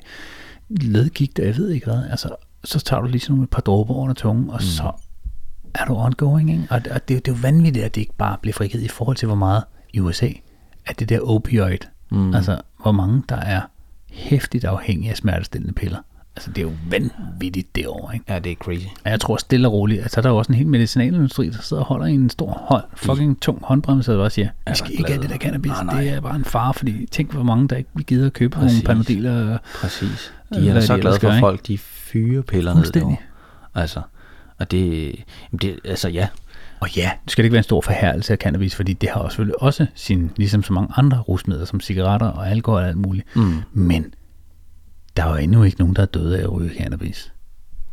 ledgigt, 0.69 1.39
og 1.39 1.45
jeg 1.45 1.57
ved 1.57 1.69
ikke 1.69 1.85
hvad, 1.85 2.03
altså, 2.09 2.35
så 2.63 2.79
tager 2.79 3.01
du 3.01 3.07
lige 3.07 3.21
sådan 3.21 3.43
et 3.43 3.49
par 3.49 3.61
dråber 3.61 3.93
under 3.93 4.13
tungen, 4.13 4.49
og 4.49 4.55
mm. 4.55 4.61
så 4.61 4.91
er 5.75 5.85
du 5.85 5.95
ongoing, 5.95 6.51
ikke? 6.51 6.67
Og, 6.69 6.81
og 6.91 7.07
det, 7.09 7.25
det 7.25 7.31
er 7.31 7.35
jo 7.35 7.41
vanvittigt, 7.41 7.85
at 7.85 7.95
det 7.95 8.01
ikke 8.01 8.15
bare 8.17 8.37
bliver 8.41 8.53
frigivet 8.53 8.83
i 8.83 8.87
forhold 8.87 9.17
til, 9.17 9.25
hvor 9.25 9.35
meget 9.35 9.63
i 9.93 9.99
USA, 9.99 10.29
at 10.85 10.99
det 10.99 11.09
der 11.09 11.19
opioid, 11.19 11.77
mm. 12.11 12.35
altså 12.35 12.61
hvor 12.81 12.91
mange 12.91 13.23
der 13.29 13.35
er 13.35 13.61
hæftigt 14.11 14.65
afhængige 14.65 15.11
af 15.11 15.17
smertestillende 15.17 15.73
piller. 15.73 15.99
Altså, 16.35 16.51
det 16.51 16.57
er 16.57 16.61
jo 16.61 16.71
vanvittigt 16.89 17.75
derovre, 17.75 18.13
ikke? 18.13 18.33
Ja, 18.33 18.39
det 18.39 18.51
er 18.51 18.55
crazy. 18.55 18.85
Og 19.05 19.11
jeg 19.11 19.19
tror 19.19 19.37
stille 19.37 19.67
og 19.67 19.73
roligt, 19.73 20.01
altså 20.01 20.21
der 20.21 20.27
er 20.27 20.31
jo 20.31 20.37
også 20.37 20.51
en 20.51 20.57
hel 20.57 20.67
medicinalindustri, 20.67 21.49
der 21.49 21.61
sidder 21.61 21.83
og 21.83 21.87
holder 21.87 22.05
i 22.05 22.13
en 22.13 22.29
stor 22.29 22.51
hånd, 22.51 22.83
fucking 22.95 23.41
tung 23.41 23.59
håndbremse, 23.63 24.11
og 24.11 24.17
bare 24.17 24.29
siger, 24.29 24.49
vi 24.69 24.75
skal 24.75 24.91
ikke 24.91 25.11
have 25.11 25.21
det 25.21 25.29
der 25.29 25.37
cannabis, 25.37 25.71
nej, 25.71 25.83
nej. 25.83 26.01
det 26.01 26.09
er 26.09 26.21
bare 26.21 26.35
en 26.35 26.45
fare, 26.45 26.73
fordi 26.73 27.07
tænk, 27.11 27.31
hvor 27.31 27.43
mange 27.43 27.67
der 27.67 27.75
ikke 27.75 27.89
vil 27.93 28.05
gide 28.05 28.25
at 28.25 28.33
købe 28.33 28.57
Præcis. 28.57 28.83
nogle 28.83 29.03
panadeler. 29.03 29.57
Præcis. 29.75 30.33
De 30.53 30.69
er 30.69 30.79
så 30.79 30.97
glade 30.97 31.19
for, 31.19 31.29
at 31.29 31.39
folk 31.39 31.67
de 31.67 31.77
fyrer 31.77 32.41
piller 32.41 32.73
ned. 32.73 33.15
Altså, 33.75 34.01
og 34.63 34.71
det, 34.71 35.15
det, 35.61 35.79
altså 35.85 36.09
ja, 36.09 36.27
og 36.79 36.95
ja, 36.95 37.11
det 37.23 37.31
skal 37.31 37.45
ikke 37.45 37.53
være 37.53 37.59
en 37.59 37.63
stor 37.63 37.81
forhærdelse 37.81 38.33
af 38.33 38.37
cannabis, 38.37 38.75
fordi 38.75 38.93
det 38.93 39.09
har 39.09 39.19
også, 39.19 39.35
selvfølgelig 39.35 39.61
også 39.61 39.85
sin, 39.95 40.31
ligesom 40.37 40.63
så 40.63 40.73
mange 40.73 40.93
andre 40.95 41.19
rusmidler, 41.19 41.65
som 41.65 41.79
cigaretter 41.79 42.27
og 42.27 42.49
alkohol 42.49 42.81
og 42.81 42.87
alt 42.87 42.97
muligt. 42.97 43.35
Mm. 43.35 43.61
Men 43.73 44.13
der 45.17 45.23
er 45.23 45.29
jo 45.29 45.35
endnu 45.35 45.63
ikke 45.63 45.79
nogen, 45.79 45.95
der 45.95 46.01
er 46.01 46.05
døde 46.05 46.37
af 46.39 46.43
at 46.43 46.51
ryge 46.51 46.71
cannabis. 46.77 47.33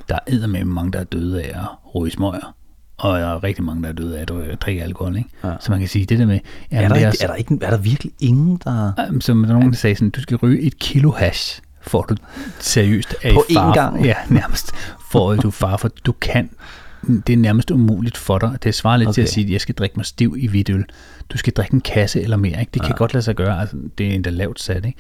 Der 0.09 0.19
er 0.27 0.47
med 0.47 0.65
mange, 0.65 0.93
der 0.93 0.99
er 0.99 1.05
døde 1.05 1.43
af 1.43 1.49
at 1.49 1.95
ryge 1.95 2.11
smøger. 2.11 2.55
Og 2.99 3.19
der 3.19 3.27
er 3.27 3.45
rigtig 3.45 3.65
mange, 3.65 3.83
der 3.83 3.89
er 3.89 3.93
døde 3.93 4.19
af 4.19 4.23
at 4.23 4.63
drikke 4.63 4.83
alkohol. 4.83 5.17
Ikke? 5.17 5.29
Ja. 5.45 5.53
Så 5.61 5.71
man 5.71 5.79
kan 5.79 5.89
sige, 5.89 6.05
det 6.05 6.19
der 6.19 6.27
med... 6.27 6.41
Ja, 6.73 6.83
er, 6.83 6.89
der 6.89 6.95
ikke, 6.95 7.19
er, 7.23 7.27
der 7.27 7.35
ikke, 7.35 7.59
er 7.63 7.71
der 7.71 7.77
virkelig 7.79 8.13
ingen, 8.21 8.61
der... 8.65 8.93
Som 9.21 9.43
der 9.43 9.53
nogen, 9.53 9.71
der 9.71 9.77
sagde 9.77 9.97
sådan, 9.97 10.11
du 10.11 10.21
skal 10.21 10.37
ryge 10.37 10.61
et 10.61 10.79
kilo 10.79 11.11
hash, 11.11 11.61
for 11.81 12.03
du 12.03 12.17
seriøst 12.59 13.15
er 13.23 13.35
På 13.35 13.45
én 13.51 13.75
gang? 13.75 14.05
Ja, 14.05 14.15
nærmest. 14.29 14.73
For 15.11 15.33
at 15.33 15.43
du 15.43 15.51
far 15.51 15.77
for, 15.77 15.89
du 15.89 16.13
kan 16.13 16.51
det 17.27 17.33
er 17.33 17.37
nærmest 17.37 17.71
umuligt 17.71 18.17
for 18.17 18.39
dig. 18.39 18.59
Det 18.63 18.75
svarer 18.75 18.97
lidt 18.97 19.09
okay. 19.09 19.15
til 19.15 19.23
at 19.23 19.29
sige, 19.29 19.45
at 19.45 19.53
jeg 19.53 19.61
skal 19.61 19.75
drikke 19.75 19.97
mig 19.97 20.07
stiv 20.07 20.37
i 20.39 20.47
hvidøl. 20.47 20.85
Du 21.31 21.39
skal 21.39 21.53
drikke 21.53 21.75
en 21.75 21.81
kasse 21.81 22.23
eller 22.23 22.37
mere. 22.37 22.61
Ikke? 22.61 22.71
Det 22.75 22.83
kan 22.83 22.91
ja. 22.91 22.97
godt 22.97 23.15
lade 23.15 23.23
sig 23.23 23.37
gøre. 23.37 23.61
Altså, 23.61 23.77
det 23.99 24.07
er 24.07 24.15
endda 24.15 24.31
lavt 24.31 24.61
sat. 24.61 24.85
Ikke? 24.85 24.99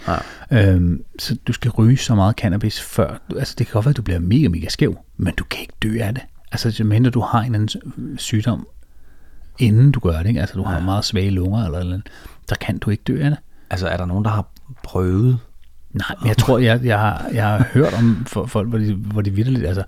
Ja. 0.50 0.74
Øhm, 0.74 1.04
så 1.18 1.36
du 1.46 1.52
skal 1.52 1.70
ryge 1.70 1.96
så 1.96 2.14
meget 2.14 2.36
cannabis 2.36 2.80
før. 2.80 3.20
Altså, 3.38 3.54
det 3.58 3.66
kan 3.66 3.72
godt 3.72 3.84
være, 3.84 3.90
at 3.90 3.96
du 3.96 4.02
bliver 4.02 4.18
mega, 4.18 4.48
mega 4.48 4.68
skæv, 4.68 4.98
men 5.16 5.34
du 5.34 5.44
kan 5.44 5.61
ikke 5.61 5.72
dø 5.82 5.98
af 6.00 6.14
det. 6.14 6.22
Altså, 6.52 6.84
mindre 6.84 7.11
du 7.11 7.20
har 7.20 7.40
en 7.40 7.54
anden 7.54 8.18
sygdom, 8.18 8.66
inden 9.58 9.92
du 9.92 10.00
gør 10.00 10.18
det. 10.18 10.26
Ikke? 10.26 10.40
Altså, 10.40 10.54
du 10.54 10.62
ja. 10.62 10.68
har 10.68 10.80
meget 10.80 11.04
svage 11.04 11.30
lunger 11.30 11.64
eller, 11.64 11.78
eller 11.78 12.00
der 12.48 12.54
kan 12.54 12.78
du 12.78 12.90
ikke 12.90 13.02
dø 13.06 13.22
af 13.22 13.30
det. 13.30 13.38
Altså, 13.70 13.88
er 13.88 13.96
der 13.96 14.06
nogen, 14.06 14.24
der 14.24 14.30
har 14.30 14.46
prøvet 14.82 15.38
Nej, 15.93 16.14
men 16.20 16.28
jeg 16.28 16.36
tror, 16.36 16.59
jeg, 16.59 16.80
jeg, 16.84 16.99
har, 16.99 17.26
jeg 17.32 17.47
har 17.47 17.68
hørt 17.72 17.95
om 17.95 18.26
folk, 18.26 18.68
hvor 18.68 18.78
de, 18.78 18.95
hvor 18.95 19.22
de 19.22 19.30
vidderligt, 19.30 19.66
altså, 19.66 19.84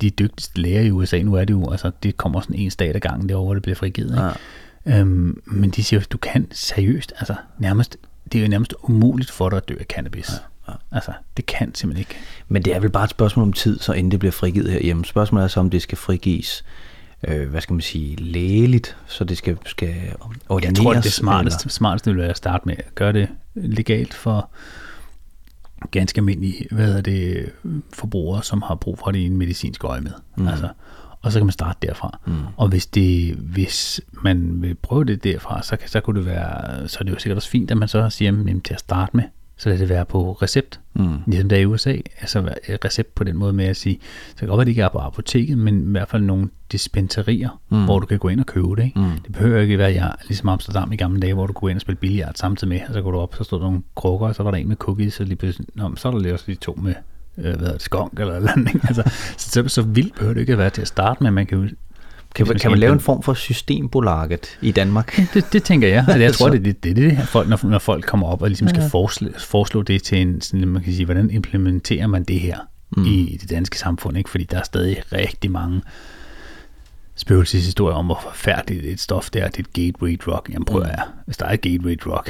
de 0.00 0.10
dygtigste 0.10 0.60
læger 0.60 0.80
i 0.80 0.90
USA, 0.90 1.22
nu 1.22 1.34
er 1.34 1.44
det 1.44 1.54
jo, 1.54 1.70
altså 1.70 1.90
det 2.02 2.16
kommer 2.16 2.40
sådan 2.40 2.56
en 2.56 2.70
stat 2.70 2.96
ad 2.96 3.00
gangen 3.00 3.28
derovre, 3.28 3.44
hvor 3.44 3.54
det 3.54 3.62
bliver 3.62 3.76
frigivet. 3.76 4.10
Ikke? 4.10 4.22
Ja. 4.86 5.00
Øhm, 5.00 5.42
men 5.46 5.70
de 5.70 5.84
siger, 5.84 6.00
at 6.00 6.12
du 6.12 6.18
kan 6.18 6.46
seriøst, 6.52 7.12
altså 7.18 7.34
nærmest, 7.58 7.96
det 8.32 8.38
er 8.38 8.42
jo 8.42 8.48
nærmest 8.48 8.74
umuligt 8.82 9.30
for 9.30 9.48
dig 9.48 9.56
at 9.56 9.68
dø 9.68 9.74
af 9.80 9.86
cannabis. 9.86 10.30
Ja. 10.30 10.72
Ja. 10.72 10.76
Altså, 10.92 11.12
det 11.36 11.46
kan 11.46 11.74
simpelthen 11.74 12.00
ikke. 12.00 12.14
Men 12.48 12.62
det 12.62 12.74
er 12.74 12.80
vel 12.80 12.90
bare 12.90 13.04
et 13.04 13.10
spørgsmål 13.10 13.42
om 13.42 13.52
tid, 13.52 13.78
så 13.78 13.92
inden 13.92 14.10
det 14.10 14.18
bliver 14.18 14.32
frigivet 14.32 14.70
herhjemme. 14.70 15.04
Spørgsmålet 15.04 15.44
er 15.44 15.48
så, 15.48 15.60
om 15.60 15.70
det 15.70 15.82
skal 15.82 15.98
frigives 15.98 16.64
øh, 17.28 17.50
hvad 17.50 17.60
skal 17.60 17.74
man 17.74 17.80
sige, 17.80 18.16
lægeligt, 18.16 18.96
så 19.06 19.24
det 19.24 19.38
skal, 19.38 19.58
skal 19.66 19.94
ordineres. 20.48 20.78
Jeg 20.78 20.84
tror, 20.84 20.92
det 20.94 21.12
smarteste, 21.12 21.68
smarteste 21.68 22.10
vil 22.10 22.20
være 22.20 22.30
at 22.30 22.36
starte 22.36 22.62
med 22.66 22.74
at 22.78 22.94
gøre 22.94 23.12
det 23.12 23.28
legalt 23.54 24.14
for, 24.14 24.50
ganske 25.90 26.18
almindelige 26.18 26.66
hvad 26.70 26.96
er 26.96 27.00
det, 27.00 27.52
forbrugere, 27.92 28.42
som 28.42 28.62
har 28.62 28.74
brug 28.74 28.98
for 28.98 29.10
det 29.10 29.18
i 29.18 29.26
en 29.26 29.36
medicinsk 29.36 29.84
øje 29.84 30.00
med. 30.00 30.12
Mm. 30.36 30.48
Altså, 30.48 30.68
og 31.22 31.32
så 31.32 31.38
kan 31.38 31.46
man 31.46 31.52
starte 31.52 31.86
derfra. 31.86 32.18
Mm. 32.26 32.32
Og 32.56 32.68
hvis, 32.68 32.86
det, 32.86 33.34
hvis 33.34 34.00
man 34.12 34.62
vil 34.62 34.74
prøve 34.74 35.04
det 35.04 35.24
derfra, 35.24 35.62
så, 35.62 35.76
så 35.86 36.00
kunne 36.00 36.18
det 36.18 36.26
være, 36.26 36.88
så 36.88 36.96
er 37.00 37.04
det 37.04 37.12
jo 37.12 37.18
sikkert 37.18 37.36
også 37.36 37.48
fint, 37.48 37.70
at 37.70 37.76
man 37.76 37.88
så 37.88 38.10
siger, 38.10 38.32
jamen, 38.32 38.60
til 38.60 38.74
at 38.74 38.80
starte 38.80 39.16
med, 39.16 39.24
så 39.56 39.68
lad 39.68 39.78
det 39.78 39.88
være 39.88 40.04
på 40.04 40.32
recept. 40.32 40.80
Mm. 40.94 41.18
Ligesom 41.26 41.48
der 41.48 41.56
i 41.56 41.66
USA, 41.66 41.96
altså 42.20 42.54
recept 42.84 43.14
på 43.14 43.24
den 43.24 43.36
måde 43.36 43.52
med 43.52 43.64
at 43.64 43.76
sige, 43.76 43.98
så 44.30 44.36
kan 44.36 44.48
godt 44.48 44.58
være, 44.58 44.64
det 44.64 44.70
ikke 44.70 44.82
er 44.82 44.88
på 44.88 44.98
apoteket, 44.98 45.58
men 45.58 45.88
i 45.88 45.90
hvert 45.90 46.08
fald 46.08 46.22
nogle 46.22 46.48
dispenserier, 46.72 47.60
mm. 47.70 47.84
hvor 47.84 47.98
du 47.98 48.06
kan 48.06 48.18
gå 48.18 48.28
ind 48.28 48.40
og 48.40 48.46
købe 48.46 48.76
det. 48.76 48.84
Ikke? 48.84 49.00
Mm. 49.00 49.10
Det 49.24 49.32
behøver 49.32 49.60
ikke 49.60 49.78
være 49.78 49.90
ja, 49.90 50.08
ligesom 50.28 50.48
Amsterdam 50.48 50.92
i 50.92 50.96
gamle 50.96 51.20
dage, 51.20 51.34
hvor 51.34 51.46
du 51.46 51.52
kunne 51.52 51.60
gå 51.60 51.68
ind 51.68 51.76
og 51.76 51.80
spille 51.80 51.98
billiard 51.98 52.34
samtidig 52.34 52.68
med, 52.68 52.80
og 52.88 52.94
så 52.94 53.02
går 53.02 53.10
du 53.10 53.18
op, 53.18 53.34
så 53.34 53.44
stod 53.44 53.58
der 53.58 53.64
nogle 53.64 53.82
krukker, 53.94 54.26
og 54.26 54.34
så 54.34 54.42
var 54.42 54.50
der 54.50 54.58
en 54.58 54.68
med 54.68 54.76
cookies, 54.76 55.20
og 55.20 55.26
lige 55.26 55.36
pludselig, 55.36 55.68
nå, 55.74 55.96
så 55.96 56.08
er 56.08 56.12
der 56.12 56.18
lige 56.18 56.32
også 56.32 56.44
lige 56.46 56.58
to 56.60 56.78
med 56.82 56.94
øh, 57.38 57.56
hvad 57.56 57.68
det, 57.72 57.82
skunk 57.82 58.20
eller 58.20 58.36
eller 58.36 58.52
andet. 58.52 58.74
ikke? 58.74 58.86
Altså, 58.88 59.02
så, 59.36 59.50
så, 59.50 59.68
så 59.68 59.82
vildt 59.82 60.14
behøver 60.14 60.34
det 60.34 60.40
ikke 60.40 60.52
at 60.52 60.58
være 60.58 60.70
til 60.70 60.82
at 60.82 60.88
starte 60.88 61.22
med, 61.22 61.30
man 61.30 61.46
kan 61.46 61.58
jo 61.58 61.68
Kan, 62.34 62.46
kan 62.46 62.70
man 62.70 62.80
lave 62.80 62.92
en 62.92 63.00
form 63.10 63.22
for 63.22 63.34
systembolaget 63.34 64.58
i 64.62 64.70
Danmark? 64.70 65.20
det, 65.34 65.52
det 65.52 65.62
tænker 65.62 65.88
jeg. 65.88 66.04
Altså, 66.08 66.18
jeg 66.18 66.34
tror, 66.38 66.48
det 66.48 66.58
er 66.58 66.62
det, 66.62 66.84
det, 66.84 66.96
det 66.96 67.16
her 67.16 67.26
folk, 67.26 67.48
når, 67.48 67.66
når 67.68 67.78
folk 67.78 68.04
kommer 68.04 68.26
op 68.26 68.42
og 68.42 68.48
ligesom 68.48 68.68
skal 68.68 68.90
foreslå, 68.90 69.28
foreslå 69.38 69.82
det 69.82 70.02
til 70.02 70.18
en, 70.18 70.40
sådan, 70.40 70.68
man 70.68 70.82
kan 70.82 70.92
sige, 70.92 71.04
hvordan 71.04 71.30
implementerer 71.30 72.06
man 72.06 72.24
det 72.24 72.40
her 72.40 72.58
mm. 72.96 73.06
i 73.06 73.38
det 73.40 73.50
danske 73.50 73.78
samfund, 73.78 74.18
ikke? 74.18 74.30
Fordi 74.30 74.44
der 74.44 74.58
er 74.58 74.62
stadig 74.62 75.02
rigtig 75.12 75.50
mange 75.50 75.82
spøgelseshistorier 77.14 77.96
om, 77.96 78.04
hvor 78.04 78.20
forfærdeligt 78.22 78.84
et 78.84 79.00
stof 79.00 79.30
det 79.30 79.42
er, 79.42 79.48
det 79.48 79.58
er 79.58 79.62
et 79.62 79.72
gateway 79.72 80.20
drug. 80.24 80.42
Jamen 80.48 80.64
prøv 80.64 80.80
at 80.80 80.86
høre. 80.86 81.06
hvis 81.26 81.36
der 81.36 81.46
er 81.46 81.52
et 81.52 81.60
gateway 81.60 81.98
drug, 82.04 82.24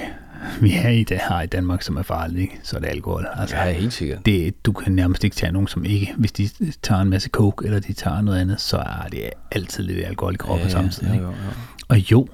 vi 0.61 0.72
er 0.72 0.88
i 0.88 1.05
det 1.05 1.18
har 1.18 1.42
i 1.42 1.47
Danmark, 1.47 1.82
som 1.82 1.97
er 1.97 2.03
farligt, 2.03 2.40
ikke? 2.40 2.61
så 2.62 2.76
er 2.76 2.80
det 2.80 2.88
alkohol. 2.88 3.26
Altså, 3.34 3.57
Ja, 3.57 3.72
helt 3.72 3.92
sikkert. 3.92 4.26
det, 4.26 4.64
du 4.66 4.72
kan 4.72 4.92
nærmest 4.92 5.24
ikke 5.24 5.36
tage 5.36 5.53
nogen, 5.53 5.68
som 5.68 5.84
ikke, 5.84 6.14
hvis 6.16 6.32
de 6.32 6.49
tager 6.82 7.01
en 7.01 7.11
masse 7.11 7.28
coke, 7.28 7.66
eller 7.66 7.80
de 7.80 7.92
tager 7.92 8.20
noget 8.20 8.40
andet, 8.40 8.61
så 8.61 8.76
er 8.76 9.09
det 9.12 9.30
altid 9.53 9.84
lidt 9.84 10.07
alkohol 10.07 10.34
i 10.34 10.36
kroppen 10.36 10.66
ja, 10.66 10.72
samtidig. 10.72 11.14
ja, 11.14 11.20
jo, 11.20 11.26
jo. 11.26 11.32
Og 11.88 12.11
jo, 12.12 12.28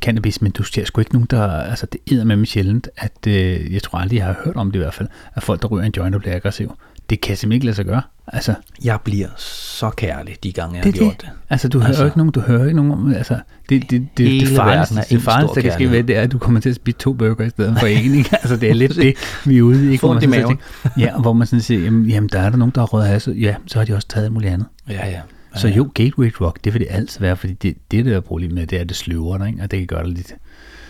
cannabis, 0.00 0.42
men 0.42 0.52
du 0.52 0.62
ser 0.62 0.84
sgu 0.84 1.00
ikke 1.00 1.12
nogen, 1.12 1.26
der, 1.30 1.48
altså 1.48 1.86
det 1.86 2.18
er 2.18 2.24
med 2.24 2.36
mig 2.36 2.46
sjældent, 2.46 2.88
at 2.96 3.26
øh, 3.28 3.74
jeg 3.74 3.82
tror 3.82 3.98
aldrig, 3.98 4.16
jeg 4.16 4.26
har 4.26 4.36
hørt 4.44 4.56
om 4.56 4.70
det 4.70 4.78
i 4.78 4.82
hvert 4.82 4.94
fald, 4.94 5.08
at 5.34 5.42
folk, 5.42 5.62
der 5.62 5.68
ryger 5.68 5.86
en 5.86 5.92
joint 5.96 6.20
bliver 6.20 6.36
aggressiv. 6.36 6.72
Det 7.10 7.20
kan 7.20 7.36
simpelthen 7.36 7.52
ikke 7.52 7.66
lade 7.66 7.76
sig 7.76 7.84
gøre. 7.84 8.02
Altså, 8.26 8.54
Jeg 8.84 8.98
bliver 9.04 9.28
så 9.36 9.90
kærlig, 9.90 10.36
de 10.42 10.52
gange 10.52 10.76
jeg 10.76 10.84
det 10.84 10.92
har 10.94 10.98
gjort 10.98 11.12
det. 11.12 11.20
det. 11.20 11.28
Altså, 11.50 11.68
du 11.68 11.78
hører 11.78 11.88
Altså- 11.88 12.02
jo 12.02 12.06
ikke 12.06 12.18
nogen, 12.18 12.32
du 12.32 12.40
hører 12.40 12.64
ikke 12.64 12.76
nogen 12.76 12.92
om, 12.92 13.14
altså, 13.14 13.38
det, 13.68 13.90
det, 13.90 14.08
det, 14.16 14.40
det 14.40 14.48
farligste, 14.48 14.94
det 15.10 15.22
farligste, 15.22 15.54
der 15.54 15.60
kan 15.62 15.72
ske 15.72 15.90
ved, 15.90 16.04
det 16.04 16.16
er, 16.16 16.22
at 16.22 16.32
du 16.32 16.38
kommer 16.38 16.60
til 16.60 16.68
at 16.68 16.74
spise 16.76 16.98
to 16.98 17.12
burger 17.12 17.44
i 17.44 17.50
stedet 17.50 17.78
for 17.78 17.86
en, 17.86 18.14
ikke? 18.14 18.30
Altså, 18.42 18.56
det 18.56 18.70
er 18.70 18.74
lidt 18.74 18.96
det, 18.96 19.14
vi 19.46 19.58
er 19.58 19.62
ude 19.62 19.84
i, 19.84 19.90
ikke? 19.90 20.00
Få 20.00 20.14
sådan 20.20 20.32
tænker, 20.32 20.56
Ja, 20.98 21.18
hvor 21.20 21.32
man 21.32 21.46
sådan 21.46 21.60
siger, 21.62 21.80
jamen, 21.80 22.06
jamen, 22.08 22.28
der 22.32 22.40
er 22.40 22.50
der 22.50 22.56
nogen, 22.56 22.72
der 22.74 22.80
har 22.80 22.86
røget 22.86 23.08
has, 23.08 23.28
ja, 23.36 23.54
så 23.66 23.78
har 23.78 23.84
de 23.86 23.94
også 23.94 24.08
taget 24.08 24.32
muligt 24.32 24.52
andet. 24.52 24.66
Ja, 24.88 25.08
ja. 25.08 25.20
Så 25.54 25.68
jo, 25.68 25.90
gateway 25.94 26.32
drug, 26.38 26.56
det 26.64 26.72
vil 26.72 26.80
det 26.80 26.88
altid 26.90 27.20
være, 27.20 27.36
fordi 27.36 27.52
det, 27.52 27.76
det 27.90 28.04
der 28.04 28.16
er 28.16 28.20
problemet 28.20 28.54
med, 28.54 28.66
det 28.66 28.76
er, 28.76 28.80
at 28.80 28.88
det 28.88 28.96
sløver 28.96 29.38
dig, 29.38 29.48
ikke? 29.48 29.62
og 29.62 29.70
det 29.70 29.78
kan 29.78 29.86
gøre 29.86 30.04
dig 30.04 30.12
lidt 30.12 30.34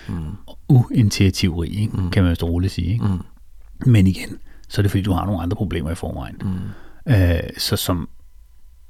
mm. 0.09 0.15
uinitiativrig, 0.69 1.81
ikke? 1.81 1.97
Mm. 1.97 2.11
kan 2.11 2.23
man 2.23 2.31
vist 2.31 2.43
roligt 2.43 2.73
sige. 2.73 2.93
Ikke? 2.93 3.05
Mm. 3.05 3.19
Men 3.91 4.07
igen, 4.07 4.29
så 4.69 4.81
er 4.81 4.83
det 4.83 4.91
fordi, 4.91 5.03
du 5.03 5.13
har 5.13 5.27
nogle 5.27 5.43
andre 5.43 5.57
problemer 5.57 5.91
i 5.91 5.95
forvejen. 5.95 6.37
Mm. 6.43 7.13
Øh, 7.13 7.41
så 7.59 7.77
som 7.77 8.09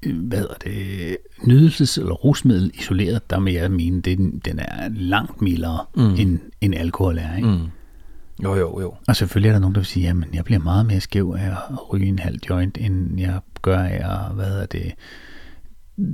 øh, 0.03 0.18
hvad 0.26 0.39
hedder 0.39 0.55
det, 0.55 1.16
nydelses- 1.39 2.01
eller 2.01 2.14
rusmiddel 2.14 2.70
isoleret, 2.74 3.31
der 3.31 3.41
vil 3.41 3.55
jeg 3.55 3.70
mene, 3.70 4.01
den, 4.01 4.39
den 4.39 4.59
er 4.59 4.89
langt 4.89 5.43
mildere, 5.43 5.85
mm. 5.97 6.14
end, 6.14 6.39
end 6.61 6.74
alkohol 6.74 7.18
er. 7.18 7.37
Ikke? 7.37 7.49
Mm. 7.49 7.59
Jo, 8.45 8.55
jo, 8.55 8.81
jo. 8.81 8.95
Og 9.09 9.16
selvfølgelig 9.16 9.49
er 9.49 9.53
der 9.53 9.61
nogen, 9.61 9.74
der 9.74 9.81
vil 9.81 9.87
sige, 9.87 10.07
jamen 10.07 10.29
jeg 10.35 10.45
bliver 10.45 10.61
meget 10.61 10.87
mere 10.87 11.01
skæv 11.01 11.35
af 11.39 11.51
at 11.51 11.93
ryge 11.93 12.07
en 12.07 12.18
halv 12.18 12.39
joint, 12.51 12.79
end 12.81 13.20
jeg 13.20 13.41
gør 13.62 13.79
af 13.79 14.26
at, 14.26 14.35
hvad 14.35 14.47
hedder 14.47 14.66
det, 14.66 14.93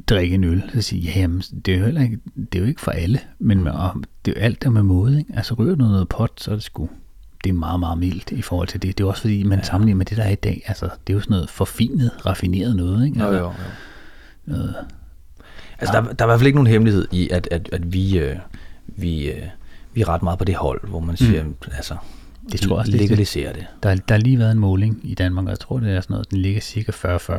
drikke 0.08 0.34
en 0.34 0.44
øl. 0.44 0.62
Så 0.74 0.82
siger 0.82 1.02
jeg, 1.04 1.16
jamen 1.16 1.40
det 1.40 1.74
er 1.74 1.78
jo 1.78 1.84
heller 1.84 2.02
ikke, 2.02 2.18
det 2.36 2.54
er 2.54 2.58
jo 2.58 2.66
ikke 2.66 2.80
for 2.80 2.90
alle, 2.90 3.20
men 3.38 3.62
med, 3.64 3.72
og 3.72 3.94
det 4.24 4.36
er 4.36 4.40
jo 4.40 4.44
alt 4.44 4.62
der 4.62 4.70
med 4.70 4.82
måde. 4.82 5.18
Ikke? 5.18 5.32
Altså 5.36 5.54
ryger 5.54 5.74
du 5.74 5.84
noget 5.84 6.08
pot, 6.08 6.40
så 6.40 6.50
er 6.50 6.54
det 6.54 6.64
sgu, 6.64 6.88
det 7.44 7.50
er 7.50 7.54
meget, 7.54 7.80
meget 7.80 7.98
mildt 7.98 8.30
i 8.32 8.42
forhold 8.42 8.68
til 8.68 8.82
det. 8.82 8.98
Det 8.98 9.04
er 9.04 9.08
også 9.08 9.20
fordi, 9.20 9.42
man 9.42 9.58
ja. 9.58 9.64
sammenligner 9.64 9.96
med 9.98 10.06
det, 10.06 10.16
der 10.16 10.22
er 10.22 10.30
i 10.30 10.34
dag. 10.34 10.62
Altså, 10.66 10.84
det 10.84 11.12
er 11.12 11.14
jo 11.14 11.20
sådan 11.20 11.34
noget 11.34 11.50
forfinet, 11.50 12.10
raffineret 12.26 12.76
noget. 12.76 13.06
Ikke? 13.06 13.20
Jo, 13.20 13.26
Altså, 13.26 13.38
jo, 14.48 14.54
jo. 14.56 14.62
Altså, 15.78 15.92
der, 15.92 16.00
der 16.02 16.24
er 16.24 16.28
i 16.28 16.28
hvert 16.28 16.38
fald 16.40 16.46
ikke 16.46 16.56
nogen 16.56 16.66
hemmelighed 16.66 17.08
i, 17.12 17.28
at, 17.30 17.48
at, 17.50 17.68
at 17.72 17.92
vi, 17.92 18.18
øh, 18.18 18.36
vi, 18.86 19.30
øh, 19.30 19.42
vi 19.94 20.00
er 20.00 20.08
ret 20.08 20.22
meget 20.22 20.38
på 20.38 20.44
det 20.44 20.54
hold, 20.54 20.88
hvor 20.88 21.00
man 21.00 21.16
siger, 21.16 21.44
mm. 21.44 21.54
altså, 21.76 21.96
Det 22.52 22.60
tror 22.60 22.76
jeg 22.76 22.78
også, 22.80 22.92
det 22.92 22.98
er 22.98 23.00
det. 23.02 23.10
legalisere 23.10 23.52
det. 23.52 23.66
Der, 23.82 23.94
der 23.94 24.14
har 24.14 24.18
lige 24.20 24.38
været 24.38 24.52
en 24.52 24.58
måling 24.58 25.00
i 25.02 25.14
Danmark, 25.14 25.44
og 25.44 25.50
jeg 25.50 25.58
tror, 25.58 25.78
det 25.78 25.96
er 25.96 26.00
sådan 26.00 26.14
noget, 26.14 26.30
den 26.30 26.38
ligger 26.38 26.60
cirka 26.60 26.92
40-40, 26.92 27.32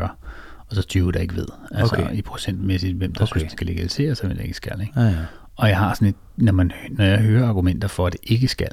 og 0.69 0.75
så 0.75 0.81
20, 0.81 1.11
der 1.11 1.19
ikke 1.19 1.35
ved. 1.35 1.47
Altså 1.71 1.95
Okay. 1.95 2.15
i 2.15 2.21
procentmæssigt, 2.21 2.97
hvem 2.97 3.13
der 3.13 3.21
Okay. 3.21 3.31
okay. 3.31 3.39
synes, 3.39 3.43
det 3.43 3.51
skal 3.51 3.67
legaliseres, 3.67 4.19
og 4.19 4.25
hvem 4.27 4.37
der 4.37 4.43
ikke 4.43 4.55
skal. 4.55 4.81
Ikke? 4.81 4.93
Ja, 4.99 5.05
ja. 5.05 5.15
Og 5.55 5.69
jeg 5.69 5.77
har 5.77 5.93
sådan 5.93 6.07
et, 6.07 6.15
når, 6.37 6.51
man, 6.51 6.71
når 6.89 7.05
jeg 7.05 7.19
hører 7.19 7.47
argumenter 7.47 7.87
for, 7.87 8.07
at 8.07 8.13
det 8.13 8.19
ikke 8.23 8.47
skal, 8.47 8.67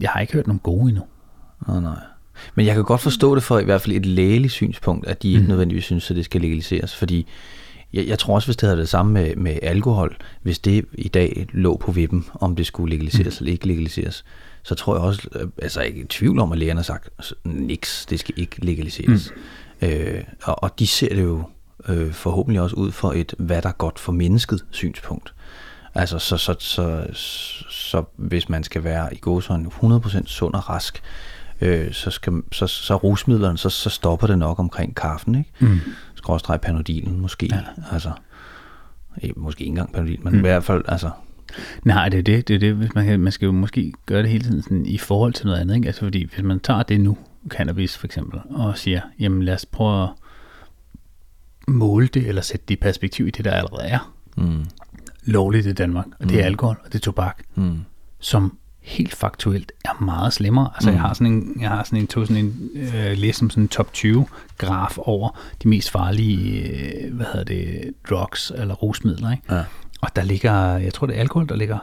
jeg 0.00 0.10
har 0.10 0.20
ikke 0.20 0.32
hørt 0.32 0.46
nogen 0.46 0.60
gode 0.60 0.88
endnu. 0.88 1.04
Nej, 1.68 1.80
nej. 1.80 1.98
Men 2.54 2.66
jeg 2.66 2.74
kan 2.74 2.84
godt 2.84 3.00
forstå 3.00 3.34
det 3.34 3.42
for 3.42 3.58
i 3.58 3.64
hvert 3.64 3.80
fald 3.80 3.96
et 3.96 4.06
lægeligt 4.06 4.52
synspunkt, 4.52 5.06
at 5.06 5.22
de 5.22 5.28
ikke 5.28 5.42
Mm. 5.42 5.48
nødvendigvis 5.48 5.84
synes, 5.84 6.10
at 6.10 6.16
det 6.16 6.24
skal 6.24 6.40
legaliseres. 6.40 6.96
Fordi 6.96 7.26
jeg, 7.92 8.06
jeg 8.06 8.18
tror 8.18 8.34
også, 8.34 8.46
hvis 8.48 8.56
det 8.56 8.66
havde 8.66 8.80
det 8.80 8.88
samme 8.88 9.12
med, 9.12 9.36
med 9.36 9.58
alkohol, 9.62 10.16
hvis 10.42 10.58
det 10.58 10.84
i 10.92 11.08
dag 11.08 11.46
lå 11.52 11.76
på 11.76 11.92
vippen, 11.92 12.26
om 12.34 12.56
det 12.56 12.66
skulle 12.66 12.90
legaliseres 12.96 13.40
mm. 13.40 13.44
eller 13.44 13.52
ikke 13.52 13.66
legaliseres, 13.66 14.24
så 14.62 14.74
tror 14.74 14.94
jeg 14.94 15.02
også, 15.04 15.28
øh, 15.34 15.48
altså 15.62 15.80
ikke 15.80 16.00
i 16.00 16.04
tvivl 16.04 16.38
om, 16.38 16.52
at 16.52 16.58
lægerne 16.58 16.78
har 16.78 16.84
sagt, 16.84 17.34
niks, 17.44 18.06
det 18.06 18.20
skal 18.20 18.34
ikke 18.36 18.64
legaliseres. 18.64 19.32
Mm. 19.82 19.88
Øh, 19.88 20.24
og, 20.44 20.62
og 20.62 20.78
de 20.78 20.86
ser 20.86 21.14
det 21.14 21.22
jo 21.22 21.42
øh, 21.88 22.12
forhåbentlig 22.12 22.60
også 22.62 22.76
ud 22.76 22.92
for 22.92 23.12
et, 23.12 23.34
hvad 23.38 23.62
der 23.62 23.68
er 23.68 23.72
godt 23.72 23.98
for 23.98 24.12
mennesket 24.12 24.64
synspunkt. 24.70 25.34
Altså, 25.94 26.18
så, 26.18 26.36
så, 26.36 26.54
så, 26.58 27.06
så, 27.70 28.04
hvis 28.16 28.48
man 28.48 28.64
skal 28.64 28.84
være 28.84 29.14
i 29.14 29.18
gåsøjne 29.18 29.68
100% 29.82 30.26
sund 30.26 30.54
og 30.54 30.68
rask, 30.68 31.02
øh, 31.60 31.92
så, 31.92 32.10
skal, 32.10 32.32
så, 32.52 32.66
så 32.66 32.96
rusmidlerne, 32.96 33.58
så, 33.58 33.70
så 33.70 33.90
stopper 33.90 34.26
det 34.26 34.38
nok 34.38 34.58
omkring 34.58 34.96
kaffen, 34.96 35.34
ikke? 35.34 35.50
Mm. 35.58 35.80
Skråstreg 36.14 36.60
panodilen 36.60 37.20
måske. 37.20 37.46
Ja. 37.52 37.60
Altså, 37.92 38.10
måske 39.36 39.60
ikke 39.60 39.68
engang 39.68 39.92
panodil, 39.92 40.18
men 40.22 40.32
mm. 40.32 40.38
i 40.38 40.40
hvert 40.40 40.64
fald, 40.64 40.84
altså, 40.88 41.10
Nej, 41.84 42.08
det 42.08 42.18
er 42.18 42.22
det. 42.22 42.48
det, 42.48 42.54
er 42.54 42.58
det. 42.58 42.74
Hvis 42.74 42.94
man, 42.94 43.06
kan, 43.06 43.20
man 43.20 43.32
skal 43.32 43.46
jo 43.46 43.52
måske 43.52 43.92
gøre 44.06 44.22
det 44.22 44.30
hele 44.30 44.44
tiden 44.44 44.62
sådan, 44.62 44.86
i 44.86 44.98
forhold 44.98 45.32
til 45.32 45.46
noget 45.46 45.58
andet. 45.58 45.74
Ikke? 45.74 45.86
Altså 45.86 46.00
fordi, 46.00 46.24
hvis 46.34 46.44
man 46.44 46.60
tager 46.60 46.82
det 46.82 47.00
nu, 47.00 47.18
cannabis 47.48 47.96
for 47.96 48.06
eksempel, 48.06 48.40
og 48.50 48.78
siger, 48.78 49.00
jamen 49.18 49.42
lad 49.42 49.54
os 49.54 49.66
prøve 49.66 50.02
at 50.02 50.08
måle 51.68 52.06
det, 52.06 52.26
eller 52.26 52.42
sætte 52.42 52.64
det 52.68 52.74
i 52.74 52.78
perspektiv 52.78 53.26
i 53.26 53.30
det, 53.30 53.44
der 53.44 53.50
allerede 53.50 53.82
er 53.82 54.14
mm, 54.36 54.64
lovligt 55.28 55.66
i 55.66 55.72
Danmark, 55.72 56.06
og 56.20 56.28
det 56.28 56.40
er 56.40 56.44
alkohol, 56.44 56.76
og 56.84 56.92
det 56.92 56.98
er 56.98 57.02
tobak, 57.02 57.42
mm, 57.54 57.84
som 58.20 58.58
helt 58.80 59.14
faktuelt 59.14 59.72
er 59.84 60.04
meget 60.04 60.32
slemmere. 60.32 60.70
Altså, 60.74 60.90
mm. 60.90 60.94
jeg 60.94 61.02
har 61.02 61.14
sådan 61.14 61.32
en, 61.32 61.56
jeg 61.60 61.68
har 61.68 61.82
sådan 61.84 61.98
en, 61.98 62.06
tog 62.06 62.26
sådan 62.26 62.44
en 62.44 62.70
øh, 62.74 63.18
læst 63.18 63.38
som 63.38 63.50
sådan 63.50 63.64
en 63.64 63.68
top 63.68 63.92
20 63.92 64.26
graf 64.58 64.98
over 64.98 65.38
de 65.62 65.68
mest 65.68 65.90
farlige, 65.90 66.62
øh, 66.62 67.14
hvad 67.14 67.26
hedder 67.26 67.44
det, 67.44 67.94
drugs 68.10 68.52
eller 68.54 68.74
rusmidler, 68.74 69.30
ikke? 69.30 69.54
Ja. 69.54 69.64
Og 70.00 70.16
der 70.16 70.22
ligger, 70.22 70.76
jeg 70.76 70.94
tror 70.94 71.06
det 71.06 71.16
er 71.16 71.20
alkohol, 71.20 71.48
der 71.48 71.56
ligger 71.56 71.78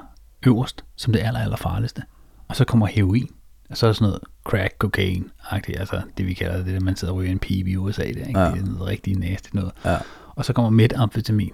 øverst, 0.46 0.84
som 0.96 1.14
det 1.14 1.20
aller, 1.20 1.40
aller 1.40 1.58
farligste. 1.58 2.02
Og 2.48 2.56
så 2.56 2.66
kommer 2.66 2.86
heroin, 2.86 3.30
og 3.70 3.78
så 3.78 3.86
er 3.86 3.88
der 3.88 3.94
sådan 3.94 4.06
noget 4.06 4.20
crack 4.44 4.74
cocaine 4.78 5.26
-agtigt, 5.44 5.80
altså 5.80 6.02
det 6.18 6.28
vi 6.28 6.34
kalder 6.34 6.64
det, 6.64 6.74
der 6.74 6.80
man 6.80 6.96
sidder 6.96 7.14
og 7.14 7.20
ryger 7.20 7.32
en 7.32 7.40
pibe 7.40 7.70
i 7.70 7.78
USA, 7.78 8.04
det 8.04 8.22
er, 8.22 8.28
ikke? 8.28 8.40
Ja. 8.40 8.52
det 8.52 8.62
er 8.62 8.66
noget 8.66 8.82
rigtig 8.82 9.18
nasty 9.18 9.50
noget. 9.54 9.72
Ja. 9.86 9.98
Og 10.36 10.46
så 10.46 10.54
kommer 10.54 10.70
metamfetamin, 10.70 11.52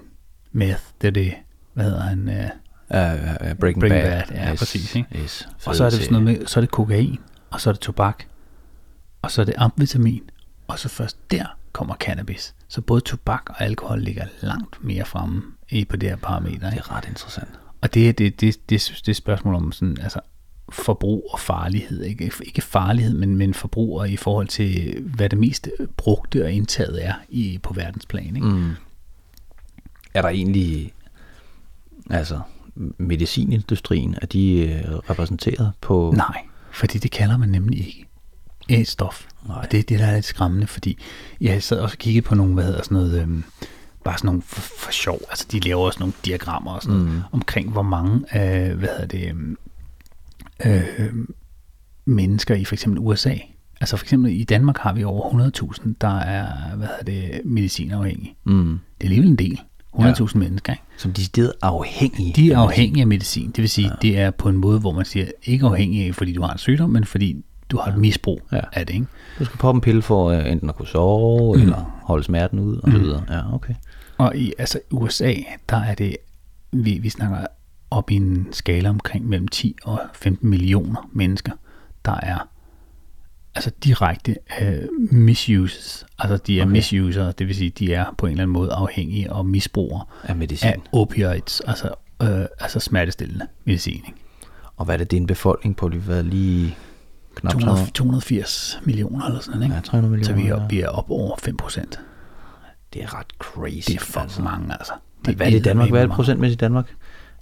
meth, 0.51 0.81
det 1.01 1.07
er 1.07 1.11
det, 1.11 1.33
hvad 1.82 1.91
hedder 1.91 2.03
han, 2.03 2.29
øh, 2.29 2.49
Uh, 2.93 2.97
uh, 2.97 3.03
Breaking, 3.38 3.59
Breaking 3.59 3.79
Bad. 3.79 4.23
Bad, 4.27 4.38
ja, 4.38 4.55
præcis, 4.55 4.95
ikke? 4.95 5.19
Yes, 5.23 5.47
Og 5.65 5.75
så 5.75 5.86
er 5.86 5.89
det 5.89 5.99
sådan 5.99 6.23
noget 6.23 6.39
med, 6.39 6.47
så 6.47 6.59
er 6.59 6.61
det 6.61 6.71
kokain, 6.71 7.19
og 7.49 7.61
så 7.61 7.69
er 7.69 7.73
det 7.73 7.82
tobak, 7.82 8.23
og 9.21 9.32
så 9.32 9.41
er 9.41 9.45
det 9.45 9.53
amfetamin, 9.57 10.21
og 10.67 10.79
så 10.79 10.89
først 10.89 11.32
der 11.32 11.45
kommer 11.71 11.95
cannabis. 11.95 12.55
Så 12.67 12.82
både 12.82 13.01
tobak 13.01 13.49
og 13.49 13.61
alkohol 13.61 14.01
ligger 14.01 14.25
langt 14.41 14.84
mere 14.84 15.05
fremme 15.05 15.41
i 15.69 15.86
på 15.86 15.95
det 15.95 16.09
her 16.09 16.15
parameter. 16.15 16.59
Det 16.59 16.73
Ikke? 16.73 16.84
er 16.89 16.95
ret 16.95 17.07
interessant. 17.07 17.49
Og 17.82 17.93
det, 17.93 18.17
det, 18.17 18.41
det, 18.41 18.69
det, 18.69 19.01
det 19.05 19.09
er 19.09 19.13
spørgsmål 19.13 19.55
om 19.55 19.71
sådan, 19.71 19.97
altså, 20.01 20.19
forbrug 20.69 21.29
og 21.34 21.39
farlighed. 21.39 22.03
Ikke, 22.03 22.32
ikke 22.45 22.61
farlighed, 22.61 23.13
men, 23.13 23.36
men 23.36 23.53
forbrug 23.53 23.99
og 23.99 24.09
i 24.09 24.17
forhold 24.17 24.47
til, 24.47 25.01
hvad 25.15 25.29
det 25.29 25.39
mest 25.39 25.69
brugte 25.97 26.43
og 26.43 26.51
indtaget 26.51 27.05
er 27.05 27.13
i, 27.29 27.59
på 27.63 27.73
verdensplan. 27.73 28.36
Ikke? 28.36 28.47
Mm. 28.47 28.71
Er 30.13 30.21
der 30.21 30.29
egentlig, 30.29 30.93
altså, 32.12 32.39
medicinindustrien, 32.97 34.16
er 34.22 34.26
de 34.26 34.57
øh, 34.57 34.95
repræsenteret 34.95 35.72
på... 35.82 36.14
Nej, 36.16 36.41
fordi 36.72 36.97
det 36.97 37.12
kalder 37.12 37.38
man 37.38 37.49
nemlig 37.49 37.80
ikke 37.80 38.07
et 38.70 38.88
stof. 38.88 39.28
Nej. 39.47 39.57
Og 39.57 39.72
det 39.72 39.80
er 39.80 39.84
det, 39.84 39.99
der 39.99 40.05
er 40.05 40.14
lidt 40.14 40.26
skræmmende, 40.26 40.68
fordi 40.68 40.97
jeg 41.41 41.64
sad 41.64 41.80
også 41.80 41.93
og 41.93 41.99
kiggede 41.99 42.26
på 42.26 42.36
nogle, 42.36 42.53
hvad 42.53 42.64
hedder 42.64 42.84
sådan 42.84 42.95
noget, 42.95 43.22
øhm, 43.22 43.43
bare 44.03 44.18
sådan 44.18 44.26
nogle 44.26 44.41
for, 44.41 44.62
for 44.62 44.91
sjov, 44.91 45.20
altså 45.30 45.45
de 45.51 45.59
laver 45.59 45.86
også 45.86 45.99
nogle 45.99 46.14
diagrammer 46.26 46.72
og 46.72 46.82
sådan 46.82 46.97
noget, 46.97 47.14
mm. 47.14 47.22
omkring 47.32 47.72
hvor 47.72 47.82
mange, 47.82 48.16
øh, 48.16 48.78
hvad 48.78 48.89
hedder 48.89 49.05
det, 49.05 49.30
øhm, 49.30 49.57
øh, 50.66 51.14
mennesker 52.05 52.55
i 52.55 52.66
for 52.66 52.76
eksempel 52.76 52.99
USA. 52.99 53.36
Altså 53.82 53.97
for 53.97 54.05
eksempel 54.05 54.32
i 54.32 54.43
Danmark 54.43 54.78
har 54.78 54.93
vi 54.93 55.03
over 55.03 55.51
100.000, 55.84 55.93
der 56.01 56.20
er, 56.20 56.76
hvad 56.76 56.88
hedder 56.88 57.03
det, 57.03 57.41
medicinafhængige. 57.45 58.36
Mm. 58.43 58.80
Det 58.97 59.05
er 59.05 59.05
alligevel 59.05 59.30
en 59.30 59.36
del. 59.36 59.62
100.000 59.95 60.31
ja. 60.33 60.39
mennesker, 60.39 60.73
ikke? 60.73 60.83
Som 60.97 61.13
de 61.13 61.41
er 61.41 61.51
afhængige. 61.61 62.33
De 62.35 62.51
er 62.51 62.57
afhængige 62.57 63.01
af 63.01 63.07
medicin. 63.07 63.47
Det 63.47 63.57
vil 63.57 63.69
sige, 63.69 63.87
ja. 63.87 63.95
det 64.01 64.19
er 64.19 64.31
på 64.31 64.49
en 64.49 64.57
måde, 64.57 64.79
hvor 64.79 64.91
man 64.91 65.05
siger, 65.05 65.25
ikke 65.43 65.65
afhængig 65.65 66.07
af, 66.07 66.15
fordi 66.15 66.33
du 66.33 66.41
har 66.41 66.51
en 66.51 66.57
sygdom, 66.57 66.89
men 66.89 67.05
fordi 67.05 67.43
du 67.69 67.77
har 67.77 67.91
et 67.91 67.97
misbrug 67.97 68.41
Ja. 68.51 68.59
af 68.73 68.85
det, 68.87 68.93
ikke? 68.93 69.05
Du 69.39 69.45
skal 69.45 69.57
poppe 69.57 69.77
en 69.77 69.81
pille 69.81 70.01
for 70.01 70.31
uh, 70.39 70.51
enten 70.51 70.69
at 70.69 70.75
kunne 70.75 70.87
sove, 70.87 71.55
mm. 71.55 71.61
eller 71.61 72.01
holde 72.03 72.23
smerten 72.23 72.59
ud, 72.59 72.77
og 72.77 72.91
så 72.91 72.97
videre. 72.97 73.23
Ja, 73.29 73.53
okay. 73.53 73.73
Og 74.17 74.35
i 74.37 74.53
altså 74.57 74.79
USA, 74.91 75.33
der 75.69 75.77
er 75.77 75.95
det, 75.95 76.17
vi, 76.71 76.97
vi 77.01 77.09
snakker 77.09 77.37
op 77.91 78.11
i 78.11 78.15
en 78.15 78.47
skala 78.51 78.89
omkring 78.89 79.27
mellem 79.27 79.47
10 79.47 79.75
og 79.83 79.99
15 80.13 80.49
millioner 80.49 81.09
mennesker, 81.13 81.51
der 82.05 82.15
er 82.23 82.47
altså 83.56 83.72
direkte 83.84 84.36
øh, 84.62 84.84
misuses. 85.12 86.06
Altså 86.20 86.38
de 86.38 86.60
er 86.60 86.64
Okay. 86.64 86.72
misuser, 86.72 87.32
det 87.32 87.47
vil 87.47 87.56
sige, 87.56 87.70
de 87.70 87.93
er 87.93 88.06
på 88.18 88.26
en 88.26 88.32
eller 88.32 88.43
anden 88.43 88.54
måde 88.54 88.72
afhængige 88.74 89.34
og 89.34 89.45
misbrugere 89.45 90.06
Af 90.24 90.36
medicin. 90.36 90.70
af 90.70 90.78
opioids, 90.91 91.60
altså, 91.60 91.89
øh, 92.22 92.45
altså 92.60 92.80
smertestillende 92.80 93.47
medicin. 93.66 93.93
Ikke? 93.93 94.14
Og 94.78 94.86
hvad 94.86 94.95
er 94.95 94.97
det, 94.97 95.12
din 95.12 95.28
befolkning 95.28 95.76
på 95.76 95.88
lige 95.88 96.08
været 96.08 96.26
lige 96.26 96.76
knap 97.36 97.52
200, 97.52 97.76
300, 97.78 97.91
280 97.93 98.80
millioner 98.84 99.26
eller 99.26 99.39
sådan 99.39 99.52
noget, 99.54 99.66
ikke? 99.66 99.76
ja, 99.76 99.82
300 99.82 100.12
millioner? 100.12 100.38
Så 100.38 100.43
vi 100.43 100.49
er, 100.49 100.56
op, 100.56 100.72
vi 100.72 100.82
er 100.82 100.88
op 100.89 101.10
over 101.10 101.36
5 101.39 101.58
procent. 101.58 101.99
Det 102.93 103.04
er 103.04 103.20
ret 103.20 103.28
crazy. 103.39 103.88
Det 103.88 103.95
er 103.95 103.99
for 103.99 104.20
altså. 104.20 104.41
mange, 104.41 104.74
altså. 104.74 104.93
Men 105.26 105.36
hvad 105.36 105.45
er 105.47 105.52
det 105.52 105.58
i 105.58 105.62
Danmark? 105.62 105.89
Hvad 105.89 106.02
er 106.02 106.06
det 106.06 106.16
procentmæssigt 106.16 106.62
i 106.62 106.64
Danmark? 106.64 106.95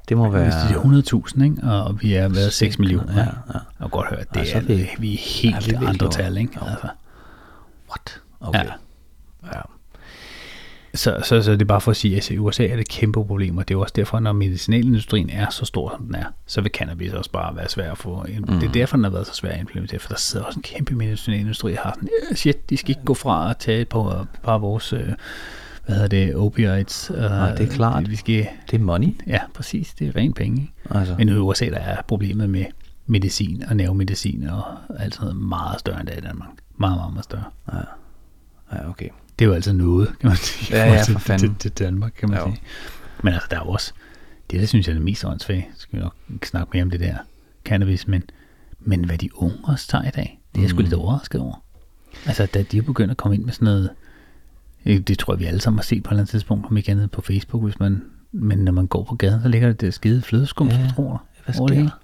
Det 0.10 0.18
må 0.18 0.30
Hvis 0.30 0.34
være... 0.34 0.68
det 0.68 0.76
er 0.76 1.24
100.000, 1.28 1.44
ikke? 1.44 1.64
og 1.64 2.02
vi 2.02 2.14
er 2.14 2.28
været 2.30 2.54
6 2.54 2.80
millioner. 2.80 3.14
Ja, 3.14 3.20
Ja, 3.20 3.26
ja. 3.54 3.60
Og 3.80 3.92
godt 3.92 4.08
hørt, 4.10 4.26
Ja, 4.36 4.40
det 4.40 4.48
så 4.50 4.58
er, 4.58 4.62
er 4.62 4.66
vi- 5.00 5.14
er 5.14 5.18
helt 5.42 5.68
virkelig 5.68 5.90
andre 5.90 6.06
over. 6.06 6.12
tal, 6.12 6.38
ikke? 6.38 6.54
Altså, 6.62 6.88
What? 7.90 8.22
Okay. 8.42 8.60
Ja. 8.66 8.72
ja. 9.56 9.62
så, 10.96 11.18
så, 11.24 11.42
så 11.42 11.52
det 11.52 11.62
er 11.62 11.66
bare 11.66 11.82
for 11.82 11.92
at 11.92 11.98
sige, 11.98 12.18
at 12.18 12.30
i 12.30 12.38
USA 12.38 12.66
er 12.68 12.76
det 12.76 12.88
kæmpe 12.88 13.26
problemer. 13.26 13.64
Det 13.64 13.72
er 13.74 13.76
jo 13.76 13.82
også 13.82 13.94
derfor, 13.96 14.20
når 14.20 14.32
medicinalindustrien 14.32 15.30
er 15.30 15.50
så 15.50 15.66
stor, 15.66 15.90
som 15.98 16.06
den 16.06 16.16
er, 16.16 16.26
så 16.48 16.62
vil 16.62 16.72
cannabis 16.72 17.14
også 17.14 17.32
bare 17.32 17.56
være 17.56 17.70
svær 17.70 17.92
at 17.92 17.98
få. 17.98 18.26
Mm. 18.48 18.60
Det 18.60 18.68
er 18.68 18.72
derfor, 18.72 18.98
den 18.98 19.04
har 19.04 19.12
været 19.12 19.28
så 19.28 19.34
svær 19.34 19.52
at 19.52 19.60
implementere, 19.60 20.00
for 20.00 20.10
der 20.10 20.16
sidder 20.18 20.46
også 20.46 20.60
en 20.60 20.64
kæmpe 20.64 20.96
medicinalindustri, 20.96 21.72
der 21.72 21.78
har 21.84 21.92
sådan, 21.96 22.10
"Ja, 22.30 22.36
shit, 22.36 22.70
de 22.70 22.78
skal 22.78 22.90
ikke 22.90 23.06
gå 23.06 23.14
fra 23.14 23.50
at 23.50 23.58
tage 23.58 23.82
et 23.82 23.88
par, 23.90 24.28
par 24.44 24.54
af 24.54 24.62
vores, 24.62 24.94
øh, 24.94 25.10
hvad 25.90 25.96
hedder 26.10 26.26
det, 26.26 26.36
opioids. 26.36 27.12
Øh, 27.16 27.18
Nej, 27.22 27.56
det 27.56 27.68
er 27.70 27.72
klart. 27.74 28.10
Vi 28.10 28.16
skal, 28.16 28.48
Det 28.72 28.80
er 28.80 28.84
money. 28.84 29.08
ja, 29.28 29.40
præcis, 29.54 29.94
det 29.94 30.08
er 30.08 30.16
rent 30.16 30.36
penge. 30.36 30.72
Altså. 30.90 31.16
Men 31.18 31.30
i 31.30 31.34
USA, 31.34 31.66
der 31.66 31.78
er 31.80 32.02
problemet 32.08 32.50
med 32.50 32.66
medicin 33.06 33.64
og 33.70 33.76
nervemedicin 33.76 34.44
og 34.50 34.64
alt 35.00 35.14
sådan 35.16 35.26
noget 35.28 35.42
meget 35.50 35.80
større 35.80 36.00
end 36.00 36.08
det 36.08 36.18
i 36.18 36.22
Danmark. 36.22 36.50
Meget, 36.78 36.98
meget, 36.98 37.14
meget 37.14 37.24
større. 37.24 37.44
Ja, 38.74 38.90
okay. 38.90 39.10
Det 39.40 39.46
er 39.46 39.50
jo 39.50 39.54
altså 39.56 39.74
noget, 39.74 40.08
kan 40.20 40.28
man 40.28 40.38
sige. 40.38 40.78
Ja, 40.78 40.94
ja, 40.94 41.02
for 41.04 41.20
fanden. 41.20 41.56
Til, 41.56 41.72
til 41.72 41.72
Danmark, 41.88 42.12
kan 42.20 42.30
man 42.30 42.40
Jo. 42.40 42.46
sige. 42.46 42.62
Men 43.24 43.34
altså, 43.34 43.48
der 43.52 43.58
er 43.60 43.64
jo 43.66 43.70
også, 43.72 43.94
det 44.52 44.60
der 44.60 44.66
synes 44.66 44.88
jeg 44.88 44.92
er 44.94 44.96
det 44.98 45.04
mest 45.06 45.26
åndssvage, 45.26 45.68
skal 45.78 46.00
vi 46.00 46.04
nok 46.04 46.16
snakke 46.46 46.70
mere 46.74 46.84
om 46.84 46.90
det 46.92 47.00
der 47.00 47.16
cannabis, 47.66 48.08
men, 48.08 48.24
men 48.80 49.04
hvad 49.06 49.18
de 49.18 49.30
unge 49.42 49.58
også 49.64 49.88
tager 49.88 50.04
i 50.08 50.12
dag, 50.16 50.40
det 50.56 50.60
er 50.60 50.64
jeg 50.64 50.70
sgu 50.70 50.78
Mm. 50.80 50.84
lidt 50.84 50.94
overrasket 50.94 51.42
over. 51.42 51.64
Altså, 52.26 52.46
da 52.54 52.62
de 52.64 52.78
er 52.78 52.82
begyndt 52.82 53.12
at 53.12 53.18
komme 53.18 53.36
ind 53.36 53.44
med 53.46 53.54
sådan 53.54 53.66
noget, 53.66 53.84
øh, 53.84 53.90
det 54.86 55.20
tror 55.20 55.34
jeg, 55.34 55.40
vi 55.40 55.46
alle 55.46 55.62
sammen 55.62 55.78
har 55.78 55.84
set 55.84 56.04
på 56.04 56.08
et 56.08 56.12
eller 56.12 56.22
andet 56.22 56.30
tidspunkt, 56.30 56.66
om 56.66 56.78
ikke 56.78 56.92
andet 56.92 57.12
på 57.12 57.22
Facebook, 57.22 57.64
hvis 57.64 57.80
man, 57.80 58.02
men 58.32 58.58
når 58.58 58.72
man 58.72 58.88
går 58.88 59.04
på 59.04 59.16
gaden, 59.16 59.42
så 59.42 59.48
ligger 59.48 59.68
der 59.68 59.74
det 59.74 59.94
skide 59.94 60.22
flødeskumspatroner. 60.22 61.18
Hvad 61.46 61.56
over 61.60 61.68
det 61.68 61.76
sker 61.76 61.76
hele. 61.76 61.90
der? 61.90 62.00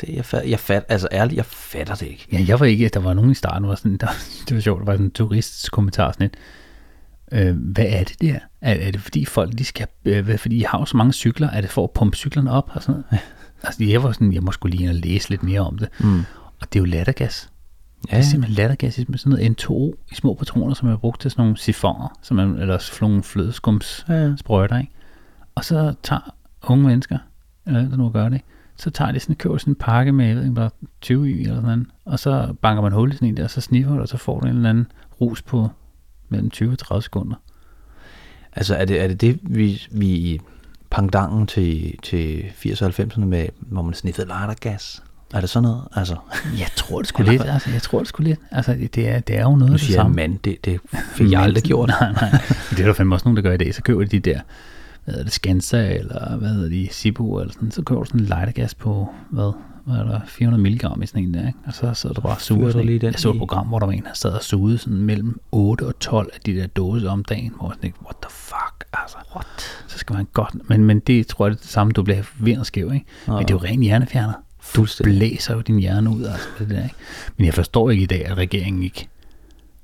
Det, 0.00 0.16
jeg, 0.16 0.24
fat, 0.24 0.50
jeg 0.50 0.60
fat, 0.60 0.84
altså 0.88 1.08
ærligt, 1.12 1.36
jeg 1.36 1.44
fatter 1.46 1.94
det 1.94 2.06
ikke. 2.06 2.26
Ja, 2.32 2.44
jeg 2.48 2.60
var 2.60 2.66
ikke, 2.66 2.88
der 2.88 3.00
var 3.00 3.14
nogen 3.14 3.30
i 3.30 3.34
starten, 3.34 3.68
var 3.68 3.74
sådan, 3.74 3.96
der, 4.00 4.08
det 4.48 4.54
var 4.54 4.60
sjovt, 4.60 4.80
der 4.80 4.84
var 4.84 4.92
sådan 4.92 5.06
en 5.06 5.10
turists 5.10 5.68
kommentar 5.68 6.12
sådan 6.12 6.24
lidt, 6.24 6.36
øh, 7.32 7.56
hvad 7.56 7.86
er 7.88 8.04
det 8.04 8.20
der? 8.20 8.38
Er, 8.60 8.74
er 8.74 8.90
det 8.90 9.00
fordi 9.00 9.24
folk, 9.24 9.58
de 9.58 9.64
skal, 9.64 9.86
øh, 10.04 10.24
hvad, 10.24 10.38
fordi 10.38 10.56
I 10.56 10.62
har 10.62 10.78
jo 10.78 10.84
så 10.84 10.96
mange 10.96 11.12
cykler, 11.12 11.50
er 11.50 11.60
det 11.60 11.70
for 11.70 11.84
at 11.84 11.90
pumpe 11.90 12.16
cyklerne 12.16 12.50
op 12.50 12.70
og 12.74 12.82
sådan 12.82 13.02
noget? 13.10 13.22
Altså, 13.62 13.84
jeg 13.84 14.02
var 14.02 14.12
sådan, 14.12 14.32
jeg 14.32 14.42
må 14.42 14.52
skulle 14.52 14.76
lige 14.76 14.92
læse 14.92 15.30
lidt 15.30 15.42
mere 15.42 15.60
om 15.60 15.78
det. 15.78 15.88
Mm. 16.00 16.20
Og 16.60 16.72
det 16.72 16.78
er 16.78 16.80
jo 16.80 16.84
lattergas. 16.84 17.48
Ja, 18.10 18.16
Det 18.16 18.22
er 18.22 18.26
simpelthen 18.26 18.54
lattergas 18.54 19.08
med 19.08 19.18
sådan 19.18 19.30
noget 19.30 19.62
N2O 19.62 20.04
i 20.12 20.14
små 20.14 20.34
patroner, 20.34 20.74
som 20.74 20.88
er 20.88 20.96
brugt 20.96 21.20
til 21.20 21.30
sådan 21.30 21.42
nogle 21.42 21.56
sifoner, 21.56 22.18
som 22.22 22.38
er, 22.38 22.42
eller 22.42 22.78
sådan 22.78 23.08
nogle 23.08 23.22
flødeskums 23.22 24.06
Ja, 24.08 24.34
ikke? 24.62 24.90
Og 25.54 25.64
så 25.64 25.94
tager 26.02 26.34
unge 26.62 26.86
mennesker, 26.86 27.18
eller 27.66 27.88
der 27.88 27.96
nu 27.96 28.08
gør 28.08 28.28
det, 28.28 28.40
så 28.76 28.90
tager 28.90 29.12
de 29.12 29.20
sådan, 29.20 29.36
køber 29.36 29.58
sådan 29.58 29.70
en 29.70 29.74
pakke 29.74 30.12
med, 30.12 30.26
jeg 30.26 30.36
ved 30.36 30.42
ikke, 30.42 30.54
bare 30.54 30.70
20 31.00 31.30
i 31.30 31.40
eller 31.40 31.54
sådan 31.54 31.62
noget, 31.62 31.86
og 32.04 32.18
så 32.18 32.54
banker 32.62 32.82
man 32.82 32.92
hul 32.92 33.10
i 33.10 33.14
sådan 33.14 33.28
en 33.28 33.36
der, 33.36 33.44
og 33.44 33.50
så 33.50 33.60
sniffer 33.60 33.94
du, 33.94 34.00
og 34.00 34.08
så 34.08 34.16
får 34.16 34.40
du 34.40 34.46
en 34.46 34.56
eller 34.56 34.70
anden 34.70 34.86
rus 35.20 35.42
på 35.42 35.68
mellem 36.28 36.50
20 36.50 36.72
og 36.72 36.78
30 36.78 37.02
sekunder. 37.02 37.36
Altså 38.52 38.74
er 38.74 38.84
det 38.84 39.00
er 39.00 39.08
det, 39.08 39.20
det 39.20 39.40
vi, 39.42 39.82
vi 39.90 40.06
i 40.06 40.40
pangdangen 40.90 41.46
til, 41.46 41.98
til 42.02 42.44
80'erne 42.64 42.84
og 42.84 42.90
90'erne 42.90 43.24
med, 43.24 43.48
hvor 43.60 43.82
man 43.82 43.94
sniffede 43.94 44.28
lattergas? 44.28 45.02
Er 45.32 45.40
det 45.40 45.50
sådan 45.50 45.62
noget? 45.68 45.82
Altså, 45.94 46.16
Jeg 46.58 46.68
tror 46.76 46.98
det 46.98 47.08
skulle 47.12 47.30
lidt, 47.32 47.42
altså, 47.44 47.70
jeg 47.70 47.82
tror 47.82 47.98
det 47.98 48.08
skulle 48.08 48.28
lidt. 48.30 48.40
Altså, 48.50 48.76
det 48.94 49.08
er, 49.08 49.20
det 49.20 49.38
er 49.38 49.42
jo 49.42 49.48
noget 49.56 49.60
nu 49.60 49.64
af 49.66 49.70
det 49.70 49.80
siger 49.80 49.96
jeg 49.96 50.02
samme. 50.02 50.16
mand, 50.16 50.38
det, 50.38 50.64
det 50.64 50.80
fik 51.14 51.30
jeg 51.30 51.40
aldrig 51.42 51.62
gjort. 51.62 51.88
Nej, 52.00 52.12
nej. 52.12 52.30
Det 52.70 52.80
er 52.80 52.86
der 52.86 52.92
fandme 52.92 53.14
også 53.14 53.24
nogen, 53.24 53.36
der 53.36 53.42
gør 53.42 53.52
i 53.52 53.56
dag. 53.56 53.74
Så 53.74 53.82
køber 53.82 54.00
de 54.04 54.06
de 54.06 54.20
der, 54.20 54.40
hvad 55.04 55.14
hedder 55.14 55.24
det, 55.24 55.32
Skansa, 55.32 55.94
eller 55.94 56.36
hvad 56.36 56.48
hedder 56.48 56.68
de, 56.68 56.88
Sibo, 56.90 57.40
eller 57.40 57.52
sådan. 57.52 57.70
Så 57.70 57.82
køber 57.82 58.00
du 58.00 58.06
sådan 58.06 58.20
en 58.20 58.26
lightergas 58.26 58.74
på, 58.74 59.08
hvad, 59.30 59.52
hvad 59.86 59.96
er 59.96 60.04
der, 60.04 60.20
400 60.26 60.62
mg 60.62 61.02
i 61.02 61.06
sådan 61.06 61.24
en 61.24 61.34
der, 61.34 61.46
ikke? 61.46 61.58
Og 61.66 61.74
så 61.74 61.94
sidder 61.94 62.14
du 62.14 62.20
bare 62.20 62.32
og 62.34 62.40
suger 62.40 62.70
sådan 62.70 62.86
lige 62.86 62.94
en. 62.94 63.00
den 63.00 63.12
Jeg 63.12 63.20
så 63.20 63.30
et 63.30 63.38
program, 63.38 63.66
hvor 63.66 63.78
der 63.78 63.86
var 63.86 63.92
en, 63.92 64.02
der 64.02 64.14
sad 64.14 64.30
og 64.30 64.42
sugede 64.42 64.78
sådan 64.78 64.98
mellem 64.98 65.40
8 65.52 65.86
og 65.86 65.98
12 65.98 66.30
af 66.34 66.40
de 66.46 66.54
der 66.56 66.66
dåser 66.66 67.10
om 67.10 67.24
dagen, 67.24 67.52
hvor 67.60 67.68
jeg 67.68 67.74
sådan, 67.76 67.92
what 68.04 68.16
the 68.22 68.30
fuck, 68.30 68.84
altså. 68.92 69.16
What? 69.34 69.46
Så 69.86 69.98
skal 69.98 70.16
man 70.16 70.26
godt, 70.32 70.68
men, 70.68 70.84
men 70.84 71.00
det 71.00 71.26
tror 71.26 71.46
jeg 71.46 71.52
er 71.52 71.56
det 71.56 71.66
samme, 71.66 71.92
du 71.92 72.02
bliver 72.02 72.22
vind 72.38 72.58
og 72.58 72.66
skæv, 72.66 72.90
ikke? 72.94 73.06
Men 73.26 73.38
det 73.38 73.50
er 73.50 73.54
jo 73.54 73.58
ren 73.58 73.82
hjernefjerner. 73.82 74.32
Du 74.76 74.86
blæser 75.02 75.54
jo 75.54 75.60
din 75.60 75.78
hjerne 75.78 76.10
ud, 76.10 76.24
altså 76.24 76.48
det 76.58 76.70
der, 76.70 76.84
ikke? 76.84 76.96
Men 77.36 77.46
jeg 77.46 77.54
forstår 77.54 77.90
ikke 77.90 78.02
i 78.02 78.06
dag, 78.06 78.26
at 78.26 78.36
regeringen 78.36 78.82
ikke 78.82 79.08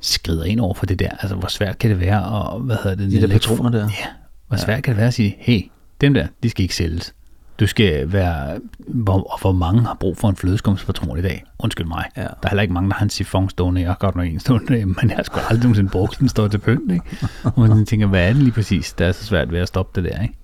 skrider 0.01 0.45
ind 0.45 0.61
over 0.61 0.75
for 0.75 0.87
det 0.87 0.99
der. 0.99 1.11
Altså, 1.11 1.37
hvor 1.37 1.49
svært 1.49 1.79
kan 1.79 1.91
det 1.91 2.01
være 2.01 2.55
at, 2.55 2.63
hvad 2.63 2.77
hedder 2.83 2.97
det? 2.97 3.13
De 3.13 3.21
der 3.21 3.29
patroner 3.29 3.71
der. 3.71 3.83
Ja, 3.85 4.07
hvor 4.49 4.57
svært 4.57 4.83
kan 4.83 4.91
det 4.91 4.99
være 4.99 5.07
at 5.07 5.15
sige, 5.15 5.37
hey, 5.39 5.61
dem 6.01 6.15
der, 6.15 6.27
de 6.43 6.51
skal 6.51 6.63
ikke 6.63 6.75
sælges. 6.75 7.15
Du 7.61 7.67
skal 7.67 8.13
være, 8.13 8.61
hvor, 8.79 9.33
og 9.33 9.41
hvor 9.41 9.53
mange 9.53 9.83
har 9.83 9.97
brug 10.01 10.17
for 10.17 10.29
en 10.29 10.37
flødeskumspatron 10.37 11.19
i 11.19 11.23
dag? 11.23 11.45
Undskyld 11.59 11.87
mig. 11.87 12.05
Ja. 12.17 12.23
Der 12.23 12.29
er 12.43 12.49
heller 12.49 12.63
ikke 12.63 12.75
mange, 12.75 12.91
der 12.91 12.95
har 12.97 13.05
en 13.05 13.11
sifon 13.11 13.51
stående. 13.51 13.81
Jeg 13.81 13.91
har 13.91 13.97
godt 14.01 14.17
nok 14.17 14.27
en 14.27 14.41
stående, 14.41 14.87
men 15.03 15.09
jeg 15.09 15.17
har 15.17 15.23
sgu 15.23 15.41
aldrig 15.41 15.59
nogensinde 15.59 15.91
brugt 15.91 16.19
den 16.19 16.29
står 16.29 16.49
til 16.49 16.59
pynt, 16.59 16.93
ikke? 16.93 17.05
Og 17.43 17.69
man 17.69 17.87
tænker, 17.87 18.07
hvad 18.07 18.29
er 18.29 18.33
det 18.33 18.43
lige 18.43 18.53
præcis, 18.53 18.93
der 18.93 19.07
er 19.07 19.13
så 19.13 19.25
svært 19.25 19.53
ved 19.53 19.59
at 19.59 19.69
stoppe 19.69 20.01
det 20.03 20.11
der, 20.13 20.23
ikke? 20.23 20.35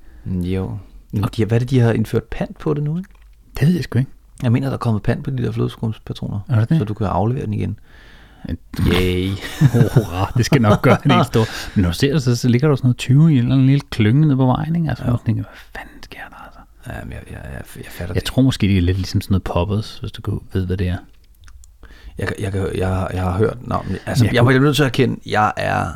Jo. 0.55 0.79
Men 1.13 1.25
de, 1.37 1.45
hvad 1.45 1.57
er 1.57 1.59
det, 1.59 1.71
de 1.71 1.81
har 1.81 1.93
indført 1.93 2.25
pant 2.25 2.59
på 2.59 2.75
det 2.75 2.83
nu, 2.83 2.99
ikke? 2.99 3.11
Det 3.61 3.69
ved 3.69 3.75
jeg 3.75 3.85
sgu 3.85 3.99
ikke. 3.99 4.11
Jeg 4.43 4.53
mener, 4.53 4.67
der 4.67 4.75
er 4.75 4.79
kommet 4.79 5.03
pant 5.03 5.25
på 5.25 5.31
de 5.31 5.43
der 5.43 5.53
flødeskumspatroner, 5.53 6.41
Er 6.49 6.65
det? 6.65 6.79
så 6.79 6.85
du 6.85 6.95
kan 6.95 7.07
aflevere 7.07 7.45
den 7.47 7.55
igen. 7.55 7.79
Yay. 8.93 9.29
Hurra, 9.95 10.33
det 10.37 10.47
skal 10.47 10.63
nok 10.63 10.83
gøre 10.83 10.99
en 11.05 11.11
helt 11.11 11.27
stor. 11.27 11.45
Men 11.75 11.83
når 11.83 11.91
du 11.91 11.97
ser 11.97 12.13
det, 12.13 12.23
så, 12.23 12.37
så 12.37 12.49
ligger 12.49 12.69
der 12.69 12.77
sådan 12.77 12.87
noget 12.87 12.97
20 12.97 13.31
i 13.31 13.33
en 13.33 13.39
eller 13.39 13.53
anden 13.55 13.67
lille 13.67 13.81
klynge 13.91 14.21
nede 14.21 14.37
på 14.37 14.47
vejen, 14.47 14.77
ikke? 14.77 14.89
Altså, 14.89 15.05
ja. 15.05 15.11
man 15.11 15.19
tænker, 15.27 15.43
hvad 15.43 15.53
fanden 15.77 16.03
sker 16.03 16.19
der, 16.31 16.45
altså? 16.45 16.61
Ja, 16.87 16.93
jeg, 16.93 17.23
jeg, 17.31 17.41
jeg, 17.53 17.63
jeg 17.77 17.85
fatter 17.91 18.15
Jeg 18.15 18.23
det. 18.23 18.25
tror 18.25 18.43
måske, 18.43 18.67
det 18.67 18.77
er 18.77 18.83
lidt 18.83 18.97
ligesom 18.97 19.21
sådan 19.21 19.33
noget 19.33 19.43
poppers, 19.43 19.99
hvis 19.99 20.13
du 20.13 20.23
kan- 20.23 20.41
ved, 20.53 20.67
hvad 20.67 20.77
det 20.77 20.89
er. 20.89 20.97
Jeg, 22.19 22.29
jeg, 22.41 22.55
jeg, 22.55 22.69
jeg, 22.75 23.09
jeg 23.15 23.23
har 23.23 23.37
hørt, 23.39 23.57
nå, 23.61 23.83
men, 23.89 23.97
altså, 24.07 24.25
Jeg 24.25 24.35
jeg, 24.35 24.41
kunne- 24.43 24.53
jeg 24.53 24.59
er 24.59 24.63
nødt 24.63 24.77
til 24.77 24.83
at 24.83 24.87
erkende, 24.87 25.21
jeg 25.27 25.53
er 25.57 25.87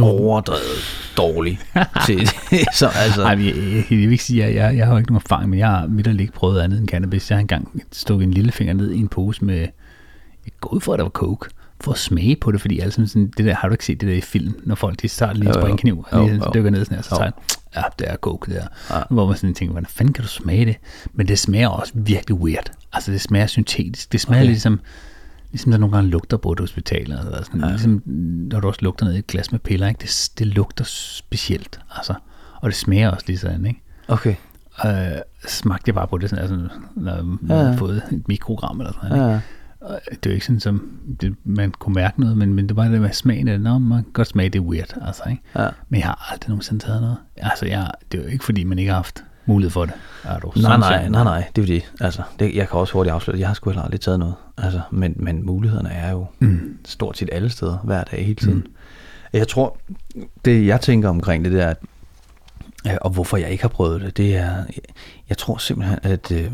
overdrevet 0.00 1.12
dårlig 1.16 1.58
til. 2.06 2.28
Så 2.72 2.88
altså, 2.94 3.20
Nej, 3.22 3.30
jeg, 3.30 3.56
jeg, 3.56 3.84
jeg 3.90 3.98
vil 3.98 4.12
ikke 4.12 4.24
sige, 4.24 4.44
at 4.44 4.54
jeg, 4.54 4.76
jeg 4.76 4.86
har 4.86 4.98
ikke 4.98 5.10
nogen 5.10 5.22
erfaring, 5.24 5.50
men 5.50 5.58
jeg 5.58 5.68
har 5.68 5.86
midt 5.86 6.20
ikke 6.20 6.32
prøvet 6.32 6.60
andet 6.60 6.78
end 6.78 6.88
cannabis. 6.88 7.30
Jeg 7.30 7.36
har 7.36 7.40
engang 7.40 7.82
stukket 7.92 8.26
en 8.26 8.34
lille 8.34 8.52
finger 8.52 8.74
ned 8.74 8.90
i 8.90 8.98
en 8.98 9.08
pose 9.08 9.44
med, 9.44 9.58
jeg 9.58 10.52
går 10.60 10.70
ud 10.70 10.80
for, 10.80 10.92
at 10.92 10.98
der 10.98 11.04
var 11.04 11.10
coke, 11.10 11.50
for 11.80 11.92
at 11.92 11.98
smage 11.98 12.36
på 12.36 12.52
det, 12.52 12.60
fordi 12.60 12.78
altså 12.78 13.06
sådan, 13.06 13.32
det 13.36 13.44
der, 13.44 13.54
har 13.54 13.68
du 13.68 13.74
ikke 13.74 13.84
set 13.84 14.00
det 14.00 14.08
der 14.08 14.14
i 14.14 14.20
film, 14.20 14.54
når 14.64 14.74
folk 14.74 15.02
de 15.02 15.08
starter 15.08 15.34
lige 15.34 15.58
Jo, 15.58 15.66
en 15.66 15.88
Jo, 15.88 16.04
og 16.10 16.28
lige 16.28 16.42
dykker 16.54 16.70
ned 16.70 16.84
sådan 16.84 16.96
her, 16.96 17.02
så 17.02 17.16
tager 17.16 17.30
ja, 17.76 17.82
det 17.98 18.10
er 18.10 18.16
coke 18.16 18.54
der. 18.54 18.66
Ja. 18.90 19.02
Hvor 19.10 19.26
man 19.26 19.36
sådan 19.36 19.54
tænker, 19.54 19.72
hvordan 19.72 19.86
fanden 19.86 20.12
kan 20.12 20.22
du 20.22 20.28
smage 20.28 20.66
det? 20.66 20.76
Men 21.12 21.28
det 21.28 21.38
smager 21.38 21.68
også 21.68 21.92
virkelig 21.96 22.36
weird. 22.36 22.70
Altså 22.92 23.12
det 23.12 23.20
smager 23.20 23.46
syntetisk. 23.46 24.12
Det 24.12 24.20
smager 24.20 24.42
okay. 24.42 24.50
ligesom, 24.50 24.80
ligesom 25.54 25.70
der 25.72 25.78
nogle 25.78 25.96
gange 25.96 26.10
lugter 26.10 26.36
på 26.36 26.52
et 26.52 26.60
hospital. 26.60 27.02
Eller 27.02 27.42
sådan, 27.44 27.60
ja. 27.60 27.68
Ligesom 27.68 28.02
når 28.50 28.60
du 28.60 28.68
også 28.68 28.80
lugter 28.82 29.06
ned 29.06 29.14
i 29.14 29.18
et 29.18 29.26
glas 29.26 29.52
med 29.52 29.60
piller. 29.60 29.86
Ikke? 29.88 29.98
Det, 29.98 30.30
det 30.38 30.46
lugter 30.46 30.84
specielt. 30.84 31.80
Altså. 31.96 32.14
Og 32.60 32.68
det 32.70 32.76
smager 32.76 33.10
også 33.10 33.24
lige 33.26 33.38
sådan. 33.38 33.66
Ikke? 33.66 33.82
okay. 34.08 34.34
Øh, 34.86 34.90
smagte 35.48 35.82
jeg 35.88 35.94
bare 35.94 36.06
på 36.08 36.18
det, 36.18 36.30
sådan, 36.30 36.42
altså, 36.42 36.68
når 36.96 37.22
man 37.22 37.38
Ja, 37.48 37.54
havde 37.54 37.78
fået 37.78 37.96
et 38.12 38.28
mikrogram 38.28 38.80
eller 38.80 38.92
sådan 38.92 39.18
noget. 39.18 39.32
Ja, 39.32 39.40
Og 39.80 40.00
Det 40.10 40.26
er 40.26 40.30
jo 40.30 40.34
ikke 40.34 40.46
sådan, 40.46 40.60
som 40.60 40.98
det, 41.20 41.34
man 41.44 41.70
kunne 41.70 41.94
mærke 41.94 42.20
noget, 42.20 42.38
men, 42.38 42.54
men 42.54 42.68
det 42.68 42.76
var 42.76 42.88
det 42.88 43.00
med 43.00 43.12
smagen 43.12 43.48
af 43.48 43.54
det. 43.54 43.60
Nå, 43.64 43.78
man 43.78 44.02
kan 44.02 44.12
godt 44.12 44.28
smage, 44.28 44.48
det 44.48 44.58
er 44.58 44.62
weird. 44.62 44.94
Altså, 45.02 45.22
ikke? 45.30 45.42
ja. 45.56 45.68
Men 45.88 46.00
jeg 46.00 46.06
har 46.06 46.28
aldrig 46.32 46.48
nogensinde 46.48 46.84
taget 46.84 47.00
noget. 47.00 47.16
Altså, 47.36 47.66
jeg, 47.66 47.90
det 48.12 48.18
er 48.20 48.22
jo 48.24 48.28
ikke, 48.30 48.44
fordi 48.44 48.64
man 48.64 48.78
ikke 48.78 48.90
har 48.90 48.96
haft 48.98 49.24
mulighed 49.46 49.70
for 49.70 49.84
det. 49.84 49.94
Er 50.24 50.38
du 50.38 50.52
Nej, 50.56 50.76
nej, 50.76 51.08
nej, 51.08 51.24
nej, 51.24 51.44
det 51.56 51.62
er 51.62 51.66
jo 51.66 51.74
det. 51.74 51.92
Altså, 52.00 52.22
det, 52.38 52.54
jeg 52.54 52.68
kan 52.68 52.78
også 52.78 52.92
hurtigt 52.92 53.14
afsløre, 53.14 53.38
jeg 53.38 53.46
har 53.46 53.54
sgu 53.54 53.70
heller 53.70 53.82
aldrig 53.82 54.00
taget 54.00 54.18
noget. 54.18 54.34
Altså, 54.58 54.80
men, 54.90 55.14
men 55.16 55.46
mulighederne 55.46 55.90
er 55.90 56.10
jo 56.10 56.26
mm. 56.38 56.78
stort 56.84 57.18
set 57.18 57.28
alle 57.32 57.50
steder, 57.50 57.78
hver 57.78 58.04
dag, 58.04 58.26
hele 58.26 58.34
tiden. 58.34 58.58
Mm. 58.58 58.74
Jeg 59.32 59.48
tror, 59.48 59.78
det 60.44 60.66
jeg 60.66 60.80
tænker 60.80 61.08
omkring 61.08 61.44
det 61.44 61.52
der, 61.52 61.68
at, 61.68 61.76
ja, 62.84 62.96
og 63.00 63.10
hvorfor 63.10 63.36
jeg 63.36 63.50
ikke 63.50 63.62
har 63.64 63.68
prøvet 63.68 64.00
det, 64.00 64.16
det 64.16 64.36
er, 64.36 64.54
jeg, 64.54 64.84
jeg 65.28 65.38
tror 65.38 65.56
simpelthen, 65.56 65.98
at 66.02 66.32
øh, 66.32 66.50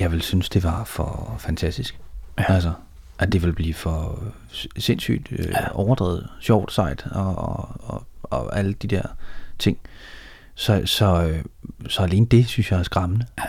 jeg 0.00 0.12
vil 0.12 0.22
synes, 0.22 0.48
det 0.48 0.64
var 0.64 0.84
for 0.84 1.36
fantastisk. 1.38 1.98
Ja. 2.38 2.52
Altså, 2.52 2.72
at 3.18 3.32
det 3.32 3.42
vil 3.42 3.52
blive 3.52 3.74
for 3.74 4.22
sindssygt 4.78 5.28
øh, 5.32 5.46
ja. 5.46 5.72
overdrevet, 5.72 6.28
sjovt, 6.40 6.72
sejt 6.72 7.06
og, 7.10 7.38
og, 7.38 7.76
og, 7.78 8.06
og 8.22 8.58
alle 8.58 8.72
de 8.72 8.86
der 8.86 9.02
ting. 9.58 9.78
Så, 10.58 10.82
så, 10.84 11.28
øh, 11.28 11.44
så 11.88 12.02
alene 12.02 12.26
det, 12.26 12.46
synes 12.46 12.70
jeg 12.70 12.78
er 12.78 12.82
skræmmende. 12.82 13.26
Ja. 13.38 13.44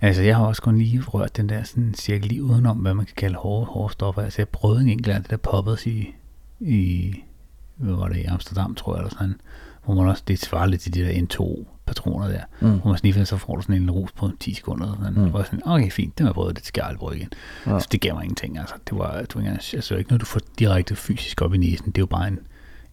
Altså, 0.00 0.22
jeg 0.22 0.36
har 0.36 0.44
også 0.44 0.62
kun 0.62 0.78
lige 0.78 1.00
rørt 1.00 1.36
den 1.36 1.48
der 1.48 1.62
sådan 1.62 1.94
cirka 1.94 2.26
lige 2.26 2.42
udenom, 2.42 2.76
hvad 2.76 2.94
man 2.94 3.06
kan 3.06 3.14
kalde 3.16 3.36
hårde, 3.36 3.66
hårde 3.66 3.92
stoffer. 3.92 4.22
Altså, 4.22 4.40
jeg 4.40 4.48
prøvede 4.48 4.80
en 4.80 4.88
enkelt 4.88 5.08
af 5.08 5.20
det 5.22 5.30
der 5.30 5.36
poppet 5.36 5.86
i, 5.86 6.14
i, 6.60 7.14
hvad 7.76 7.94
var 7.94 8.08
det, 8.08 8.16
i 8.16 8.24
Amsterdam, 8.24 8.74
tror 8.74 8.94
jeg, 8.94 9.00
eller 9.00 9.10
sådan, 9.10 9.40
hvor 9.84 9.94
man 9.94 10.08
også, 10.08 10.22
det 10.28 10.38
svarer 10.38 10.66
lidt 10.66 10.80
til 10.80 10.94
de 10.94 11.00
der 11.00 11.12
N2 11.12 11.64
patroner 11.86 12.28
der, 12.28 12.42
mm. 12.60 12.80
hvor 12.80 12.90
man 12.90 12.98
sniffer, 12.98 13.24
så 13.24 13.36
får 13.36 13.56
du 13.56 13.62
sådan 13.62 13.82
en 13.82 13.90
rus 13.90 14.12
på 14.12 14.30
10 14.40 14.54
sekunder. 14.54 14.90
Og 14.90 14.96
sådan. 14.96 15.24
Mm. 15.24 15.34
Og 15.34 15.44
sådan, 15.44 15.62
okay, 15.66 15.90
fint, 15.90 16.18
det 16.18 16.24
jeg 16.24 16.34
prøvet, 16.34 16.56
det 16.56 16.66
skal 16.66 16.80
jeg 16.80 16.88
aldrig 16.88 17.16
igen. 17.16 17.30
Ja. 17.66 17.80
Så 17.80 17.88
det 17.92 18.00
gav 18.00 18.14
mig 18.14 18.24
ingenting. 18.24 18.58
Altså, 18.58 18.74
det 18.90 18.98
var, 18.98 19.20
det 19.20 19.34
var 19.34 19.40
ikke, 19.40 19.50
altså, 19.50 19.96
ikke 19.96 20.10
noget, 20.10 20.20
du 20.20 20.26
får 20.26 20.40
direkte 20.58 20.96
fysisk 20.96 21.42
op 21.42 21.54
i 21.54 21.58
næsen. 21.58 21.86
Det 21.86 21.98
er 21.98 22.02
jo 22.02 22.06
bare 22.06 22.28
en, 22.28 22.38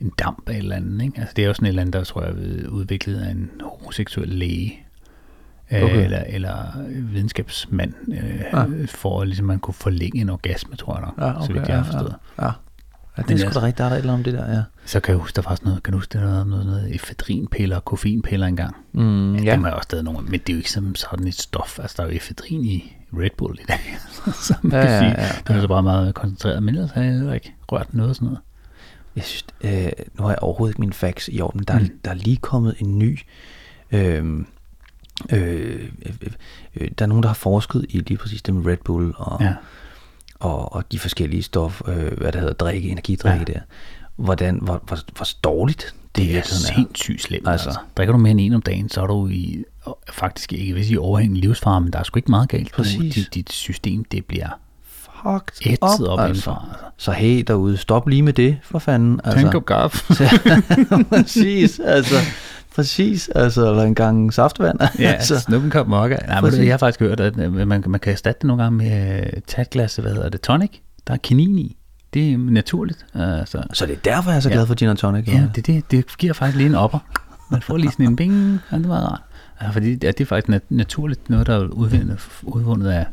en 0.01 0.11
damp 0.19 0.49
af 0.49 0.53
et 0.53 0.57
eller 0.57 0.75
andet. 0.75 1.01
Ikke? 1.01 1.19
Altså, 1.19 1.33
det 1.35 1.43
er 1.43 1.47
jo 1.47 1.53
sådan 1.53 1.65
et 1.65 1.69
eller 1.69 1.81
andet, 1.81 1.93
der 1.93 2.03
tror 2.03 2.23
jeg 2.23 2.31
er 2.31 2.67
udviklet 2.69 3.21
af 3.21 3.31
en 3.31 3.51
homoseksuel 3.61 4.29
læge, 4.29 4.79
øh, 5.71 5.83
okay. 5.83 6.03
eller, 6.03 6.23
eller 6.27 6.83
videnskabsmand, 6.93 7.93
øh, 8.07 8.41
ja. 8.53 8.65
for 8.87 9.21
at 9.21 9.27
ligesom, 9.27 9.45
man 9.45 9.59
kunne 9.59 9.73
forlænge 9.73 10.21
en 10.21 10.29
orgasme, 10.29 10.75
tror 10.75 10.93
jeg 10.93 11.01
nok, 11.01 11.13
ja, 11.17 11.35
okay, 11.35 11.47
så 11.47 11.53
vidt 11.53 11.67
jeg 11.67 11.77
har 11.77 11.83
forstået. 11.83 12.15
Ja, 12.39 12.45
ja. 12.45 12.51
Ja, 13.17 13.23
det 13.27 13.31
er 13.31 13.49
sgu 13.49 13.59
da 13.59 13.65
rigtigt, 13.65 13.77
der 13.77 13.83
er 13.83 13.89
der 13.89 13.95
et 13.95 13.99
eller 13.99 14.13
andet 14.13 14.27
om 14.27 14.33
det 14.33 14.41
der, 14.41 14.55
ja. 14.55 14.63
Så 14.85 14.99
kan 14.99 15.11
jeg 15.11 15.19
huske, 15.19 15.35
der 15.35 15.41
var 15.41 15.55
sådan 15.55 15.67
noget, 15.67 15.83
kan 15.83 15.91
du 15.91 15.97
huske, 15.97 16.17
der 16.17 16.25
var 16.25 16.43
noget, 16.43 16.65
noget 16.65 16.95
efedrinpiller 16.95 17.75
og 17.75 17.85
koffeinpiller 17.85 18.47
engang? 18.47 18.75
Mm, 18.93 19.35
ja. 19.35 19.53
Dem 19.53 19.65
er 19.65 19.71
også 19.71 19.83
stadig 19.83 20.03
nogle, 20.03 20.21
men 20.21 20.39
det 20.39 20.49
er 20.49 20.53
jo 20.53 20.57
ikke 20.57 20.71
som 20.71 20.95
sådan 20.95 21.27
et 21.27 21.35
stof. 21.35 21.79
Altså, 21.79 21.95
der 21.97 22.03
er 22.03 22.07
jo 22.07 22.15
efedrin 22.15 22.65
i 22.65 22.97
Red 23.13 23.29
Bull 23.37 23.59
i 23.59 23.63
dag, 23.67 23.97
så 24.45 24.55
man 24.61 24.71
ja, 24.71 24.87
kan 24.87 24.99
sige. 24.99 25.11
Ja, 25.11 25.21
ja, 25.21 25.31
det 25.47 25.55
er 25.55 25.61
så 25.61 25.67
bare 25.67 25.83
meget 25.83 26.15
koncentreret, 26.15 26.63
men 26.63 26.75
ellers 26.75 26.91
har 26.91 27.01
jeg 27.01 27.33
ikke 27.33 27.53
rørt 27.71 27.93
noget 27.93 28.15
sådan 28.15 28.25
noget. 28.25 28.39
Jeg 29.15 29.23
synes, 29.23 29.45
øh, 29.61 29.91
nu 30.17 30.23
har 30.23 30.29
jeg 30.29 30.39
overhovedet 30.41 30.73
ikke 30.73 30.81
min 30.81 30.93
facts 30.93 31.29
i 31.33 31.41
orden. 31.41 31.63
Der, 31.63 31.79
mm. 31.79 31.99
der 32.05 32.11
er 32.11 32.15
lige 32.15 32.37
kommet 32.37 32.75
en 32.79 32.99
ny... 32.99 33.19
Øh, 33.91 34.25
øh, 35.31 35.89
øh, 36.05 36.15
øh, 36.75 36.89
der 36.97 37.05
er 37.05 37.07
nogen, 37.07 37.23
der 37.23 37.29
har 37.29 37.33
forsket 37.33 37.85
i 37.89 37.97
lige 37.97 38.17
præcis 38.17 38.41
det 38.41 38.55
med 38.55 38.65
Red 38.65 38.77
Bull 38.85 39.13
og, 39.17 39.41
ja. 39.41 39.53
og, 40.39 40.73
og 40.73 40.91
de 40.91 40.99
forskellige 40.99 41.43
stof, 41.43 41.81
øh, 41.87 42.17
hvad 42.17 42.31
der 42.31 42.39
hedder, 42.39 42.53
drikke, 42.53 42.89
energidrikke 42.89 43.45
ja. 43.47 43.53
der. 43.53 43.59
Hvordan, 44.15 44.59
hvor, 44.61 44.83
hvor, 44.87 44.97
hvor 45.15 45.27
dårligt 45.43 45.95
det, 46.15 46.27
det 46.27 46.37
er 46.37 46.41
sindssygt 46.43 47.21
slemt. 47.21 47.47
Altså. 47.47 47.69
altså. 47.69 47.81
Drikker 47.97 48.11
du 48.11 48.19
mere 48.19 48.31
end 48.31 48.41
en 48.41 48.53
om 48.53 48.61
dagen, 48.61 48.89
så 48.89 49.01
er 49.01 49.07
du 49.07 49.27
i, 49.27 49.63
faktisk 50.09 50.53
ikke 50.53 50.73
hvis 50.73 50.91
i 50.91 50.97
overhængende 50.97 51.41
livsfare, 51.41 51.81
men 51.81 51.93
der 51.93 51.99
er 51.99 52.03
sgu 52.03 52.17
ikke 52.17 52.31
meget 52.31 52.49
galt. 52.49 52.71
Præcis. 52.71 53.15
Dit, 53.15 53.33
dit 53.33 53.51
system, 53.51 54.03
det 54.03 54.25
bliver 54.25 54.59
fucked 55.23 55.77
up, 55.81 56.09
op 56.09 56.19
altså. 56.19 56.51
altså. 56.51 56.55
Så 56.97 57.11
hey 57.11 57.43
derude, 57.47 57.77
stop 57.77 58.07
lige 58.07 58.21
med 58.21 58.33
det, 58.33 58.57
for 58.63 58.79
fanden. 58.79 59.19
Altså. 59.23 59.39
Tænk 59.39 59.55
op 59.55 59.65
gaf. 59.65 60.03
Præcis, 61.09 61.79
altså. 61.79 62.15
Præcis, 62.75 63.29
altså, 63.35 63.69
eller 63.69 63.83
en 63.83 63.95
gang 63.95 64.33
saftvand. 64.33 64.79
Ja, 64.99 65.11
altså. 65.13 65.39
snuppen 65.39 65.71
kom 65.71 65.89
mokka. 65.89 66.15
Nej, 66.27 66.41
men 66.41 66.53
jeg 66.53 66.73
har 66.73 66.77
faktisk 66.77 66.99
hørt, 66.99 67.19
at 67.19 67.39
øh, 67.39 67.67
man, 67.67 67.83
man 67.87 67.99
kan 67.99 68.11
erstatte 68.13 68.39
det 68.39 68.47
nogle 68.47 68.63
gange 68.63 68.77
med 68.77 69.19
øh, 69.19 69.41
tage 69.47 69.61
et 69.61 69.69
glas, 69.69 69.95
hvad 69.95 70.13
hedder 70.13 70.29
det, 70.29 70.41
tonic. 70.41 70.71
Der 71.07 71.13
er 71.13 71.17
kanin 71.17 71.59
i. 71.59 71.77
Det 72.13 72.33
er 72.33 72.37
naturligt. 72.37 73.05
Altså. 73.13 73.63
Så 73.73 73.85
det 73.85 73.93
er 73.93 73.99
derfor, 74.03 74.31
jeg 74.31 74.37
er 74.37 74.41
så 74.41 74.49
glad 74.49 74.61
ja. 74.61 74.69
for 74.69 74.75
gin 74.75 74.89
og 74.89 74.97
tonic? 74.97 75.27
Ja, 75.27 75.43
det, 75.55 75.67
det, 75.67 75.91
det 75.91 76.17
giver 76.17 76.33
faktisk 76.33 76.57
lige 76.57 76.69
en 76.69 76.75
opper. 76.75 76.99
Man 77.51 77.61
får 77.61 77.77
lige 77.77 77.91
sådan 77.91 78.05
en 78.05 78.15
bing, 78.15 78.59
og 78.69 78.77
det 78.77 78.85
er 78.85 78.87
meget 78.87 79.03
rart. 79.03 79.21
Ja, 79.61 79.69
fordi 79.69 79.95
det 79.95 80.07
er, 80.07 80.11
det 80.11 80.21
er 80.21 80.25
faktisk 80.25 80.61
naturligt 80.69 81.29
noget, 81.29 81.47
der 81.47 81.55
er 81.55 81.67
udvundet, 81.67 82.19
udvundet 82.43 82.89
af 82.89 83.05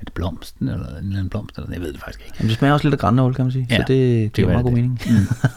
er 0.00 0.04
det 0.04 0.12
blomsten, 0.12 0.68
eller 0.68 0.88
en 0.88 0.94
eller 0.96 1.16
anden 1.16 1.28
blomst, 1.28 1.58
eller 1.58 1.72
jeg 1.72 1.80
ved 1.80 1.92
det 1.92 2.00
faktisk 2.00 2.20
ikke. 2.26 2.36
Jamen, 2.38 2.48
det 2.48 2.58
smager 2.58 2.74
også 2.74 2.86
lidt 2.86 2.94
af 2.94 2.98
grannål, 2.98 3.34
kan 3.34 3.44
man 3.44 3.52
sige, 3.52 3.66
ja, 3.70 3.76
så 3.76 3.84
det, 3.86 3.88
det, 3.88 4.36
det 4.36 4.42
er 4.42 4.48
meget 4.48 4.64
god 4.64 4.72
mening. 4.72 5.00
Mm. 5.06 5.12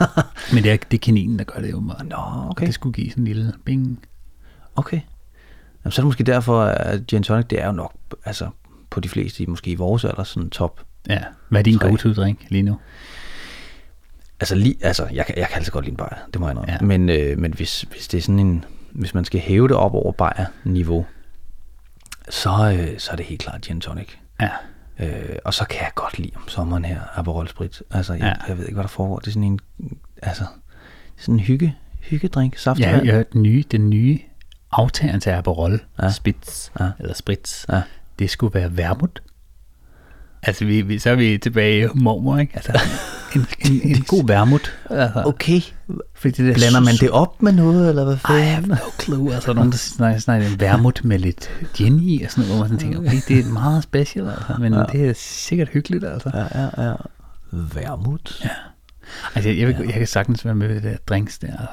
Men 0.54 0.64
det 0.64 0.72
er, 0.72 0.78
det 0.92 0.98
er 0.98 1.02
kaninen, 1.02 1.40
der 1.40 1.46
gør 1.46 1.62
det 1.62 1.72
jo 1.72 1.80
meget. 1.80 2.08
Nå, 2.08 2.50
okay. 2.50 2.66
det 2.66 2.74
skulle 2.74 2.94
give 2.94 3.10
sådan 3.10 3.22
en 3.24 3.28
lille 3.28 3.54
bing. 3.66 4.06
Okay. 4.76 5.00
Jamen, 5.86 5.92
så 5.92 6.02
er 6.02 6.04
det 6.04 6.08
måske 6.08 6.24
derfor, 6.24 6.64
at 6.64 7.08
gin 7.08 7.24
tonic, 7.24 7.46
det 7.46 7.62
er 7.62 7.66
jo 7.66 7.72
nok, 7.72 7.94
altså 8.26 8.50
på 8.90 9.00
de 9.00 9.10
fleste, 9.10 9.46
måske 9.46 9.72
i 9.72 9.76
vores 9.76 10.06
alder, 10.06 10.24
sådan 10.24 10.50
top. 10.50 10.82
Ja, 11.10 11.20
hvad 11.50 11.62
er 11.62 11.64
din 11.64 11.78
go-to-drink 11.78 12.46
lige 12.50 12.64
nu? 12.64 12.80
Altså, 14.40 14.56
lige, 14.56 14.76
altså 14.82 15.04
jeg, 15.04 15.26
jeg 15.38 15.48
kan 15.48 15.56
altså 15.56 15.72
godt 15.72 15.86
lide 15.86 15.92
en 15.94 15.98
bajer, 15.98 16.18
det 16.34 16.42
må 16.42 16.48
jeg 16.48 16.58
ja. 16.68 16.78
Men, 16.82 17.10
øh, 17.10 17.38
men 17.38 17.54
hvis, 17.54 17.82
hvis 17.82 18.08
det 18.08 18.18
er 18.18 18.22
sådan 18.22 18.40
en, 18.40 18.66
hvis 18.92 19.14
man 19.14 19.26
skal 19.26 19.40
hæve 19.40 19.68
det 19.68 19.76
op 19.76 19.94
over 19.94 20.12
bajer-niveau, 20.12 21.06
så, 22.30 22.78
øh, 22.80 23.00
så 23.00 23.12
er 23.12 23.16
det 23.16 23.26
helt 23.26 23.42
klart 23.42 23.62
gin 23.62 23.82
tonic. 23.82 24.08
Ja. 24.42 24.50
Øh, 25.00 25.36
og 25.46 25.54
så 25.54 25.66
kan 25.66 25.80
jeg 25.80 25.92
godt 25.96 26.20
lide 26.20 26.32
om 26.36 26.48
sommeren 26.48 26.86
her, 26.86 27.02
Aperol 27.16 27.48
Sprit. 27.48 27.84
Altså, 27.92 28.14
jeg, 28.14 28.22
ja. 28.22 28.48
jeg 28.48 28.58
ved 28.58 28.66
ikke, 28.66 28.74
hvad 28.74 28.84
der 28.84 28.90
foregår. 28.90 29.20
Det 29.20 29.28
er 29.28 29.32
sådan 29.32 29.44
en, 29.44 29.60
altså, 30.22 30.44
sådan 31.18 31.36
en 31.36 31.40
hygge, 31.40 31.76
hyggedrink, 32.02 32.58
saftevand. 32.58 33.06
Ja, 33.06 33.16
ja, 33.16 33.24
den 33.34 33.42
nye, 33.42 33.64
den 33.72 33.90
nye 33.90 34.20
aftageren 34.72 35.20
til 35.20 35.30
Aperol 35.30 35.82
ja. 36.02 36.12
Spritz, 36.12 36.70
ja. 36.80 36.90
eller 37.00 37.14
Spritz, 37.14 37.66
ja. 37.70 37.82
det 38.20 38.30
skulle 38.30 38.54
være 38.54 38.78
vermut. 38.78 39.22
Altså, 40.44 40.66
vi, 40.66 40.82
vi, 40.82 41.00
så 41.00 41.10
er 41.10 41.16
vi 41.16 41.38
tilbage 41.38 41.86
i 41.86 41.88
mormor, 41.96 42.38
ikke? 42.38 42.54
Altså, 42.56 42.72
en, 43.36 43.48
en, 43.60 43.82
en 43.82 44.02
god 44.02 44.28
vermut. 44.28 44.78
Altså. 44.90 45.24
Okay. 45.26 45.62
Fordi 46.16 46.44
det 46.44 46.56
Blander 46.56 46.80
man 46.80 46.94
det 46.94 47.10
op 47.10 47.44
med 47.44 47.52
noget, 47.52 47.90
eller 47.90 48.04
hvad 48.04 48.18
fanden? 48.18 48.42
I 48.42 48.46
have 48.46 48.68
no 48.68 48.76
clue. 49.02 49.34
Altså, 49.34 49.54
nogen, 49.54 49.72
der 49.72 49.78
snakker, 49.78 50.20
snakker 50.20 50.48
en 50.48 50.60
vermut 50.60 51.02
med 51.04 51.20
lidt 51.20 51.50
gin 51.74 52.00
i, 52.00 52.24
og 52.24 52.32
sådan 52.32 52.44
noget, 52.44 52.60
hvor 52.62 52.70
man 52.70 52.80
tænker, 52.80 53.00
okay, 53.00 53.22
det 53.28 53.40
er 53.40 53.52
meget 53.52 53.84
special, 53.84 54.30
altså, 54.30 54.56
men 54.60 54.74
ja. 54.74 54.84
det 54.92 55.10
er 55.10 55.14
sikkert 55.18 55.70
hyggeligt, 55.70 56.06
altså. 56.06 56.32
Ja, 56.34 56.62
ja, 56.62 56.90
ja. 56.90 56.94
Vermut? 57.52 58.42
Ja. 58.44 58.50
Altså, 59.36 59.50
jeg, 59.50 59.58
jeg, 59.60 59.80
jeg, 59.80 59.86
jeg 59.86 59.94
kan 59.94 60.08
sagtens 60.08 60.46
være 60.46 60.56
med 60.56 60.68
ved 60.68 60.76
det 60.76 60.84
der 60.84 60.98
drinks 61.08 61.40
der, 61.40 61.48
altså. 61.48 61.68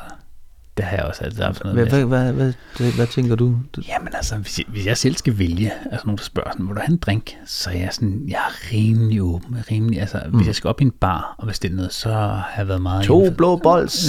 Det 0.77 0.85
har 0.85 0.97
jeg 0.97 1.07
også 1.07 1.25
altid 1.25 1.43
haft 1.43 1.65
noget 1.65 1.75
hvad, 1.79 1.87
hvad, 1.87 2.05
hvad, 2.05 2.33
hvad, 2.33 2.53
hvad, 2.79 2.93
hvad 2.93 3.07
tænker 3.07 3.35
du? 3.35 3.57
Jamen 3.89 4.09
altså, 4.15 4.37
hvis 4.37 4.59
jeg, 4.59 4.67
hvis 4.69 4.87
jeg 4.87 4.97
selv 4.97 5.17
skal 5.17 5.39
vælge, 5.39 5.73
altså 5.91 6.07
nogen 6.07 6.19
der 6.19 6.25
spørger 6.25 6.51
sådan, 6.51 6.67
vil 6.67 6.75
du 6.75 6.81
have 6.81 6.93
en 6.93 6.97
drink? 6.97 7.37
Så 7.47 7.71
er 7.71 7.75
jeg 7.75 7.89
sådan, 7.93 8.25
jeg 8.29 8.37
er 8.37 8.73
rimelig 8.73 9.23
åben, 9.23 9.57
rimelig, 9.71 10.01
altså 10.01 10.21
mm. 10.27 10.37
hvis 10.37 10.47
jeg 10.47 10.55
skal 10.55 10.69
op 10.69 10.81
i 10.81 10.85
en 10.85 10.91
bar 10.91 11.35
og 11.39 11.47
bestille 11.47 11.77
noget, 11.77 11.93
så 11.93 12.09
har 12.13 12.55
jeg 12.57 12.69
været 12.69 12.83
meget... 12.83 13.05
To 13.05 13.31
blå 13.31 13.57
bols! 13.57 14.09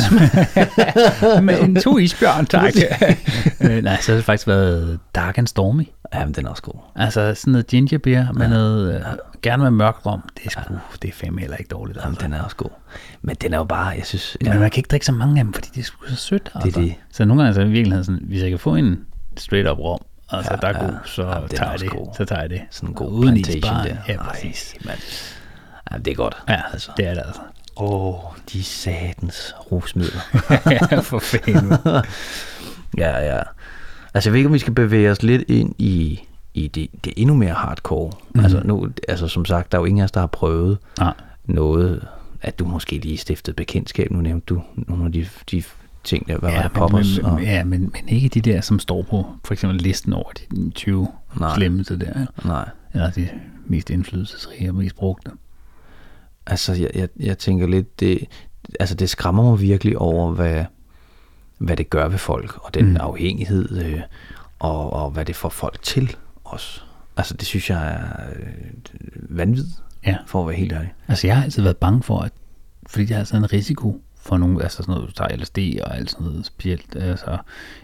Men 1.41 1.75
to 1.75 1.97
isbjørn, 1.97 2.45
tak. 2.45 2.73
øh, 3.61 3.83
nej, 3.83 3.97
så 4.01 4.11
har 4.11 4.15
det 4.15 4.25
faktisk 4.25 4.47
været 4.47 4.99
Dark 5.15 5.37
and 5.37 5.47
Stormy. 5.47 5.87
Jamen, 6.13 6.33
den 6.33 6.45
er 6.45 6.49
også 6.49 6.63
god. 6.63 6.79
Altså 6.95 7.33
sådan 7.35 7.51
noget 7.51 7.67
ginger 7.67 7.97
beer 7.97 8.31
med 8.31 8.41
ja. 8.41 8.53
noget, 8.53 8.95
øh, 8.95 9.01
gerne 9.41 9.63
med 9.63 9.71
mørk 9.71 10.05
rom, 10.05 10.29
det 10.37 10.45
er 10.45 10.49
sgu, 10.49 10.61
ja. 10.69 10.79
det 11.01 11.07
er 11.07 11.13
fandme 11.13 11.41
heller 11.41 11.57
ikke 11.57 11.69
dårligt. 11.69 11.97
Altså. 11.97 12.07
Jamen, 12.07 12.19
den 12.21 12.33
er 12.33 12.43
også 12.43 12.55
god. 12.55 12.69
Men 13.21 13.35
den 13.35 13.53
er 13.53 13.57
jo 13.57 13.63
bare, 13.63 13.87
jeg 13.87 14.05
synes... 14.05 14.37
Ja. 14.43 14.49
Men 14.49 14.59
man 14.59 14.71
kan 14.71 14.79
ikke 14.79 14.87
drikke 14.87 15.05
så 15.05 15.11
mange 15.11 15.39
af 15.39 15.43
dem, 15.43 15.53
fordi 15.53 15.69
det 15.75 15.79
er 15.79 15.83
sgu 15.83 16.07
så 16.07 16.15
sødt. 16.15 16.51
Altså. 16.55 16.69
Det 16.69 16.77
er 16.77 16.81
det. 16.81 16.95
Så 17.11 17.25
nogle 17.25 17.43
gange 17.43 17.53
så 17.53 17.59
er 17.59 17.63
det 17.65 17.73
virkelig 17.73 18.05
sådan, 18.05 18.21
hvis 18.23 18.41
jeg 18.41 18.49
kan 18.49 18.59
få 18.59 18.75
en 18.75 19.05
straight 19.37 19.69
up 19.69 19.79
rom, 19.79 19.99
altså 20.29 20.51
ja, 20.53 20.67
der 20.67 20.67
er 20.67 20.87
god, 20.87 20.97
så 21.05 21.21
ja, 21.21 21.47
tager 21.47 21.71
jeg 21.71 21.79
det. 21.79 21.89
God. 21.89 22.13
Så 22.17 22.25
tager 22.25 22.41
jeg 22.41 22.49
det. 22.49 22.61
Sådan 22.71 22.89
en 22.89 22.95
god 22.95 23.11
Uden 23.11 23.33
plantation 23.33 23.75
der. 23.75 23.95
Ja, 24.07 24.23
præcis. 24.23 24.75
Ej, 24.85 24.95
Ja, 25.91 25.97
det 25.97 26.11
er 26.11 26.15
godt. 26.15 26.37
Ja, 26.49 26.61
altså. 26.73 26.91
det 26.97 27.07
er 27.07 27.13
det 27.13 27.23
altså. 27.25 27.41
Åh, 27.77 28.25
oh, 28.25 28.33
de 28.53 28.63
satans 28.63 29.55
rusmidler. 29.71 30.21
ja, 30.91 30.99
for 30.99 31.19
fanden. 31.19 31.77
ja, 33.03 33.35
ja. 33.35 33.41
Altså, 34.17 34.29
jeg 34.29 34.33
ved 34.33 34.39
ikke, 34.39 34.47
om 34.47 34.53
vi 34.53 34.59
skal 34.59 34.73
bevæge 34.73 35.11
os 35.11 35.23
lidt 35.23 35.49
ind 35.49 35.75
i 35.77 36.19
i 36.53 36.67
det, 36.67 36.89
det 37.03 37.13
endnu 37.17 37.35
mere 37.35 37.53
hardcore. 37.53 38.11
Mm. 38.35 38.39
Altså, 38.39 38.61
nu, 38.65 38.89
altså 39.07 39.27
som 39.27 39.45
sagt, 39.45 39.71
der 39.71 39.77
er 39.77 39.81
jo 39.81 39.85
ingen 39.85 39.99
af 40.01 40.03
os, 40.03 40.11
der 40.11 40.19
har 40.19 40.27
prøvet 40.27 40.77
Nej. 40.99 41.13
noget, 41.45 42.07
at 42.41 42.59
du 42.59 42.65
måske 42.65 42.97
lige 42.97 43.17
stiftede 43.17 43.55
bekendtskab. 43.55 44.11
Nu 44.11 44.21
nævnte 44.21 44.45
du 44.45 44.61
nogle 44.75 45.05
af 45.05 45.11
de, 45.11 45.27
de 45.51 45.63
ting 46.03 46.27
der, 46.27 46.37
hvad 46.37 46.49
ja, 46.49 46.55
var 46.55 46.63
det, 46.63 46.71
poppers? 46.71 47.17
Men, 47.17 47.25
og... 47.25 47.41
Ja, 47.41 47.63
men, 47.63 47.81
men 47.81 48.09
ikke 48.09 48.29
de 48.29 48.41
der, 48.41 48.61
som 48.61 48.79
står 48.79 49.01
på 49.01 49.25
for 49.45 49.53
eksempel 49.53 49.81
listen 49.81 50.13
over 50.13 50.31
de 50.31 50.69
20 50.69 51.07
Nej. 51.39 51.55
slemmeste 51.55 51.99
der. 51.99 52.25
Nej. 52.45 52.69
Eller 52.93 53.09
de 53.11 53.29
mest 53.65 53.89
indflydelsesrige 53.89 54.69
og 54.69 54.75
mest 54.75 54.95
brugte. 54.95 55.31
Altså, 56.47 56.73
jeg, 56.73 56.89
jeg, 56.95 57.09
jeg 57.19 57.37
tænker 57.37 57.67
lidt, 57.67 57.99
det, 57.99 58.19
altså 58.79 58.95
det 58.95 59.09
skræmmer 59.09 59.43
mig 59.43 59.61
virkelig 59.61 59.97
over, 59.97 60.31
hvad, 60.31 60.65
hvad 61.57 61.77
det 61.77 61.89
gør 61.89 62.07
ved 62.07 62.17
folk, 62.17 62.57
og 62.65 62.73
den 62.73 62.89
mm. 62.89 62.97
afhængighed, 62.99 63.85
øh, 63.85 64.01
og, 64.59 64.93
og 64.93 65.11
hvad 65.11 65.25
det 65.25 65.35
får 65.35 65.49
folk 65.49 65.81
til 65.81 66.15
også. 66.43 66.81
Altså 67.17 67.33
det 67.33 67.47
synes 67.47 67.69
jeg 67.69 67.93
er 67.93 68.29
øh, 68.35 69.37
vanvittigt, 69.37 69.75
ja. 70.05 70.17
for 70.27 70.41
at 70.41 70.47
være 70.47 70.55
helt 70.55 70.73
ærlig. 70.73 70.93
Altså 71.07 71.27
jeg 71.27 71.35
har 71.35 71.43
altid 71.43 71.63
været 71.63 71.77
bange 71.77 72.03
for, 72.03 72.19
at 72.19 72.31
fordi 72.87 73.05
der 73.05 73.17
er 73.17 73.23
sådan 73.23 73.43
en 73.43 73.53
risiko 73.53 74.01
for 74.19 74.37
nogle, 74.37 74.63
altså 74.63 74.77
sådan 74.77 74.93
noget, 74.93 75.07
du 75.09 75.13
tager 75.13 75.35
LSD 75.35 75.57
og 75.83 75.97
alt 75.97 76.11
sådan 76.11 76.27
noget 76.27 76.45
specielt, 76.45 76.95
altså, 76.95 77.37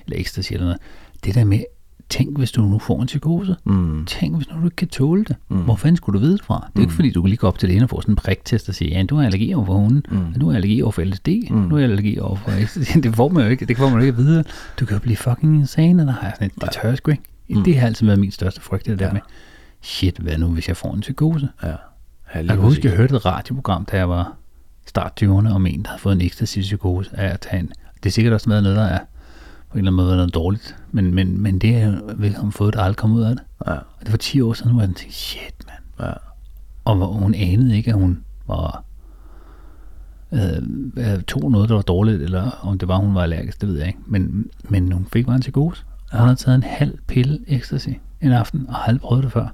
eller 0.05 0.19
ecstasy 0.19 0.53
eller 0.53 0.65
noget. 0.65 0.81
Det 1.23 1.35
der 1.35 1.43
med, 1.43 1.63
tænk 2.13 2.37
hvis 2.37 2.51
du 2.51 2.61
nu 2.61 2.79
får 2.79 3.01
en 3.01 3.05
psykose. 3.05 3.55
Mm. 3.63 4.05
Tænk 4.05 4.35
hvis 4.35 4.49
nu 4.49 4.59
du 4.59 4.65
ikke 4.65 4.75
kan 4.75 4.87
tåle 4.87 5.23
det. 5.23 5.35
Mm. 5.49 5.57
Hvor 5.57 5.75
fanden 5.75 5.97
skulle 5.97 6.19
du 6.19 6.25
vide 6.25 6.37
det 6.37 6.43
fra? 6.43 6.55
Det 6.55 6.63
er 6.65 6.69
mm. 6.75 6.81
ikke 6.81 6.93
fordi, 6.93 7.11
du 7.11 7.21
kan 7.21 7.29
lige 7.29 7.37
gå 7.37 7.47
op 7.47 7.59
til 7.59 7.71
ene 7.71 7.83
og 7.83 7.89
få 7.89 8.01
sådan 8.01 8.11
en 8.11 8.15
priktest 8.15 8.69
og 8.69 8.75
sige, 8.75 8.91
ja, 8.91 9.03
du 9.03 9.15
har 9.15 9.25
allergi 9.25 9.53
over 9.53 9.65
for 9.65 9.73
hunden, 9.73 10.03
mm. 10.11 10.39
du 10.39 10.49
har 10.49 10.55
allergi 10.55 10.81
over 10.81 10.91
for 10.91 11.03
LSD, 11.03 11.27
mm. 11.49 11.69
du 11.69 11.75
har 11.75 11.83
allergi 11.83 12.19
over 12.19 12.35
for 12.35 12.51
det 13.03 13.15
får 13.15 13.29
man 13.29 13.43
jo 13.43 13.49
ikke, 13.49 13.65
det 13.65 13.77
får 13.77 13.89
man 13.89 13.93
jo 13.93 13.99
ikke 13.99 14.11
at 14.11 14.17
vide. 14.17 14.43
Du 14.79 14.85
kan 14.85 14.95
jo 14.95 14.99
blive 14.99 15.17
fucking 15.17 15.55
insane, 15.55 16.17
jeg 16.21 16.31
sådan 16.35 16.47
et, 16.47 16.61
det 16.61 16.69
tør 16.71 16.89
jeg 16.89 16.97
sgu 16.97 17.11
ikke. 17.11 17.23
Mm. 17.49 17.63
Det 17.63 17.79
har 17.79 17.87
altid 17.87 18.05
været 18.05 18.19
min 18.19 18.31
største 18.31 18.61
frygt, 18.61 18.85
det 18.85 18.99
der 18.99 19.05
ja. 19.05 19.13
med, 19.13 19.21
shit, 19.81 20.17
hvad 20.17 20.37
nu, 20.37 20.47
hvis 20.47 20.67
jeg 20.67 20.77
får 20.77 20.93
en 20.93 21.01
psykose? 21.01 21.49
Ja. 21.63 21.67
Ja, 21.69 21.75
Jeg 22.39 22.47
kan 22.47 22.57
huske, 22.57 22.87
jeg 22.87 22.97
hørte 22.97 23.15
et 23.15 23.25
radioprogram, 23.25 23.85
da 23.85 23.97
jeg 23.97 24.09
var 24.09 24.33
start 24.85 25.23
20'erne, 25.23 25.53
om 25.53 25.65
en, 25.65 25.83
der 25.83 25.89
havde 25.89 26.01
fået 26.01 26.13
en 26.13 26.21
ecstasy-psykose 26.21 27.09
af 27.13 27.33
at 27.33 27.39
tage 27.39 27.59
en. 27.59 27.71
Det 28.03 28.09
er 28.09 28.13
sikkert 28.13 28.33
også 28.33 28.49
været 28.49 28.63
noget, 28.63 28.77
der 28.77 28.83
er 28.83 28.99
på 29.73 29.77
en 29.77 29.85
eller 29.87 29.91
anden 29.91 30.05
måde 30.05 30.15
noget 30.15 30.33
dårligt. 30.33 30.75
Men, 30.91 31.13
men, 31.13 31.41
men 31.41 31.59
det 31.59 31.75
er 31.75 31.99
vel 32.15 32.35
har 32.35 32.49
fået, 32.49 32.73
der 32.73 32.81
aldrig 32.81 32.97
kom 32.97 33.11
ud 33.11 33.21
af 33.21 33.35
det. 33.35 33.43
Ja, 33.67 33.71
Og 33.71 33.83
det 34.03 34.11
var 34.11 34.17
10 34.17 34.41
år 34.41 34.53
siden, 34.53 34.71
hvor 34.71 34.81
jeg 34.81 34.87
tænkte, 34.95 35.15
shit, 35.15 35.55
mand. 35.67 36.09
ja. 36.09 36.13
Og 36.85 36.95
hvor 36.95 37.07
hun 37.07 37.33
anede 37.35 37.77
ikke, 37.77 37.89
at 37.89 37.95
hun 37.97 38.23
var 38.47 38.83
øh, 40.31 40.57
øh, 40.97 41.21
tog 41.23 41.51
noget, 41.51 41.69
der 41.69 41.75
var 41.75 41.81
dårligt, 41.81 42.21
eller 42.21 42.51
om 42.61 42.77
det 42.79 42.87
var, 42.87 42.97
hun 42.97 43.15
var 43.15 43.23
allergisk, 43.23 43.61
det 43.61 43.69
ved 43.69 43.77
jeg 43.77 43.87
ikke. 43.87 43.99
Men, 44.05 44.45
men 44.63 44.91
hun 44.91 45.07
fik 45.13 45.25
bare 45.25 45.35
en 45.35 45.41
psykose. 45.41 45.83
Ja. 46.13 46.17
Hun 46.17 46.27
havde 46.27 46.39
taget 46.39 46.55
en 46.55 46.63
halv 46.63 46.97
pille 47.07 47.39
ecstasy 47.47 47.89
en 48.21 48.31
aften, 48.31 48.65
og 48.69 48.87
aldrig 48.87 49.01
prøvet 49.01 49.23
det 49.23 49.31
før. 49.31 49.47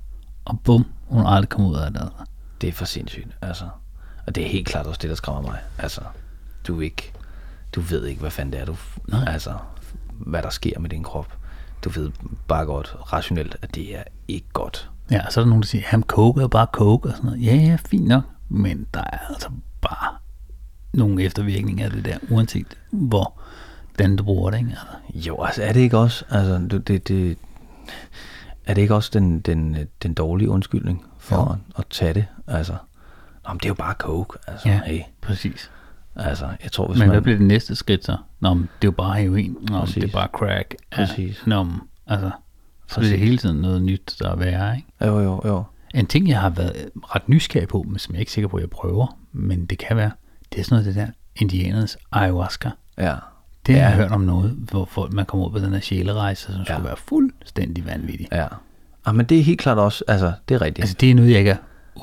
Og 0.46 0.60
bum, 0.60 0.86
hun 1.08 1.22
har 1.22 1.30
aldrig 1.30 1.50
kommet 1.50 1.70
ud 1.70 1.76
af 1.76 1.92
det. 1.92 2.10
Det 2.62 2.68
er 2.70 2.74
for 2.74 2.86
sindssygt, 2.86 3.38
altså. 3.42 3.66
Og 4.28 4.36
det 4.36 4.46
er 4.46 4.50
helt 4.50 4.68
klart 4.68 4.86
også 4.86 5.00
det, 5.02 5.10
der 5.10 5.16
skræmmer 5.16 5.42
mig. 5.42 5.60
Altså, 5.78 6.02
du 6.68 6.80
ikke, 6.80 7.12
du 7.76 7.82
ved 7.82 8.06
ikke, 8.06 8.22
hvad 8.22 8.32
fanden 8.32 8.54
det 8.54 8.62
er, 8.62 8.66
du, 8.66 8.76
Nej. 9.08 9.24
altså, 9.28 9.52
hvad 10.20 10.42
der 10.42 10.50
sker 10.50 10.80
med 10.80 10.90
din 10.90 11.04
krop. 11.04 11.38
Du 11.84 11.90
ved 11.90 12.12
bare 12.48 12.66
godt 12.66 12.96
rationelt, 13.14 13.58
at 13.62 13.76
det 13.76 13.96
er 13.98 14.04
ikke 14.28 14.48
godt. 14.54 14.90
Ja, 15.12 15.22
så 15.30 15.40
er 15.40 15.44
der 15.44 15.50
nogen, 15.50 15.62
der 15.62 15.68
siger, 15.68 15.84
ham 15.88 16.04
coke 16.04 16.42
er 16.42 16.48
bare 16.48 16.68
coke 16.72 17.10
og 17.10 17.16
sådan 17.16 17.26
noget. 17.30 17.46
Ja, 17.46 17.56
ja, 17.56 17.78
fint 17.86 18.08
nok. 18.08 18.24
Men 18.50 18.88
der 18.94 19.00
er 19.00 19.18
altså 19.30 19.50
bare 19.82 20.16
nogle 20.94 21.24
eftervirkninger 21.24 21.86
af 21.86 21.92
det 21.92 22.06
der, 22.06 22.18
uanset 22.30 22.68
hvor 22.92 23.42
den 24.00 24.16
du 24.16 24.24
bruger 24.24 24.52
det, 24.52 24.58
ikke? 24.58 24.70
Altså. 24.70 24.86
Jo, 25.30 25.44
altså 25.44 25.64
er 25.64 25.74
det 25.74 25.80
ikke 25.80 25.98
også, 25.98 26.26
altså, 26.30 26.68
du- 26.72 26.78
det, 26.78 27.08
det, 27.08 27.38
er 28.66 28.74
det 28.74 28.82
ikke 28.82 28.96
også 28.96 29.10
den, 29.14 29.40
den, 29.40 29.78
den 30.04 30.14
dårlige 30.14 30.50
undskyldning 30.50 31.06
for 31.18 31.36
Jo. 31.36 31.52
at, 31.52 31.58
at 31.78 31.86
tage 31.90 32.14
det? 32.14 32.26
Altså, 32.48 32.74
Nå, 33.48 33.54
men 33.54 33.58
det 33.58 33.66
er 33.66 33.70
jo 33.70 33.74
bare 33.74 33.94
coke, 33.94 34.38
altså, 34.48 34.70
Ja, 34.70 34.82
hey, 34.86 35.02
præcis. 35.22 35.72
Altså, 36.24 36.46
jeg 36.64 36.72
tror, 36.72 36.88
hvis 36.88 37.00
Men 37.00 37.08
man... 37.08 37.10
hvad 37.14 37.22
bliver 37.22 37.38
det 37.38 37.48
næste 37.48 37.76
skridt 37.76 38.06
så? 38.06 38.18
Nå, 38.40 38.54
men 38.54 38.62
det 38.64 38.88
er 38.88 38.88
jo 38.88 38.92
bare 38.92 39.22
heroin. 39.22 39.52
Nå, 39.52 39.58
men 39.60 39.68
det 39.74 39.80
Præcis. 39.80 40.04
er 40.04 40.08
bare 40.08 40.28
crack. 40.34 40.76
Præcis. 40.92 41.42
Ja, 41.46 41.50
nå, 41.50 41.64
men, 41.64 41.76
altså, 42.08 42.30
så 42.88 42.96
bliver 43.00 43.10
det 43.10 43.20
Præcis. 43.20 43.20
hele 43.20 43.38
tiden 43.38 43.58
noget 43.62 43.82
nyt, 43.82 44.16
der 44.20 44.32
er 44.32 44.36
værre, 44.36 44.76
ikke? 44.76 44.88
Jo, 45.06 45.20
jo, 45.20 45.42
jo. 45.46 45.64
En 45.96 46.06
ting, 46.06 46.28
jeg 46.30 46.40
har 46.42 46.50
været 46.50 46.90
ret 47.16 47.30
nysgerrig 47.30 47.68
på, 47.68 47.84
men 47.88 48.00
som 48.00 48.14
jeg 48.14 48.18
er 48.18 48.20
ikke 48.20 48.32
sikker 48.32 48.48
på, 48.48 48.58
at 48.58 48.62
jeg 48.62 48.70
prøver, 48.70 49.18
men 49.34 49.66
det 49.66 49.78
kan 49.78 49.98
være, 49.98 50.12
det 50.54 50.60
er 50.60 50.64
sådan 50.64 50.74
noget 50.84 50.86
det 50.86 50.96
der 50.96 51.08
indianernes 51.36 51.98
ayahuasca. 52.12 52.70
Ja, 52.98 53.16
Det 53.66 53.76
har 53.76 53.82
Ja. 53.82 53.88
jeg 53.88 53.96
hørt 53.98 54.12
om 54.12 54.22
noget, 54.22 54.52
hvor 54.52 54.86
folk, 54.86 55.14
man 55.14 55.26
kommer 55.26 55.48
ud 55.48 55.52
på 55.52 55.60
den 55.60 55.74
her 55.74 55.80
sjælerejse, 55.82 56.42
som 56.54 56.66
skulle 56.66 56.78
Ja. 56.82 56.84
være 56.84 56.98
fuldstændig 56.98 57.86
vanvittig. 57.86 58.28
ja. 58.32 58.48
Ah, 59.06 59.16
men 59.16 59.26
det 59.26 59.40
er 59.40 59.44
helt 59.44 59.60
klart 59.60 59.78
også, 59.78 60.04
altså, 60.08 60.34
det 60.50 60.56
er 60.56 60.62
rigtigt. 60.62 60.84
Altså, 60.84 60.96
det 61.00 61.12
er 61.12 61.16
noget, 61.16 61.30
jeg 61.32 61.40
ikke 61.40 61.52
er 61.52 61.58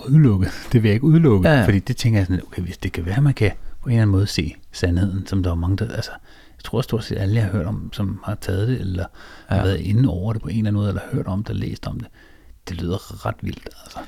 udelukket. 0.09 0.51
Det 0.73 0.83
vil 0.83 0.89
jeg 0.89 0.95
ikke 0.95 1.05
udelukke. 1.05 1.49
Ja. 1.49 1.65
Fordi 1.65 1.79
det 1.79 1.97
tænker 1.97 2.19
jeg 2.19 2.27
sådan, 2.27 2.43
okay, 2.47 2.63
hvis 2.63 2.79
det 2.79 2.93
kan 2.93 3.07
være, 3.07 3.21
man 3.21 3.35
kan 3.35 3.51
på 3.87 3.91
en 3.91 3.93
eller 3.93 4.03
anden 4.03 4.13
måde 4.13 4.27
se 4.27 4.55
sandheden, 4.73 5.27
som 5.27 5.43
der 5.43 5.51
er 5.51 5.55
mange, 5.55 5.77
der, 5.77 5.95
altså, 5.95 6.11
jeg 6.57 6.65
tror 6.65 6.81
stort 6.81 7.05
set 7.05 7.19
alle, 7.19 7.35
jeg 7.35 7.45
har 7.45 7.53
hørt 7.53 7.67
om, 7.67 7.91
som 7.93 8.21
har 8.25 8.35
taget 8.35 8.69
det, 8.69 8.81
eller 8.81 9.05
ja. 9.51 9.57
har 9.57 9.63
været 9.63 9.81
inde 9.81 10.09
over 10.09 10.33
det 10.33 10.43
på 10.43 10.49
en 10.49 10.57
eller 10.57 10.69
anden 10.69 10.81
måde, 10.81 10.89
eller 10.89 11.03
hørt 11.13 11.27
om 11.27 11.45
det, 11.45 11.51
eller 11.51 11.67
læst 11.67 11.87
om 11.87 12.01
det. 12.01 12.09
Det 12.69 12.81
lyder 12.81 13.27
ret 13.27 13.35
vildt, 13.41 13.69
altså. 13.85 13.99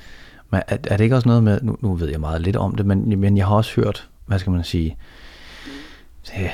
Men 0.49 0.61
er, 0.67 0.77
er 0.83 0.97
det 0.97 1.03
ikke 1.03 1.15
også 1.15 1.27
noget 1.27 1.43
med, 1.43 1.61
nu, 1.61 1.77
nu 1.81 1.95
ved 1.95 2.09
jeg 2.09 2.19
meget 2.19 2.41
lidt 2.41 2.55
om 2.55 2.75
det, 2.75 2.85
men, 2.85 3.19
men 3.19 3.37
jeg 3.37 3.47
har 3.47 3.55
også 3.55 3.81
hørt, 3.81 4.09
hvad 4.25 4.39
skal 4.39 4.51
man 4.51 4.63
sige, 4.63 4.97
det, 6.27 6.49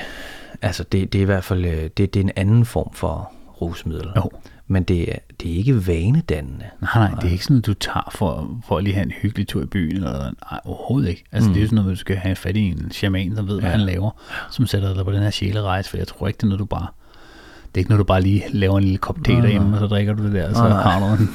altså 0.62 0.84
det, 0.92 1.12
det 1.12 1.18
er 1.18 1.22
i 1.22 1.24
hvert 1.24 1.44
fald, 1.44 1.64
øh, 1.64 1.90
det, 1.96 1.96
det 1.96 2.16
er 2.16 2.24
en 2.24 2.32
anden 2.36 2.64
form 2.64 2.92
for 2.92 3.32
rusmiddel. 3.60 4.12
Jo. 4.16 4.30
Men 4.68 4.82
det 4.82 5.12
er, 5.12 5.16
det 5.42 5.52
er 5.52 5.56
ikke 5.56 5.86
vanedannende. 5.86 6.64
Nej, 6.82 6.90
nej, 6.94 7.20
det 7.20 7.28
er 7.28 7.32
ikke 7.32 7.44
sådan 7.44 7.54
noget, 7.54 7.66
du 7.66 7.74
tager 7.74 8.08
for, 8.12 8.58
for 8.68 8.78
at 8.78 8.84
lige 8.84 8.94
have 8.94 9.04
en 9.04 9.10
hyggelig 9.10 9.48
tur 9.48 9.62
i 9.62 9.66
byen, 9.66 9.96
eller 9.96 10.18
nej, 10.50 10.60
overhovedet 10.64 11.08
ikke. 11.08 11.24
Altså, 11.32 11.48
mm. 11.48 11.54
det 11.54 11.60
er 11.60 11.64
jo 11.64 11.68
sådan 11.68 11.76
noget, 11.84 11.90
du 11.90 11.96
skal 12.00 12.16
have 12.16 12.36
fat 12.36 12.56
i 12.56 12.60
en 12.60 12.90
shaman, 12.90 13.36
der 13.36 13.42
ved, 13.42 13.60
hvad 13.60 13.70
Ja. 13.70 13.76
han 13.76 13.80
laver, 13.80 14.10
som 14.50 14.66
sætter 14.66 14.94
dig 14.94 15.04
på 15.04 15.12
den 15.12 15.22
her 15.22 15.30
sjælerejse, 15.30 15.90
for 15.90 15.96
jeg 15.96 16.06
tror 16.08 16.26
ikke, 16.28 16.36
det 16.36 16.42
er 16.42 16.46
noget, 16.46 16.58
du 16.60 16.64
bare... 16.64 16.86
Det 17.68 17.74
er 17.74 17.78
ikke 17.78 17.90
noget, 17.90 17.98
du 17.98 18.04
bare 18.04 18.20
lige 18.20 18.44
laver 18.52 18.78
en 18.78 18.84
lille 18.84 18.98
kop 18.98 19.16
te 19.24 19.32
derhjemme, 19.32 19.74
og 19.74 19.80
så 19.80 19.86
drikker 19.86 20.14
du 20.14 20.24
det 20.24 20.32
der, 20.32 20.48
og 20.48 20.56
så 20.56 20.62
Nej, 20.68 20.82
har 20.82 21.00
du 21.16 21.22
en... 21.22 21.28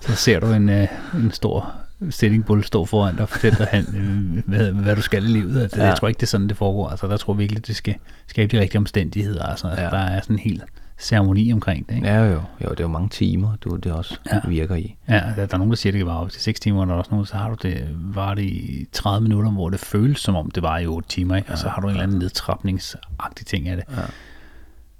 Så 0.00 0.14
ser 0.16 0.40
du 0.40 0.46
en, 0.46 0.68
øh, 0.68 0.86
en 1.14 1.30
stor 1.30 1.72
sitting 2.10 2.44
bull 2.44 2.64
stå 2.64 2.84
foran 2.84 3.14
dig 3.14 3.22
og 3.22 3.28
fortælle 3.28 3.58
dig, 3.58 3.66
han, 3.70 3.84
øh, 3.96 4.42
hvad, 4.46 4.72
hvad, 4.72 4.96
du 4.96 5.02
skal 5.02 5.24
i 5.24 5.26
livet. 5.28 5.62
Altså, 5.62 5.80
Ja. 5.80 5.86
Jeg 5.86 5.96
tror 5.96 6.08
ikke, 6.08 6.18
det 6.18 6.22
er 6.26 6.30
sådan, 6.30 6.48
det 6.48 6.56
foregår. 6.56 6.88
Altså, 6.88 7.06
der 7.08 7.16
tror 7.16 7.32
jeg 7.34 7.38
virkelig, 7.38 7.66
det 7.66 7.76
skal 7.76 7.94
skabe 8.26 8.56
de 8.56 8.60
rigtige 8.62 8.78
omstændigheder. 8.78 9.42
Altså, 9.46 9.68
Ja. 9.68 9.74
der 9.82 9.98
er 9.98 10.20
sådan 10.20 10.36
en 10.36 10.40
hel 10.40 10.62
ceremoni 11.04 11.52
omkring 11.52 11.88
det. 11.88 11.94
Ikke? 11.94 12.08
Ja, 12.08 12.24
jo, 12.24 12.32
jo, 12.34 12.68
det 12.70 12.80
er 12.80 12.84
jo 12.84 12.88
mange 12.88 13.08
timer, 13.08 13.56
du, 13.60 13.76
det 13.76 13.92
også 13.92 14.18
Ja. 14.30 14.34
ja. 14.44 14.48
virker 14.48 14.74
i. 14.74 14.96
Ja, 15.08 15.14
der, 15.36 15.46
der 15.46 15.54
er 15.54 15.56
nogen, 15.58 15.70
der 15.70 15.76
siger, 15.76 15.90
at 15.90 15.94
det 15.94 15.98
kan 16.00 16.06
vare 16.06 16.20
op 16.20 16.30
til 16.30 16.42
6 16.42 16.60
timer, 16.60 16.80
og 16.80 16.86
der 16.86 16.92
er 16.94 16.98
også 16.98 17.10
nogen, 17.10 17.26
så 17.26 17.36
har 17.36 17.48
du 17.48 17.56
det, 17.62 17.88
var 18.00 18.34
det 18.34 18.42
i 18.42 18.86
30 18.92 19.22
minutter, 19.28 19.50
hvor 19.50 19.70
det 19.70 19.80
føles 19.80 20.18
som 20.20 20.36
om, 20.36 20.50
det 20.50 20.62
var 20.62 20.78
i 20.78 20.86
8 20.86 21.08
timer, 21.08 21.36
ikke? 21.36 21.52
og 21.52 21.58
så 21.58 21.68
har 21.68 21.80
du 21.80 21.86
en 21.86 21.90
eller 21.90 22.02
anden 22.02 22.18
nedtrapningsagtig 22.18 23.46
ting 23.46 23.68
af 23.68 23.76
det. 23.76 23.84
Ja. 23.96 24.02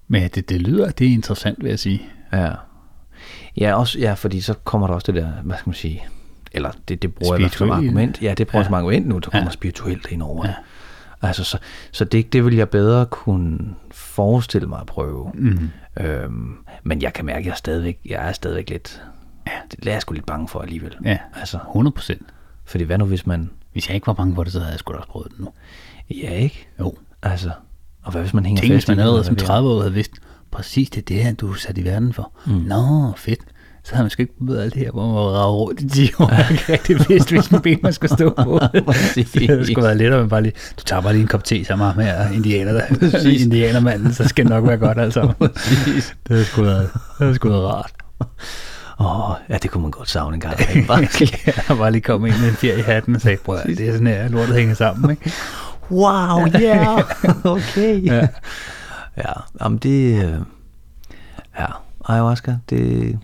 Men 0.09 0.29
det, 0.35 0.49
det 0.49 0.63
lyder, 0.63 0.91
det 0.91 1.07
er 1.07 1.13
interessant, 1.13 1.63
vil 1.63 1.69
jeg 1.69 1.79
sige. 1.79 2.03
Ja. 2.33 2.51
Ja, 3.61 3.75
også, 3.75 3.99
ja, 3.99 4.15
fordi 4.15 4.41
så 4.41 4.55
kommer 4.65 4.87
der 4.87 4.95
også 4.95 5.13
det 5.13 5.23
der, 5.23 5.31
hvad 5.43 5.57
skal 5.57 5.69
man 5.69 5.75
sige, 5.75 6.05
eller 6.53 6.71
det, 6.89 7.03
det 7.03 7.15
bruger 7.15 7.37
jeg 7.37 7.51
som 7.51 7.71
argument. 7.71 8.23
Ja, 8.23 8.35
det 8.35 8.47
bruger 8.47 8.61
jeg 8.61 8.65
Ja. 8.65 8.69
som 8.69 8.75
argument 8.75 9.07
nu, 9.07 9.19
der 9.19 9.31
kommer 9.31 9.47
Ja. 9.47 9.51
spirituelt 9.53 10.07
ind 10.11 10.23
over 10.23 10.47
Ja. 10.47 10.49
det. 10.49 10.57
Altså, 11.27 11.45
så, 11.45 11.59
så 11.93 12.05
det, 12.05 12.33
det 12.33 12.45
vil 12.45 12.55
jeg 12.55 12.69
bedre 12.69 13.07
kunne 13.07 13.59
forestille 13.91 14.69
mig 14.69 14.81
at 14.81 14.87
prøve. 14.87 15.31
Mm. 15.35 15.71
Øhm, 16.01 16.55
men 16.83 17.03
jeg 17.03 17.13
kan 17.13 17.25
mærke, 17.25 17.39
at 17.39 17.45
jeg 17.47 17.51
er 17.53 17.57
stadigvæk, 17.57 17.99
jeg 18.07 18.29
er 18.29 18.33
stadigvæk 18.33 18.71
lidt, 18.71 19.03
ja. 19.47 19.53
det 19.71 19.89
er 19.89 19.93
jeg 19.93 20.01
sgu 20.03 20.13
lidt 20.15 20.27
bange 20.27 20.49
for 20.49 20.61
alligevel. 20.61 20.95
Ja, 21.05 21.19
Altså, 21.37 21.57
100 21.57 21.95
procent. 21.95 22.23
fordi 22.65 22.85
hvad 22.85 22.99
nu 22.99 23.05
hvis 23.05 23.27
man, 23.27 23.51
Hvis 23.73 23.89
jeg 23.89 23.95
ikke 23.95 24.07
var 24.07 24.13
bange 24.13 24.35
for 24.35 24.45
det, 24.45 24.53
så 24.53 24.59
havde 24.59 24.73
jeg 24.73 24.79
sgu 24.79 24.93
da 24.93 24.99
også 24.99 25.09
prøvet 25.09 25.29
det 25.31 25.41
nu. 25.41 25.49
ja 26.11 26.31
ikke, 26.31 26.69
Jo. 26.81 26.95
altså, 27.23 27.51
og 28.03 28.13
hvad 28.13 28.21
hvis 28.23 28.35
man 28.35 28.47
hænger 28.47 28.61
Tænk, 28.61 28.73
hvis 28.73 28.83
fast 28.83 28.89
i 28.89 28.91
man 28.91 28.99
allerede 28.99 29.25
som 29.25 29.35
hvad 29.35 29.41
det 29.41 29.45
er? 29.45 29.55
30 29.55 29.71
år 29.71 29.81
havde 29.81 29.95
vidst, 29.95 30.13
præcis 30.51 30.91
det 30.91 31.01
er 31.01 31.05
det 31.05 31.25
her, 31.25 31.33
du 31.35 31.51
er 31.53 31.55
sat 31.57 31.79
i 31.79 31.85
verden 31.85 32.13
for. 32.13 32.33
Mm. 32.47 32.53
Nå, 32.53 33.13
fedt. 33.17 33.41
Så 33.85 33.95
havde 33.95 34.05
man 34.05 34.11
sgu 34.11 34.23
ikke 34.23 34.35
prøvet 34.39 34.63
alt 34.63 34.75
det 34.75 34.83
her, 34.83 34.91
hvor 34.91 35.07
man 35.07 35.15
var 35.15 35.51
rundt 35.51 35.81
i 35.81 35.89
10 35.89 36.11
år. 36.19 36.31
Jeg 36.31 36.47
ikke 36.51 36.73
rigtig 36.73 36.97
vidst, 37.09 37.31
hvilken 37.31 37.61
ben 37.61 37.79
man 37.83 37.93
skulle 37.93 38.13
stå 38.13 38.31
på. 38.31 38.61
Det 39.15 39.49
havde 39.49 39.67
sgu 39.73 39.81
været 39.81 39.97
lettere, 39.97 40.21
men 40.21 40.29
bare 40.29 40.43
lige, 40.43 40.53
du 40.79 40.85
tager 40.85 41.03
bare 41.03 41.13
lige 41.13 41.23
en 41.23 41.29
kop 41.29 41.45
te 41.45 41.65
sammen 41.65 41.93
med 41.97 42.31
indianer, 42.35 42.73
der, 42.73 42.83
indianermanden, 43.45 44.15
så 44.15 44.29
skal 44.29 44.45
det 44.45 44.51
nok 44.51 44.67
være 44.67 44.77
godt 44.77 44.99
altså. 44.99 45.33
Præcis. 45.39 46.17
Det 46.29 46.33
havde 46.33 46.45
sgu 46.45 46.63
været, 46.63 46.91
det 46.93 47.01
havde 47.19 47.35
sgu 47.35 47.49
været 47.49 47.65
rart. 47.65 47.93
Åh, 49.01 49.31
oh, 49.31 49.37
ja, 49.49 49.59
det 49.59 49.71
kunne 49.71 49.83
man 49.83 49.91
godt 49.91 50.11
savne 50.11 50.35
en 50.35 50.41
gang. 50.41 50.61
ikke? 50.61 50.87
Bare 50.89 51.07
Jeg 51.69 51.77
bare 51.77 51.91
lige 51.91 52.03
kom 52.03 52.27
ind 52.27 52.35
med 52.41 52.49
en 52.49 52.55
fjer 52.55 52.77
i 52.77 52.81
hatten 52.81 53.15
og 53.15 53.21
sagde, 53.21 53.39
prøv 53.45 53.59
det 53.67 53.89
er 53.89 53.93
sådan 53.93 54.07
her, 54.07 54.29
lortet 54.29 54.57
hænger 54.57 54.75
sammen, 54.75 55.11
ikke? 55.11 55.33
Wow, 55.91 56.47
ja, 56.55 56.61
yeah. 56.61 57.05
okay. 57.45 58.05
Ja. 58.05 58.15
Ja, 58.15 58.27
ja 59.17 59.33
jamen 59.61 59.79
det, 59.79 60.25
øh, 60.25 60.35
ja, 61.59 61.67
ayahuasca, 62.09 62.57
det, 62.71 63.19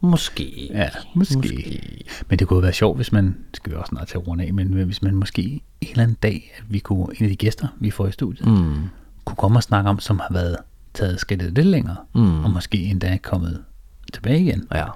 måske. 0.00 0.68
Ja, 0.72 0.88
måske. 1.14 1.80
Men 2.28 2.38
det 2.38 2.48
kunne 2.48 2.62
være 2.62 2.72
sjovt, 2.72 2.98
hvis 2.98 3.12
man, 3.12 3.36
skal 3.54 3.72
vi 3.72 3.76
også 3.76 3.88
snart 3.90 4.08
tage 4.08 4.22
rundt 4.22 4.42
af, 4.42 4.54
men 4.54 4.66
hvis 4.68 5.02
man 5.02 5.14
måske 5.14 5.42
en 5.42 5.60
eller 5.90 6.02
anden 6.02 6.16
dag, 6.22 6.52
at 6.58 6.64
vi 6.68 6.78
kunne, 6.78 7.06
en 7.18 7.24
af 7.24 7.30
de 7.30 7.36
gæster, 7.36 7.68
vi 7.80 7.90
får 7.90 8.06
i 8.06 8.12
studiet, 8.12 8.46
Mm, 8.48 8.74
kunne 9.24 9.36
komme 9.36 9.58
og 9.58 9.62
snakke 9.62 9.90
om, 9.90 9.98
som 10.00 10.18
har 10.18 10.28
været 10.32 10.56
taget 10.94 11.20
skridtet 11.20 11.52
lidt 11.54 11.66
længere, 11.66 11.96
Mm. 12.14 12.44
og 12.44 12.50
måske 12.50 12.78
endda 12.84 13.06
er 13.08 13.16
kommet 13.16 13.64
tilbage 14.14 14.40
igen, 14.40 14.66
ja, 14.74 14.86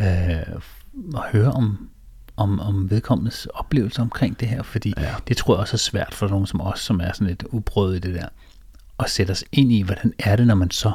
øh, 0.00 0.60
og 1.14 1.24
høre 1.32 1.52
om, 1.52 1.88
om, 2.36 2.60
om 2.60 2.90
vedkommendes 2.90 3.46
oplevelser 3.46 4.02
omkring 4.02 4.40
det 4.40 4.48
her, 4.48 4.62
fordi 4.62 4.94
ja. 4.98 5.14
det 5.28 5.36
tror 5.36 5.54
jeg 5.54 5.60
også 5.60 5.74
er 5.74 5.78
svært 5.78 6.14
for 6.14 6.28
nogen 6.28 6.46
som 6.46 6.60
os, 6.60 6.80
som 6.80 7.00
er 7.00 7.12
sådan 7.12 7.26
lidt 7.26 7.44
uprøvet 7.50 7.96
i 7.96 7.98
det 7.98 8.14
der, 8.14 8.26
at 8.98 9.10
sætte 9.10 9.30
os 9.30 9.44
ind 9.52 9.72
i, 9.72 9.82
hvordan 9.82 10.12
er 10.18 10.36
det, 10.36 10.46
når 10.46 10.54
man 10.54 10.70
så 10.70 10.92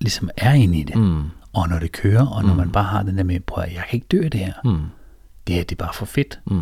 ligesom 0.00 0.30
er 0.36 0.52
inde 0.52 0.78
i 0.78 0.82
det, 0.82 0.96
Mm. 0.96 1.22
Og 1.62 1.68
når 1.68 1.78
det 1.78 1.92
kører, 1.92 2.26
og 2.26 2.44
når 2.44 2.54
man 2.54 2.70
bare 2.72 2.84
har 2.84 3.02
den 3.02 3.18
der 3.18 3.24
med, 3.24 3.40
prøv 3.40 3.64
at 3.64 3.74
jeg 3.74 3.82
kan 3.90 3.96
ikke 3.96 4.06
dø 4.10 4.24
af 4.24 4.30
det 4.30 4.40
her, 4.40 4.52
Mm. 4.64 4.82
det 5.46 5.54
her 5.54 5.62
det 5.62 5.72
er 5.72 5.84
bare 5.84 5.94
for 5.94 6.06
fedt, 6.06 6.40
Mm. 6.46 6.60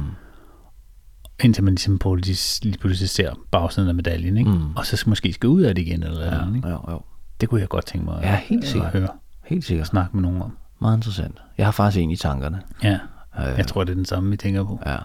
indtil 1.45 1.65
man 1.65 1.75
ligesom 1.75 1.99
på 1.99 2.15
lige, 2.15 2.79
pludselig 2.81 3.11
ser 3.11 3.33
bagsiden 3.51 3.89
af 3.89 3.95
medaljen, 3.95 4.37
ikke? 4.37 4.51
Mm. 4.51 4.77
og 4.77 4.87
så 4.87 4.97
skal 4.97 5.09
måske 5.11 5.33
skal 5.33 5.49
ud 5.49 5.63
af 5.63 5.75
det 5.75 5.83
igen, 5.83 6.03
eller, 6.03 6.21
Ja, 6.21 6.27
eller 6.27 6.43
andet, 6.43 6.57
ikke? 6.57 6.69
jo, 6.69 6.81
jo. 6.91 7.01
det 7.41 7.49
kunne 7.49 7.61
jeg 7.61 7.69
godt 7.69 7.87
tænke 7.87 8.05
mig 8.05 8.19
Ja, 8.23 8.33
at, 8.33 8.39
helt 8.39 8.65
at 8.65 8.71
sikkert. 8.71 8.93
høre 8.93 9.09
Helt 9.45 9.65
sikkert. 9.65 9.87
snakke 9.87 10.11
med 10.17 10.23
nogen 10.23 10.43
om. 10.43 10.57
Meget 10.81 10.97
interessant. 10.97 11.39
Jeg 11.59 11.67
har 11.67 11.73
faktisk 11.73 12.03
en 12.03 12.11
i 12.11 12.17
tankerne. 12.17 12.63
Ja, 12.83 12.99
Øh, 13.41 13.59
jeg 13.59 13.67
tror, 13.67 13.85
det 13.85 13.91
er 13.91 13.95
den 13.95 14.05
samme, 14.05 14.31
vi 14.31 14.37
tænker 14.37 14.65
på. 14.65 14.81
Ja, 14.87 14.97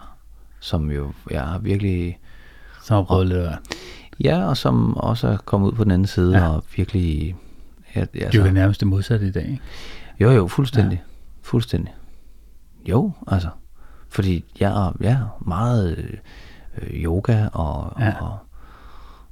som 0.59 0.91
jo, 0.91 1.13
jeg 1.31 1.41
har 1.41 1.57
virkelig, 1.59 2.19
Så 2.83 2.95
har 2.95 3.03
prøvet 3.03 3.27
lidt 3.27 3.39
hvert. 3.39 3.59
ja, 4.23 4.45
og 4.45 4.57
som 4.57 4.97
også 4.97 5.27
er 5.27 5.37
kommet 5.37 5.67
ud 5.67 5.73
på 5.73 5.83
den 5.83 5.91
anden 5.91 6.07
side, 6.07 6.37
ja. 6.37 6.47
og 6.49 6.63
virkelig, 6.75 7.35
ja, 7.95 8.01
Det 8.13 8.21
er 8.21 8.25
altså, 8.25 8.41
jo 8.45 8.51
nærmest 8.51 8.79
det 8.79 8.87
modsatte 8.87 9.27
i 9.27 9.31
dag, 9.31 9.43
ikke? 9.49 9.61
Jo, 10.19 10.31
jo, 10.31 10.47
fuldstændig. 10.47 10.95
Ja. 10.97 11.11
Fuldstændig. 11.41 11.93
Jo, 12.89 13.11
altså. 13.27 13.49
Fordi 14.09 14.45
jeg 14.59 14.71
er, 14.87 14.97
jeg 14.99 15.11
er 15.11 15.43
meget 15.47 15.97
øh, 16.81 17.03
yoga 17.03 17.47
og, 17.47 17.93
Ja. 17.99 18.05
ja. 18.05 18.13
og, 18.21 18.37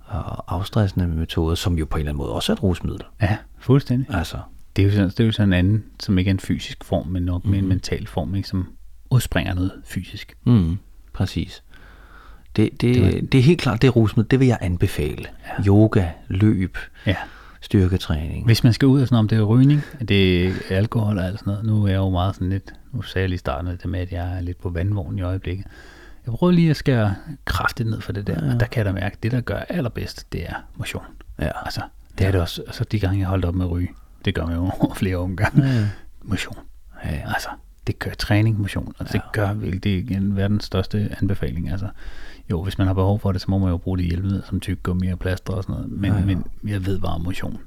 og 0.06 0.56
afstressende 0.56 1.08
metoder, 1.08 1.56
som 1.56 1.78
jo 1.78 1.86
på 1.86 1.98
en 1.98 2.00
eller 2.00 2.12
anden 2.12 2.18
måde 2.24 2.32
også 2.34 2.52
er 2.52 2.56
et 2.56 2.64
rusmiddel. 2.64 3.02
Ja, 3.22 3.38
fuldstændig. 3.60 4.16
Altså, 4.16 4.38
Det 4.76 4.82
er 4.82 4.86
jo 4.86 4.92
sådan, 4.92 5.10
det 5.10 5.20
er 5.20 5.26
jo 5.26 5.32
sådan 5.32 5.50
en 5.50 5.54
anden, 5.54 5.84
som 6.00 6.18
ikke 6.18 6.30
er 6.30 6.34
en 6.34 6.40
fysisk 6.40 6.84
form, 6.84 7.08
men 7.08 7.24
nok 7.24 7.44
Mhm. 7.44 7.52
med 7.52 7.60
en 7.60 7.68
mental 7.68 8.08
form, 8.08 8.36
ikke? 8.36 8.48
som 8.48 8.68
udspringer 9.12 9.54
noget 9.54 9.72
fysisk. 9.86 10.34
Mm, 10.46 10.78
præcis. 11.14 11.64
Det, 12.56 12.70
det, 12.72 12.82
Det 12.96 13.04
var- 13.04 13.22
det 13.32 13.36
er 13.38 13.42
helt 13.42 13.62
klart, 13.62 13.82
det 13.82 13.96
rusmiddel, 13.96 14.32
det 14.32 14.40
vil 14.40 14.48
jeg 14.48 14.58
anbefale. 14.62 15.26
Ja. 15.58 15.64
Yoga, 15.68 16.08
løb, 16.28 16.78
Ja. 17.06 17.16
Styrketræning. 17.62 18.46
Hvis 18.46 18.64
man 18.64 18.74
skal 18.74 18.88
ud 18.88 19.02
af 19.02 19.08
sådan 19.08 19.18
om 19.18 19.28
det 19.28 19.38
er 19.38 19.42
rygning, 19.42 19.82
det 20.08 20.48
er 20.48 20.54
alkohol 20.70 21.18
og 21.18 21.26
alt 21.26 21.40
sådan 21.40 21.52
noget. 21.52 21.66
Nu 21.66 21.84
er 21.84 21.88
jeg 21.88 21.98
jo 21.98 22.10
meget 22.10 22.36
sådan 22.36 22.50
lidt, 22.50 22.74
nu 22.92 23.02
sagde 23.02 23.24
jeg 23.24 23.30
lige 23.30 23.40
starten 23.40 23.72
det 23.72 23.86
med, 23.86 24.00
at 24.00 24.12
jeg 24.12 24.38
er 24.38 24.42
lidt 24.42 24.62
på 24.62 24.70
vandvognen 24.70 25.20
i 25.20 25.22
øjeblikket. 25.22 25.66
Jeg 26.26 26.34
prøver 26.34 26.52
lige 26.52 26.70
at 26.70 26.76
skære 26.76 27.16
kraftigt 27.46 27.90
ned 27.90 28.02
for 28.02 28.12
det 28.12 28.28
der, 28.28 28.46
ja. 28.46 28.54
og 28.54 28.60
der 28.60 28.66
kan 28.66 28.78
jeg 28.78 28.86
da 28.86 28.92
mærke, 28.92 29.14
at 29.14 29.24
det 29.24 29.32
der 29.32 29.42
gør 29.42 29.58
allerbedst, 29.58 30.34
det 30.34 30.50
er 30.50 30.54
motion. 30.76 31.04
Ja. 31.40 31.52
Altså, 31.66 31.82
det 32.18 32.28
er 32.28 32.32
det 32.32 32.42
også, 32.42 32.62
altså 32.68 32.84
de 32.84 33.00
gange 33.00 33.20
jeg 33.20 33.28
holdt 33.28 33.46
op 33.46 33.56
med 33.56 33.66
at 33.66 33.72
ryge, 33.72 33.90
det 34.26 34.36
gør 34.36 34.46
man 34.46 34.56
jo 34.56 34.62
over 34.62 34.94
flere 34.94 35.18
omgange. 35.18 35.68
Ja. 35.68 35.88
Motion. 36.24 36.58
Ja. 37.06 37.22
Altså, 37.34 37.50
det 37.88 38.00
gør 38.00 38.12
træning, 38.12 38.60
motion, 38.60 38.94
og 38.98 39.08
det 39.08 39.16
ja. 39.16 39.20
gør 39.34 39.54
virkelig, 39.54 39.84
det 39.84 40.16
er 40.16 40.20
verdens 40.22 40.64
største 40.64 41.16
anbefaling. 41.22 41.72
Altså, 41.72 41.88
jo, 42.52 42.64
hvis 42.64 42.78
man 42.78 42.88
har 42.88 42.94
behov 42.94 43.20
for 43.20 43.32
det, 43.32 43.42
så 43.42 43.46
må 43.50 43.58
man 43.58 43.70
jo 43.70 43.78
bruge 43.78 43.98
det 43.98 44.06
hjælpemidler 44.06 44.42
som 44.50 44.60
tyggegummi 44.60 45.08
og 45.08 45.20
plaster 45.20 45.54
og 45.54 45.64
sådan 45.64 45.76
noget. 45.76 45.92
Men, 45.92 46.12
Ja, 46.12 46.20
ja, 46.20 46.26
men 46.26 46.44
jeg 46.68 46.86
ved 46.86 47.00
bare, 47.00 47.20
motion 47.20 47.58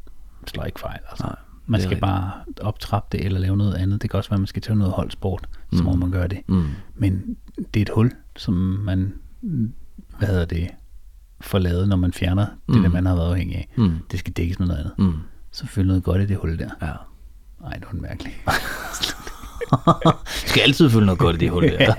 slår 0.47 0.65
ikke 0.65 0.81
fejl. 0.81 0.99
Altså. 1.11 1.25
Nej, 1.27 1.37
man 1.67 1.79
er 1.79 1.83
skal 1.83 1.89
rigtigt. 1.89 2.01
bare 2.01 2.31
optrappe 2.61 3.09
det 3.19 3.25
eller 3.27 3.41
lave 3.41 3.57
noget 3.57 3.75
andet. 3.75 4.03
Det 4.03 4.11
kan 4.11 4.19
også 4.19 4.31
være, 4.31 4.37
at 4.37 4.41
man 4.41 4.47
skal 4.47 4.63
til 4.63 4.77
noget 4.77 4.93
holdsport, 4.93 5.49
så 5.73 5.83
må 5.83 5.97
man 5.97 6.11
gøre 6.11 6.29
det. 6.29 6.39
Mm. 6.47 6.65
Men 6.95 7.37
det 7.75 7.81
er 7.81 7.83
et 7.83 7.91
hul, 7.95 8.13
som 8.37 8.55
man, 8.85 9.15
hvad 10.19 10.29
hedder 10.29 10.45
det, 10.45 10.69
får 11.41 11.59
lavet, 11.59 11.89
når 11.89 11.97
man 11.97 12.13
fjerner 12.13 12.47
mm. 12.69 12.75
det, 12.75 12.83
der 12.83 12.89
man 12.89 13.07
har 13.07 13.15
været 13.15 13.31
afhængig 13.31 13.57
af. 13.57 13.69
Mm. 13.77 13.93
Det 14.11 14.19
skal 14.19 14.33
dækkes 14.33 14.59
med 14.59 14.67
noget 14.67 14.81
andet. 14.81 14.93
Mm. 14.99 15.15
Så 15.51 15.67
følger 15.67 15.87
noget 15.87 16.05
godt 16.05 16.23
i 16.23 16.27
det 16.27 16.37
hul 16.37 16.59
der. 16.59 16.71
Ja. 16.83 16.93
Nej, 17.61 17.73
det 17.73 17.85
var 17.93 17.99
mærkeligt. 18.01 18.35
skal 20.51 20.63
altid 20.63 20.91
følge 20.91 21.07
noget 21.07 21.19
godt 21.19 21.37
i 21.37 21.39
det 21.39 21.51
hul 21.51 21.63
der. 21.63 21.95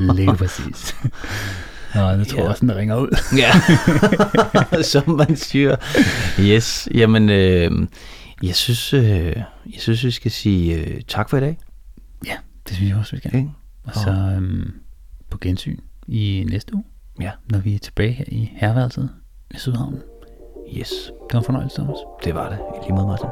Lige 0.14 0.36
præcis. 0.36 0.94
Nå, 1.94 2.00
jeg 2.00 2.26
tror 2.26 2.42
Ja. 2.42 2.48
også, 2.48 2.60
den 2.60 2.76
ringer 2.76 2.96
ud. 2.96 3.08
ja, 3.36 3.52
som 4.92 5.10
man 5.10 5.36
siger. 5.36 5.76
Yes, 6.40 6.88
jamen, 6.94 7.28
øh, 7.30 7.70
jeg 8.42 8.54
synes, 8.54 8.94
øh, 8.94 9.36
jeg 9.66 9.78
synes, 9.78 10.04
vi 10.04 10.10
skal 10.10 10.30
sige 10.30 10.74
øh, 10.76 11.00
tak 11.08 11.30
for 11.30 11.36
i 11.36 11.40
dag. 11.40 11.58
Ja, 12.26 12.36
det 12.68 12.76
synes 12.76 12.90
jeg 12.90 12.98
også, 12.98 13.12
vi 13.12 13.18
skal. 13.18 13.34
Ikke? 13.36 13.50
Og 13.84 13.94
så 13.94 14.10
øhm, 14.10 14.70
på 15.30 15.38
gensyn 15.40 15.78
i 16.08 16.46
næste 16.50 16.74
uge, 16.74 16.84
Ja, 17.20 17.30
når 17.50 17.58
vi 17.58 17.74
er 17.74 17.78
tilbage 17.78 18.12
her 18.12 18.24
i 18.28 18.50
herværelset 18.56 19.08
i 19.50 19.58
Sydhavnen. 19.58 20.00
yes, 20.78 20.88
Det 21.28 21.32
var 21.34 21.38
en 21.38 21.44
fornøjelse, 21.44 21.76
Thomas. 21.76 21.96
det 22.24 22.34
var 22.34 22.48
det. 22.48 22.58
I 22.58 22.84
lige 22.84 22.94
måde, 22.94 23.06
Martin. 23.06 23.28